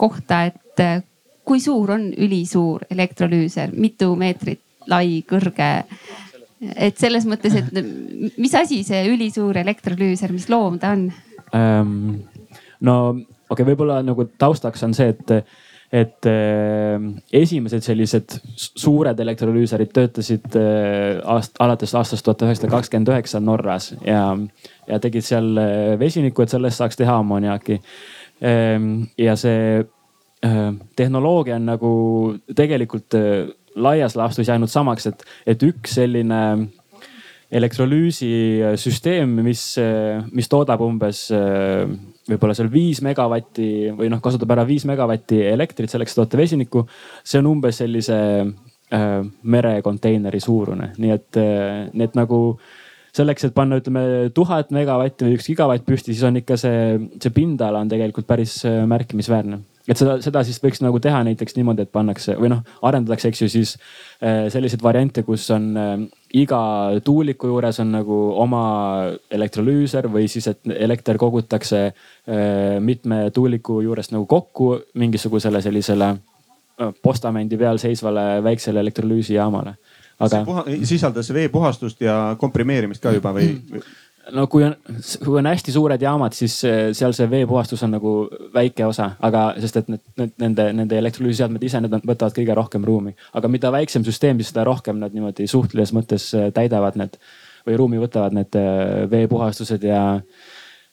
kohta, 0.00 0.46
et 0.48 1.11
kui 1.44 1.60
suur 1.60 1.94
on 1.96 2.10
ülisuur 2.12 2.86
elektrolüüser, 2.90 3.72
mitu 3.74 4.12
meetrit 4.18 4.60
lai, 4.90 5.22
kõrge? 5.28 5.72
et 6.62 6.94
selles 6.94 7.24
mõttes, 7.26 7.56
et 7.58 8.38
mis 8.38 8.52
asi 8.54 8.84
see 8.86 9.00
ülisuur 9.10 9.56
elektrolüüser, 9.64 10.30
mis 10.30 10.46
loom 10.52 10.78
ta 10.82 10.92
on 10.94 11.08
ähm,? 11.58 11.96
no 12.86 12.94
okei 13.10 13.26
okay,, 13.50 13.66
võib-olla 13.72 13.98
nagu 14.06 14.28
taustaks 14.38 14.84
on 14.86 14.94
see, 14.94 15.10
et, 15.10 15.32
et 15.90 16.28
äh, 16.30 17.08
esimesed 17.34 17.82
sellised 17.82 18.36
suured 18.54 19.18
elektrolüüserid 19.24 19.90
töötasid 19.96 20.54
äh, 20.58 21.18
aast, 21.34 21.58
alates 21.62 21.96
aastast 21.98 22.26
tuhat 22.28 22.46
üheksasada 22.46 22.70
kakskümmend 22.76 23.10
üheksa 23.10 23.42
Norras 23.42 23.90
ja, 24.06 24.22
ja 24.86 25.00
tegid 25.02 25.26
seal 25.26 25.50
äh, 25.58 25.96
vesinikku, 25.98 26.46
et 26.46 26.54
sellest 26.54 26.78
saaks 26.78 27.00
teha 27.00 27.18
ammoniaaki 27.24 27.80
ähm,. 28.46 29.10
ja 29.18 29.34
see 29.40 29.82
tehnoloogia 30.96 31.56
on 31.56 31.66
nagu 31.70 31.90
tegelikult 32.56 33.14
äh, 33.14 33.50
laias 33.74 34.16
laastus 34.18 34.48
jäänud 34.48 34.70
samaks, 34.70 35.06
et, 35.06 35.24
et 35.46 35.62
üks 35.62 35.96
selline 36.00 36.40
elektrolüüsisüsteem, 37.52 39.36
mis, 39.46 39.62
äh, 39.80 40.24
mis 40.32 40.50
toodab 40.50 40.82
umbes 40.82 41.28
võib-olla 41.30 42.56
seal 42.56 42.70
viis 42.72 43.02
megavatti 43.04 43.92
või 43.98 44.10
noh, 44.10 44.22
kasutab 44.24 44.54
ära 44.54 44.66
viis 44.66 44.86
megavatti 44.88 45.42
elektrit 45.52 45.92
selleks, 45.92 46.14
et 46.14 46.22
toota 46.22 46.40
vesinikku. 46.40 46.86
see 47.24 47.42
on 47.42 47.50
umbes 47.54 47.82
sellise 47.82 48.18
äh, 48.42 49.18
merekonteineri 49.42 50.40
suurune, 50.40 50.92
nii 50.98 51.12
et, 51.14 51.42
nii 51.92 52.08
et 52.08 52.16
nagu 52.18 52.40
selleks, 53.14 53.44
et 53.46 53.54
panna, 53.54 53.78
ütleme 53.78 54.30
tuhat 54.34 54.72
megavatti 54.74 55.28
või 55.28 55.36
üks 55.36 55.50
gigavatt 55.52 55.84
püsti, 55.86 56.16
siis 56.16 56.24
on 56.26 56.40
ikka 56.40 56.56
see, 56.58 56.96
see 57.20 57.34
pindala 57.34 57.84
on 57.84 57.90
tegelikult 57.92 58.26
päris 58.26 58.62
märkimisväärne 58.64 59.60
et 59.92 60.00
seda, 60.00 60.16
seda 60.24 60.42
siis 60.46 60.58
võiks 60.62 60.82
nagu 60.84 61.00
teha 61.02 61.20
näiteks 61.26 61.56
niimoodi, 61.58 61.86
et 61.86 61.92
pannakse 61.92 62.36
või 62.40 62.52
noh, 62.52 62.64
arendatakse, 62.88 63.30
eks 63.32 63.44
ju, 63.44 63.50
siis 63.52 63.74
äh, 63.76 64.46
selliseid 64.52 64.82
variante, 64.84 65.24
kus 65.26 65.44
on 65.54 65.70
äh, 65.78 65.94
iga 66.42 66.62
tuuliku 67.04 67.52
juures 67.52 67.80
on 67.84 67.92
nagu 67.98 68.18
oma 68.42 68.64
elektrolüüser 69.30 70.08
või 70.12 70.28
siis, 70.32 70.48
et 70.52 70.74
elekter 70.74 71.20
kogutakse 71.20 71.84
äh, 71.86 71.94
mitme 72.80 73.24
tuuliku 73.34 73.80
juurest 73.84 74.14
nagu 74.16 74.26
kokku 74.30 74.74
mingisugusele 74.98 75.62
sellisele 75.62 76.14
postamendi 77.02 77.56
peal 77.60 77.78
seisvale 77.78 78.42
väiksele 78.44 78.80
elektrolüüsijaamale. 78.80 79.74
aga. 80.22 80.44
sisaldas 80.84 81.32
veepuhastust 81.34 82.00
ja 82.00 82.36
komprimeerimist 82.38 83.02
ka 83.02 83.12
juba 83.12 83.32
või? 83.36 83.48
No 84.30 84.46
kui 84.50 84.64
on, 84.66 84.76
kui 85.24 85.38
on 85.40 85.48
hästi 85.50 85.74
suured 85.74 86.02
jaamad, 86.02 86.34
siis 86.36 86.54
eh, 86.68 86.80
seal 86.96 87.14
see 87.16 87.28
veepuhastus 87.30 87.82
on 87.86 87.94
nagu 87.96 88.14
väike 88.54 88.86
osa, 88.86 89.12
aga 89.24 89.44
sest 89.62 89.80
et 89.82 89.92
need, 89.92 90.02
need 90.20 90.34
nende, 90.44 90.68
nende 90.78 90.98
elektrolüüsiseadmed 91.02 91.66
ise, 91.66 91.82
need 91.82 91.98
on, 91.98 92.04
võtavad 92.12 92.36
kõige 92.36 92.56
rohkem 92.58 92.86
ruumi. 92.86 93.14
aga 93.38 93.50
mida 93.52 93.72
väiksem 93.74 94.06
süsteem, 94.06 94.40
siis 94.40 94.52
seda 94.52 94.66
rohkem 94.68 95.00
nad 95.02 95.14
niimoodi 95.14 95.48
suhtelises 95.50 95.94
mõttes 95.96 96.30
eh, 96.38 96.50
täidavad 96.54 96.98
need 97.00 97.18
või 97.66 97.78
ruumi 97.78 98.02
võtavad 98.02 98.36
need 98.38 98.58
eh, 98.58 99.06
veepuhastused 99.10 99.88
ja 99.90 100.02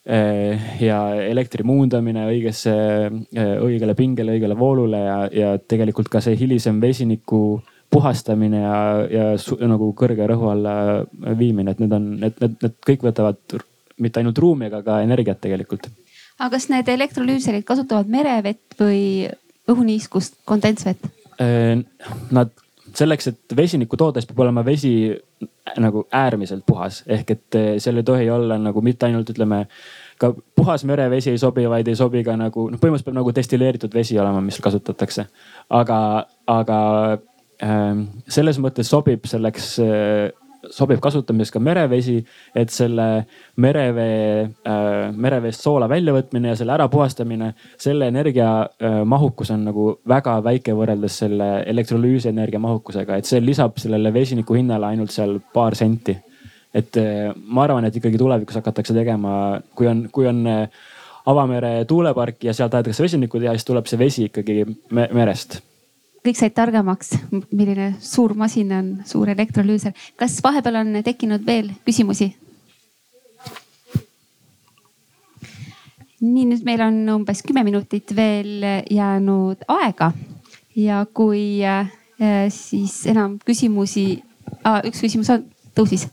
ja 0.10 0.96
elektri 1.22 1.62
muundamine 1.68 2.24
õigesse, 2.32 2.72
õigele 3.36 3.94
pingele, 3.94 4.38
õigele 4.40 4.56
voolule 4.58 5.02
ja, 5.04 5.18
ja 5.30 5.50
tegelikult 5.60 6.08
ka 6.10 6.22
see 6.24 6.38
hilisem 6.40 6.80
vesiniku 6.82 7.60
puhastamine 7.90 8.62
ja, 8.62 8.78
ja 9.10 9.26
su, 9.42 9.58
nagu 9.66 9.92
kõrge 9.98 10.28
rõhu 10.30 10.52
alla 10.52 10.76
viimine, 11.40 11.74
et 11.74 11.82
need 11.82 11.96
on, 11.96 12.08
need, 12.22 12.38
need, 12.42 12.58
need 12.64 12.78
kõik 12.86 13.06
võtavad 13.10 13.58
mitte 14.00 14.22
ainult 14.22 14.40
ruumi, 14.40 14.70
aga 14.70 14.82
ka 14.86 15.02
energiat 15.06 15.42
tegelikult. 15.44 15.90
aga 16.40 16.52
kas 16.56 16.70
need 16.72 16.90
elektrolüüserid 16.94 17.66
kasutavad 17.68 18.10
merevett 18.12 18.78
või 18.80 19.02
õhuniiskust, 19.70 20.42
kondensvett? 20.50 21.10
Äh, 21.42 21.82
nad 22.36 22.54
selleks, 22.96 23.30
et 23.32 23.58
vesinikku 23.58 23.98
toota, 23.98 24.22
siis 24.22 24.30
peab 24.30 24.46
olema 24.46 24.64
vesi 24.66 24.94
nagu 25.80 26.06
äärmiselt 26.14 26.66
puhas, 26.66 27.04
ehk 27.08 27.34
et 27.36 27.58
äh, 27.58 27.72
seal 27.82 28.02
ei 28.02 28.06
tohi 28.06 28.30
olla 28.34 28.58
nagu 28.62 28.82
mitte 28.86 29.10
ainult 29.10 29.30
ütleme 29.34 29.66
ka 30.20 30.34
puhas 30.56 30.84
merevesi 30.86 31.32
ei 31.32 31.38
sobi, 31.40 31.64
vaid 31.70 31.88
ei 31.88 31.96
sobi 31.96 32.24
ka 32.28 32.36
nagu 32.38 32.68
noh, 32.70 32.80
põhimõtteliselt 32.82 33.08
peab 33.08 33.20
nagu 33.22 33.34
destilleeritud 33.36 33.94
vesi 33.96 34.18
olema, 34.20 34.42
mis 34.44 34.60
kasutatakse. 34.62 35.26
aga, 35.70 36.00
aga 36.48 36.80
selles 37.60 38.60
mõttes 38.62 38.88
sobib 38.88 39.26
selleks, 39.28 39.74
eh, 39.84 40.32
sobib 40.72 41.00
kasutamiseks 41.04 41.54
ka 41.56 41.60
merevesi, 41.64 42.18
et 42.56 42.70
selle 42.70 43.26
merevee, 43.58 44.44
eh, 44.66 45.12
mereveest 45.12 45.62
soola 45.62 45.88
väljavõtmine 45.90 46.54
ja 46.54 46.56
selle 46.56 46.74
ärapuhastamine, 46.78 47.54
selle 47.78 48.08
energia 48.08 48.70
eh, 48.80 49.04
mahukus 49.04 49.52
on 49.52 49.66
nagu 49.66 50.00
väga 50.08 50.42
väike 50.44 50.76
võrreldes 50.76 51.20
selle 51.24 51.64
elektrolüüsienergia 51.66 52.60
mahukusega, 52.60 53.18
et 53.18 53.26
see 53.26 53.42
lisab 53.42 53.78
sellele 53.78 54.14
vesiniku 54.14 54.56
hinnale 54.56 54.86
ainult 54.86 55.12
seal 55.12 55.40
paar 55.54 55.76
senti. 55.76 56.18
et 56.72 56.94
ma 57.50 57.64
arvan, 57.64 57.86
et 57.86 57.96
ikkagi 57.98 58.18
tulevikus 58.18 58.60
hakatakse 58.60 58.94
tegema, 58.94 59.60
kui 59.74 59.88
on, 59.90 60.04
kui 60.14 60.28
on 60.30 60.44
avamere 61.26 61.86
tuulepark 61.90 62.44
ja 62.46 62.54
seal 62.54 62.70
tahetakse 62.70 63.02
vesinikku 63.04 63.40
teha, 63.42 63.56
siis 63.58 63.66
tuleb 63.66 63.90
see 63.90 63.98
vesi 63.98 64.28
ikkagi 64.30 64.68
merest 64.94 65.58
kõik 66.26 66.38
said 66.40 66.54
targemaks, 66.56 67.14
milline 67.52 67.94
suur 68.04 68.36
masin 68.38 68.72
on 68.76 68.92
suur 69.08 69.30
elektrolüüser. 69.30 69.94
kas 70.20 70.40
vahepeal 70.44 70.82
on 70.82 71.02
tekkinud 71.04 71.46
veel 71.46 71.72
küsimusi? 71.86 72.34
nii, 76.20 76.46
nüüd 76.52 76.66
meil 76.68 76.82
on 76.84 76.98
umbes 77.14 77.42
kümme 77.48 77.64
minutit 77.64 78.12
veel 78.16 78.66
jäänud 78.92 79.64
aega 79.72 80.12
ja 80.76 81.06
kui 81.14 81.64
äh, 81.64 81.88
siis 82.52 83.06
enam 83.08 83.38
küsimusi 83.46 84.22
ah,, 84.64 84.82
üks 84.84 85.00
küsimus 85.00 85.32
on, 85.32 85.46
tõusis. 85.76 86.08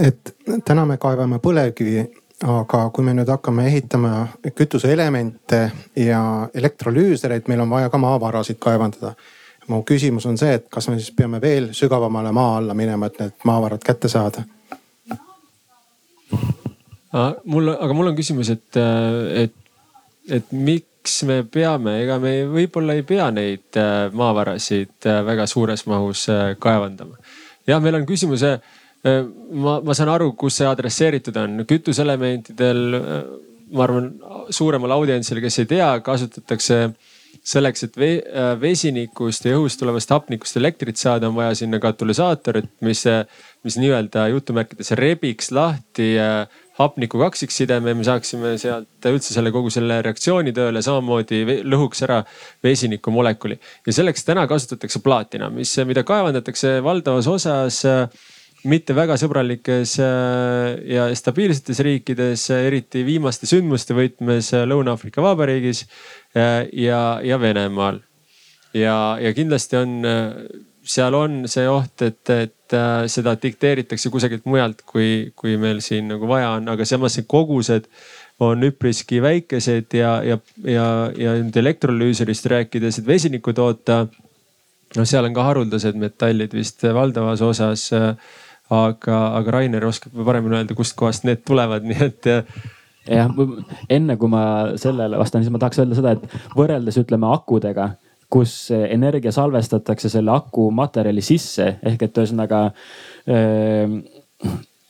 et 0.00 0.32
täna 0.64 0.86
me 0.88 0.96
kaevame 0.96 1.38
põlevkivi 1.44 2.06
aga 2.44 2.88
kui 2.92 3.04
me 3.04 3.14
nüüd 3.16 3.28
hakkame 3.30 3.66
ehitama 3.70 4.26
kütuseelemente 4.54 5.60
ja 5.96 6.20
elektrolüüsereid, 6.54 7.48
meil 7.48 7.64
on 7.64 7.70
vaja 7.70 7.90
ka 7.90 7.98
maavarasid 7.98 8.60
kaevandada. 8.60 9.14
mu 9.68 9.80
küsimus 9.82 10.26
on 10.26 10.36
see, 10.36 10.52
et 10.54 10.66
kas 10.68 10.88
me 10.88 10.98
siis 10.98 11.14
peame 11.16 11.40
veel 11.40 11.70
sügavamale 11.72 12.32
maa 12.36 12.58
alla 12.58 12.74
minema, 12.74 13.06
et 13.06 13.20
need 13.20 13.46
maavarad 13.48 13.80
kätte 13.84 14.08
saada? 14.08 14.44
mul, 17.44 17.70
aga 17.72 17.94
mul 17.94 18.10
on 18.10 18.16
küsimus, 18.16 18.50
et, 18.50 18.76
et, 19.34 19.54
et 20.28 20.52
miks 20.52 21.22
me 21.24 21.42
peame, 21.48 21.96
ega 22.02 22.18
me 22.18 22.36
võib-olla 22.50 22.98
ei 22.98 23.02
pea 23.08 23.30
neid 23.30 23.80
maavarasid 24.12 25.08
väga 25.24 25.46
suures 25.46 25.86
mahus 25.86 26.28
äh, 26.28 26.56
kaevandama. 26.58 27.16
jah, 27.66 27.80
meil 27.80 28.02
on 28.02 28.06
küsimus 28.06 28.44
Äh, 28.44 28.83
ma, 29.04 29.78
ma 29.84 29.96
saan 29.96 30.12
aru, 30.14 30.32
kus 30.38 30.60
see 30.60 30.68
adresseeritud 30.68 31.36
on, 31.40 31.64
kütuselementidel, 31.68 32.84
äh, 32.98 33.18
ma 33.74 33.84
arvan, 33.86 34.14
suuremal 34.54 34.96
audientsil, 34.96 35.42
kes 35.44 35.62
ei 35.62 35.70
tea, 35.76 35.90
kasutatakse 36.04 36.80
selleks, 37.44 37.84
et 37.84 37.96
äh, 38.00 38.54
vesinikust 38.60 39.44
ja 39.44 39.58
õhust 39.58 39.80
tulevast 39.80 40.12
hapnikust 40.14 40.56
elektrit 40.60 41.00
saada, 41.00 41.28
on 41.28 41.36
vaja 41.36 41.56
sinna 41.58 41.80
katalüsaatorit, 41.82 42.70
mis, 42.86 43.04
mis 43.66 43.78
nii-öelda 43.80 44.28
jutumärkides 44.32 44.94
rebiks 45.00 45.52
lahti 45.52 46.14
hapniku 46.78 47.20
kaksiksideme, 47.20 47.92
me 47.94 48.04
saaksime 48.06 48.54
sealt 48.58 49.06
üldse 49.06 49.34
selle 49.34 49.52
kogu 49.54 49.70
selle 49.70 50.00
reaktsiooni 50.02 50.54
tööle, 50.56 50.82
samamoodi 50.82 51.60
lõhuks 51.62 52.02
ära 52.06 52.22
vesiniku 52.64 53.12
molekuli. 53.14 53.60
ja 53.86 53.94
selleks 53.94 54.24
täna 54.26 54.46
kasutatakse 54.50 55.04
plaatina, 55.04 55.50
mis, 55.54 55.76
mida 55.86 56.02
kaevandatakse 56.06 56.80
valdavas 56.82 57.28
osas 57.30 57.84
mitte 58.70 58.96
väga 58.96 59.16
sõbralikes 59.20 59.98
ja 60.00 61.08
stabiilsetes 61.16 61.80
riikides, 61.84 62.46
eriti 62.56 63.04
viimaste 63.06 63.48
sündmuste 63.48 63.96
võtmes 63.96 64.52
Lõuna-Aafrika 64.70 65.24
Vabariigis 65.24 65.84
ja, 66.34 67.00
ja 67.20 67.40
Venemaal. 67.40 68.00
ja, 68.74 68.96
ja 69.20 69.34
kindlasti 69.36 69.78
on, 69.78 69.94
seal 70.80 71.16
on 71.18 71.44
see 71.50 71.68
oht, 71.68 72.02
et, 72.06 72.32
et 72.32 72.78
seda 73.12 73.36
dikteeritakse 73.40 74.10
kusagilt 74.10 74.48
mujalt, 74.48 74.82
kui, 74.88 75.32
kui 75.36 75.58
meil 75.60 75.84
siin 75.84 76.08
nagu 76.14 76.28
vaja 76.28 76.56
on, 76.58 76.68
aga 76.72 76.88
samas 76.88 77.18
need 77.20 77.28
kogused 77.30 77.88
on 78.42 78.66
üpriski 78.66 79.20
väikesed 79.22 79.94
ja, 79.94 80.16
ja, 80.26 80.38
ja, 80.66 80.86
ja 81.16 81.34
nüüd 81.38 81.56
elektrolüüserist 81.60 82.48
rääkides, 82.50 82.98
et 82.98 83.06
vesinikku 83.06 83.54
toota 83.54 84.06
noh, 84.96 85.06
seal 85.06 85.28
on 85.28 85.36
ka 85.36 85.46
haruldased 85.50 85.98
metallid 86.00 86.54
vist 86.56 86.82
valdavas 86.96 87.42
osas. 87.44 87.88
Aga, 88.72 89.18
aga 89.40 89.58
Rainer 89.58 89.84
oskab 89.88 90.16
paremini 90.24 90.60
öelda, 90.60 90.76
kustkohast 90.78 91.26
need 91.28 91.44
tulevad, 91.46 91.84
nii 91.88 92.00
et 92.06 92.30
jah, 93.10 93.30
enne 93.92 94.16
kui 94.20 94.32
ma 94.32 94.44
sellele 94.80 95.18
vastan, 95.20 95.44
siis 95.44 95.52
ma 95.52 95.60
tahaks 95.62 95.82
öelda 95.82 95.98
seda, 95.98 96.14
et 96.16 96.56
võrreldes 96.56 96.98
ütleme 97.02 97.28
akudega, 97.34 97.90
kus 98.32 98.54
energia 98.72 99.32
salvestatakse 99.34 100.08
selle 100.10 100.32
aku 100.34 100.70
materjali 100.74 101.22
sisse 101.22 101.74
ehk 101.84 102.06
et 102.06 102.22
ühesõnaga 102.22 102.62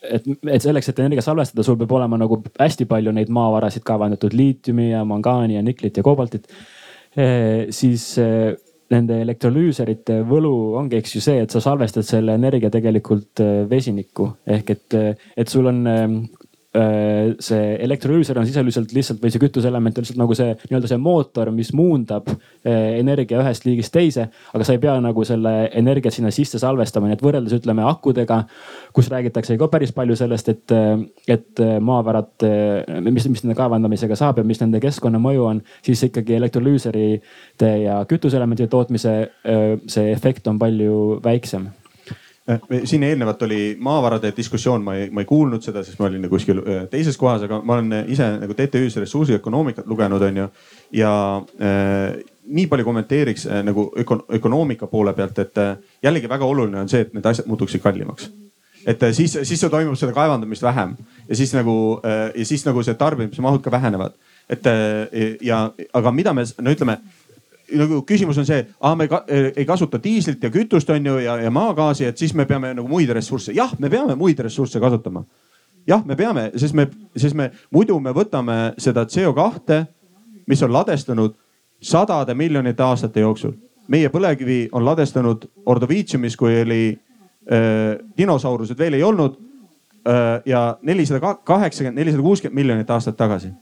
et, 0.05 0.29
et 0.29 0.63
selleks, 0.63 0.89
et 0.89 1.03
energia 1.03 1.25
salvestada, 1.25 1.65
sul 1.67 1.79
peab 1.81 1.93
olema 1.99 2.19
nagu 2.21 2.39
hästi 2.61 2.87
palju 2.91 3.13
neid 3.17 3.33
maavarasid 3.35 3.85
kaevandatud 3.87 4.37
liitiumi 4.37 4.91
ja 4.93 5.03
mangaani 5.09 5.59
ja 5.59 5.65
niklit 5.67 5.97
ja 5.97 6.07
koobaltit. 6.07 6.49
siis 7.71 8.17
nende 8.95 9.21
elektrolüüserite 9.25 10.21
võlu 10.29 10.55
ongi, 10.81 11.03
eks 11.03 11.19
ju 11.19 11.25
see, 11.25 11.43
et 11.43 11.53
sa 11.53 11.63
salvestad 11.65 12.07
selle 12.07 12.39
energia 12.39 12.71
tegelikult 12.73 13.43
äh, 13.43 13.65
vesinikku. 13.71 14.31
Ehk 14.47 14.75
et, 14.77 14.99
äh, 14.99 15.29
et 15.37 15.51
sul 15.51 15.69
on 15.71 15.85
Äh, 15.95 16.09
see 16.75 17.67
elektrolüüser 17.85 18.39
on 18.41 18.47
sisuliselt 18.49 18.93
lihtsalt 18.95 19.21
või 19.23 19.31
see 19.31 19.43
kütuseelement 19.43 19.99
on 19.99 20.03
lihtsalt 20.03 20.19
nagu 20.19 20.35
see 20.35 20.57
nii-öelda 20.57 20.89
see 20.91 20.99
mootor, 20.99 21.51
mis 21.55 21.71
muundab 21.77 22.27
äh, 22.33 22.97
energia 22.99 23.39
ühest 23.43 23.67
liigist 23.69 23.95
teise. 23.95 24.27
aga 24.53 24.67
sa 24.67 24.75
ei 24.75 24.81
pea 24.83 24.97
nagu 25.03 25.25
selle 25.27 25.53
energiat 25.71 26.17
sinna 26.17 26.33
sisse 26.35 26.59
salvestama, 26.59 27.07
nii 27.11 27.19
et 27.19 27.23
võrreldes 27.23 27.55
ütleme 27.61 27.87
akudega, 27.87 28.41
kus 28.97 29.11
räägitakse 29.13 29.59
ka 29.61 29.69
päris 29.71 29.95
palju 29.95 30.19
sellest, 30.19 30.51
et, 30.51 30.75
äh, 30.75 31.07
et 31.37 31.63
maavarad, 31.81 32.49
mis, 33.07 33.29
mis 33.31 33.45
nende 33.45 33.57
kaevandamisega 33.59 34.19
saab 34.19 34.43
ja 34.43 34.47
mis 34.47 34.61
nende 34.63 34.83
keskkonnamõju 34.83 35.47
on, 35.53 35.63
siis 35.87 36.03
ikkagi 36.09 36.41
elektrolüüserite 36.41 37.71
ja 37.85 38.03
kütuseelementide 38.11 38.69
tootmise 38.73 39.15
see 39.87 40.11
efekt 40.11 40.51
on 40.51 40.59
palju 40.59 41.21
väiksem 41.25 41.71
Äh, 41.71 41.84
siin 42.85 43.03
eelnevalt 43.03 43.43
oli 43.43 43.77
maavarade 43.81 44.33
diskussioon, 44.37 44.83
ma 44.85 44.95
ei, 44.95 45.09
ma 45.11 45.23
ei 45.23 45.29
kuulnud 45.29 45.65
seda, 45.65 45.81
sest 45.85 45.99
ma 46.01 46.11
olin 46.11 46.21
nagu 46.27 46.37
kuskil 46.37 46.61
äh, 46.61 46.83
teises 46.93 47.17
kohas, 47.17 47.47
aga 47.47 47.63
ma 47.65 47.79
olen 47.79 47.93
äh, 47.97 48.05
ise 48.13 48.27
nagu 48.43 48.57
TTÜ-s 48.57 49.01
ressursiökonoomikat 49.01 49.89
lugenud, 49.89 50.23
onju. 50.29 50.49
ja 50.93 51.13
äh, 51.41 52.19
nii 52.45 52.67
palju 52.69 52.85
kommenteeriks 52.85 53.47
äh, 53.49 53.63
nagu 53.65 53.87
öko, 54.01 54.21
ökonoomika 54.37 54.87
poole 54.93 55.15
pealt, 55.17 55.39
et 55.39 55.59
äh, 55.59 55.77
jällegi 56.05 56.29
väga 56.29 56.45
oluline 56.45 56.83
on 56.83 56.93
see, 56.93 57.01
et 57.07 57.17
need 57.17 57.25
asjad 57.27 57.49
muutuksid 57.49 57.81
kallimaks. 57.81 58.29
et 58.87 59.03
äh, 59.03 59.13
siis, 59.17 59.39
siis 59.43 59.65
toimub 59.71 59.97
seda 59.97 60.13
kaevandamist 60.13 60.63
vähem 60.63 60.97
ja 61.29 61.37
siis 61.37 61.55
nagu 61.57 62.01
äh, 62.05 62.29
ja 62.37 62.45
siis 62.45 62.67
nagu 62.67 62.83
see 62.83 62.95
tarbimismahud 62.95 63.65
ka 63.65 63.71
vähenevad. 63.71 64.13
et 64.51 64.67
äh, 64.67 65.37
ja, 65.41 65.71
aga 65.93 66.11
mida 66.11 66.33
me, 66.33 66.45
no 66.61 66.71
ütleme 66.71 67.01
nagu 67.73 68.03
küsimus 68.07 68.39
on 68.39 68.47
see, 68.47 68.61
me 68.97 69.07
ka, 69.09 69.23
ei 69.29 69.65
kasuta 69.67 69.99
diislit 70.03 70.43
ja 70.43 70.51
kütust, 70.53 70.91
on 70.91 71.07
ju, 71.07 71.17
ja, 71.25 71.37
ja 71.43 71.51
maagaasi, 71.51 72.05
et 72.05 72.19
siis 72.19 72.35
me 72.35 72.47
peame 72.47 72.75
nagu 72.75 72.89
muid 72.89 73.11
ressursse. 73.11 73.53
jah, 73.53 73.73
me 73.79 73.91
peame 73.91 74.15
muid 74.15 74.39
ressursse 74.39 74.81
kasutama. 74.81 75.25
jah, 75.87 76.05
me 76.05 76.17
peame, 76.17 76.51
sest 76.57 76.75
me, 76.75 76.89
sest 77.17 77.35
me 77.35 77.51
muidu 77.73 77.99
me 78.01 78.13
võtame 78.13 78.75
seda 78.79 79.05
CO2, 79.05 79.85
mis 80.47 80.63
on 80.63 80.73
ladestunud 80.73 81.35
sadade 81.81 82.35
miljonite 82.35 82.83
aastate 82.83 83.21
jooksul. 83.21 83.53
meie 83.89 84.09
põlevkivi 84.09 84.69
on 84.73 84.85
ladestanud 84.85 85.45
Ordoviitsiumis, 85.67 86.37
kui 86.37 86.61
oli 86.63 86.85
äh, 86.93 87.99
dinosaurused 88.19 88.79
veel 88.79 88.95
ei 88.95 89.03
olnud 89.03 89.37
äh, 90.09 90.41
ja 90.47 90.79
nelisada 90.83 91.35
kaheksakümmend, 91.45 91.99
nelisada 91.99 92.23
kuuskümmend 92.23 92.55
miljonit 92.55 92.91
aastat 92.91 93.17
tagasi. 93.17 93.53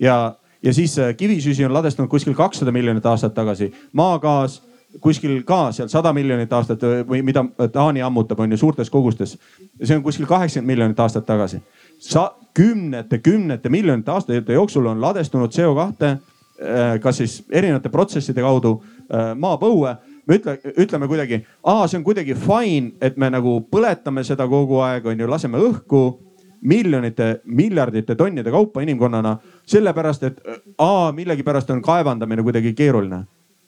ja 0.00 0.36
ja 0.62 0.72
siis 0.74 0.98
äh, 0.98 1.14
kivisüsi 1.16 1.64
on 1.64 1.74
ladestunud 1.74 2.10
kuskil 2.10 2.34
kakssada 2.34 2.72
miljonit 2.72 3.06
aastat 3.06 3.34
tagasi, 3.34 3.72
maagaas 3.92 4.62
kuskil 5.00 5.42
ka 5.44 5.72
seal 5.76 5.88
sada 5.92 6.12
miljonit 6.16 6.52
aastat 6.52 6.82
või 7.08 7.22
mida 7.26 7.44
Taani 7.72 8.02
ammutab, 8.02 8.40
on 8.40 8.52
ju 8.52 8.58
suurtes 8.58 8.90
kogustes. 8.90 9.36
see 9.82 9.96
on 9.96 10.02
kuskil 10.02 10.26
kaheksakümmend 10.26 10.72
miljonit 10.72 11.00
aastat 11.00 11.26
tagasi. 11.26 11.60
Sa 11.98 12.30
kümnete, 12.54 13.18
kümnete 13.18 13.68
miljonite 13.68 14.10
aastate 14.10 14.52
jooksul 14.52 14.86
on 14.86 15.00
ladestunud 15.00 15.52
CO2 15.52 16.04
äh, 16.04 17.00
kas 17.00 17.16
siis 17.16 17.42
erinevate 17.50 17.88
protsesside 17.88 18.40
kaudu 18.40 18.82
äh, 19.12 19.34
maapõue 19.34 19.96
me 20.26 20.38
ütle, 20.40 20.56
ütleme 20.76 21.06
kuidagi, 21.08 21.40
see 21.86 21.98
on 21.98 22.04
kuidagi 22.04 22.34
fine, 22.34 22.92
et 23.00 23.16
me 23.16 23.30
nagu 23.30 23.60
põletame 23.70 24.24
seda 24.26 24.48
kogu 24.50 24.80
aeg, 24.82 25.06
on 25.06 25.20
ju, 25.20 25.28
laseme 25.30 25.60
õhku 25.62 26.02
miljonite, 26.66 27.40
miljardite 27.44 28.14
tonnide 28.14 28.50
kaupa 28.50 28.82
inimkonnana. 28.82 29.36
sellepärast, 29.66 30.22
et 30.22 30.40
A 30.78 31.12
millegipärast 31.12 31.70
on 31.70 31.82
kaevandamine 31.82 32.42
kuidagi 32.42 32.74
keeruline. 32.74 33.24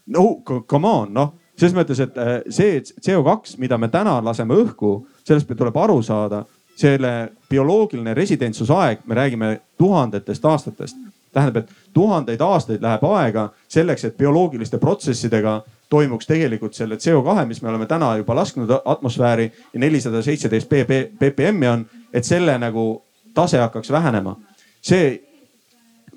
no 0.06 0.42
come 0.66 0.88
on, 0.88 1.14
noh 1.14 1.34
selles 1.58 1.74
mõttes, 1.74 2.00
et 2.02 2.18
äh, 2.18 2.36
see 2.54 2.78
CO2, 3.02 3.56
mida 3.58 3.78
me 3.78 3.90
täna 3.92 4.18
laseme 4.24 4.56
õhku, 4.62 4.92
sellest 5.26 5.50
tuleb 5.56 5.76
aru 5.76 6.00
saada. 6.02 6.44
selle 6.78 7.32
bioloogiline 7.50 8.12
residentsusaeg, 8.14 9.00
me 9.06 9.14
räägime 9.14 9.60
tuhandetest 9.78 10.44
aastatest. 10.44 10.96
Tähendab, 11.38 11.64
et 11.64 11.92
tuhandeid 11.94 12.40
aastaid 12.44 12.82
läheb 12.82 13.04
aega 13.08 13.48
selleks, 13.68 14.04
et 14.04 14.16
bioloogiliste 14.18 14.78
protsessidega 14.78 15.60
toimuks 15.88 16.26
tegelikult 16.26 16.74
selle 16.76 16.98
CO2, 17.00 17.46
mis 17.46 17.62
me 17.62 17.70
oleme 17.72 17.86
täna 17.86 18.10
juba 18.16 18.34
lasknud 18.36 18.70
atmosfääri 18.84 19.52
ja 19.72 19.80
nelisada 19.80 20.22
seitseteist 20.22 20.68
ppm-i 20.68 21.68
on 21.68 21.86
et 22.12 22.24
selle 22.24 22.58
nagu 22.58 23.04
tase 23.34 23.58
hakkaks 23.58 23.90
vähenema. 23.90 24.36
see 24.80 25.24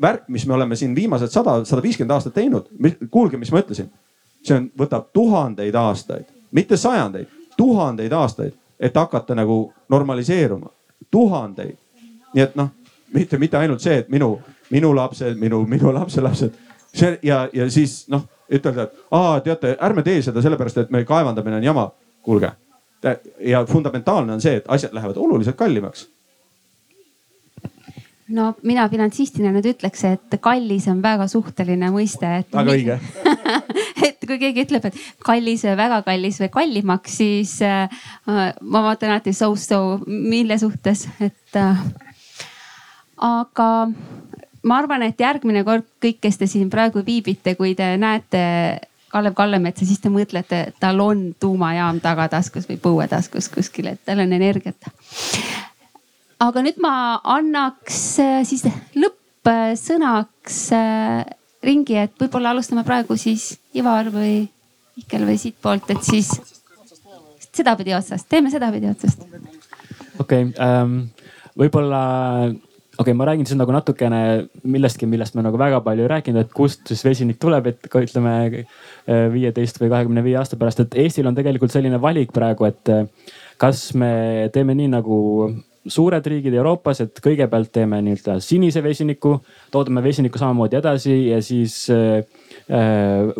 värk, 0.01 0.27
mis 0.27 0.47
me 0.47 0.53
oleme 0.53 0.75
siin 0.75 0.95
viimased 0.95 1.27
sada, 1.27 1.65
sada 1.65 1.81
viiskümmend 1.81 2.11
aastat 2.11 2.33
teinud, 2.33 2.69
kuulge, 3.11 3.37
mis 3.37 3.51
ma 3.51 3.59
ütlesin. 3.59 3.89
see 4.43 4.57
on, 4.57 4.71
võtab 4.77 5.11
tuhandeid 5.13 5.75
aastaid, 5.75 6.25
mitte 6.51 6.77
sajandeid, 6.77 7.27
tuhandeid 7.57 8.11
aastaid, 8.11 8.53
et 8.79 8.95
hakata 8.95 9.35
nagu 9.35 9.73
normaliseeruma. 9.89 10.69
tuhandeid. 11.11 11.77
nii 12.33 12.43
et 12.43 12.55
noh, 12.55 12.69
mitte, 13.13 13.37
mitte 13.37 13.57
ainult 13.57 13.81
see, 13.81 13.97
et 13.97 14.09
minu, 14.09 14.39
minu 14.71 14.93
lapsed, 14.95 15.37
minu, 15.39 15.63
minu 15.67 15.93
lapselapsed. 15.93 16.55
see 16.93 17.19
ja, 17.23 17.47
ja 17.53 17.69
siis 17.71 18.05
noh, 18.11 18.25
ütelda, 18.51 18.83
et 18.83 19.05
aa, 19.11 19.39
teate, 19.39 19.75
ärme 19.79 20.03
tee 20.03 20.21
seda 20.21 20.41
sellepärast, 20.41 20.77
et 20.77 20.89
me 20.91 21.05
kaevandamine 21.05 21.61
on 21.61 21.63
jama. 21.63 21.91
kuulge 22.21 22.51
ja 23.39 23.65
fundamentaalne 23.65 24.33
on 24.33 24.41
see, 24.41 24.59
et 24.59 24.65
asjad 24.67 24.93
lähevad 24.93 25.17
oluliselt 25.17 25.55
kallimaks 25.57 26.07
no 28.35 28.51
mina 28.67 28.87
finantsistina 28.91 29.51
nüüd 29.55 29.71
ütleks, 29.73 30.03
et 30.07 30.37
kallis 30.43 30.87
on 30.91 31.01
väga 31.03 31.27
suhteline 31.31 31.91
mõiste, 31.93 32.29
väga 32.53 32.75
õige 32.75 32.97
et 34.07 34.21
kui 34.27 34.37
keegi 34.41 34.65
ütleb, 34.65 34.87
et 34.87 34.99
kallis 35.25 35.65
või 35.67 35.75
väga 35.79 36.01
kallis 36.05 36.39
või 36.43 36.51
kallimaks, 36.53 37.17
siis 37.21 37.57
äh, 37.65 37.89
ma 38.27 38.83
vaatan 38.85 39.15
alati 39.15 39.33
so-so, 39.35 39.99
mille 40.07 40.57
suhtes, 40.61 41.07
et 41.19 41.59
äh,. 41.59 41.83
aga 43.21 43.69
ma 44.63 44.77
arvan, 44.77 45.03
et 45.05 45.19
järgmine 45.19 45.63
kord 45.67 45.87
kõik, 46.03 46.19
kes 46.21 46.37
te 46.37 46.47
siin 46.49 46.69
praegu 46.69 47.03
viibite, 47.05 47.55
kui 47.59 47.73
te 47.77 47.95
näete 48.01 48.43
Kalev 49.11 49.35
Kallemetsa, 49.35 49.85
siis 49.85 49.99
te 49.99 50.11
mõtlete, 50.11 50.61
et 50.69 50.77
tal 50.79 51.01
on 51.03 51.23
tuumajaam 51.39 51.99
tagataskus 52.03 52.69
või 52.69 52.77
põuetaskus 52.79 53.49
kuskil, 53.51 53.91
et 53.91 53.99
tal 54.07 54.21
on 54.23 54.33
energiat. 54.37 54.87
aga 56.39 56.63
nüüd 56.63 56.79
ma 56.81 56.93
annaks 57.23 57.99
äh, 58.23 58.39
siis 58.47 58.63
lõppsõnaks 58.95 60.61
äh, 60.77 61.25
ringi, 61.63 61.97
et 61.97 62.15
võib-olla 62.21 62.55
alustame 62.55 62.85
praegu 62.87 63.17
siis 63.17 63.57
Ivar 63.75 64.09
või 64.13 64.47
Mihkel 64.95 65.27
või 65.27 65.37
siitpoolt, 65.39 65.91
et 65.91 66.03
siis 66.03 66.31
sedapidi 67.51 67.93
otsast, 67.95 68.29
teeme 68.29 68.51
sedapidi 68.51 68.89
otsast. 68.89 69.27
okei 70.19 70.47
okay, 70.47 70.53
ähm,, 70.55 70.99
võib-olla 71.57 72.01
okay,, 73.01 73.17
ma 73.17 73.27
räägin 73.29 73.47
siis 73.47 73.59
nagu 73.59 73.73
natukene 73.73 74.21
millestki, 74.63 75.09
millest 75.09 75.35
me 75.37 75.45
nagu 75.45 75.59
väga 75.59 75.81
palju 75.85 76.05
ei 76.05 76.11
rääkinud, 76.11 76.45
et 76.45 76.53
kust 76.55 76.85
siis 76.89 77.03
vesinik 77.05 77.39
tuleb, 77.41 77.71
et 77.71 77.89
ka 77.91 78.03
ütleme 78.03 78.35
äh, 78.45 79.25
viieteist 79.33 79.81
või 79.81 79.91
kahekümne 79.93 80.23
viie 80.25 80.37
aasta 80.41 80.59
pärast, 80.59 80.83
et 80.83 80.97
Eestil 81.05 81.29
on 81.29 81.37
tegelikult 81.37 81.73
selline 81.73 82.01
valik 82.01 82.33
praegu, 82.35 82.69
et 82.69 82.93
äh, 82.93 83.35
kas 83.61 83.91
me 83.97 84.13
teeme 84.53 84.75
nii 84.77 84.93
nagu 84.95 85.19
suured 85.87 86.25
riigid 86.29 86.53
Euroopas, 86.53 87.01
et 87.01 87.19
kõigepealt 87.23 87.71
teeme 87.73 87.97
nii-öelda 88.05 88.37
sinise 88.43 88.83
vesiniku, 88.85 89.33
toodame 89.73 90.03
vesinikku 90.05 90.39
samamoodi 90.41 90.77
edasi 90.77 91.15
ja 91.31 91.41
siis 91.41 91.87
äh, 91.89 92.21
äh 92.69 93.31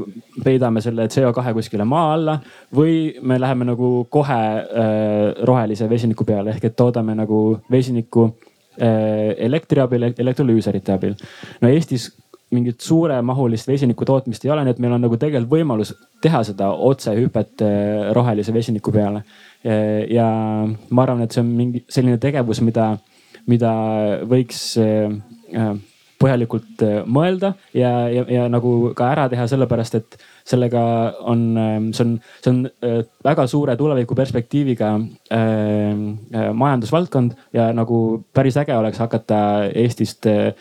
peidame 0.44 0.82
selle 0.82 1.06
CO2 1.06 1.54
kuskile 1.54 1.86
maa 1.86 2.14
alla 2.14 2.40
või 2.76 3.14
me 3.22 3.38
läheme 3.40 3.68
nagu 3.70 3.92
kohe 4.10 4.40
äh, 4.58 5.44
rohelise 5.46 5.90
vesiniku 5.90 6.26
peale 6.26 6.56
ehk 6.56 6.72
et 6.72 6.76
toodame 6.76 7.16
nagu 7.16 7.60
vesinikku 7.72 8.32
elektri 8.78 9.82
abil, 9.84 10.06
elektrolüüserite 10.18 10.94
abil. 10.94 11.16
no 11.62 11.70
Eestis 11.70 12.10
mingit 12.52 12.84
suuremahulist 12.84 13.68
vesiniku 13.68 14.06
tootmist 14.08 14.46
ei 14.46 14.52
ole, 14.52 14.66
nii 14.66 14.76
et 14.76 14.82
meil 14.84 14.96
on 14.96 15.06
nagu 15.06 15.18
tegelikult 15.20 15.54
võimalus 15.54 15.94
teha 16.24 16.42
seda 16.48 16.72
otsehüpet 16.90 17.64
äh, 17.64 18.10
rohelise 18.16 18.54
vesiniku 18.54 18.92
peale. 18.92 19.24
ja 20.10 20.26
ma 20.90 21.04
arvan, 21.04 21.22
et 21.22 21.36
see 21.36 21.44
on 21.44 21.50
mingi 21.54 21.84
selline 21.90 22.18
tegevus, 22.18 22.64
mida, 22.66 22.96
mida 23.46 23.72
võiks 24.26 24.64
äh, 24.82 25.76
põhjalikult 26.22 26.84
äh, 26.86 27.02
mõelda 27.06 27.54
ja, 27.78 27.92
ja, 28.10 28.26
ja 28.30 28.48
nagu 28.52 28.92
ka 28.98 29.12
ära 29.14 29.28
teha, 29.32 29.48
sellepärast 29.52 30.00
et 30.00 30.18
sellega 30.48 30.84
on, 31.32 31.44
see 31.94 32.06
on, 32.06 32.16
see 32.44 32.54
on 32.54 33.04
väga 33.24 33.48
suure 33.48 33.76
tulevikuperspektiiviga 33.80 34.94
äh, 35.34 36.50
majandusvaldkond 36.54 37.38
ja 37.54 37.72
nagu 37.76 38.24
päris 38.34 38.58
äge 38.62 38.78
oleks 38.78 39.02
hakata 39.04 39.42
Eestist 39.76 40.28
äh, 40.30 40.52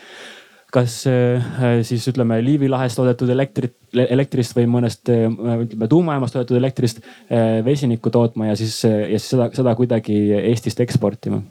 kas 0.71 1.03
äh, 1.07 1.81
siis 1.83 2.05
ütleme 2.07 2.39
Liivi 2.43 2.69
lahes 2.71 2.95
toodetud 2.95 3.29
elektrit, 3.33 3.75
elektrist 3.91 4.55
või 4.55 4.67
mõnest 4.71 5.11
äh, 5.11 5.27
ütleme 5.65 5.89
tuumajaamast 5.91 6.37
toodetud 6.37 6.59
elektrist 6.59 7.01
äh, 7.03 7.59
vesinikku 7.65 8.11
tootma 8.13 8.51
ja 8.51 8.57
siis, 8.59 8.77
ja 8.87 9.17
siis 9.17 9.33
seda, 9.33 9.49
seda 9.55 9.75
kuidagi 9.75 10.17
Eestist 10.39 10.79
eksportima. 10.83 11.41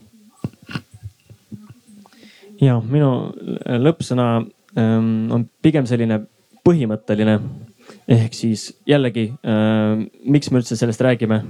ja 2.60 2.78
minu 2.80 3.10
lõppsõna 3.84 4.26
ähm, 4.76 5.28
on 5.32 5.46
pigem 5.62 5.86
selline 5.88 6.22
põhimõtteline 6.64 7.38
ehk 8.08 8.34
siis 8.34 8.68
jällegi 8.88 9.26
äh,, 9.46 10.04
miks 10.24 10.50
me 10.50 10.60
üldse 10.60 10.78
sellest 10.78 11.02
räägime 11.04 11.40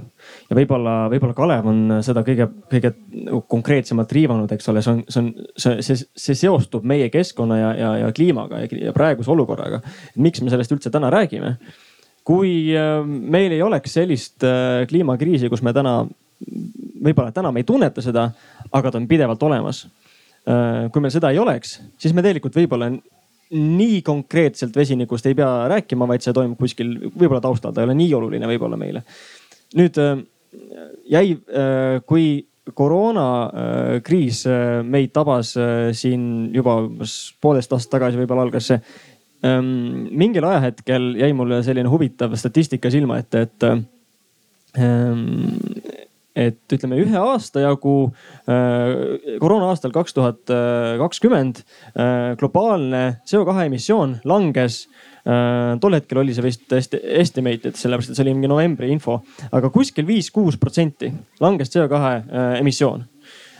ja 0.49 0.57
võib-olla, 0.57 0.95
võib-olla 1.11 1.35
Kalev 1.37 1.69
on 1.71 1.83
seda 2.05 2.23
kõige, 2.27 2.49
kõige 2.71 2.93
konkreetsemalt 3.51 4.11
riivanud, 4.17 4.51
eks 4.51 4.71
ole, 4.71 4.83
see 4.85 4.95
on, 4.95 5.03
see 5.07 5.23
on, 5.23 5.31
see, 5.55 5.77
see, 5.85 6.09
see 6.25 6.41
seostub 6.43 6.85
meie 6.87 7.09
keskkonna 7.13 7.59
ja, 7.59 7.71
ja, 7.77 7.93
ja 8.05 8.11
kliimaga 8.15 8.63
ja, 8.63 8.73
ja 8.89 8.93
praeguse 8.95 9.31
olukorraga. 9.31 9.81
miks 10.15 10.43
me 10.43 10.53
sellest 10.53 10.75
üldse 10.75 10.93
täna 10.93 11.13
räägime? 11.13 11.57
kui 12.27 12.75
äh, 12.77 13.01
meil 13.05 13.55
ei 13.55 13.63
oleks 13.65 13.95
sellist 13.97 14.45
äh, 14.45 14.83
kliimakriisi, 14.89 15.49
kus 15.49 15.63
me 15.65 15.73
täna, 15.73 16.01
võib-olla 17.01 17.33
täna 17.33 17.51
me 17.53 17.63
ei 17.63 17.67
tunneta 17.67 18.03
seda, 18.05 18.27
aga 18.71 18.91
ta 18.91 19.01
on 19.01 19.07
pidevalt 19.09 19.41
olemas. 19.47 19.85
Äh, 20.45 20.87
kui 20.93 21.03
meil 21.03 21.13
seda 21.13 21.31
ei 21.33 21.41
oleks, 21.41 21.79
siis 22.01 22.13
me 22.17 22.23
tegelikult 22.25 22.57
võib-olla 22.57 22.91
nii 23.51 24.01
konkreetselt 24.05 24.75
vesinikust 24.75 25.25
ei 25.27 25.35
pea 25.35 25.49
rääkima, 25.71 26.07
vaid 26.07 26.23
see 26.23 26.35
toimub 26.35 26.59
kuskil 26.59 26.93
võib-olla 27.09 27.41
taustal, 27.43 27.73
ta 27.73 27.83
ei 27.83 27.89
ole 27.89 27.97
nii 27.99 28.13
oluline 28.15 28.47
võib-olla 28.53 28.79
meile. 28.79 29.03
nüüd 29.79 29.97
äh, 30.03 30.23
jäi, 31.11 31.35
äh, 31.35 31.99
kui 32.07 32.47
koroonakriis 32.77 34.43
äh, 34.47 34.81
meid 34.87 35.11
tabas 35.15 35.55
siin 35.97 36.51
juba 36.53 36.77
poolteist 37.41 37.73
aastat 37.73 37.97
tagasi, 37.97 38.19
võib-olla 38.21 38.47
algas 38.47 38.71
see. 38.71 38.79
Ähm, 39.41 40.05
mingil 40.13 40.45
ajahetkel 40.45 41.15
jäi 41.17 41.31
mulle 41.33 41.63
selline 41.65 41.89
huvitav 41.89 42.35
statistika 42.37 42.91
silma 42.93 43.17
ette, 43.23 43.47
et 43.47 43.63
ähm, 44.77 45.23
et 46.35 46.73
ütleme 46.73 46.99
ühe 47.01 47.17
aasta 47.19 47.63
jagu 47.65 47.95
äh, 48.47 49.37
koroona 49.41 49.71
aastal 49.71 49.91
kaks 49.95 50.15
tuhat 50.15 50.51
kakskümmend 51.01 51.63
äh, 51.63 52.33
globaalne 52.39 53.21
CO2 53.27 53.65
emissioon 53.67 54.19
langes 54.23 54.85
äh,. 55.25 55.77
tol 55.81 55.97
hetkel 55.97 56.23
oli 56.23 56.33
see 56.33 56.45
vist 56.45 56.71
estimated, 56.73 57.75
sellepärast 57.77 58.13
et 58.13 58.19
see 58.19 58.25
oli 58.25 58.35
mingi 58.37 58.51
novembri 58.51 58.91
info, 58.93 59.19
aga 59.51 59.69
kuskil 59.73 60.07
viis-kuus 60.07 60.59
protsenti 60.61 61.11
langes 61.43 61.73
CO2 61.75 61.99
äh, 62.01 62.59
emissioon 62.61 63.05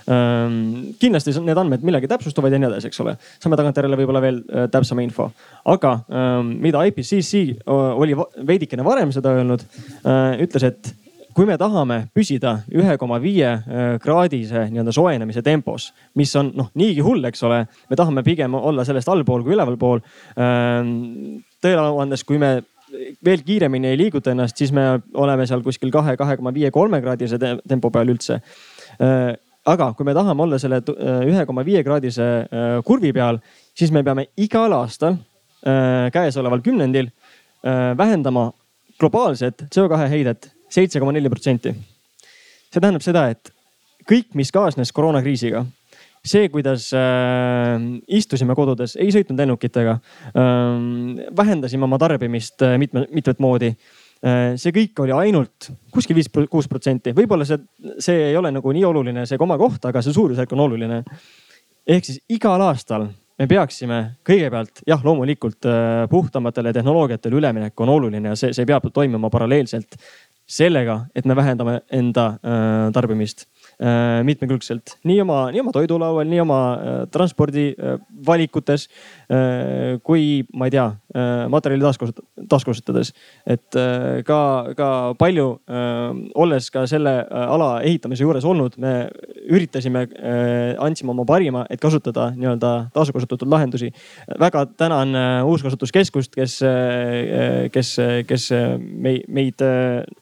ähm, 0.09 0.95
kindlasti 1.01 1.33
need 1.43 1.59
andmed 1.59 1.85
millegi 1.85 2.09
täpsustuvad 2.11 2.53
ja 2.53 2.61
nii 2.61 2.69
edasi, 2.71 2.89
eks 2.91 3.03
ole. 3.03 3.15
saame 3.41 3.59
tagantjärele 3.59 3.99
võib-olla 3.99 4.23
veel 4.23 4.41
äh, 4.47 4.67
täpsema 4.71 5.03
info. 5.05 5.29
aga 5.65 5.93
ähm, 6.07 6.55
mida 6.63 6.83
IPCC 6.89 7.67
oli 7.67 8.17
veidikene 8.47 8.85
varem 8.85 9.13
seda 9.15 9.35
öelnud, 9.37 9.65
äh, 10.05 10.41
ütles, 10.45 10.65
et 10.71 10.93
kui 11.35 11.47
me 11.47 11.57
tahame 11.59 11.97
püsida 12.15 12.57
ühe 12.73 12.95
koma 12.99 13.19
viie 13.21 13.47
äh, 13.49 13.95
kraadise 14.01 14.65
nii-öelda 14.71 14.93
soojenemise 14.95 15.43
tempos, 15.45 15.91
mis 16.19 16.33
on 16.39 16.51
noh 16.57 16.71
niigi 16.79 17.03
hull, 17.05 17.23
eks 17.29 17.43
ole, 17.47 17.63
me 17.89 17.99
tahame 17.99 18.23
pigem 18.25 18.55
olla 18.57 18.85
sellest 18.87 19.09
allpool 19.11 19.45
kui 19.45 19.55
ülevalpool. 19.55 20.03
Ähm, 20.35 21.41
tõele 21.63 21.87
andes, 22.03 22.25
kui 22.27 22.41
me 22.41 22.57
veel 23.23 23.43
kiiremini 23.47 23.93
ei 23.93 23.99
liiguta 23.99 24.33
ennast, 24.33 24.59
siis 24.59 24.73
me 24.75 24.85
oleme 25.15 25.47
seal 25.47 25.63
kuskil 25.63 25.93
kahe, 25.93 26.17
kahe 26.19 26.35
koma 26.39 26.53
viie, 26.55 26.71
kolme 26.75 26.99
kraadise 27.03 27.39
tempo 27.39 27.91
peal 27.93 28.11
üldse. 28.11 28.41
Äh, 28.99 29.33
aga 29.71 29.91
kui 29.95 30.07
me 30.07 30.15
tahame 30.17 30.47
olla 30.47 30.59
selle 30.59 30.81
äh, 30.83 31.25
ühe 31.31 31.45
koma 31.47 31.65
viie 31.67 31.83
kraadise 31.87 32.31
kurvi 32.87 33.13
peal, 33.15 33.39
siis 33.77 33.93
me 33.95 34.03
peame 34.03 34.31
igal 34.41 34.73
aastal 34.81 35.19
käesoleval 35.61 36.63
kümnendil 36.65 37.11
vähendama 37.61 38.47
globaalset 38.97 39.61
CO2 39.69 40.07
heidet 40.09 40.47
seitse 40.71 41.01
koma 41.01 41.13
neli 41.15 41.29
protsenti. 41.29 41.73
see 42.71 42.79
tähendab 42.79 43.03
seda, 43.03 43.27
et 43.33 43.51
kõik, 44.07 44.31
mis 44.37 44.51
kaasnes 44.53 44.93
koroonakriisiga, 44.95 45.65
see, 46.25 46.49
kuidas 46.53 46.89
äh, 46.95 47.81
istusime 48.07 48.55
kodudes, 48.57 48.95
ei 48.99 49.11
sõitnud 49.13 49.39
lennukitega 49.41 49.97
äh,, 49.97 51.25
vähendasime 51.37 51.87
oma 51.87 51.99
tarbimist 52.01 52.61
äh, 52.65 52.77
mitme, 52.81 53.07
mitmet 53.09 53.41
moodi 53.41 53.71
äh,. 53.73 54.53
see 54.61 54.73
kõik 54.75 55.01
oli 55.03 55.15
ainult 55.17 55.71
kuskil 55.93 56.17
viis, 56.17 56.29
kuus 56.29 56.69
protsenti, 56.69 57.15
võib-olla 57.17 57.47
see, 57.49 57.57
see 57.99 58.27
ei 58.29 58.37
ole 58.37 58.53
nagu 58.53 58.75
nii 58.77 58.85
oluline, 58.85 59.25
see 59.29 59.41
komakoht, 59.41 59.89
aga 59.89 60.05
see 60.05 60.13
suurusjärk 60.15 60.53
on 60.53 60.67
oluline. 60.67 61.01
ehk 61.89 62.05
siis 62.05 62.21
igal 62.29 62.61
aastal 62.69 63.09
me 63.41 63.47
peaksime 63.49 63.99
kõigepealt 64.27 64.83
jah, 64.85 65.01
loomulikult 65.05 65.65
äh, 65.65 66.05
puhtamatele 66.11 66.73
tehnoloogiatele 66.77 67.41
üleminek 67.41 67.81
on 67.81 67.89
oluline 67.89 68.33
ja 68.33 68.37
see, 68.37 68.53
see 68.53 68.67
peab 68.69 68.85
toimuma 68.93 69.31
paralleelselt 69.33 69.97
sellega, 70.51 71.05
et 71.15 71.25
me 71.25 71.35
vähendame 71.37 71.79
enda 71.95 72.27
äh, 72.43 72.91
tarbimist 72.95 73.47
mitmekülgselt 74.27 74.95
nii 75.07 75.21
oma, 75.23 75.39
nii 75.53 75.63
oma 75.63 75.73
toidulaual, 75.75 76.27
nii 76.29 76.41
oma 76.43 76.59
äh, 76.73 76.97
transpordivalikutes 77.11 78.87
kui 80.03 80.41
ma 80.59 80.67
ei 80.67 80.73
tea, 80.73 80.85
materjali 81.49 81.85
taaskasutat-, 81.85 82.25
taaskasutades. 82.51 83.13
et 83.47 83.77
ka, 84.27 84.39
ka 84.75 84.89
palju 85.19 85.45
olles 86.35 86.67
ka 86.73 86.83
selle 86.89 87.13
ala 87.31 87.69
ehitamise 87.87 88.25
juures 88.25 88.43
olnud, 88.47 88.75
me 88.81 89.07
üritasime, 89.47 90.03
andsime 90.83 91.13
oma 91.15 91.23
parima, 91.29 91.63
et 91.71 91.79
kasutada 91.79 92.31
nii-öelda 92.35 92.73
taaskasutatud 92.93 93.47
lahendusi. 93.51 93.93
väga 94.39 94.65
tänan 94.75 95.15
Uuskasutuskeskust, 95.47 96.35
kes, 96.35 96.59
kes, 97.71 97.95
kes 98.27 98.49
meid, 98.91 99.23
meid 99.31 99.63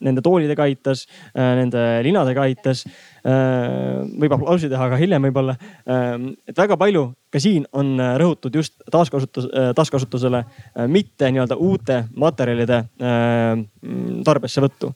nende 0.06 0.24
toolidega 0.26 0.68
aitas, 0.68 1.06
äh, 1.34 1.54
nende 1.60 1.84
linadega 2.06 2.46
aitas. 2.48 2.86
Äh, 3.20 4.00
võib 4.22 4.32
aplausi 4.32 4.70
teha 4.72 4.86
ka 4.92 4.98
hiljem 5.00 5.26
võib-olla. 5.28 5.56
Ähm, 5.92 6.30
et 6.48 6.58
väga 6.58 6.78
palju 6.80 7.10
ka 7.34 7.42
siin 7.44 7.66
on 7.76 7.98
äh, 8.00 8.14
rõhutud 8.22 8.56
just 8.56 8.78
taaskasutus, 8.92 9.50
taaskasutusele, 9.76 10.44
mitte 10.88 11.28
nii-öelda 11.28 11.58
uute 11.60 12.04
materjalide 12.16 12.84
mm, 12.98 14.22
tarbessevõttu. 14.28 14.94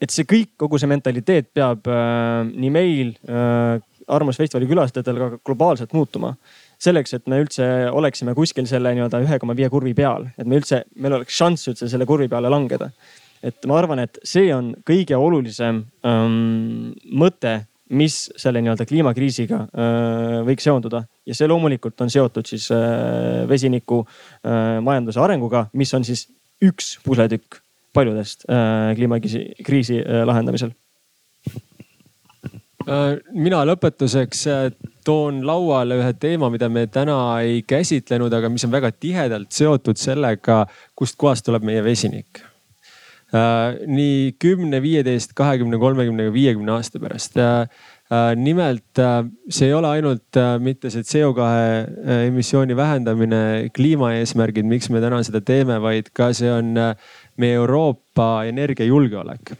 et 0.00 0.12
see 0.14 0.28
kõik, 0.28 0.52
kogu 0.56 0.78
see 0.78 0.86
mentaliteet 0.86 1.48
peab 1.54 1.88
nii 2.52 2.70
meil 2.70 3.16
Arvamusfestivali 4.08 4.68
külastajatel 4.70 5.18
ka 5.18 5.26
globaalselt 5.44 5.92
muutuma 5.92 6.30
selleks, 6.80 7.16
et 7.16 7.26
me 7.26 7.40
üldse 7.42 7.64
oleksime 7.90 8.34
kuskil 8.34 8.68
selle 8.70 8.94
nii-öelda 8.94 9.20
ühe 9.24 9.38
koma 9.42 9.56
viie 9.58 9.68
kurvi 9.68 9.92
peal, 9.98 10.28
et 10.38 10.46
me 10.46 10.60
üldse, 10.60 10.84
meil 10.96 11.18
oleks 11.18 11.36
šanss 11.36 11.72
üldse 11.72 11.90
selle 11.90 12.06
kurvi 12.06 12.28
peale 12.30 12.52
langeda 12.52 12.92
et 13.42 13.66
ma 13.70 13.78
arvan, 13.78 14.02
et 14.02 14.18
see 14.26 14.48
on 14.54 14.72
kõige 14.86 15.16
olulisem 15.18 15.82
ähm, 16.06 16.94
mõte, 17.08 17.60
mis 17.88 18.16
selle 18.36 18.60
nii-öelda 18.60 18.84
kliimakriisiga 18.88 19.62
äh, 19.64 20.34
võiks 20.44 20.66
seonduda. 20.66 21.02
Ja 21.26 21.36
see 21.36 21.48
loomulikult 21.48 22.00
on 22.04 22.12
seotud 22.12 22.48
siis 22.48 22.68
äh, 22.74 23.46
vesiniku 23.48 24.02
äh, 24.04 24.76
majanduse 24.84 25.22
arenguga, 25.24 25.66
mis 25.78 25.94
on 25.96 26.04
siis 26.04 26.26
üks 26.64 26.96
pusletükk 27.04 27.62
paljudest 27.96 28.44
äh, 28.50 28.92
kliimakriisi 28.98 29.64
kriisi, 29.64 30.02
äh, 30.02 30.26
lahendamisel. 30.28 30.74
Äh, 32.88 33.16
mina 33.32 33.62
lõpetuseks 33.68 34.44
äh, 34.52 34.68
toon 35.04 35.40
lauale 35.48 35.96
ühe 36.02 36.12
teema, 36.20 36.52
mida 36.52 36.68
me 36.72 36.86
täna 36.92 37.16
ei 37.40 37.62
käsitlenud, 37.68 38.32
aga 38.36 38.52
mis 38.52 38.68
on 38.68 38.74
väga 38.74 38.92
tihedalt 38.92 39.52
seotud 39.56 39.96
sellega, 40.00 40.66
kustkohast 40.98 41.48
tuleb 41.48 41.64
meie 41.68 41.80
vesinik 41.84 42.44
nii 43.32 44.32
kümne, 44.40 44.80
viieteist, 44.80 45.34
kahekümne, 45.36 45.76
kolmekümne, 45.78 46.30
viiekümne 46.32 46.72
aasta 46.78 47.00
pärast. 47.02 47.36
Äh, 47.36 47.68
nimelt 48.40 48.96
see 49.52 49.68
ei 49.68 49.74
ole 49.76 49.90
ainult 49.98 50.38
mitte 50.64 50.88
see 50.88 51.04
CO2 51.04 51.48
emissiooni 52.30 52.76
vähendamine, 52.76 53.68
kliimaeesmärgid, 53.76 54.64
miks 54.64 54.88
me 54.88 55.02
täna 55.04 55.20
seda 55.26 55.42
teeme, 55.44 55.76
vaid 55.84 56.08
ka 56.16 56.30
see 56.32 56.48
on 56.48 56.72
meie 57.36 57.58
Euroopa 57.60 58.46
energiajulgeolek 58.48 59.58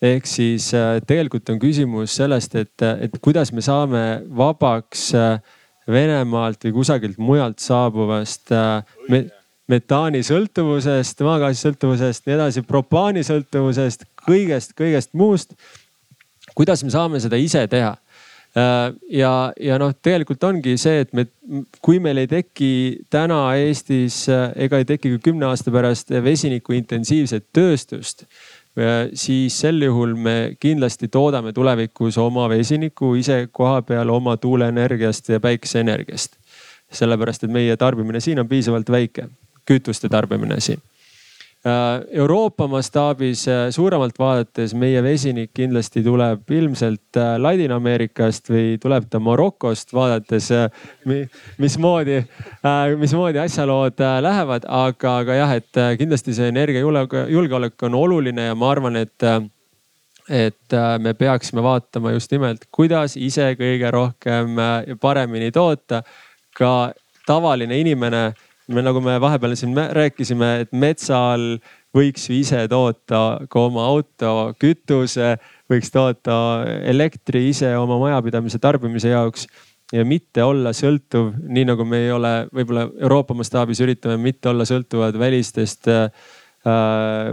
ehk 0.00 0.26
siis 0.26 0.70
tegelikult 1.06 1.50
on 1.52 1.60
küsimus 1.60 2.14
sellest, 2.16 2.54
et, 2.56 2.84
et 3.04 3.16
kuidas 3.22 3.52
me 3.52 3.62
saame 3.64 4.04
vabaks 4.36 5.10
Venemaalt 5.90 6.64
või 6.66 6.74
kusagilt 6.76 7.18
mujalt 7.18 7.58
saabuvast 7.62 8.52
me, 9.10 9.24
metaani 9.70 10.22
sõltuvusest, 10.26 11.22
maagaasi 11.26 11.66
sõltuvusest, 11.68 12.26
nii 12.26 12.36
edasi, 12.36 12.64
propaani 12.66 13.22
sõltuvusest, 13.26 14.06
kõigest, 14.26 14.74
kõigest 14.78 15.14
muust. 15.14 15.54
kuidas 16.54 16.82
me 16.84 16.90
saame 16.90 17.20
seda 17.22 17.38
ise 17.38 17.66
teha? 17.70 17.96
Äh, 18.56 18.94
ja, 19.14 19.52
ja 19.62 19.76
noh, 19.78 19.92
tegelikult 20.02 20.42
ongi 20.42 20.74
see, 20.80 21.04
et 21.04 21.12
me, 21.14 21.28
kui 21.78 22.00
meil 22.02 22.18
ei 22.18 22.26
teki 22.26 22.70
täna 23.12 23.44
Eestis 23.54 24.24
äh, 24.26 24.48
ega 24.66 24.80
ei 24.80 24.88
teki 24.88 25.12
ka 25.12 25.20
kümne 25.28 25.46
aasta 25.46 25.70
pärast 25.70 26.10
vesiniku 26.24 26.74
intensiivset 26.74 27.46
tööstust, 27.54 28.24
äh, 28.74 29.06
siis 29.14 29.54
sel 29.62 29.78
juhul 29.86 30.16
me 30.18 30.34
kindlasti 30.58 31.06
toodame 31.14 31.54
tulevikus 31.54 32.18
oma 32.18 32.48
vesinikku 32.50 33.12
ise 33.20 33.44
koha 33.54 33.84
peal 33.86 34.10
oma 34.10 34.34
tuuleenergiast 34.36 35.30
ja 35.30 35.38
päikeseenergiast. 35.40 36.34
sellepärast, 36.90 37.44
et 37.46 37.52
meie 37.54 37.76
tarbimine 37.78 38.18
siin 38.18 38.40
on 38.42 38.48
piisavalt 38.50 38.90
väike 38.90 39.28
kütuste 39.66 40.08
tarbimine 40.08 40.60
siin. 40.60 40.80
Äh, 41.66 42.06
Euroopa 42.10 42.64
mastaabis 42.68 43.42
äh, 43.48 43.66
suuremalt 43.70 44.16
vaadates 44.18 44.72
meie 44.74 45.02
vesinik 45.04 45.50
kindlasti 45.52 46.00
tuleb 46.00 46.48
ilmselt 46.56 47.18
äh, 47.20 47.34
Ladina-Ameerikast 47.36 48.48
või 48.48 48.78
tuleb 48.80 49.10
ta 49.12 49.20
Marokost, 49.20 49.92
vaadates 49.92 50.48
mismoodi, 51.60 52.22
mismoodi 52.96 53.42
asjalood 53.44 54.00
lähevad, 54.24 54.64
aga, 54.64 55.14
aga 55.20 55.36
jah, 55.36 55.54
et 55.60 55.82
kindlasti 56.00 56.32
see 56.38 56.48
energiajulgeolek 56.48 57.88
on 57.90 58.00
oluline 58.06 58.48
ja 58.48 58.56
ma 58.56 58.72
arvan, 58.72 58.96
et 58.96 59.28
et 60.30 60.80
me 61.02 61.12
peaksime 61.12 61.60
vaatama 61.60 62.14
just 62.16 62.32
nimelt, 62.32 62.70
kuidas 62.72 63.18
ise 63.20 63.52
kõige 63.60 63.92
rohkem 63.92 64.56
ja 64.86 64.96
paremini 64.96 65.52
toota. 65.52 66.00
ka 66.56 66.92
tavaline 67.26 67.76
inimene 67.80 68.30
me 68.70 68.82
nagu 68.84 69.02
me 69.02 69.16
vahepeal 69.22 69.56
siin 69.58 69.74
rääkisime, 69.74 70.50
et 70.64 70.72
metsal 70.72 71.58
võiks 71.96 72.28
ju 72.28 72.36
ise 72.38 72.62
toota 72.70 73.22
ka 73.50 73.64
oma 73.66 73.86
auto 73.90 74.52
kütuse, 74.60 75.34
võiks 75.70 75.90
toota 75.94 76.36
elektri 76.86 77.48
ise 77.50 77.72
oma 77.78 77.98
majapidamise 78.00 78.60
tarbimise 78.62 79.10
jaoks 79.10 79.48
ja 79.92 80.04
mitte 80.06 80.44
olla 80.46 80.74
sõltuv, 80.76 81.32
nii 81.50 81.66
nagu 81.72 81.86
me 81.88 82.04
ei 82.04 82.12
ole 82.14 82.34
võib-olla 82.54 82.86
Euroopa 83.00 83.34
mastaabis 83.38 83.80
üritame 83.82 84.20
mitte 84.22 84.52
olla 84.52 84.66
sõltuvad 84.68 85.18
välistest 85.18 85.90
äh, 85.90 86.12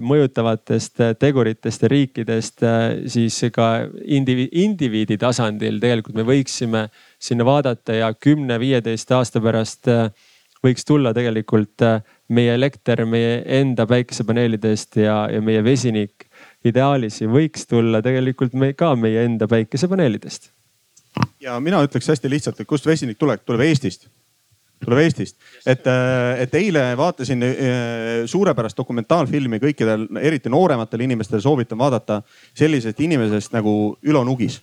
mõjutavatest 0.02 1.04
teguritest 1.20 1.84
ja 1.84 1.92
riikidest 1.92 2.64
äh,, 2.66 2.88
siis 3.12 3.38
ka 3.54 3.68
indiviidi, 4.06 4.64
indiviidi 4.64 5.20
tasandil 5.22 5.78
tegelikult 5.84 6.18
me 6.18 6.26
võiksime 6.26 6.88
sinna 7.20 7.46
vaadata 7.46 8.00
ja 8.00 8.10
kümne-viieteist 8.16 9.14
aasta 9.14 9.44
pärast 9.44 9.92
äh, 9.94 10.10
võiks 10.68 10.86
tulla 10.88 11.14
tegelikult 11.16 11.86
äh, 11.86 12.02
meie 12.34 12.54
elekter 12.58 13.06
meie 13.08 13.40
enda 13.60 13.88
päikesepaneelidest 13.90 15.00
ja, 15.02 15.18
ja 15.32 15.42
meie 15.44 15.64
vesinik 15.64 16.28
ideaalis 16.68 17.22
võiks 17.24 17.68
tulla 17.70 18.02
tegelikult 18.06 18.56
me, 18.58 18.74
ka 18.78 18.94
meie 19.00 19.24
enda 19.28 19.48
päikesepaneelidest. 19.48 20.52
ja 21.42 21.60
mina 21.64 21.82
ütleks 21.86 22.10
hästi 22.12 22.30
lihtsalt, 22.30 22.60
et 22.60 22.70
kust 22.70 22.86
vesinik 22.86 23.20
tuleb, 23.20 23.44
tuleb 23.46 23.68
Eestist 23.68 24.10
tuleb 24.84 25.00
Eestist, 25.02 25.40
et, 25.66 25.88
äh, 25.90 26.44
et 26.44 26.54
eile 26.56 26.92
vaatasin 26.98 27.44
äh, 27.44 27.56
suurepärast 28.30 28.78
dokumentaalfilmi 28.78 29.58
kõikidel, 29.64 30.06
eriti 30.22 30.52
noorematel 30.54 31.02
inimestel 31.08 31.42
soovitan 31.42 31.80
vaadata 31.82 32.22
sellisest 32.54 33.00
inimesest 33.02 33.56
nagu 33.58 33.98
Ülo 34.06 34.24
Nugis. 34.28 34.62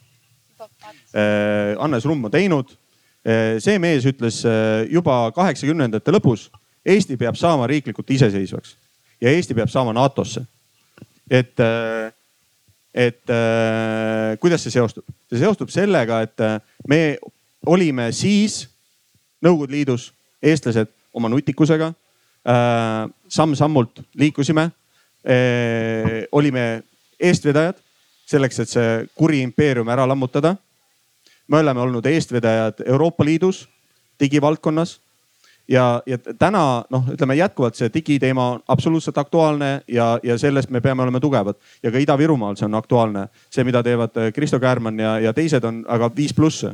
Hannes 1.79 2.07
Rumm 2.09 2.25
on 2.27 2.33
teinud 2.33 2.71
see 3.25 3.79
mees 3.81 4.05
ütles 4.09 4.43
eh, 4.45 4.85
juba 4.93 5.31
kaheksakümnendate 5.35 6.13
lõpus, 6.13 6.51
Eesti 6.85 7.17
peab 7.17 7.39
saama 7.41 7.65
riiklikult 7.71 8.11
iseseisvaks 8.13 8.75
ja 9.25 9.33
Eesti 9.33 9.57
peab 9.57 9.71
saama 9.73 9.95
NATO-sse. 9.97 10.45
et, 11.31 11.61
eh, 11.61 12.13
et 12.95 13.33
kuidas 14.41 14.63
see 14.63 14.71
seostub? 14.71 15.05
see 15.31 15.41
seostub 15.41 15.73
sellega, 15.73 16.21
et 16.23 16.39
me 16.89 17.19
olime 17.67 18.13
siis 18.13 18.69
Nõukogude 19.45 19.73
Liidus, 19.73 20.13
eestlased 20.41 20.89
oma 21.13 21.29
nutikusega 21.29 21.91
samm-sammult 23.29 24.01
liikusime. 24.17 24.71
olime 26.33 26.83
eestvedajad 27.21 27.77
selleks, 28.25 28.59
et 28.61 28.69
see 28.69 29.07
kuri 29.17 29.43
impeerium 29.45 29.89
ära 29.89 30.07
lammutada 30.09 30.55
me 31.49 31.59
oleme 31.59 31.81
olnud 31.81 32.07
eestvedajad 32.07 32.85
Euroopa 32.87 33.25
Liidus 33.25 33.69
digivaldkonnas 34.21 35.01
ja, 35.69 36.03
ja 36.07 36.19
täna 36.19 36.85
noh, 36.91 37.09
ütleme 37.13 37.35
jätkuvalt 37.35 37.77
see 37.79 37.91
digiteema 37.95 38.49
on 38.55 38.63
absoluutselt 38.69 39.19
aktuaalne 39.19 39.83
ja, 39.89 40.19
ja 40.23 40.39
sellest 40.39 40.71
me 40.71 40.81
peame 40.81 41.03
olema 41.03 41.21
tugevad 41.21 41.57
ja 41.83 41.93
ka 41.93 41.99
Ida-Virumaal 41.99 42.57
see 42.57 42.67
on 42.69 42.75
aktuaalne. 42.75 43.29
see, 43.51 43.65
mida 43.65 43.83
teevad 43.83 44.17
äh, 44.17 44.33
Kristo 44.33 44.61
Käärmann 44.61 45.01
ja, 45.01 45.19
ja 45.21 45.33
teised 45.33 45.65
on 45.65 45.85
aga 45.89 46.11
viis 46.17 46.35
pluss. 46.35 46.67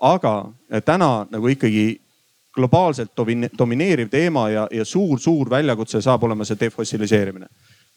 aga 0.00 0.52
äh, 0.72 0.82
täna 0.82 1.26
nagu 1.30 1.48
ikkagi 1.48 2.00
globaalselt 2.54 3.10
domineeriv 3.58 4.08
teema 4.08 4.48
ja, 4.50 4.68
ja 4.70 4.84
suur-suur 4.84 5.50
väljakutse 5.50 6.00
saab 6.02 6.24
olema 6.24 6.44
see 6.44 6.56
defossiliseerimine 6.60 7.46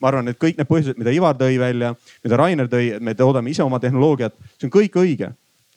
ma 0.00 0.08
arvan, 0.08 0.28
et 0.28 0.38
kõik 0.38 0.58
need 0.58 0.68
põhjused, 0.68 0.98
mida 0.98 1.12
Ivar 1.14 1.36
tõi 1.38 1.58
välja, 1.58 1.94
mida 2.24 2.36
Rainer 2.36 2.68
tõi, 2.68 2.96
et 2.96 3.02
me 3.02 3.14
toodame 3.14 3.50
ise 3.50 3.62
oma 3.62 3.78
tehnoloogiat, 3.80 4.34
see 4.58 4.66
on 4.66 4.72
kõik 4.74 4.98
õige 5.00 5.30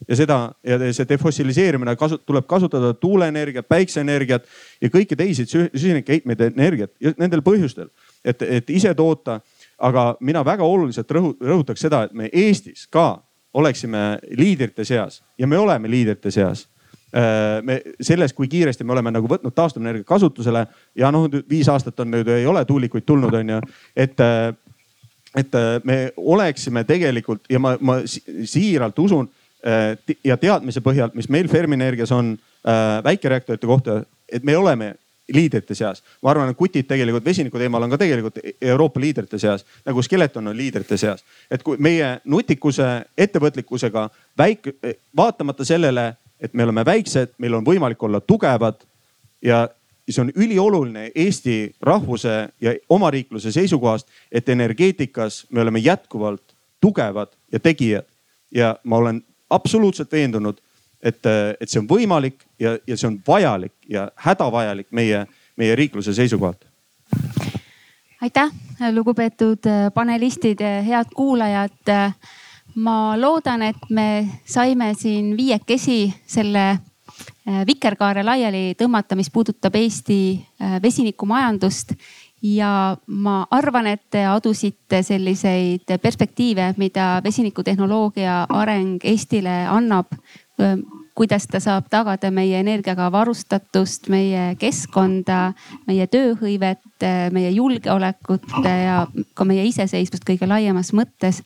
ja 0.08 0.16
seda 0.16 0.38
ja 0.66 0.78
see 0.92 1.06
defossiliseerimine 1.08 1.96
kasu, 1.98 2.18
tuleb 2.26 2.46
kasutada 2.46 2.92
tuuleenergiat, 2.94 3.66
päikseenergiat 3.68 4.46
ja 4.82 4.90
kõiki 4.92 5.16
teisi 5.18 5.46
süsinikheitmeid 5.48 6.44
energiat 6.50 6.92
just 7.00 7.18
nendel 7.18 7.42
põhjustel, 7.42 7.90
et, 8.24 8.42
et 8.42 8.70
ise 8.70 8.94
toota. 8.94 9.40
aga 9.78 10.16
mina 10.20 10.44
väga 10.44 10.64
oluliselt 10.64 11.10
rõhu, 11.10 11.36
rõhutaks 11.40 11.80
seda, 11.80 12.02
et 12.02 12.12
me 12.12 12.28
Eestis 12.32 12.86
ka 12.90 13.22
oleksime 13.54 14.18
liidrite 14.30 14.84
seas 14.84 15.22
ja 15.38 15.46
me 15.46 15.58
oleme 15.58 15.90
liidrite 15.90 16.30
seas 16.30 16.68
äh, 17.14 17.62
me 17.62 17.82
selles, 18.00 18.32
kui 18.32 18.48
kiiresti 18.48 18.84
me 18.84 18.92
oleme 18.92 19.10
nagu 19.10 19.28
võtnud 19.28 19.54
taastuvenergia 19.54 20.04
kasutusele 20.04 20.66
ja 20.96 21.10
noh, 21.10 21.28
viis 21.50 21.68
aastat 21.68 22.00
on 22.00 22.10
nüüd 22.10 22.28
ei 22.28 22.46
ole 22.46 22.64
tuulikuid 22.64 23.06
tulnud, 23.06 23.34
on 23.34 23.54
ju, 23.56 23.60
et 23.96 24.20
äh, 24.20 24.54
et 25.36 25.54
äh, 25.54 25.80
me 25.84 26.12
oleksime 26.16 26.84
tegelikult 26.84 27.46
ja 27.50 27.58
ma, 27.58 27.76
ma 27.80 28.00
siiralt 28.06 28.98
usun, 28.98 29.28
ja 30.24 30.36
teadmise 30.36 30.80
põhjalt, 30.80 31.14
mis 31.18 31.28
meil 31.28 31.48
Fermi-Energias 31.48 32.12
on 32.14 32.36
äh, 32.38 33.04
väikereaktorite 33.04 33.66
kohta, 33.66 34.02
et 34.32 34.44
me 34.44 34.56
oleme 34.56 34.94
liidrite 35.28 35.74
seas. 35.74 36.02
ma 36.22 36.30
arvan, 36.30 36.50
et 36.50 36.56
kutid 36.56 36.86
tegelikult 36.88 37.24
vesiniku 37.24 37.58
teemal 37.58 37.82
on 37.82 37.90
ka 37.90 37.98
tegelikult 37.98 38.38
Euroopa 38.60 39.00
liidrite 39.00 39.38
seas, 39.38 39.64
nagu 39.86 40.02
Skeleton 40.02 40.46
on 40.46 40.56
liidrite 40.56 40.96
seas. 40.96 41.24
et 41.50 41.62
kui 41.62 41.76
meie 41.78 42.20
nutikuse, 42.24 43.04
ettevõtlikkusega 43.18 44.08
väike, 44.38 44.74
vaatamata 45.16 45.64
sellele, 45.64 46.14
et 46.40 46.54
me 46.54 46.64
oleme 46.64 46.84
väiksed, 46.84 47.34
meil 47.38 47.54
on 47.54 47.66
võimalik 47.66 48.02
olla 48.02 48.20
tugevad 48.20 48.84
ja 49.42 49.68
see 50.08 50.22
on 50.22 50.32
ülioluline 50.34 51.10
Eesti 51.14 51.74
rahvuse 51.80 52.48
ja 52.60 52.74
omariikluse 52.88 53.52
seisukohast, 53.52 54.08
et 54.32 54.48
energeetikas 54.48 55.46
me 55.50 55.60
oleme 55.60 55.78
jätkuvalt 55.78 56.54
tugevad 56.80 57.28
ja 57.52 57.60
tegijad. 57.60 58.04
ja 58.50 58.76
ma 58.84 58.96
olen 58.96 59.22
absoluutselt 59.50 60.12
veendunud, 60.12 60.58
et, 61.02 61.26
et 61.60 61.68
see 61.68 61.80
on 61.80 61.88
võimalik 61.88 62.42
ja, 62.60 62.76
ja 62.86 62.96
see 62.96 63.08
on 63.08 63.18
vajalik 63.26 63.74
ja 63.88 64.08
hädavajalik 64.24 64.90
meie, 64.90 65.24
meie 65.56 65.76
riikluse 65.76 66.14
seisukohalt. 66.14 66.66
aitäh, 68.20 68.50
lugupeetud 68.92 69.68
panelistid, 69.94 70.60
head 70.86 71.14
kuulajad. 71.14 71.94
ma 72.74 73.20
loodan, 73.20 73.62
et 73.62 73.90
me 73.90 74.28
saime 74.46 74.92
siin 74.94 75.36
viiekesi 75.36 76.14
selle 76.26 76.66
äh, 76.70 77.64
vikerkaare 77.66 78.22
laiali 78.22 78.74
tõmmata, 78.78 79.16
mis 79.16 79.30
puudutab 79.30 79.74
Eesti 79.74 80.18
äh, 80.36 80.76
vesinikumajandust 80.82 81.94
ja 82.42 82.96
ma 83.06 83.46
arvan, 83.50 83.86
et 83.86 84.04
te 84.10 84.22
adusite 84.26 85.02
selliseid 85.02 85.90
perspektiive, 86.02 86.72
mida 86.78 87.18
vesinikutehnoloogia 87.24 88.44
areng 88.48 89.04
Eestile 89.04 89.64
annab. 89.68 90.12
kuidas 91.14 91.46
ta 91.50 91.60
saab 91.60 91.86
tagada 91.90 92.30
meie 92.30 92.60
energiaga 92.60 93.08
varustatust, 93.10 94.08
meie 94.08 94.56
keskkonda, 94.58 95.52
meie 95.86 96.06
tööhõivet, 96.06 97.06
meie 97.34 97.50
julgeolekut 97.50 98.46
ja 98.64 99.06
ka 99.34 99.44
meie 99.44 99.64
iseseisvust 99.66 100.24
kõige 100.26 100.46
laiemas 100.46 100.92
mõttes. 100.92 101.42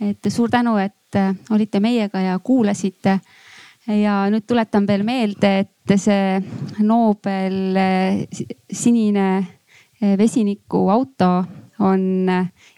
et 0.00 0.32
suur 0.32 0.50
tänu, 0.50 0.76
et 0.76 1.20
olite 1.50 1.80
meiega 1.80 2.20
ja 2.20 2.38
kuulasite. 2.38 3.20
ja 3.86 4.30
nüüd 4.30 4.46
tuletan 4.46 4.86
veel 4.86 5.02
meelde, 5.02 5.58
et 5.58 5.98
see 5.98 6.42
Nobel 6.78 7.76
sinine 8.70 9.46
vesinikuauto 10.18 11.32
on 11.82 12.30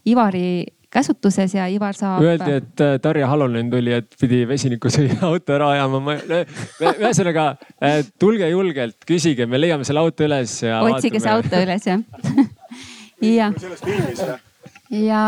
Ivari 0.06 0.64
käsutuses 0.94 1.54
ja 1.56 1.66
Ivar 1.66 1.96
saab. 1.98 2.22
Öeldi, 2.22 2.58
et 2.60 2.82
äh, 2.84 2.94
Tarja 3.02 3.26
Halonen 3.26 3.70
tuli, 3.72 3.92
et 3.96 4.14
pidi 4.20 4.44
vesinikusõiduauto 4.48 5.54
ära 5.56 5.70
ajama. 5.74 6.16
ühesõnaga 6.92 7.46
tulge 8.22 8.48
julgelt, 8.52 9.00
küsige, 9.08 9.48
me 9.50 9.60
leiame 9.60 9.86
selle 9.88 10.04
auto 10.04 10.26
üles 10.28 10.60
ja. 10.62 10.82
otsige 10.86 11.22
see 11.22 11.34
auto 11.34 11.62
üles 11.66 11.88
jah 11.88 12.02
ja. 13.40 13.52
sellest 13.58 13.86
filmis 13.88 14.22
või? 14.22 14.42
ja 15.08 15.22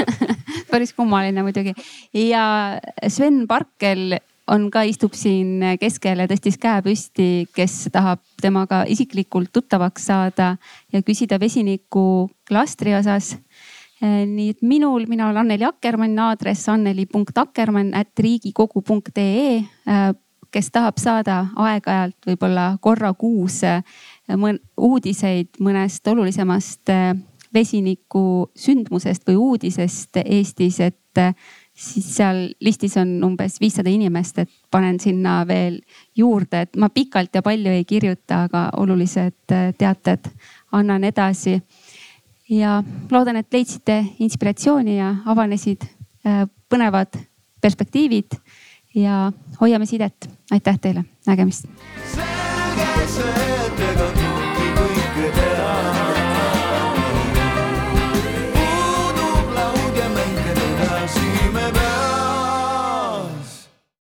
päris 0.72 0.94
kummaline 0.96 1.44
muidugi 1.46 1.74
ja 2.16 2.78
Sven 3.08 3.44
Parkel 3.50 4.16
on 4.48 4.70
ka, 4.70 4.82
istub 4.88 5.14
siin 5.14 5.62
keskel 5.80 6.22
ja 6.22 6.28
tõstis 6.30 6.58
käe 6.60 6.82
püsti, 6.82 7.46
kes 7.54 7.88
tahab 7.92 8.22
temaga 8.42 8.84
isiklikult 8.88 9.52
tuttavaks 9.52 10.06
saada 10.10 10.56
ja 10.92 11.02
küsida 11.02 11.40
vesiniku 11.40 12.30
klastri 12.48 12.94
osas 12.98 13.36
Eh, 13.98 14.22
nii 14.26 14.52
et 14.54 14.60
minul, 14.62 15.08
mina 15.10 15.26
olen 15.26 15.42
Anneli 15.42 15.64
Akkermann, 15.66 16.18
aadress 16.22 16.68
anneli.akkermann 16.70 17.94
at 17.98 18.18
riigikogu.ee. 18.18 19.56
Eh, 19.58 20.04
kes 20.54 20.70
tahab 20.72 21.00
saada 21.02 21.40
aeg-ajalt 21.58 22.28
võib-olla 22.30 22.68
korra 22.80 23.10
kuus 23.18 23.58
eh, 23.66 23.82
uudiseid 24.78 25.58
mõnest 25.60 26.06
olulisemast 26.08 26.94
vesiniku 27.54 28.22
sündmusest 28.56 29.26
või 29.26 29.36
uudisest 29.36 30.22
Eestis, 30.22 30.78
et 30.80 31.20
siis 31.78 32.08
seal 32.16 32.40
listis 32.60 32.96
on 32.98 33.10
umbes 33.24 33.60
viissada 33.60 33.90
inimest, 33.90 34.38
et 34.42 34.50
panen 34.70 34.98
sinna 35.00 35.40
veel 35.46 35.78
juurde, 36.16 36.64
et 36.66 36.76
ma 36.76 36.90
pikalt 36.90 37.34
ja 37.38 37.42
palju 37.42 37.70
ei 37.70 37.84
kirjuta, 37.88 38.44
aga 38.48 38.68
olulised 38.82 39.54
teated 39.78 40.30
annan 40.72 41.04
edasi 41.06 41.58
ja 42.50 42.82
loodan, 43.10 43.36
et 43.36 43.52
leidsite 43.52 44.00
inspiratsiooni 44.18 44.98
ja 44.98 45.14
avanesid 45.26 45.86
äh, 46.26 46.46
põnevad 46.68 47.20
perspektiivid 47.60 48.38
ja 48.94 49.28
hoiame 49.60 49.86
sidet. 49.86 50.30
aitäh 50.50 50.78
teile, 50.80 51.04
nägemist. 51.26 51.68
selge 52.14 53.06
see. 53.06 53.47